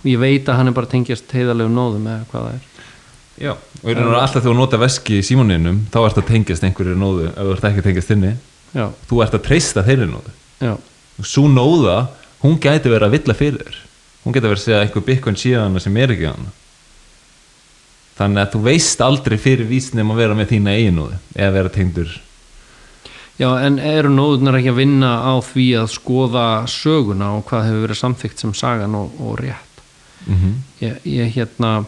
Og 0.00 0.08
ég 0.10 0.20
veit 0.22 0.48
að 0.48 0.58
hann 0.58 0.72
er 0.72 0.76
bara 0.76 0.90
tengjast 0.90 1.30
heiðalegu 1.34 1.70
nóðum 1.72 2.08
eða 2.10 2.26
hvað 2.32 2.48
það 2.48 2.56
er. 2.56 2.68
Já 3.42 3.52
og 3.52 3.60
og 3.82 3.88
veru 3.88 4.16
alltaf 4.18 4.42
þegar 4.42 4.50
þú 4.50 4.56
nota 4.58 4.78
veski 4.82 5.18
í 5.18 5.26
símoninum 5.26 5.78
þá 5.90 6.02
ert 6.04 6.18
að 6.20 6.28
tengjast 6.28 6.66
einhverju 6.66 6.98
nóðu 6.98 7.30
ef 7.30 7.38
þú 7.38 7.54
ert 7.54 7.70
ekki 7.70 7.82
að 7.82 7.86
tengjast 7.88 8.12
þinni. 8.12 8.34
Já, 8.72 8.84
þú 9.08 9.22
ert 9.24 9.38
að 9.38 9.46
treysta 9.46 9.86
þeirri 9.86 10.10
nóðu. 10.10 10.34
Já, 10.62 10.74
og 11.18 11.26
svo 11.28 11.48
nóða, 11.50 11.96
hún 12.44 12.60
gæti 12.62 12.92
verið 12.92 13.08
að 13.08 13.16
villa 13.16 13.36
fyrir 13.36 13.80
hún 14.22 14.34
gæti 14.34 14.46
verið 14.46 14.58
að 14.60 14.64
segja 14.64 14.82
einhver 14.84 15.06
bitcoin 15.06 15.38
síðan 15.38 15.80
sem 15.82 15.96
er 15.98 16.12
ekki 16.14 16.28
hann 16.30 16.50
þannig 18.22 18.42
að 18.42 18.52
þú 18.54 18.60
veist 18.66 19.02
aldrei 19.02 19.38
fyrir 19.40 19.68
vísnum 19.68 20.12
að 20.14 20.20
vera 20.22 20.36
með 20.38 20.52
þína 20.54 20.76
eigin 20.76 20.98
nóðu 21.00 21.18
eða 21.34 21.54
vera 21.56 21.72
tengdur. 21.74 22.12
Já 23.40 23.48
en 23.64 23.78
eru 23.80 24.12
nóðunar 24.12 24.58
ekki 24.58 24.70
að 24.70 24.78
vinna 24.78 25.10
á 25.24 25.34
því 25.42 25.66
að 25.80 25.88
skoða 25.94 26.46
söguna 26.70 27.32
og 27.38 27.46
hvað 27.48 27.68
hefur 27.68 27.84
verið 27.86 28.00
samþykkt 28.02 28.44
sem 28.44 28.54
sagan 28.54 28.94
og, 28.98 29.14
og 29.18 29.40
rétt? 29.40 29.80
Mm 30.26 30.36
-hmm. 30.38 30.54
ég, 30.84 30.98
ég 31.04 31.32
hérna 31.34 31.84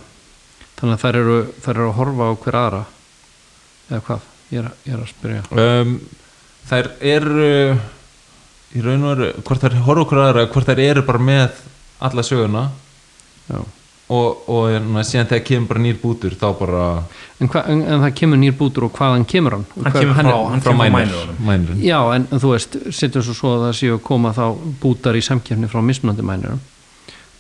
þannig 0.80 0.94
að 0.94 1.02
þær 1.04 1.18
eru, 1.20 1.38
þær 1.62 1.74
eru 1.74 1.88
að 1.88 1.98
horfa 1.98 2.24
á 2.24 2.32
hver 2.44 2.56
aðra 2.58 2.84
eða 3.90 4.00
hvað, 4.08 4.20
ég 4.50 4.58
er, 4.58 4.70
ég 4.84 4.94
er 4.94 5.00
að 5.00 5.12
spyrja. 5.12 5.42
Um, 5.50 6.00
þær 6.66 6.90
eru 7.00 7.78
í 8.74 8.82
raun 8.82 9.04
og 9.04 9.16
veru 9.16 9.32
hvort 9.44 9.60
þær 9.60 9.78
horfa 9.86 10.02
okkur 10.02 10.18
aðra, 10.18 10.46
hvort 10.46 10.66
þær 10.66 10.80
eru 10.80 11.02
bara 11.02 11.18
með 11.18 11.50
alla 12.00 12.22
söguna. 12.22 12.70
Já 13.48 13.62
og, 14.12 14.42
og 14.52 14.66
hérna, 14.68 15.04
síðan 15.06 15.30
þegar 15.30 15.44
kemur 15.48 15.70
bara 15.70 15.84
nýr 15.86 16.00
bútur 16.02 16.34
þá 16.36 16.46
bara 16.58 16.82
En, 17.40 17.48
hva, 17.50 17.64
en, 17.66 17.80
en 17.82 18.02
það 18.04 18.12
kemur 18.20 18.38
nýr 18.40 18.54
bútur 18.58 18.84
og 18.86 18.92
hvaðan 18.98 19.24
kemur 19.28 19.56
hann? 19.56 19.64
Hann 19.80 19.92
kemur 19.96 20.18
frá- 20.20 20.50
hann 20.52 20.62
frá 20.62 20.74
mænirinn. 20.78 21.80
Já, 21.82 21.98
en, 22.14 22.28
en 22.30 22.40
þú 22.42 22.52
veist, 22.52 22.76
setjum 22.94 23.24
svo 23.26 23.34
svo 23.34 23.54
að 23.56 23.64
það 23.66 23.74
séu 23.80 23.96
að 23.96 24.04
koma 24.06 24.30
þá 24.36 24.44
bútar 24.84 25.18
í 25.18 25.24
samkefni 25.24 25.68
frá 25.72 25.82
mismunandi 25.82 26.22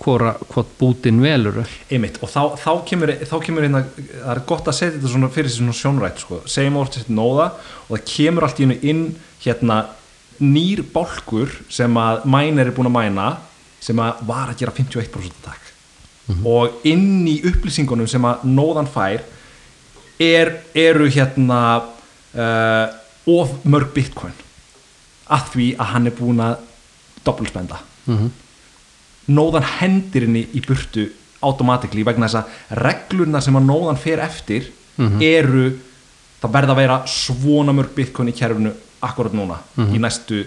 hvora, 0.00 0.34
hvort 0.50 0.72
bútin 0.78 1.20
veluru 1.22 1.64
einmitt 1.92 2.18
og 2.22 2.30
þá, 2.30 2.40
þá 2.60 2.70
kemur, 2.88 3.12
þá 3.24 3.34
kemur 3.44 3.66
hérna, 3.66 3.82
það 4.10 4.30
er 4.34 4.40
gott 4.48 4.68
að 4.70 4.76
setja 4.78 4.96
þetta 4.98 5.12
svona 5.14 5.30
fyrir 5.34 5.54
svona 5.54 5.76
sjónrætt 5.78 6.22
sko. 6.24 6.40
segjum 6.50 6.78
oft 6.80 6.98
sér 6.98 7.10
nóða 7.14 7.50
og 7.86 7.92
það 7.94 8.06
kemur 8.10 8.46
allt 8.48 8.60
í 8.60 8.66
hennu 8.66 8.78
inn 8.90 9.04
hérna 9.44 9.78
nýr 10.42 10.82
bálkur 10.94 11.52
sem 11.72 12.00
að 12.00 12.24
mænir 12.26 12.66
er 12.70 12.74
búin 12.76 12.90
að 12.90 12.96
mæna 12.98 13.28
sem 13.84 14.00
að 14.02 14.24
var 14.26 14.50
að 14.50 14.64
gera 14.64 14.74
51% 14.74 15.44
takk 15.44 15.63
og 16.44 16.86
inn 16.88 17.26
í 17.28 17.40
upplýsingunum 17.44 18.08
sem 18.08 18.24
að 18.24 18.46
nóðan 18.48 18.88
fær 18.88 19.24
er, 20.20 20.54
eru 20.74 21.08
hérna 21.10 21.60
uh, 21.80 22.86
of 23.28 23.58
mörg 23.64 23.92
bitcoin. 23.96 24.32
Að 25.28 25.50
því 25.52 25.68
að 25.80 25.92
hann 25.92 26.08
er 26.08 26.16
búin 26.16 26.40
að 26.44 26.56
doppelspenda. 27.24 27.80
Mm 28.06 28.32
nóðan 29.32 29.64
hendir 29.78 30.26
henni 30.26 30.44
í 30.52 30.62
burtu 30.64 31.06
automatically 31.44 32.04
vegna 32.04 32.28
þess 32.28 32.40
að 32.40 32.80
reglurna 32.84 33.40
sem 33.44 33.56
að 33.56 33.68
nóðan 33.68 34.00
fer 34.00 34.22
eftir 34.24 34.70
eru 35.24 35.70
það 36.40 36.52
verða 36.56 36.74
að 36.74 36.80
vera 36.80 36.98
svona 37.08 37.74
mörg 37.76 37.94
bitcoin 37.96 38.30
í 38.30 38.36
kerfinu 38.36 38.72
akkurat 39.04 39.34
núna 39.36 39.58
í 39.92 40.00
næstu, 40.00 40.44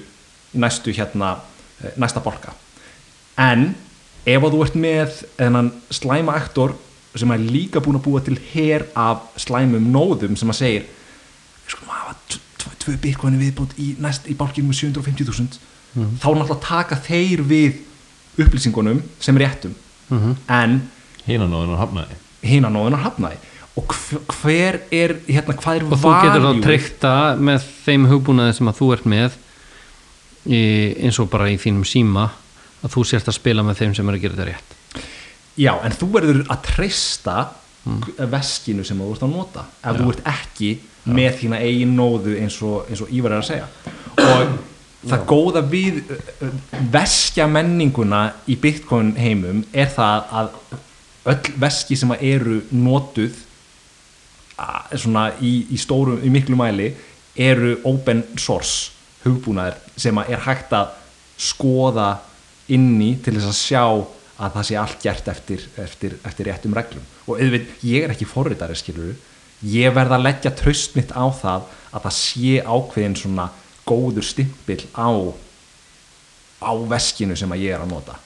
í 0.53 0.61
næstu 0.61 0.93
hérna 0.93 1.35
eh, 1.81 1.93
næsta 1.97 2.21
bolka 2.23 2.53
en 3.37 3.73
ef 4.27 4.43
að 4.43 4.53
þú 4.55 4.61
ert 4.65 4.75
með 4.83 5.15
þennan 5.39 5.71
slæma 5.95 6.35
aktor 6.41 6.75
sem 7.17 7.31
er 7.33 7.41
líka 7.47 7.81
búin 7.81 7.97
að 7.97 8.05
búa 8.05 8.21
til 8.25 8.35
her 8.51 8.83
af 8.99 9.23
slæmum 9.41 9.87
nóðum 9.93 10.35
sem 10.37 10.51
að 10.53 10.59
segir 10.59 10.83
við 10.85 11.73
skulum 11.73 11.93
hafa 11.95 12.13
tv- 12.29 12.43
tv- 12.61 12.77
tvö 12.83 12.95
bitcoinu 13.07 13.39
viðbútt 13.41 13.73
í, 13.81 13.87
næst, 14.03 14.27
í 14.29 14.35
bálkinu 14.37 14.69
með 14.69 14.81
750.000 14.83 15.57
þá 16.21 16.27
náttúrulega 16.27 16.59
taka 16.61 16.99
þeir 17.07 17.41
við 17.49 17.79
upplýsingunum 18.37 18.99
sem 19.23 19.37
réttum. 19.41 19.71
En 20.13 20.75
Hínan 21.25 21.53
og 21.57 21.63
hennar 21.65 21.79
hafnaði. 21.81 22.17
hina 22.45 22.69
nóðunar 22.69 23.01
hafnaði. 23.07 23.39
Og 23.77 23.91
hver, 24.41 24.77
er 24.93 25.15
hérna, 25.27 25.55
hvað 25.57 25.79
er 25.79 25.83
og 25.87 25.97
þú 26.01 26.11
getur 26.21 26.45
þá 26.45 27.01
það 27.01 27.41
með 27.49 27.65
þeim 27.87 28.05
hugbúnaði 28.11 28.53
sem 28.59 28.69
að 28.71 28.77
þú 28.79 28.87
ert 28.93 29.07
með 29.09 29.35
í, 30.47 30.61
eins 31.03 31.19
og 31.19 31.29
bara 31.33 31.49
í 31.51 31.57
þínum 31.61 31.85
síma 31.87 32.27
að 32.83 32.93
þú 32.93 33.05
sért 33.09 33.29
að 33.29 33.37
spila 33.39 33.65
með 33.65 33.81
þeim 33.81 33.95
sem 33.97 34.09
er 34.09 34.17
að 34.17 34.25
gera 34.25 34.37
þetta 34.37 34.49
rétt. 34.51 34.75
Já, 35.57 35.73
en 35.81 35.95
þú 35.97 36.11
verður 36.13 36.43
að 36.53 36.63
treysta 36.67 37.37
veskinu 38.29 38.85
sem 38.85 38.99
þú 38.99 39.11
ert 39.13 39.25
að 39.25 39.33
nota 39.33 39.65
ef 39.81 39.99
þú 39.99 40.09
ert 40.11 40.25
ekki 40.29 40.71
með 41.07 41.37
þína 41.41 41.61
eigin 41.63 41.93
nóðu 41.95 42.35
eins 42.41 42.57
og, 42.65 42.81
eins 42.89 43.01
og 43.03 43.13
Ívar 43.15 43.37
er 43.37 43.41
að 43.41 43.47
segja. 43.47 43.67
Og 44.17 44.57
það 45.07 45.25
góða 45.29 45.63
við 45.71 46.01
veskja 46.93 47.47
menninguna 47.49 48.21
í 48.49 48.57
Bitcoin 48.59 49.13
heimum 49.17 49.63
er 49.71 49.89
það 49.93 50.33
að 50.41 50.51
öll 51.31 51.53
veski 51.63 51.97
sem 51.99 52.13
eru 52.17 52.61
notuð 52.75 53.35
að, 54.57 54.97
svona 54.99 55.29
í, 55.43 55.53
í 55.71 55.79
stórum, 55.79 56.19
í 56.23 56.31
miklu 56.33 56.57
mæli 56.59 56.91
eru 57.37 57.77
open 57.87 58.23
source 58.39 58.91
hugbúnaðir 59.23 59.77
sem 59.99 60.17
er 60.25 60.41
hægt 60.45 60.73
að 60.75 60.95
skoða 61.37 62.09
inni 62.73 63.15
til 63.23 63.38
þess 63.38 63.49
að 63.52 63.60
sjá 63.61 63.84
að 64.38 64.53
það 64.53 64.68
sé 64.68 64.76
allt 64.77 65.02
gert 65.02 65.31
eftir, 65.34 65.64
eftir, 65.81 66.18
eftir 66.27 66.49
réttum 66.49 66.76
reglum. 66.77 67.06
Og 67.26 67.39
auðvitað, 67.39 67.88
ég 67.89 68.06
er 68.06 68.14
ekki 68.14 68.30
forritari 68.30 68.77
skilur 68.77 69.15
ég 69.65 69.94
verð 69.94 70.18
að 70.18 70.26
leggja 70.27 70.53
traust 70.53 70.95
mitt 70.98 71.11
á 71.14 71.26
það 71.34 71.65
að 71.89 72.03
það 72.06 72.15
sé 72.19 72.53
ákveðin 72.61 73.18
svona 73.18 73.49
góður 73.88 74.26
stimpil 74.27 74.81
á 74.94 75.10
á 76.61 76.72
veskinu 76.89 77.38
sem 77.38 77.52
að 77.53 77.64
ég 77.65 77.76
er 77.76 77.84
að 77.84 77.91
nota. 77.94 78.18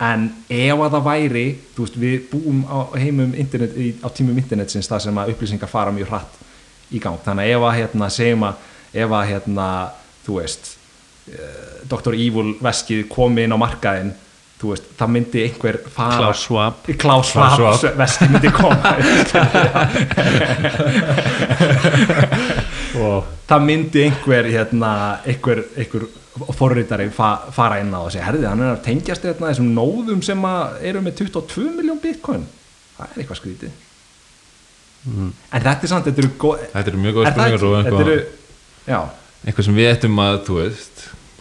En 0.00 0.30
ef 0.48 0.80
að 0.80 0.94
það 0.94 1.06
væri 1.06 1.46
þú 1.74 1.84
veist, 1.84 1.96
við 2.00 2.28
búum 2.30 2.62
á 2.64 2.78
heimum 2.96 3.34
internet, 3.36 3.74
á 4.00 4.08
tímum 4.08 4.38
internetsins 4.40 4.88
það 4.88 5.04
sem 5.06 5.20
að 5.20 5.32
upplýsingar 5.34 5.68
fara 5.68 5.92
mjög 5.92 6.12
hratt 6.12 6.38
í 6.90 7.00
gang. 7.00 7.20
Þannig 7.24 7.44
að 7.44 7.56
ef 7.56 7.66
að 7.68 7.76
hérna, 7.78 8.10
segjum 8.12 8.46
að 8.48 8.68
ef 9.04 9.16
að 9.16 9.26
hérna, 9.30 9.66
þú 10.24 10.38
veist 10.40 10.70
Dr. 11.90 12.14
Evil 12.16 12.56
veskið 12.62 13.06
komi 13.10 13.44
inn 13.46 13.54
á 13.54 13.58
markaðin 13.60 14.12
veist, 14.60 14.90
það 14.98 15.12
myndi 15.14 15.42
einhver 15.46 15.78
fara 15.88 16.16
Klaus 16.20 16.42
Schwab. 16.44 16.74
Veskið 17.96 18.28
myndi 18.34 18.50
koma 18.52 18.76
wow. 22.98 23.20
það 23.48 23.60
myndi 23.66 24.02
einhver 24.08 24.44
hérna, 24.50 24.90
einhver, 25.24 25.58
einhver 25.78 26.02
forritari 26.56 27.08
fa 27.14 27.30
fara 27.54 27.80
inn 27.82 27.92
á 27.94 28.00
og 28.02 28.10
segja, 28.12 28.26
herði, 28.28 28.46
hann 28.48 28.62
er 28.64 28.74
að 28.74 28.82
tengjast 28.86 29.24
hérna, 29.26 29.50
þessum 29.50 29.70
nóðum 29.76 30.20
sem 30.24 30.40
eru 30.90 30.98
með 31.04 31.12
22 31.24 31.70
miljón 31.78 32.02
bitcoin 32.02 32.44
það 32.96 33.06
er 33.06 33.14
eitthvað 33.22 33.40
skrítið 33.40 33.72
en 35.08 35.32
þetta 35.56 35.72
er 35.72 35.88
samt, 35.90 36.04
þetta 36.10 36.20
eru 36.20 36.32
Þetta 36.60 36.88
eru 36.90 37.00
mjög 37.00 37.14
góð 37.16 37.24
það 37.24 37.32
spurningar 37.32 37.62
og? 37.66 37.72
Þetta 37.86 38.02
eru, 38.04 38.18
já, 38.84 39.00
eitthvað 39.46 39.64
sem 39.66 39.76
við 39.80 39.86
ættum 39.94 40.16
að, 40.20 40.34
þú 40.46 40.54
veist 40.60 40.89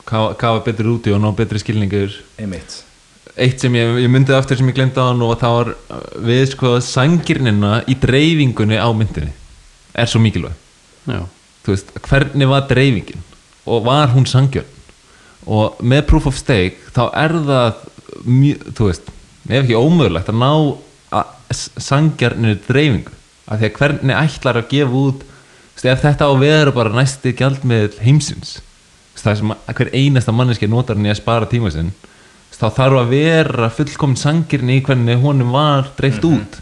kafa, 0.10 0.60
betri 0.66 0.90
úti 0.90 1.14
og 1.14 1.22
ná 1.24 1.30
betri 1.38 1.62
skilningur 1.62 2.14
einmitt. 2.40 2.82
Eitt 3.40 3.62
sem 3.62 3.76
ég, 3.78 4.00
ég 4.04 4.12
myndið 4.12 4.38
aftur 4.40 4.60
sem 4.60 4.68
ég 4.68 4.76
glemdi 4.76 5.00
á 5.00 5.10
hann 5.10 5.22
og 5.24 5.38
það 5.40 5.56
var 5.58 5.70
við 6.26 6.44
sko 6.54 6.74
sangirnina 6.84 7.84
í 7.88 7.96
dreifingunni 8.00 8.80
á 8.80 8.90
myndinni 8.92 9.32
er 9.94 10.10
svo 10.10 10.22
mikilvæg. 10.24 10.56
Veist, 11.70 11.92
hvernig 12.08 12.50
var 12.50 12.66
dreifingin? 12.70 13.24
Og 13.70 13.86
var 13.86 14.10
hún 14.16 14.28
sangjörn 14.30 14.76
og 15.50 15.80
með 15.82 16.04
proof 16.10 16.28
of 16.30 16.38
stake 16.38 16.92
þá 16.94 17.04
er 17.18 17.34
það 17.48 17.80
þú 18.76 18.90
veist, 18.90 19.08
ef 19.48 19.62
ekki 19.64 19.78
ómögulegt 19.78 20.30
að 20.30 20.42
ná 20.42 20.52
sangjörnir 21.82 22.60
dreifingu. 22.68 23.14
Af 23.50 23.62
því 23.62 23.70
að 23.70 23.78
hvernig 23.80 24.18
ætlar 24.18 24.60
að 24.60 24.72
gefa 24.74 25.04
út 25.04 25.24
þú 25.24 25.78
veist, 25.78 25.86
ef 25.94 26.04
þetta 26.04 26.28
á 26.28 26.30
að 26.30 26.42
vera 26.44 26.74
bara 26.76 26.98
næsti 26.98 27.34
gjaldmiðl 27.38 28.02
heimsins 28.04 28.58
það 29.26 29.42
sem 29.42 29.54
að 29.56 29.76
hver 29.80 29.92
einasta 29.96 30.36
manneski 30.36 30.70
notar 30.70 30.98
hann 31.00 31.10
í 31.10 31.14
að 31.14 31.22
spara 31.22 31.50
tíma 31.50 31.72
sinn 31.74 31.92
þá 32.60 32.66
þarf 32.76 32.98
að 33.00 33.12
vera 33.14 33.70
fullkomin 33.72 34.20
sangjörn 34.20 34.72
í 34.74 34.82
hvernig 34.84 35.22
honum 35.24 35.54
var 35.56 35.94
dreift 35.96 36.26
út. 36.28 36.58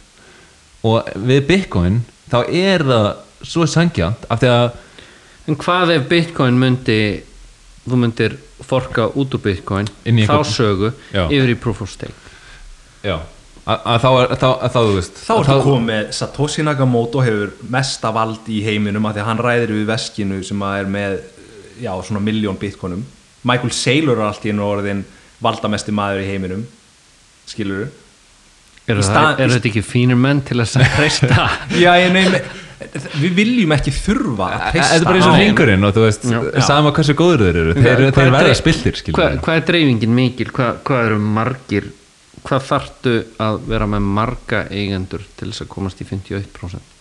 Og 0.85 1.07
við 1.25 1.39
Bitcoin 1.47 2.03
þá 2.29 2.37
er 2.45 2.83
það 2.85 3.07
svo 3.47 3.65
sangjant 3.69 4.27
af 4.29 4.41
því 4.41 4.51
að 4.51 4.67
en 5.47 5.57
hvað 5.61 5.93
ef 5.95 6.05
bitcoin 6.09 6.59
myndi 6.59 6.99
þú 7.87 8.01
myndir 8.01 8.35
forka 8.67 9.07
út 9.15 9.35
úr 9.37 9.43
bitcoin 9.43 9.89
þá 10.03 10.37
sögu 10.47 10.91
Já. 11.13 11.27
yfir 11.29 11.53
í 11.53 11.57
proof 11.59 11.83
of 11.85 11.91
stake? 11.91 12.15
Já, 13.05 13.21
að, 13.63 13.77
að 13.77 14.01
þá 14.03 14.09
er 14.09 14.33
þá, 14.41 14.47
að 14.49 14.73
þá 14.73 14.79
þú 14.79 14.95
veist 14.97 15.21
þá 15.21 15.33
ertu 15.37 15.57
komið 15.67 15.87
með 15.91 16.11
Satoshi 16.17 16.65
Nakamoto 16.65 17.23
hefur 17.23 17.53
mesta 17.71 18.11
vald 18.15 18.49
í 18.51 18.59
heiminum 18.65 19.07
af 19.07 19.15
því 19.15 19.23
að 19.23 19.29
hann 19.29 19.43
ræðir 19.45 19.75
við 19.77 19.89
veskinu 19.93 20.41
sem 20.47 20.65
að 20.67 20.79
er 20.81 20.91
með 20.97 21.17
já, 21.81 21.91
svona 22.03 22.23
miljón 22.23 22.57
bitcoinum. 22.59 23.05
Michael 23.47 23.71
Saylor 23.75 24.17
er 24.19 24.27
allt 24.29 24.45
í 24.45 24.51
einu 24.53 24.65
orðin 24.65 25.05
valdamesti 25.43 25.93
maður 25.95 26.23
í 26.23 26.29
heiminum 26.31 26.63
skilur 27.47 27.87
eru 28.87 29.03
þetta 29.03 29.59
ekki 29.69 29.83
fínir 29.85 30.17
menn 30.19 30.41
til 30.47 30.59
að 30.63 30.79
treysta? 30.97 31.49
Já, 31.75 31.91
ég 32.01 32.13
nefn 32.15 32.39
við 33.17 33.33
viljum 33.37 33.73
ekki 33.73 33.91
þurfa 33.93 34.47
að 34.47 34.65
treysta 34.71 34.89
Þetta 34.93 34.97
er 34.97 35.07
bara 35.07 35.19
eins 35.19 35.29
og 35.29 35.39
ringurinn 35.41 35.87
og 35.87 35.95
þú 35.95 36.03
veist 36.05 36.27
Já. 36.29 36.41
sama 36.65 36.91
hversu 36.95 37.15
góður 37.17 37.45
þeir 37.47 37.61
eru. 37.63 37.77
Þeir, 37.77 38.03
þeir 38.13 38.25
er 38.25 38.35
verða 38.35 38.57
spiltir 38.57 38.99
hvað, 39.07 39.39
hvað 39.45 39.61
er 39.61 39.65
dreifingin 39.71 40.13
mikil? 40.17 40.51
Hvað, 40.53 40.83
hvað 40.87 41.07
eru 41.09 41.21
margir 41.37 41.89
hvað 42.47 42.67
þarftu 42.69 43.15
að 43.43 43.57
vera 43.67 43.89
með 43.91 44.11
marga 44.19 44.61
eigendur 44.71 45.25
til 45.39 45.49
þess 45.51 45.65
að 45.65 45.73
komast 45.73 46.03
í 46.03 46.07
51% 46.07 46.96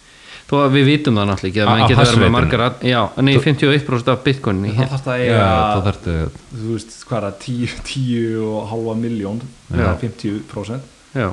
þó 0.46 0.54
að 0.62 0.74
við 0.76 0.84
vitum 0.86 1.16
það 1.18 1.26
náttúrulega 1.30 1.50
ekki 1.50 1.62
að 1.62 1.68
maður 1.72 1.88
getur 1.90 2.06
verið 2.06 2.22
með 2.22 2.32
margar 2.36 2.62
að, 2.66 2.84
já, 2.86 3.00
nei 3.26 3.32
51% 3.42 4.10
af 4.12 4.20
bitcoin 4.26 4.60
í 4.68 4.74
þá 4.76 4.84
þarf 4.92 5.06
það 5.06 5.22
eiga 5.24 5.48
þú 6.52 6.68
veist 6.70 6.96
hvað 7.08 7.18
er 7.18 7.26
það 7.26 7.38
10, 7.46 7.76
10 7.90 8.36
og 8.46 8.68
halva 8.70 8.94
miljón 9.00 9.40
Já. 9.74 9.88
50% 10.04 11.16
já, 11.16 11.28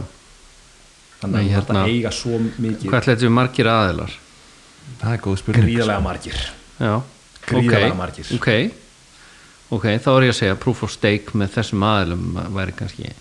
þannig 1.22 1.36
Nei, 1.38 1.44
að 1.44 1.52
hérna- 1.54 1.68
þetta 1.68 1.84
eiga 1.94 2.12
svo 2.18 2.40
mikið. 2.42 2.88
Hvað 2.90 3.06
þetta 3.08 3.22
séu 3.28 3.34
margir 3.38 3.70
aðilar? 3.72 4.16
Það 5.00 5.14
er 5.14 5.22
góð 5.24 5.38
spurning. 5.40 5.68
Gríðarlega 5.70 6.04
margir. 6.04 6.40
Já, 6.80 6.94
Gríðarlega 7.48 7.92
ok, 7.92 7.98
margir. 8.02 8.32
ok. 8.36 8.50
Ok, 9.74 9.86
þá 10.04 10.10
er 10.18 10.26
ég 10.28 10.34
að 10.34 10.40
segja 10.42 10.58
proof 10.60 10.84
of 10.84 10.92
stake 10.92 11.38
með 11.40 11.54
þessum 11.56 11.86
aðilum 11.88 12.26
væri 12.58 12.76
kannski 12.82 13.14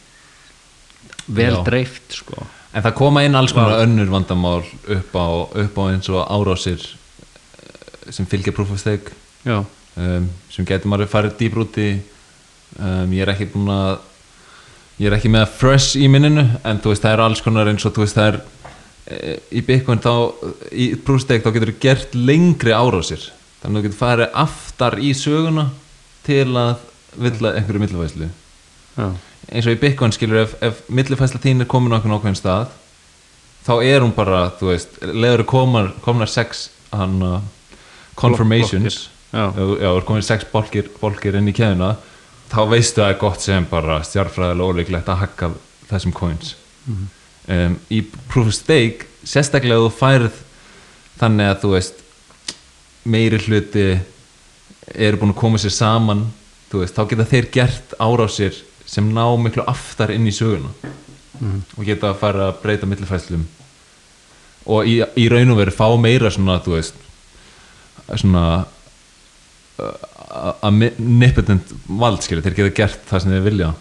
vel 1.33 1.55
dreift 1.65 2.17
sko 2.19 2.43
En 2.73 2.85
það 2.85 2.95
koma 2.97 3.23
inn 3.27 3.37
alls 3.37 3.53
konar 3.53 3.83
önnur 3.85 4.09
vandamál 4.13 4.63
upp 4.65 5.17
á, 5.17 5.27
upp 5.65 5.77
á 5.77 5.83
eins 5.91 6.09
og 6.09 6.23
árásir 6.25 6.81
eh, 6.81 8.13
sem 8.15 8.29
fylgja 8.29 8.55
proof 8.57 8.73
of 8.73 8.81
stake. 8.81 9.13
Um, 9.45 10.31
sem 10.49 10.65
getur 10.65 10.89
maður 10.89 11.11
farið 11.13 11.37
dýbr 11.41 11.67
út 11.67 11.77
í. 11.83 11.91
Um, 12.79 13.13
ég 13.13 13.27
er 13.27 13.35
ekki 13.35 13.51
búin 13.53 13.69
að 13.73 13.99
ég 15.03 15.11
er 15.11 15.19
ekki 15.19 15.33
með 15.33 15.51
fresh 15.59 15.99
í 16.01 16.09
minninu 16.09 16.47
en 16.65 16.81
þú 16.81 16.93
veist 16.93 17.05
það 17.05 17.17
er 17.17 17.23
alls 17.27 17.43
konar 17.45 17.69
eins 17.69 17.85
og 17.85 17.93
þú 17.97 18.05
veist 18.05 18.17
það 18.17 18.31
er 18.31 18.39
e, 19.13 19.35
í 19.59 19.63
Bitcoin 19.67 20.01
þá 20.01 20.13
í 20.73 20.87
proof 20.95 21.19
of 21.19 21.25
stake 21.27 21.45
þá 21.45 21.53
getur 21.57 21.73
þú 21.73 21.77
gert 21.83 22.17
lengri 22.17 22.73
árásir. 22.77 23.27
Þannig 23.61 23.75
að 23.75 23.81
þú 23.81 23.85
getur 23.89 24.01
farið 24.01 24.39
aftar 24.45 24.97
í 25.03 25.13
söguna 25.19 25.67
til 26.25 26.49
að 26.57 26.89
vilja 27.19 27.53
einhverju 27.59 27.83
millifæslu 27.83 28.29
já, 28.97 29.07
eins 29.51 29.67
og 29.67 29.75
í 29.75 29.81
Bitcoin 29.81 30.15
skilur 30.15 30.45
ef, 30.45 30.55
ef 30.63 30.85
millifæsla 30.93 31.41
þín 31.43 31.65
er 31.65 31.71
komin 31.71 31.95
á 31.95 31.99
ákveðin 31.99 32.39
stað 32.39 32.71
þá 33.67 33.75
er 33.87 34.05
hún 34.05 34.15
bara, 34.15 34.47
þú 34.59 34.71
veist 34.73 35.01
leður 35.03 35.45
komar, 35.49 35.93
komnar 36.05 36.31
sex 36.31 36.69
hann 36.93 37.19
uh, 37.23 37.41
confirmations. 38.19 39.09
Já. 39.33 39.49
já, 39.57 39.65
já, 39.81 39.89
er 39.89 40.07
komin 40.07 40.27
sex 40.27 40.47
bolkir, 40.53 40.91
bolkir 41.01 41.39
inn 41.39 41.49
í 41.49 41.57
keðuna 41.57 41.95
þá 42.53 42.61
veistu 42.69 43.01
að 43.01 43.07
það 43.07 43.15
er 43.15 43.21
gott 43.23 43.45
sem 43.45 43.69
bara 43.71 44.01
stjárfræðilega 44.05 44.69
ólíklegt 44.69 45.09
að 45.09 45.23
hakka 45.23 45.51
þessum 45.89 46.15
coins. 46.17 46.55
Um, 47.49 47.79
í 47.91 48.03
proof 48.29 48.51
of 48.51 48.57
stake 48.57 49.09
sérstaklega 49.25 49.87
þú 49.87 49.93
færð 49.97 50.43
þannig 51.21 51.49
að 51.49 51.61
þú 51.63 51.73
veist 51.77 52.03
meiri 53.09 53.41
hluti 53.47 53.87
eru 54.93 55.19
búin 55.21 55.33
að 55.33 55.41
koma 55.41 55.61
sér 55.63 55.75
saman 55.75 56.27
þú 56.71 56.83
veist, 56.83 56.97
þá 56.97 57.09
geta 57.11 57.29
þeir 57.31 57.49
gert 57.55 57.97
árásir 58.03 58.59
sem 58.93 59.09
ná 59.15 59.25
miklu 59.41 59.65
aftar 59.71 60.13
inn 60.13 60.29
í 60.29 60.35
söguna 60.35 60.73
og 61.43 61.85
geta 61.87 62.13
að 62.13 62.21
fara 62.21 62.49
að 62.51 62.61
breyta 62.63 62.89
millifæslum 62.89 63.47
og 64.71 64.87
í, 64.87 65.01
í 65.19 65.27
raun 65.33 65.55
og 65.55 65.59
veru 65.59 65.75
fá 65.75 65.89
meira 65.99 66.31
svona, 66.31 66.61
þú 66.63 66.77
veist 66.77 66.99
svona 68.13 68.45
uh, 69.83 70.53
omnipotent 70.69 71.73
vald 71.89 72.23
skilur, 72.23 72.45
þeir 72.45 72.59
geta 72.61 72.77
gert 72.83 73.09
það 73.09 73.25
sem 73.25 73.35
þeir 73.35 73.47
vilja 73.49 73.73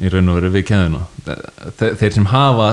í 0.00 0.12
raun 0.12 0.32
og 0.32 0.38
veru 0.38 0.52
við 0.54 0.66
keðuna 0.70 1.02
þeir, 1.76 1.98
þeir 2.00 2.14
sem 2.16 2.30
hafa 2.32 2.68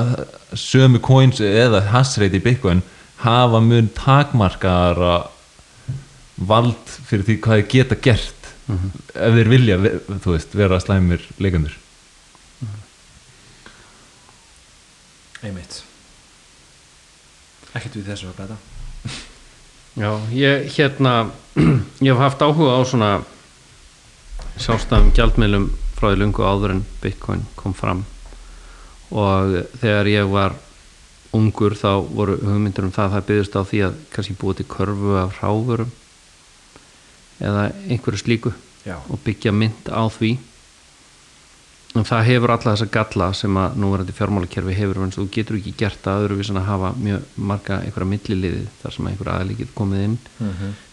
sömu 0.55 1.01
coins 1.03 1.41
eða 1.43 1.83
hasrate 1.91 2.39
í 2.39 2.43
Bitcoin 2.43 2.81
hafa 3.25 3.59
mun 3.59 3.89
takmarkaðara 3.97 5.17
vald 6.39 6.93
fyrir 7.09 7.25
því 7.27 7.39
hvað 7.43 7.59
þeir 7.59 7.71
geta 7.73 7.99
gert 8.05 8.38
ef 8.69 9.37
þeir 9.37 9.49
vilja 9.49 9.77
þú 9.81 10.33
veist, 10.35 10.57
vera 10.57 10.79
slæmir 10.83 11.23
leikandur 11.41 11.77
einmitt. 15.45 15.81
Ekkert 17.75 17.99
við 17.99 18.07
þessu 18.11 18.31
að 18.31 18.39
bæta. 18.41 18.57
Já, 19.99 20.09
ég 20.35 20.71
hérna 20.75 21.13
ég 22.05 22.11
hef 22.11 22.23
haft 22.23 22.43
áhuga 22.43 22.79
á 22.79 22.81
svona 22.87 23.11
sjálfstæðum 24.59 25.13
gjaldmiðlum 25.15 25.69
frá 25.95 26.09
því 26.09 26.19
lungu 26.21 26.47
áður 26.47 26.75
en 26.75 26.81
Bitcoin 27.03 27.45
kom 27.59 27.75
fram. 27.75 28.03
Og 29.09 29.55
þegar 29.81 30.11
ég 30.11 30.31
var 30.31 30.57
ungur 31.35 31.75
þá 31.77 32.01
voru 32.09 32.39
hugmyndir 32.41 32.87
um 32.87 32.93
það 32.93 33.05
að 33.05 33.15
það 33.15 33.27
byggðist 33.29 33.57
á 33.57 33.61
því 33.71 33.81
að 33.85 33.97
kannski 34.13 34.37
búið 34.41 34.59
til 34.59 34.69
körfu 34.73 35.15
af 35.21 35.39
ráfurum 35.39 35.91
eða 37.39 37.69
einhverju 37.87 38.21
slíku 38.21 38.53
já, 38.85 38.99
og 39.09 39.19
byggja 39.23 39.53
mynd 39.55 39.89
á 39.91 40.03
því. 40.11 40.37
En 41.97 42.05
það 42.05 42.27
hefur 42.27 42.51
alla 42.53 42.73
þessa 42.75 42.87
galla 42.93 43.27
sem 43.33 43.55
að 43.57 43.79
núverandi 43.81 44.13
fjármálakerfi 44.13 44.75
hefur 44.77 45.01
en 45.01 45.13
þú 45.15 45.25
getur 45.33 45.57
ekki 45.57 45.73
gert 45.79 46.03
það 46.05 46.25
öðruvísi 46.25 46.53
en 46.53 46.61
að 46.61 46.67
hafa 46.69 46.91
mjög 46.99 47.39
marga 47.49 47.79
einhverja 47.81 48.09
milliliði 48.11 48.61
þar 48.83 48.95
sem 48.95 49.09
einhverja 49.09 49.37
aðli 49.39 49.57
getur 49.57 49.77
komið 49.79 50.03
inn 50.05 50.17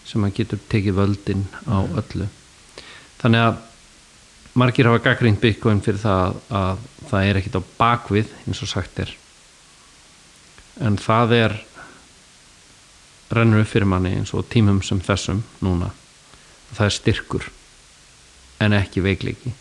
sem 0.07 0.25
að 0.25 0.33
getur 0.39 0.63
tekið 0.73 0.97
völdin 0.97 1.45
á 1.69 1.77
öllu. 1.85 2.27
Þannig 3.21 3.45
að 3.45 3.61
margir 4.57 4.89
hafa 4.89 5.03
gaggrínt 5.05 5.41
Bitcoin 5.43 5.83
fyrir 5.85 6.01
það 6.01 6.41
að 6.49 6.83
það 7.11 7.29
er 7.29 7.41
ekkit 7.43 7.59
á 7.61 7.69
bakvið 7.77 8.33
eins 8.47 8.63
og 8.65 8.73
sagt 8.73 8.99
er. 9.05 9.13
En 10.81 10.97
það 10.97 11.37
er 11.37 11.57
rennur 13.37 13.61
upp 13.61 13.69
fyrir 13.69 13.89
manni 13.89 14.15
eins 14.17 14.33
og 14.33 14.49
tímum 14.49 14.81
sem 14.81 14.97
þessum 15.03 15.45
núna 15.61 15.93
það 16.73 16.85
er 16.89 16.95
styrkur 16.97 17.47
en 18.65 18.73
ekki 18.73 19.03
veikleiki. 19.05 19.53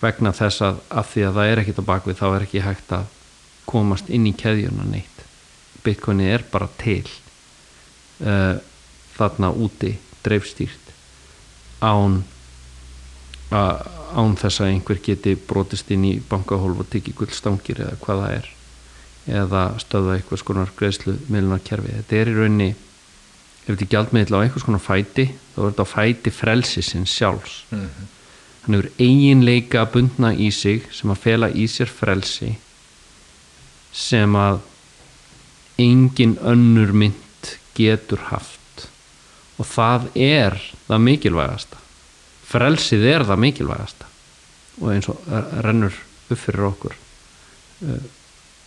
Vegna 0.00 0.32
þess 0.32 0.62
að 0.64 0.80
af 0.94 1.12
því 1.12 1.24
að 1.28 1.38
það 1.38 1.50
er 1.52 1.62
ekkit 1.62 1.80
á 1.82 1.90
bakvið 1.90 2.18
þá 2.20 2.26
er 2.36 2.44
ekki 2.46 2.62
hægt 2.64 2.92
að 2.96 3.06
komast 3.68 4.08
inn 4.14 4.26
í 4.30 4.32
keðjuna 4.38 4.86
neitt. 4.88 5.24
Bitcoinið 5.84 6.32
er 6.38 6.44
bara 6.52 6.68
til 6.80 7.04
uh, 8.24 8.56
þarna 9.18 9.50
úti 9.54 9.92
dreifstýrt 10.24 10.92
án 11.84 12.22
a- 13.54 13.84
án 14.18 14.34
þess 14.40 14.62
að 14.64 14.72
einhver 14.72 14.98
geti 15.04 15.34
brotist 15.36 15.90
inn 15.94 16.04
í 16.08 16.14
bankahólf 16.30 16.80
og 16.82 16.88
tekið 16.92 17.18
gullstangir 17.20 17.82
eða 17.84 17.98
hvað 18.02 18.22
það 18.24 18.36
er 18.38 18.48
eða 19.42 19.62
stöða 19.82 20.14
einhvers 20.16 20.42
konar 20.48 20.70
greiðslu 20.78 21.14
miðlunarkerfi 21.28 21.92
þetta 21.98 22.16
er 22.22 22.30
í 22.32 22.36
rauninni 22.38 22.68
ef 23.68 23.76
þetta 23.76 23.84
er 23.84 23.92
gjaldmiðl 23.92 24.36
á 24.36 24.42
einhvers 24.42 24.64
konar 24.64 24.80
fæti 24.80 25.26
þá 25.52 25.58
er 25.60 25.66
þetta 25.68 25.84
á 25.84 25.92
fæti 25.92 26.32
frelsisins 26.32 27.12
sjálfs. 27.12 27.58
Hann 27.68 28.76
hefur 28.76 28.88
eiginleika 29.00 29.84
bundna 29.92 30.32
í 30.32 30.48
sig 30.54 30.88
sem 30.92 31.12
að 31.12 31.22
fela 31.26 31.50
í 31.52 31.66
sér 31.68 31.92
frelsi 31.92 32.54
sem 33.92 34.36
að 34.36 34.62
engin 35.80 36.36
önnur 36.40 36.92
mynd 36.96 37.52
getur 37.76 38.24
haft. 38.30 38.88
Og 39.58 39.66
það 39.68 40.08
er 40.16 40.58
það 40.86 41.04
mikilvægasta. 41.04 41.80
Frelsið 42.48 43.06
er 43.12 43.26
það 43.28 43.42
mikilvægasta. 43.44 44.10
Og 44.80 44.92
eins 44.94 45.08
og 45.10 45.24
rennur 45.64 45.94
upp 46.28 46.38
fyrir 46.38 46.68
okkur 46.68 46.94
uh, 47.84 48.04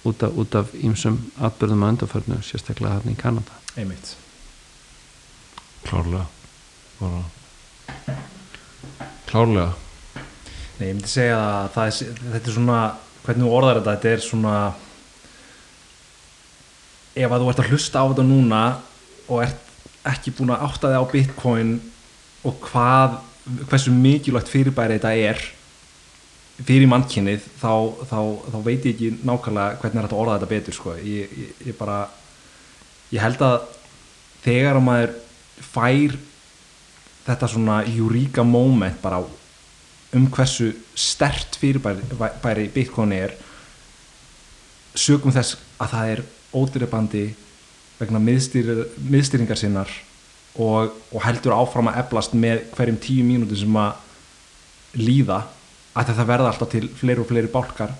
út 0.09 0.57
af, 0.57 0.73
ýmsum 0.75 1.19
atbyrðum 1.41 1.85
að 1.85 1.95
undarförnu 1.95 2.41
sérstaklega 2.45 2.99
hann 2.99 3.13
í 3.13 3.17
Kanada. 3.17 3.61
Einmitt 3.77 4.15
klárlega 5.87 6.25
bara 6.99 7.23
klárlega 9.29 9.71
Nei, 10.79 10.87
ég 10.87 10.95
myndi 10.95 11.11
segja 11.11 11.37
að 11.37 11.81
er, 11.83 12.21
þetta 12.33 12.41
er 12.41 12.55
svona 12.55 12.77
hvernig 13.21 13.45
þú 13.45 13.51
orðar 13.53 13.79
þetta, 13.81 13.95
þetta 13.97 14.13
er 14.15 14.23
svona 14.25 14.55
ef 17.21 17.27
að 17.35 17.43
þú 17.43 17.49
ert 17.51 17.61
að 17.61 17.73
hlusta 17.73 18.01
á 18.01 18.09
þetta 18.09 18.25
núna 18.25 18.61
og 19.27 19.43
ert 19.45 19.67
ekki 20.11 20.33
búin 20.37 20.53
að 20.55 20.63
átta 20.67 20.89
þig 20.89 21.01
á 21.01 21.11
Bitcoin 21.11 21.73
og 22.47 22.61
hvað 22.65 23.19
hversu 23.69 23.93
mikilvægt 23.93 24.49
fyrirbæri 24.49 24.97
þetta 24.97 25.11
er 25.29 25.43
fyrir 26.61 26.89
mannkynnið 26.89 27.45
þá, 27.61 27.73
þá, 28.09 28.19
þá 28.53 28.57
veit 28.65 28.85
ég 28.85 28.95
ekki 28.95 29.11
nákvæmlega 29.25 29.77
hvernig 29.81 29.99
er 29.99 30.07
þetta 30.07 30.21
orða 30.21 30.37
þetta 30.37 30.51
betur 30.51 30.77
sko. 30.77 30.95
ég, 30.97 31.31
ég, 31.37 31.53
ég 31.69 31.77
bara 31.77 31.99
ég 33.11 33.21
held 33.23 33.41
að 33.45 33.57
þegar 34.45 34.79
að 34.79 34.85
maður 34.85 35.15
fær 35.61 36.17
þetta 37.25 37.49
svona 37.49 37.81
eureka 37.85 38.43
moment 38.43 38.97
bara 39.01 39.21
um 40.11 40.27
hversu 40.27 40.71
stert 40.97 41.55
fyrirbæri 41.61 42.03
bæri 42.43 42.67
Bitcoin 42.73 43.13
er 43.15 43.35
sögum 44.95 45.31
þess 45.31 45.57
að 45.79 45.93
það 45.93 46.13
er 46.13 46.23
ódýrabandi 46.51 47.25
vegna 48.01 48.19
miðstýr, 48.19 48.71
miðstýringar 49.07 49.59
sinnar 49.59 49.91
og, 50.59 50.91
og 51.13 51.21
heldur 51.23 51.55
áfram 51.55 51.91
að 51.91 52.01
eflast 52.03 52.35
með 52.35 52.65
hverjum 52.75 52.99
tíu 52.99 53.23
mínúti 53.23 53.59
sem 53.61 53.77
að 53.79 54.99
líða 54.99 55.43
að 55.95 56.11
það 56.15 56.31
verða 56.31 56.51
alltaf 56.51 56.71
til 56.71 56.87
fleiri 56.99 57.23
og 57.23 57.29
fleiri 57.29 57.51
bálkar 57.51 57.93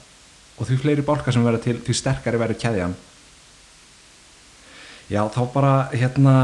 og 0.58 0.68
því 0.68 0.80
fleiri 0.82 1.06
bálkar 1.06 1.36
sem 1.36 1.46
verða 1.46 1.64
til 1.64 1.78
því 1.80 1.96
sterkari 1.96 2.40
verður 2.42 2.60
keðjan. 2.62 2.98
Já 5.12 5.24
þá 5.32 5.42
bara 5.54 5.74
hérna 5.92 6.36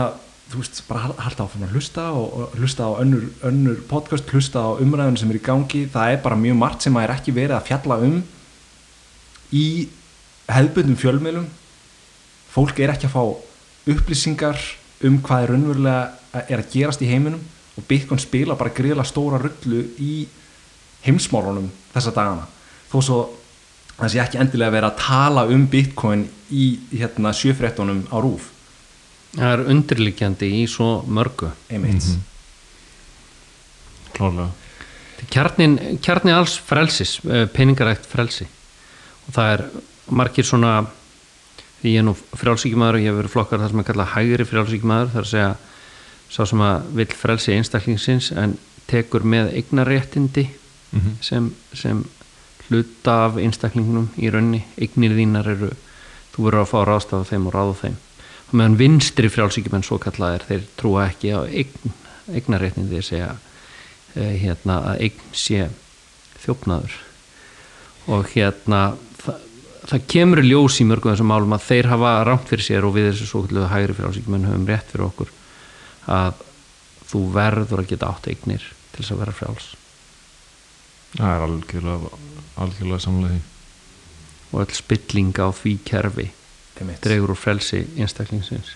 þú 0.51 0.61
veist, 0.61 0.81
bara 0.87 1.01
hal- 1.05 1.17
halda 1.25 1.43
áfram 1.45 1.65
að 1.67 1.73
hlusta 1.75 2.05
og, 2.15 2.33
og 2.39 2.55
hlusta 2.59 2.87
á 2.87 2.91
önnur, 3.03 3.25
önnur 3.49 3.81
podcast, 3.89 4.29
hlusta 4.31 4.63
á 4.63 4.69
umræðinu 4.79 5.19
sem 5.21 5.31
er 5.33 5.39
í 5.39 5.43
gangi. 5.43 5.81
Það 5.91 6.13
er 6.13 6.21
bara 6.23 6.39
mjög 6.39 6.57
margt 6.61 6.85
sem 6.87 6.95
að 6.97 7.03
er 7.07 7.13
ekki 7.17 7.35
verið 7.35 7.57
að 7.57 7.67
fjalla 7.67 7.97
um 8.07 8.17
í 9.53 9.65
hefðbundum 10.47 10.97
fjölmiðlum. 10.99 11.47
Fólk 12.53 12.79
er 12.81 12.93
ekki 12.95 13.09
að 13.09 13.15
fá 13.17 13.23
upplýsingar 13.93 14.61
um 15.07 15.19
hvað 15.23 15.43
er 15.45 15.53
raunverulega 15.53 16.43
er 16.47 16.61
að 16.63 16.71
gerast 16.73 17.03
í 17.05 17.09
heiminum 17.11 17.43
og 17.77 17.85
Bitcoin 17.87 18.19
spila 18.19 18.55
bara 18.57 18.73
greiðlega 18.73 19.05
stóra 19.07 19.39
rullu 19.41 19.83
í 20.01 20.25
heimsmálunum 21.05 21.69
þessa 21.93 22.13
dagana. 22.15 22.47
Þó 22.89 22.97
svo 23.05 23.19
það 23.97 24.11
sé 24.13 24.21
ekki 24.23 24.39
endilega 24.41 24.73
verið 24.73 24.89
að 24.89 24.99
tala 25.03 25.45
um 25.53 25.67
Bitcoin 25.71 26.25
í 26.53 26.65
hérna 26.95 27.31
sjöfréttunum 27.35 28.05
á 28.09 28.17
rúf 28.23 28.51
það 29.37 29.51
er 29.53 29.63
undirliggjandi 29.71 30.49
í 30.59 30.63
svo 30.69 30.89
mörgu. 31.07 31.51
Einmitt. 31.71 32.07
Klárlega. 34.17 34.49
Kjarnin, 35.33 35.77
kjarni 36.05 36.33
alls 36.33 36.57
frelsis 36.61 37.17
eh, 37.25 37.45
peningarækt 37.49 38.05
frelsi. 38.09 38.45
Og 39.27 39.33
það 39.35 39.53
er 39.55 39.63
margir 40.17 40.45
svona 40.47 40.75
því 41.81 41.93
ég 41.93 42.01
er 42.01 42.05
nú 42.07 42.13
frjálsíkjumæður 42.17 42.97
og 42.97 43.03
ég 43.03 43.11
hef 43.11 43.17
verið 43.19 43.33
flokkar 43.33 43.61
það 43.61 43.73
sem 43.73 43.81
er 43.83 43.87
kallað 43.89 44.13
hægri 44.15 44.45
frjálsíkjumæður 44.49 45.11
það 45.13 45.19
er 45.21 45.25
að 45.27 45.31
segja 45.33 45.49
sá 46.33 46.39
sem 46.49 46.63
að 46.65 46.87
vill 46.97 47.09
frelsi 47.15 47.53
einstaklingsins 47.57 48.29
en 48.33 48.55
tekur 48.89 49.25
með 49.27 49.53
eignaréttindi 49.59 50.47
Mhm. 50.87 51.17
sem, 51.19 51.49
sem 51.75 51.97
hluta 52.69 53.25
af 53.25 53.35
einstaklingnum 53.43 54.05
í 54.23 54.29
raunni 54.31 54.61
eignir 54.79 55.11
þínar 55.17 55.49
eru 55.51 55.67
þú 56.31 56.45
verður 56.45 56.61
að 56.61 56.69
fá 56.71 56.77
að 56.79 56.85
ráðstafa 56.87 57.27
þeim 57.27 57.47
og 57.49 57.53
ráða 57.57 57.73
þeim 57.81 57.97
meðan 58.55 58.77
vinstri 58.79 59.29
frjálsíkjumenn 59.31 59.85
svo 59.85 59.97
kallaðir 60.01 60.45
þeir 60.47 60.67
trúa 60.79 61.07
ekki 61.09 61.33
á 61.35 61.41
eign, 61.43 61.95
eignaréttindi 62.31 62.95
þeir 62.95 63.07
segja 63.07 63.31
eh, 64.15 64.37
hérna 64.43 64.79
að 64.93 65.03
eign 65.07 65.25
sé 65.35 65.67
þjófnaður. 66.43 66.95
Og 68.15 68.29
hérna 68.31 68.81
það, 69.19 69.41
það 69.91 70.05
kemur 70.13 70.43
ljós 70.45 70.79
í 70.79 70.87
mörgum 70.87 71.11
þessum 71.11 71.31
málum 71.33 71.57
að 71.57 71.67
þeir 71.67 71.91
hafa 71.91 72.13
rámt 72.29 72.47
fyrir 72.47 72.67
sér 72.69 72.87
og 72.87 72.95
við 72.95 73.11
þessu 73.11 73.27
svo 73.31 73.43
kalluðu 73.47 73.71
hægri 73.73 73.97
frjálsíkjumenn 73.97 74.47
höfum 74.51 74.69
rétt 74.69 74.93
fyrir 74.93 75.09
okkur 75.09 75.33
að 76.07 76.45
þú 77.07 77.25
verður 77.35 77.83
að 77.83 77.91
geta 77.91 78.13
átt 78.13 78.31
eignir 78.31 78.63
til 78.93 79.01
þess 79.01 79.13
að 79.15 79.21
vera 79.25 79.35
frjáls. 79.35 79.67
Það 81.17 81.33
er 81.33 81.45
algjörlega 81.47 82.17
algjörlega 82.57 83.03
samlega 83.03 83.35
því. 83.35 83.45
Og 84.47 84.59
öll 84.63 84.75
spilling 84.77 85.39
á 85.43 85.47
því 85.51 85.73
kerfi 85.87 86.27
dregur 87.03 87.33
úr 87.33 87.39
frelsi 87.39 87.83
einstaklingsins. 87.97 88.73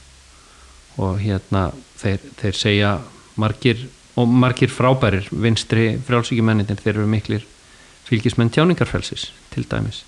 Og 1.01 1.19
hérna 1.21 1.69
þeir, 2.01 2.23
þeir 2.41 2.57
segja 2.57 2.93
margir 3.39 3.87
og 4.19 4.27
margir 4.27 4.71
frábærir 4.71 5.29
vinstri 5.31 5.93
frjálsíkjumenninir 6.07 6.79
þeir 6.81 6.97
eru 6.97 7.07
miklir 7.07 7.45
fylgismenn 8.07 8.51
tjáningarfrelsis 8.51 9.29
til 9.53 9.67
dæmis. 9.71 10.03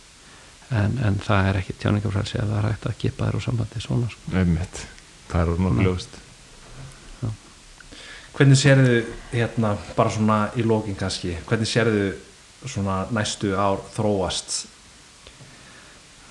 En, 0.74 0.98
en 1.06 1.20
það 1.24 1.48
er 1.50 1.62
ekki 1.62 1.78
tjáningarfrelsi 1.80 2.42
að 2.42 2.52
það 2.52 2.60
er 2.60 2.68
hægt 2.72 2.90
að 2.90 3.00
gepa 3.04 3.30
þér 3.30 3.40
á 3.40 3.42
sambandi 3.46 3.84
svona 3.84 4.12
sko. 4.12 4.36
einmitt, 4.42 4.84
það 5.32 5.42
er 5.42 5.64
nokkuð 5.64 5.80
Ná. 5.80 5.88
ljóst. 5.88 6.20
Hvernig 8.34 8.58
sérðu 8.58 8.94
hérna, 9.30 9.76
bara 9.94 10.10
svona 10.10 10.38
í 10.58 10.64
lókin 10.66 10.98
kannski, 10.98 11.36
hvernig 11.46 11.70
sérðu 11.70 12.08
svona 12.66 13.04
næstu 13.14 13.52
ár 13.54 13.84
þróast 13.94 14.64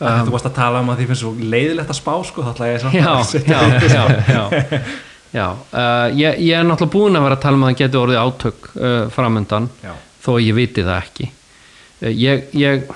um, 0.02 0.26
þú 0.26 0.34
varst 0.34 0.48
að 0.48 0.56
tala 0.58 0.82
um 0.82 0.90
að 0.92 1.00
því 1.00 1.06
finnst 1.10 1.24
svo 1.24 1.32
leiðilegt 1.38 1.92
að 1.92 1.98
spá 1.98 2.12
sko, 2.28 2.44
þá 2.44 2.50
ætla 2.52 2.70
ég 2.70 2.86
að 2.88 2.96
já, 2.98 3.12
já, 3.46 4.02
já, 4.32 4.82
já. 5.32 5.46
Uh, 5.72 6.08
ég, 6.18 6.42
ég 6.42 6.58
er 6.58 6.66
náttúrulega 6.66 6.92
búin 6.96 7.18
að 7.18 7.26
vera 7.28 7.38
að 7.38 7.44
tala 7.44 7.58
um 7.58 7.64
að 7.66 7.72
það 7.72 7.80
getur 7.82 8.02
orðið 8.02 8.20
átök 8.22 8.68
uh, 8.74 8.98
framöndan 9.14 9.70
þó 10.22 10.32
ég 10.42 10.58
viti 10.58 10.86
það 10.86 10.98
ekki. 10.98 11.30
Uh, 12.02 12.10
ég, 12.12 12.44
ég 12.58 12.92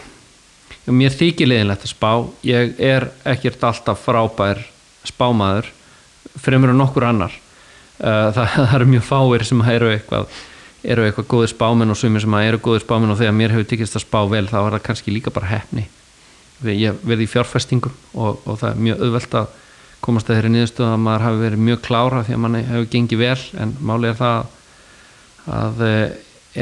mér 0.86 1.16
þykir 1.16 1.50
leiðinlegt 1.52 1.86
að 1.86 1.94
spá. 1.94 2.10
Ég 2.46 2.76
er 2.82 3.10
ekkert 3.26 3.64
alltaf 3.70 4.04
frábær 4.06 4.62
spámaður 5.06 5.72
fremur 6.42 6.74
en 6.74 6.82
nokkur 6.82 7.08
annar. 7.08 7.34
Uh, 7.96 8.28
það, 8.36 8.52
það 8.58 8.76
eru 8.80 8.92
mjög 8.92 9.08
fáir 9.08 9.48
sem 9.48 9.64
eru 9.72 9.94
eitthvað 9.94 10.36
eru 10.86 11.06
eitthvað 11.06 11.28
góðir 11.30 11.50
spámenn 11.50 11.90
og 11.90 11.98
sumir 11.98 12.22
sem 12.22 12.34
eru 12.38 12.60
góðir 12.62 12.84
spámenn 12.84 13.10
og 13.10 13.18
þegar 13.18 13.34
mér 13.34 13.54
hefur 13.56 13.68
tekist 13.72 13.96
að 13.98 14.04
spá 14.04 14.20
vel 14.30 14.44
þá 14.46 14.58
er 14.60 14.76
það 14.76 14.84
kannski 14.86 15.14
líka 15.14 15.32
bara 15.34 15.50
hefni 15.50 15.86
ég 16.64 17.00
verði 17.02 17.26
í 17.26 17.30
fjárfestingum 17.30 17.94
og, 18.14 18.42
og 18.46 18.60
það 18.60 18.68
er 18.70 18.84
mjög 18.86 19.02
auðvelt 19.06 19.38
að 19.40 19.48
komast 20.06 20.30
að 20.30 20.38
þeirri 20.38 20.52
niðurstöðu 20.54 20.92
að 20.92 21.02
maður 21.02 21.24
hafi 21.26 21.42
verið 21.42 21.64
mjög 21.66 21.80
klára 21.84 22.22
því 22.24 22.36
að 22.36 22.42
mann 22.44 22.58
hefur 22.60 22.90
gengið 22.92 23.22
vel. 23.22 23.40
En 23.60 23.74
málið 23.80 24.12
er 24.12 24.18
það 24.20 24.52
að 25.56 25.82
eh, 25.86 26.16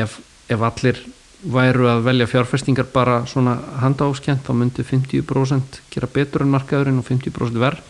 ef, 0.05 0.19
ef 0.51 0.65
allir 0.69 1.01
væru 1.45 1.89
að 1.91 2.05
velja 2.07 2.29
fjárfestingar 2.29 2.87
bara 2.93 3.19
svona 3.29 3.57
handáskjent 3.83 4.47
þá 4.47 4.53
myndi 4.57 4.85
50% 4.87 5.81
gera 5.93 6.09
betur 6.11 6.45
en 6.45 6.55
markaðurinn 6.55 7.03
og 7.03 7.09
50% 7.09 7.61
verð 7.61 7.83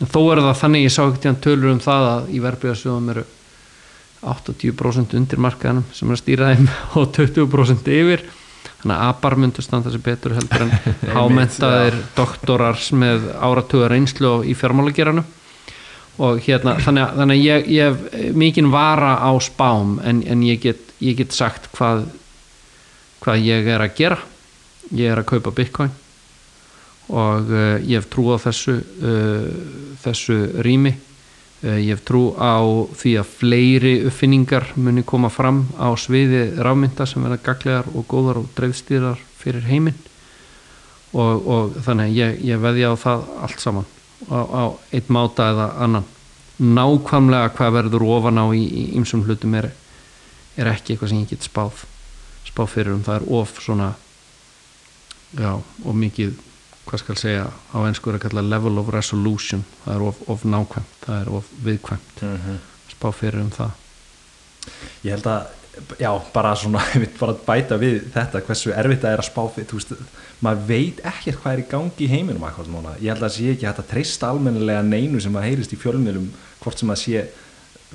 en 0.00 0.10
þó 0.12 0.20
er 0.32 0.42
það 0.44 0.60
þannig 0.60 0.84
ég 0.84 0.94
sá 0.94 1.00
ekkert 1.06 1.24
í 1.24 1.30
hann 1.30 1.42
tölur 1.46 1.72
um 1.72 1.82
það 1.82 2.08
að 2.10 2.30
í 2.30 2.42
verðbríðasjóðum 2.44 3.10
eru 3.14 3.24
80% 4.26 5.16
undir 5.18 5.42
markaðanum 5.42 5.86
sem 5.96 6.10
er 6.10 6.18
að 6.18 6.22
stýra 6.22 6.52
þeim 6.52 6.68
og 7.00 7.10
20% 7.16 7.90
yfir 7.96 8.24
þannig 8.82 8.96
að 8.96 9.08
apar 9.08 9.38
myndu 9.40 9.64
standa 9.64 9.92
sér 9.92 10.04
betur 10.04 10.36
heldur 10.36 10.66
en 10.66 10.74
hámentaðir 11.16 11.98
doktorars 12.16 12.92
með 12.92 13.30
áratugar 13.38 13.96
einslu 13.96 14.38
í 14.46 14.54
fjármálageranum 14.58 15.26
og 16.16 16.38
hérna 16.46 16.78
þannig 16.80 17.04
að, 17.04 17.18
þannig 17.20 17.40
að 17.40 17.44
ég, 17.44 17.66
ég 17.76 17.90
hef 17.90 18.36
mikinn 18.36 18.70
vara 18.72 19.18
á 19.20 19.30
spám 19.44 19.98
en, 20.04 20.22
en 20.24 20.46
ég, 20.46 20.62
get, 20.62 20.94
ég 21.04 21.18
get 21.18 21.36
sagt 21.36 21.68
hvað 21.76 22.06
hvað 23.26 23.42
ég 23.42 23.70
er 23.74 23.82
að 23.82 23.96
gera. 23.98 24.18
Ég 24.94 25.10
er 25.10 25.18
að 25.18 25.30
kaupa 25.32 25.54
bitcoin 25.54 25.94
og 27.06 27.50
uh, 27.50 27.78
ég 27.86 28.00
hef 28.00 28.08
trú 28.10 28.28
á 28.34 28.38
þessu 28.42 28.80
uh, 28.82 29.50
þessu 30.02 30.36
rými 30.62 30.92
ég 31.62 31.94
hef 31.94 32.02
trú 32.04 32.34
á 32.36 32.60
því 32.96 33.14
að 33.20 33.30
fleiri 33.38 33.94
uppfinningar 34.08 34.68
muni 34.76 35.04
koma 35.06 35.30
fram 35.32 35.64
á 35.80 35.88
sviði 35.96 36.50
rafmynda 36.60 37.06
sem 37.08 37.24
verða 37.24 37.40
gaglegar 37.46 37.88
og 37.94 38.04
góðar 38.10 38.42
og 38.42 38.50
dreifstýrar 38.58 39.22
fyrir 39.40 39.64
heiminn. 39.70 39.98
Og, 41.16 41.46
og 41.48 41.76
þannig 41.86 42.12
ég, 42.12 42.40
ég 42.44 42.60
veðja 42.60 42.92
á 42.92 42.94
það 43.00 43.26
allt 43.46 43.62
saman 43.62 43.86
á, 44.28 44.38
á 44.42 44.62
eitt 44.92 45.08
máta 45.08 45.48
eða 45.54 45.68
annan. 45.86 46.08
Nákvæmlega 46.60 47.52
hvað 47.56 47.76
verður 47.80 48.08
ofan 48.16 48.40
á 48.40 48.46
í 48.52 48.90
ymsum 48.96 49.24
hlutum 49.24 49.56
er, 49.56 49.70
er 50.56 50.72
ekki 50.72 50.94
eitthvað 50.94 51.12
sem 51.12 51.22
ég 51.24 51.32
get 51.32 51.46
spáð 51.46 51.86
spáð 52.46 52.72
fyrir 52.72 52.94
um. 52.96 53.04
Það 53.04 53.20
er 53.20 53.26
of 53.38 53.54
svona 53.60 53.92
já, 55.36 55.52
of 55.56 55.96
mikið 55.96 56.36
hvað 56.86 57.02
skal 57.02 57.16
segja 57.20 57.46
á 57.50 57.78
ennsku 57.86 58.10
er 58.12 58.18
að 58.18 58.24
kalla 58.28 58.42
level 58.46 58.78
of 58.78 58.88
resolution 58.94 59.64
það 59.84 59.94
er 59.96 60.02
of, 60.08 60.20
of 60.30 60.44
nákvæmt, 60.44 60.96
það 61.06 61.20
er 61.22 61.28
of 61.40 61.52
viðkvæmt. 61.66 62.22
Mhm. 62.22 62.58
spá 62.96 63.10
fyrir 63.12 63.40
um 63.42 63.50
það. 63.50 63.70
Ég 65.04 65.10
held 65.16 65.26
að 65.26 65.46
já, 66.00 66.10
bara 66.32 66.54
svona, 66.56 66.80
ég 66.94 67.02
veit 67.04 67.18
bara 67.20 67.34
bæta 67.46 67.76
við 67.78 68.06
þetta 68.14 68.40
hversu 68.46 68.72
erfitt 68.72 69.02
það 69.04 69.12
er 69.16 69.22
að 69.22 69.28
spá 69.28 69.42
fyrir 69.54 69.68
þú 69.70 69.80
veist, 69.80 69.92
maður 70.42 70.62
veit 70.70 71.02
ekkert 71.04 71.40
hvað 71.42 71.52
er 71.52 71.62
í 71.64 71.66
gangi 71.70 72.06
í 72.06 72.08
heiminum 72.14 72.46
akkur 72.48 72.70
núna, 72.72 72.94
ég 73.02 73.12
held 73.12 73.20
að 73.20 73.26
það 73.28 73.34
sé 73.36 73.50
ekki 73.52 73.66
hægt 73.68 73.82
að 73.82 73.90
treysta 73.90 74.30
almennilega 74.32 74.82
neinu 74.86 75.20
sem 75.20 75.36
að 75.36 75.46
heyrist 75.50 75.74
í 75.76 75.80
fjölmiðlum 75.82 76.30
hvort 76.64 76.80
sem 76.80 76.94
að 76.94 77.02
sé 77.02 77.26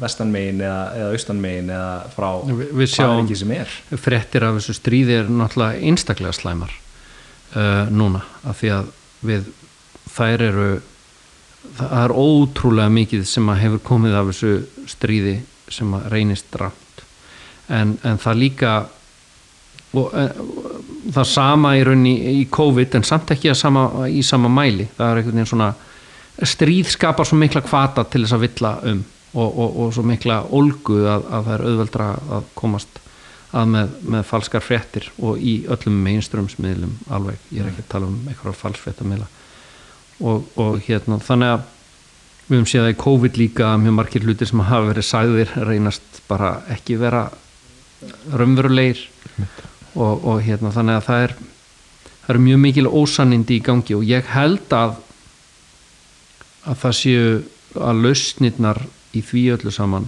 vestanmegin 0.01 0.61
eða, 0.63 0.84
eða 1.01 1.09
austanmegin 1.18 1.73
eða 1.73 1.89
frá 2.13 2.30
Við- 2.47 2.61
við 2.69 2.85
hvað 2.85 2.93
sjáum- 2.93 3.23
ekki 3.26 3.35
sem 3.41 3.51
er. 3.57 3.73
fréttir 4.05 4.45
af 4.47 4.55
þessu 4.59 4.77
stríði 4.77 5.18
er 5.23 5.27
náttúrulega 5.41 5.81
einstaklega 5.89 6.38
slæmar 6.38 6.72
uh, 7.56 7.90
núna 7.91 8.23
af 8.48 8.61
því 8.61 8.72
að 8.78 8.90
við 9.28 9.52
þær 10.11 10.45
eru 10.48 10.69
það 11.78 11.98
er 12.03 12.15
ótrúlega 12.18 12.94
mikið 12.94 13.28
sem 13.30 13.52
að 13.53 13.61
hefur 13.65 13.84
komið 13.91 14.18
af 14.18 14.32
þessu 14.32 14.88
stríði 14.90 15.36
sem 15.72 15.94
að 15.95 16.07
reynist 16.14 16.57
rámt 16.60 17.06
en, 17.72 17.95
en 18.03 18.19
það 18.22 18.41
líka 18.41 18.73
og, 19.94 20.10
uh, 20.10 20.32
það 21.11 21.30
sama 21.30 21.76
í 21.78 21.86
raunni 21.88 22.15
í 22.41 22.44
COVID 22.52 22.99
en 22.99 23.07
samt 23.07 23.34
ekki 23.36 23.53
sama, 23.57 24.07
í 24.07 24.22
sama 24.23 24.52
mæli. 24.52 24.88
Það 24.98 25.07
er 25.07 25.22
einhvern 25.22 25.40
veginn 25.40 25.49
svona 25.49 25.72
stríð 26.48 26.91
skapar 26.94 27.28
svo 27.28 27.38
mikla 27.40 27.64
kvata 27.65 28.06
til 28.10 28.23
þess 28.23 28.38
að 28.38 28.45
villa 28.45 28.76
um 28.91 29.02
og, 29.32 29.48
og, 29.48 29.76
og 29.80 29.94
svo 29.95 30.03
mikla 30.07 30.41
olgu 30.52 31.03
að, 31.07 31.28
að 31.32 31.45
það 31.48 31.53
er 31.53 31.65
auðveldra 31.69 32.07
að 32.38 32.48
komast 32.57 33.01
að 33.52 33.68
með, 33.73 33.94
með 34.15 34.26
falskar 34.30 34.64
fréttir 34.64 35.10
og 35.19 35.41
í 35.44 35.61
öllum 35.72 35.99
mainströmsmiðlum 36.06 36.95
alveg, 37.11 37.40
ég 37.52 37.64
er 37.64 37.72
ekki 37.72 37.86
að 37.86 37.91
tala 37.91 38.10
um 38.11 38.18
eitthvað 38.32 38.60
falsfréttamiðla 38.61 39.28
og, 40.22 40.48
og 40.61 40.80
hérna 40.86 41.19
þannig 41.23 41.56
að 41.57 41.69
við 42.48 42.57
höfum 42.57 42.69
séð 42.72 42.86
að 42.86 42.94
í 42.94 42.99
COVID 43.02 43.40
líka 43.40 43.72
mjög 43.80 43.95
margir 43.98 44.26
hlutir 44.28 44.49
sem 44.49 44.64
hafa 44.68 44.90
verið 44.90 45.07
sagðir 45.07 45.53
reynast 45.68 46.22
bara 46.28 46.57
ekki 46.72 46.98
vera 46.99 47.26
raunverulegir. 48.32 49.06
Og, 49.91 50.23
og 50.23 50.38
hérna 50.44 50.72
þannig 50.72 50.98
að 50.99 51.07
það 51.07 51.23
er 51.26 51.34
það 52.22 52.34
eru 52.34 52.44
mjög 52.45 52.60
mikil 52.64 52.88
ósannindi 52.88 53.57
í 53.57 53.64
gangi 53.65 53.95
og 53.98 54.06
ég 54.07 54.30
held 54.32 54.76
að 54.76 54.94
að 56.61 56.78
það 56.84 56.98
séu 56.99 57.26
að 57.82 58.02
lausnirnar 58.06 58.80
í 59.18 59.23
því 59.26 59.44
öllu 59.56 59.73
saman 59.73 60.07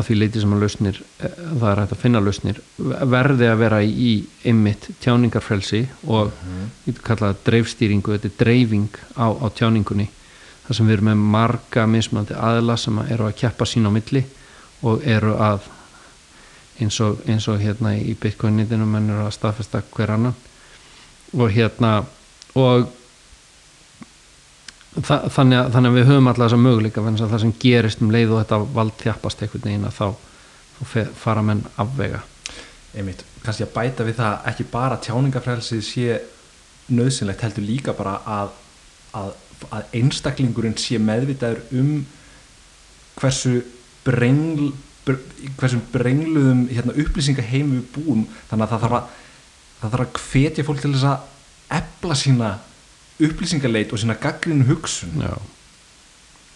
að 0.00 0.08
því 0.08 0.16
leiti 0.18 0.42
sem 0.42 0.54
að 0.54 0.62
lausnir 0.64 1.00
eh, 1.00 1.34
það 1.60 1.66
er 1.70 1.80
hægt 1.82 1.94
að 1.94 2.02
finna 2.02 2.22
lausnir 2.24 2.60
verði 3.14 3.50
að 3.50 3.60
vera 3.62 3.80
í 3.84 4.12
einmitt 4.44 4.88
tjáningarfrelsi 5.02 5.82
og 6.06 6.30
ég 6.30 6.94
mm 6.94 7.02
kalla 7.04 7.30
það 7.30 7.42
dreifstýringu, 7.46 8.16
þetta 8.16 8.28
er 8.30 8.38
dreifing 8.40 8.96
á, 9.16 9.26
á 9.30 9.46
tjáningunni. 9.54 10.08
Þar 10.66 10.76
sem 10.76 10.86
við 10.86 10.96
erum 10.96 11.08
með 11.10 11.22
marga 11.34 11.86
mismunandi 11.90 12.36
aðla 12.38 12.76
sem 12.78 12.98
eru 13.06 13.26
að 13.26 13.36
keppa 13.40 13.66
sín 13.66 13.88
á 13.88 13.90
milli 13.90 14.22
og 14.86 15.04
eru 15.04 15.34
að 15.40 15.66
eins 16.80 17.00
og, 17.04 17.20
eins 17.28 17.48
og 17.50 17.60
hérna 17.60 17.94
í 17.98 18.14
Bitcoin-nýtinu 18.20 18.86
menn 18.88 19.10
eru 19.10 19.26
að 19.26 19.34
staðfesta 19.36 19.82
hver 19.94 20.14
annan. 20.16 20.36
Og 21.36 21.52
hérna 21.54 22.00
og 22.58 22.88
Þa, 24.90 25.16
þannig, 25.30 25.54
að, 25.60 25.68
þannig 25.74 25.92
að 25.92 25.96
við 26.00 26.08
höfum 26.10 26.28
alltaf 26.30 26.46
þessa 26.48 26.58
möguleika 26.64 27.02
þannig 27.04 27.20
að 27.22 27.32
það 27.34 27.42
sem 27.44 27.52
gerist 27.62 28.00
um 28.02 28.10
leið 28.10 28.32
og 28.34 28.40
þetta 28.40 28.56
vald 28.74 28.94
þjappast 28.98 29.42
einhvern 29.44 29.66
veginn 29.68 29.86
að 29.86 29.98
þá, 30.00 30.06
þá 30.74 30.80
fe- 30.92 31.10
fara 31.20 31.44
menn 31.46 31.60
afvega. 31.78 32.22
Einmitt, 32.98 33.22
kannski 33.44 33.66
að 33.68 33.74
bæta 33.76 34.06
við 34.08 34.16
það 34.18 34.48
ekki 34.50 34.66
bara 34.72 34.98
tjáningafrelsið 35.04 35.84
sé 35.86 36.16
nöðsynlegt 36.90 37.44
heldur 37.46 37.62
líka 37.68 37.94
bara 37.94 38.16
að, 38.26 38.56
að, 39.20 39.30
að 39.70 39.94
einstaklingurinn 40.00 40.74
sé 40.80 40.98
meðvitaður 40.98 41.60
um 41.78 41.92
hversu 43.20 43.60
brengl 44.02 44.72
br 45.06 45.20
hversu 45.60 45.78
brengluðum 45.94 46.64
hérna, 46.72 46.96
upplýsingaheim 46.98 47.70
við 47.76 47.86
búum. 47.94 48.26
Þannig 48.50 48.66
að 48.66 48.74
það 48.74 48.82
þarf 48.88 48.98
að 48.98 49.14
það 49.80 49.94
þarf 49.94 50.02
að 50.08 50.20
hvetja 50.26 50.66
fólk 50.66 50.82
til 50.82 50.92
þess 50.96 51.08
að 51.12 51.78
efla 51.78 52.18
sína 52.18 52.50
upplýsingaleit 53.28 53.92
og 53.94 54.02
sína 54.02 54.16
gaggrinu 54.20 54.66
hugsun. 54.68 55.22
Já. 55.24 55.34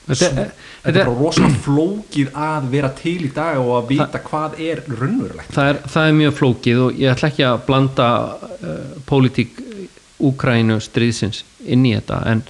þetta, 0.05 0.47
er 0.85 0.99
bara 0.99 1.12
rosalega 1.16 1.61
flókið 1.65 2.32
að 2.36 2.66
vera 2.74 2.91
til 2.99 3.16
í 3.24 3.31
dag 3.32 3.61
og 3.62 3.70
að 3.78 3.93
vita 3.95 4.20
hvað 4.27 4.59
er 4.61 4.82
raunverulegt. 4.89 5.53
Það, 5.55 5.70
er, 5.73 5.78
það 5.95 6.09
er 6.09 6.19
mjög 6.19 6.35
flókið 6.41 6.82
og 6.86 6.99
ég 7.01 7.15
ætla 7.15 7.31
ekki 7.32 7.47
að 7.49 7.62
blanda 7.69 8.09
uh, 8.35 8.99
pólitík 9.09 9.62
Úkrænu 10.24 10.77
stríðsins 10.81 11.43
inn 11.66 11.82
í 11.89 11.95
þetta 11.97 12.20
en 12.31 12.45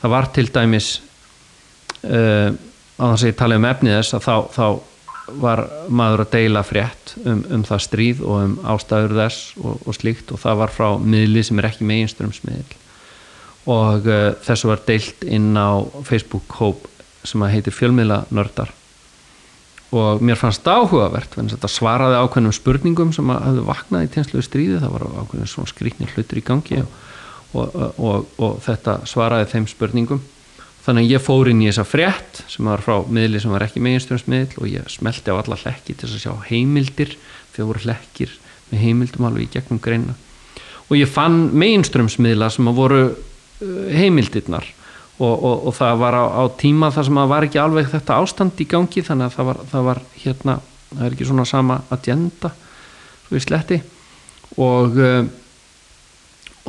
það 0.00 0.12
var 0.12 0.28
til 0.36 0.46
dæmis 0.52 0.90
uh, 2.06 2.52
á 3.00 3.04
þess 3.10 3.24
að 3.24 3.30
ég 3.32 3.40
tala 3.40 3.58
um 3.58 3.66
efnið 3.68 3.96
þess 3.98 4.16
að 4.16 4.26
þá, 4.28 4.36
þá 4.54 4.66
var 5.40 5.62
maður 5.88 6.24
að 6.24 6.32
deila 6.34 6.62
frétt 6.66 7.14
um, 7.24 7.42
um 7.54 7.64
það 7.66 7.82
stríð 7.86 8.22
og 8.26 8.44
um 8.44 8.54
ástæður 8.72 9.16
þess 9.20 9.50
og, 9.60 9.82
og 9.86 9.96
slíkt 9.96 10.32
og 10.34 10.42
það 10.42 10.62
var 10.62 10.74
frá 10.74 10.88
miðli 10.98 11.44
sem 11.46 11.60
er 11.60 11.70
ekki 11.70 11.88
meginströmsmiðl 11.90 12.78
og 13.68 14.06
uh, 14.08 14.32
þessu 14.44 14.70
var 14.70 14.84
deilt 14.86 15.24
inn 15.28 15.52
á 15.56 15.84
Facebook 16.06 16.60
hóp 16.60 16.86
sem 17.24 17.42
að 17.44 17.56
heitir 17.56 17.76
fjölmiðla 17.76 18.24
nördar 18.32 18.72
og 19.90 20.22
mér 20.22 20.38
fannst 20.38 20.62
það 20.62 20.84
áhugavert 20.84 21.36
þetta 21.36 21.70
svaraði 21.70 22.18
ákveðnum 22.22 22.54
spurningum 22.54 23.14
sem 23.14 23.30
að 23.32 23.46
hafðu 23.48 23.64
vaknað 23.66 24.04
í 24.06 24.10
tenslu 24.14 24.42
stríði 24.44 24.78
það 24.78 24.92
var 24.94 25.06
ákveðnum 25.08 25.50
svona 25.50 25.72
skrýtnir 25.72 26.12
hlutur 26.14 26.38
í 26.38 26.44
gangi 26.46 26.82
og, 26.82 26.92
og, 27.58 27.80
og, 27.98 28.28
og 28.38 28.60
þetta 28.64 29.00
svaraði 29.10 29.50
þeim 29.54 29.66
spurningum. 29.70 30.22
Þannig 30.80 31.06
að 31.08 31.12
ég 31.12 31.24
fór 31.24 31.50
inn 31.50 31.60
í 31.60 31.68
þessa 31.68 31.84
frétt 31.84 32.42
sem 32.48 32.70
var 32.70 32.80
frá 32.84 33.02
miðli 33.04 33.42
sem 33.42 33.52
var 33.52 33.66
ekki 33.66 33.82
meginströmsmiðl 33.84 34.62
og 34.62 34.70
ég 34.70 34.86
smelti 34.88 35.34
á 35.34 35.36
alla 35.36 35.58
hlekki 35.60 35.96
til 35.98 36.08
að 36.08 36.22
sjá 36.22 36.32
heimildir 36.48 37.16
þegar 37.52 37.68
voru 37.68 37.84
hlekkir 37.84 38.36
með 38.70 38.84
heimildum 38.86 39.26
alveg 39.28 39.48
í 39.48 39.52
gegnum 39.58 39.82
greina 39.82 40.14
og 40.86 40.96
ég 40.96 41.10
fann 41.10 41.50
meginströmsmiðla 41.58 42.48
sem 42.54 42.70
að 42.70 42.78
voru 42.78 43.02
heimildirnar. 43.60 44.68
Og, 45.20 45.34
og, 45.34 45.66
og 45.68 45.74
það 45.76 45.98
var 46.00 46.16
á, 46.16 46.24
á 46.32 46.44
tíma 46.56 46.88
þar 46.94 47.06
sem 47.10 47.18
að 47.20 47.32
var 47.34 47.44
ekki 47.44 47.60
alveg 47.60 47.90
þetta 47.92 48.20
ástand 48.22 48.62
í 48.62 48.66
gangi 48.68 49.02
þannig 49.04 49.28
að 49.28 49.34
það 49.34 49.48
var, 49.50 49.58
það 49.72 49.88
var 49.90 49.98
hérna, 50.22 50.54
það 50.94 51.02
er 51.04 51.16
ekki 51.16 51.28
svona 51.28 51.44
sama 51.48 51.76
agenda 51.92 52.52
svo 53.26 53.36
í 53.36 53.44
sletti. 53.44 53.80
Og 54.56 54.96
uh, 54.96 55.28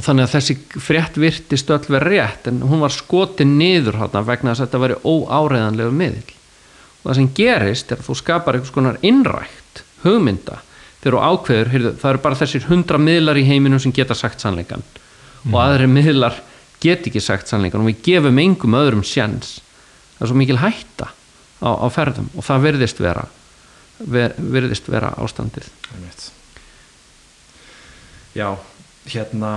og 0.02 0.06
þannig 0.06 0.28
að 0.28 0.36
þessi 0.36 0.56
frétt 0.82 1.18
virtist 1.20 1.72
öll 1.74 1.84
verið 1.92 2.16
rétt 2.16 2.48
en 2.50 2.62
hún 2.66 2.84
var 2.84 2.94
skotin 2.96 3.58
niður 3.60 4.00
hátna 4.00 4.24
vegna 4.26 4.54
þess 4.54 4.64
að 4.64 4.68
þetta 4.70 4.84
væri 4.86 5.00
óáreðanlegu 5.04 5.96
miðl 6.00 6.32
og 6.32 7.08
það 7.08 7.18
sem 7.20 7.32
gerist 7.38 7.92
er 7.92 8.00
að 8.00 8.08
þú 8.08 8.16
skapar 8.18 8.58
einhvers 8.58 8.74
konar 8.76 9.00
innrækt 9.06 9.84
hugmynda 10.06 10.62
þegar 11.02 11.18
þú 11.18 11.22
ákveður, 11.28 11.72
heyrðu, 11.74 11.92
það 12.02 12.14
eru 12.14 12.24
bara 12.24 12.40
þessir 12.40 12.68
hundra 12.70 13.02
miðlar 13.02 13.42
í 13.42 13.46
heiminum 13.50 13.82
sem 13.84 13.94
geta 13.94 14.18
sagt 14.18 14.42
sannleikan 14.42 14.86
og 15.52 15.60
aðri 15.62 15.90
miðlar 15.92 16.40
get 16.82 17.08
ekki 17.08 17.22
sagt 17.24 17.52
sannleikan 17.52 17.84
og 17.84 17.92
við 17.92 18.02
gefum 18.08 18.42
engum 18.42 18.78
öðrum 18.80 19.06
sjens 19.06 19.60
það 20.18 20.26
er 20.26 20.32
svo 20.32 20.40
mikil 20.42 20.60
hætta 20.62 21.12
á, 21.62 21.70
á 21.78 21.88
ferðum 21.94 22.30
og 22.36 22.46
það 22.46 22.68
virðist 22.68 23.02
vera 23.02 23.28
ver, 24.02 24.36
virðist 24.38 24.90
vera 24.90 25.14
ástandið. 25.22 25.70
Já, 28.32 28.48
hérna 29.12 29.52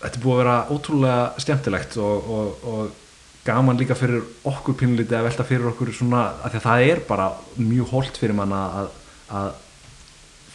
þetta 0.00 0.14
er 0.14 0.22
búið 0.22 0.34
að 0.34 0.40
vera 0.42 0.56
ótrúlega 0.74 1.44
skemmtilegt 1.44 1.98
og, 2.02 2.30
og, 2.34 2.64
og 2.68 3.44
gaman 3.46 3.78
líka 3.80 3.96
fyrir 3.98 4.24
okkur 4.48 4.76
pínlítið 4.78 5.18
að 5.18 5.28
velta 5.28 5.46
fyrir 5.46 5.70
okkur 5.70 5.92
svona, 5.94 6.24
að 6.44 6.58
það 6.62 6.86
er 6.90 7.02
bara 7.08 7.30
mjög 7.56 7.92
holt 7.94 8.20
fyrir 8.20 8.36
manna 8.36 8.62
að, 8.82 8.90
að 9.38 9.50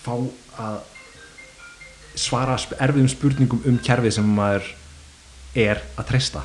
fá 0.03 0.13
að 0.63 0.79
svara 2.19 2.57
erfiðum 2.83 3.09
spurningum 3.09 3.63
um 3.69 3.79
kerfið 3.81 4.19
sem 4.19 4.27
maður 4.37 4.67
er 5.55 5.81
að 5.97 6.07
treysta. 6.09 6.43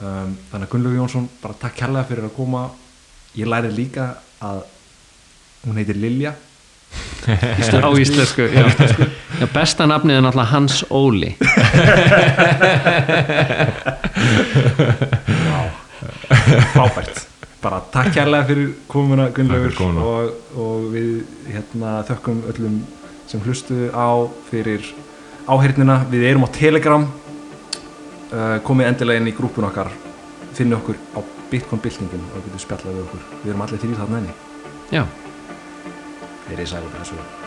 Um, 0.00 0.36
þannig 0.50 0.66
að 0.66 0.70
Gunnlaugur 0.72 0.98
Jónsson 1.02 1.26
bara 1.42 1.54
takk 1.60 1.74
kærlega 1.80 2.08
fyrir 2.08 2.24
að 2.28 2.36
koma. 2.36 2.62
Ég 3.36 3.46
lærið 3.50 3.76
líka 3.76 4.04
að 4.42 4.62
hún 5.66 5.76
heitir 5.80 5.98
Lilja. 6.00 6.32
Á 7.86 7.90
íslensku. 8.00 8.42
já. 8.50 8.64
Já, 9.40 9.46
besta 9.54 9.86
nafnið 9.88 10.16
er 10.18 10.22
náttúrulega 10.24 10.50
Hans 10.50 10.84
Óli. 10.90 11.30
Frábært. 16.74 17.26
Bara 17.60 17.78
takk 17.92 18.14
kærlega 18.16 18.44
fyrir 18.48 18.68
komuna 18.88 19.28
Gunnlaugur 19.36 20.00
og, 20.00 20.32
og 20.56 20.90
við 20.92 21.22
hérna, 21.52 22.00
þökkum 22.08 22.42
öllum 22.52 22.80
sem 23.28 23.40
hlustu 23.44 23.88
á 23.92 24.28
fyrir 24.50 24.80
áheyrnina. 25.48 25.96
Við 26.10 26.22
erum 26.32 26.44
á 26.44 26.50
Telegram 26.56 27.04
komið 28.66 28.92
endilega 28.92 29.22
inn 29.22 29.32
í 29.32 29.34
grúpun 29.36 29.66
okkar. 29.70 29.90
Finni 30.54 30.76
okkur 30.76 30.98
á 31.14 31.20
Bitcoin 31.50 31.82
byltingin 31.82 32.24
og 32.30 32.46
getur 32.46 32.62
spjallað 32.62 32.96
við 32.96 33.04
okkur. 33.08 33.26
Við 33.42 33.52
erum 33.52 33.66
allir 33.66 33.82
þrýr 33.82 34.00
þarna 34.04 34.22
enni 34.22 34.38
já, 34.90 35.04
þeir 36.48 36.58
eru 36.58 36.66
sæl 36.66 36.82
og 36.82 36.98
þessu 36.98 37.39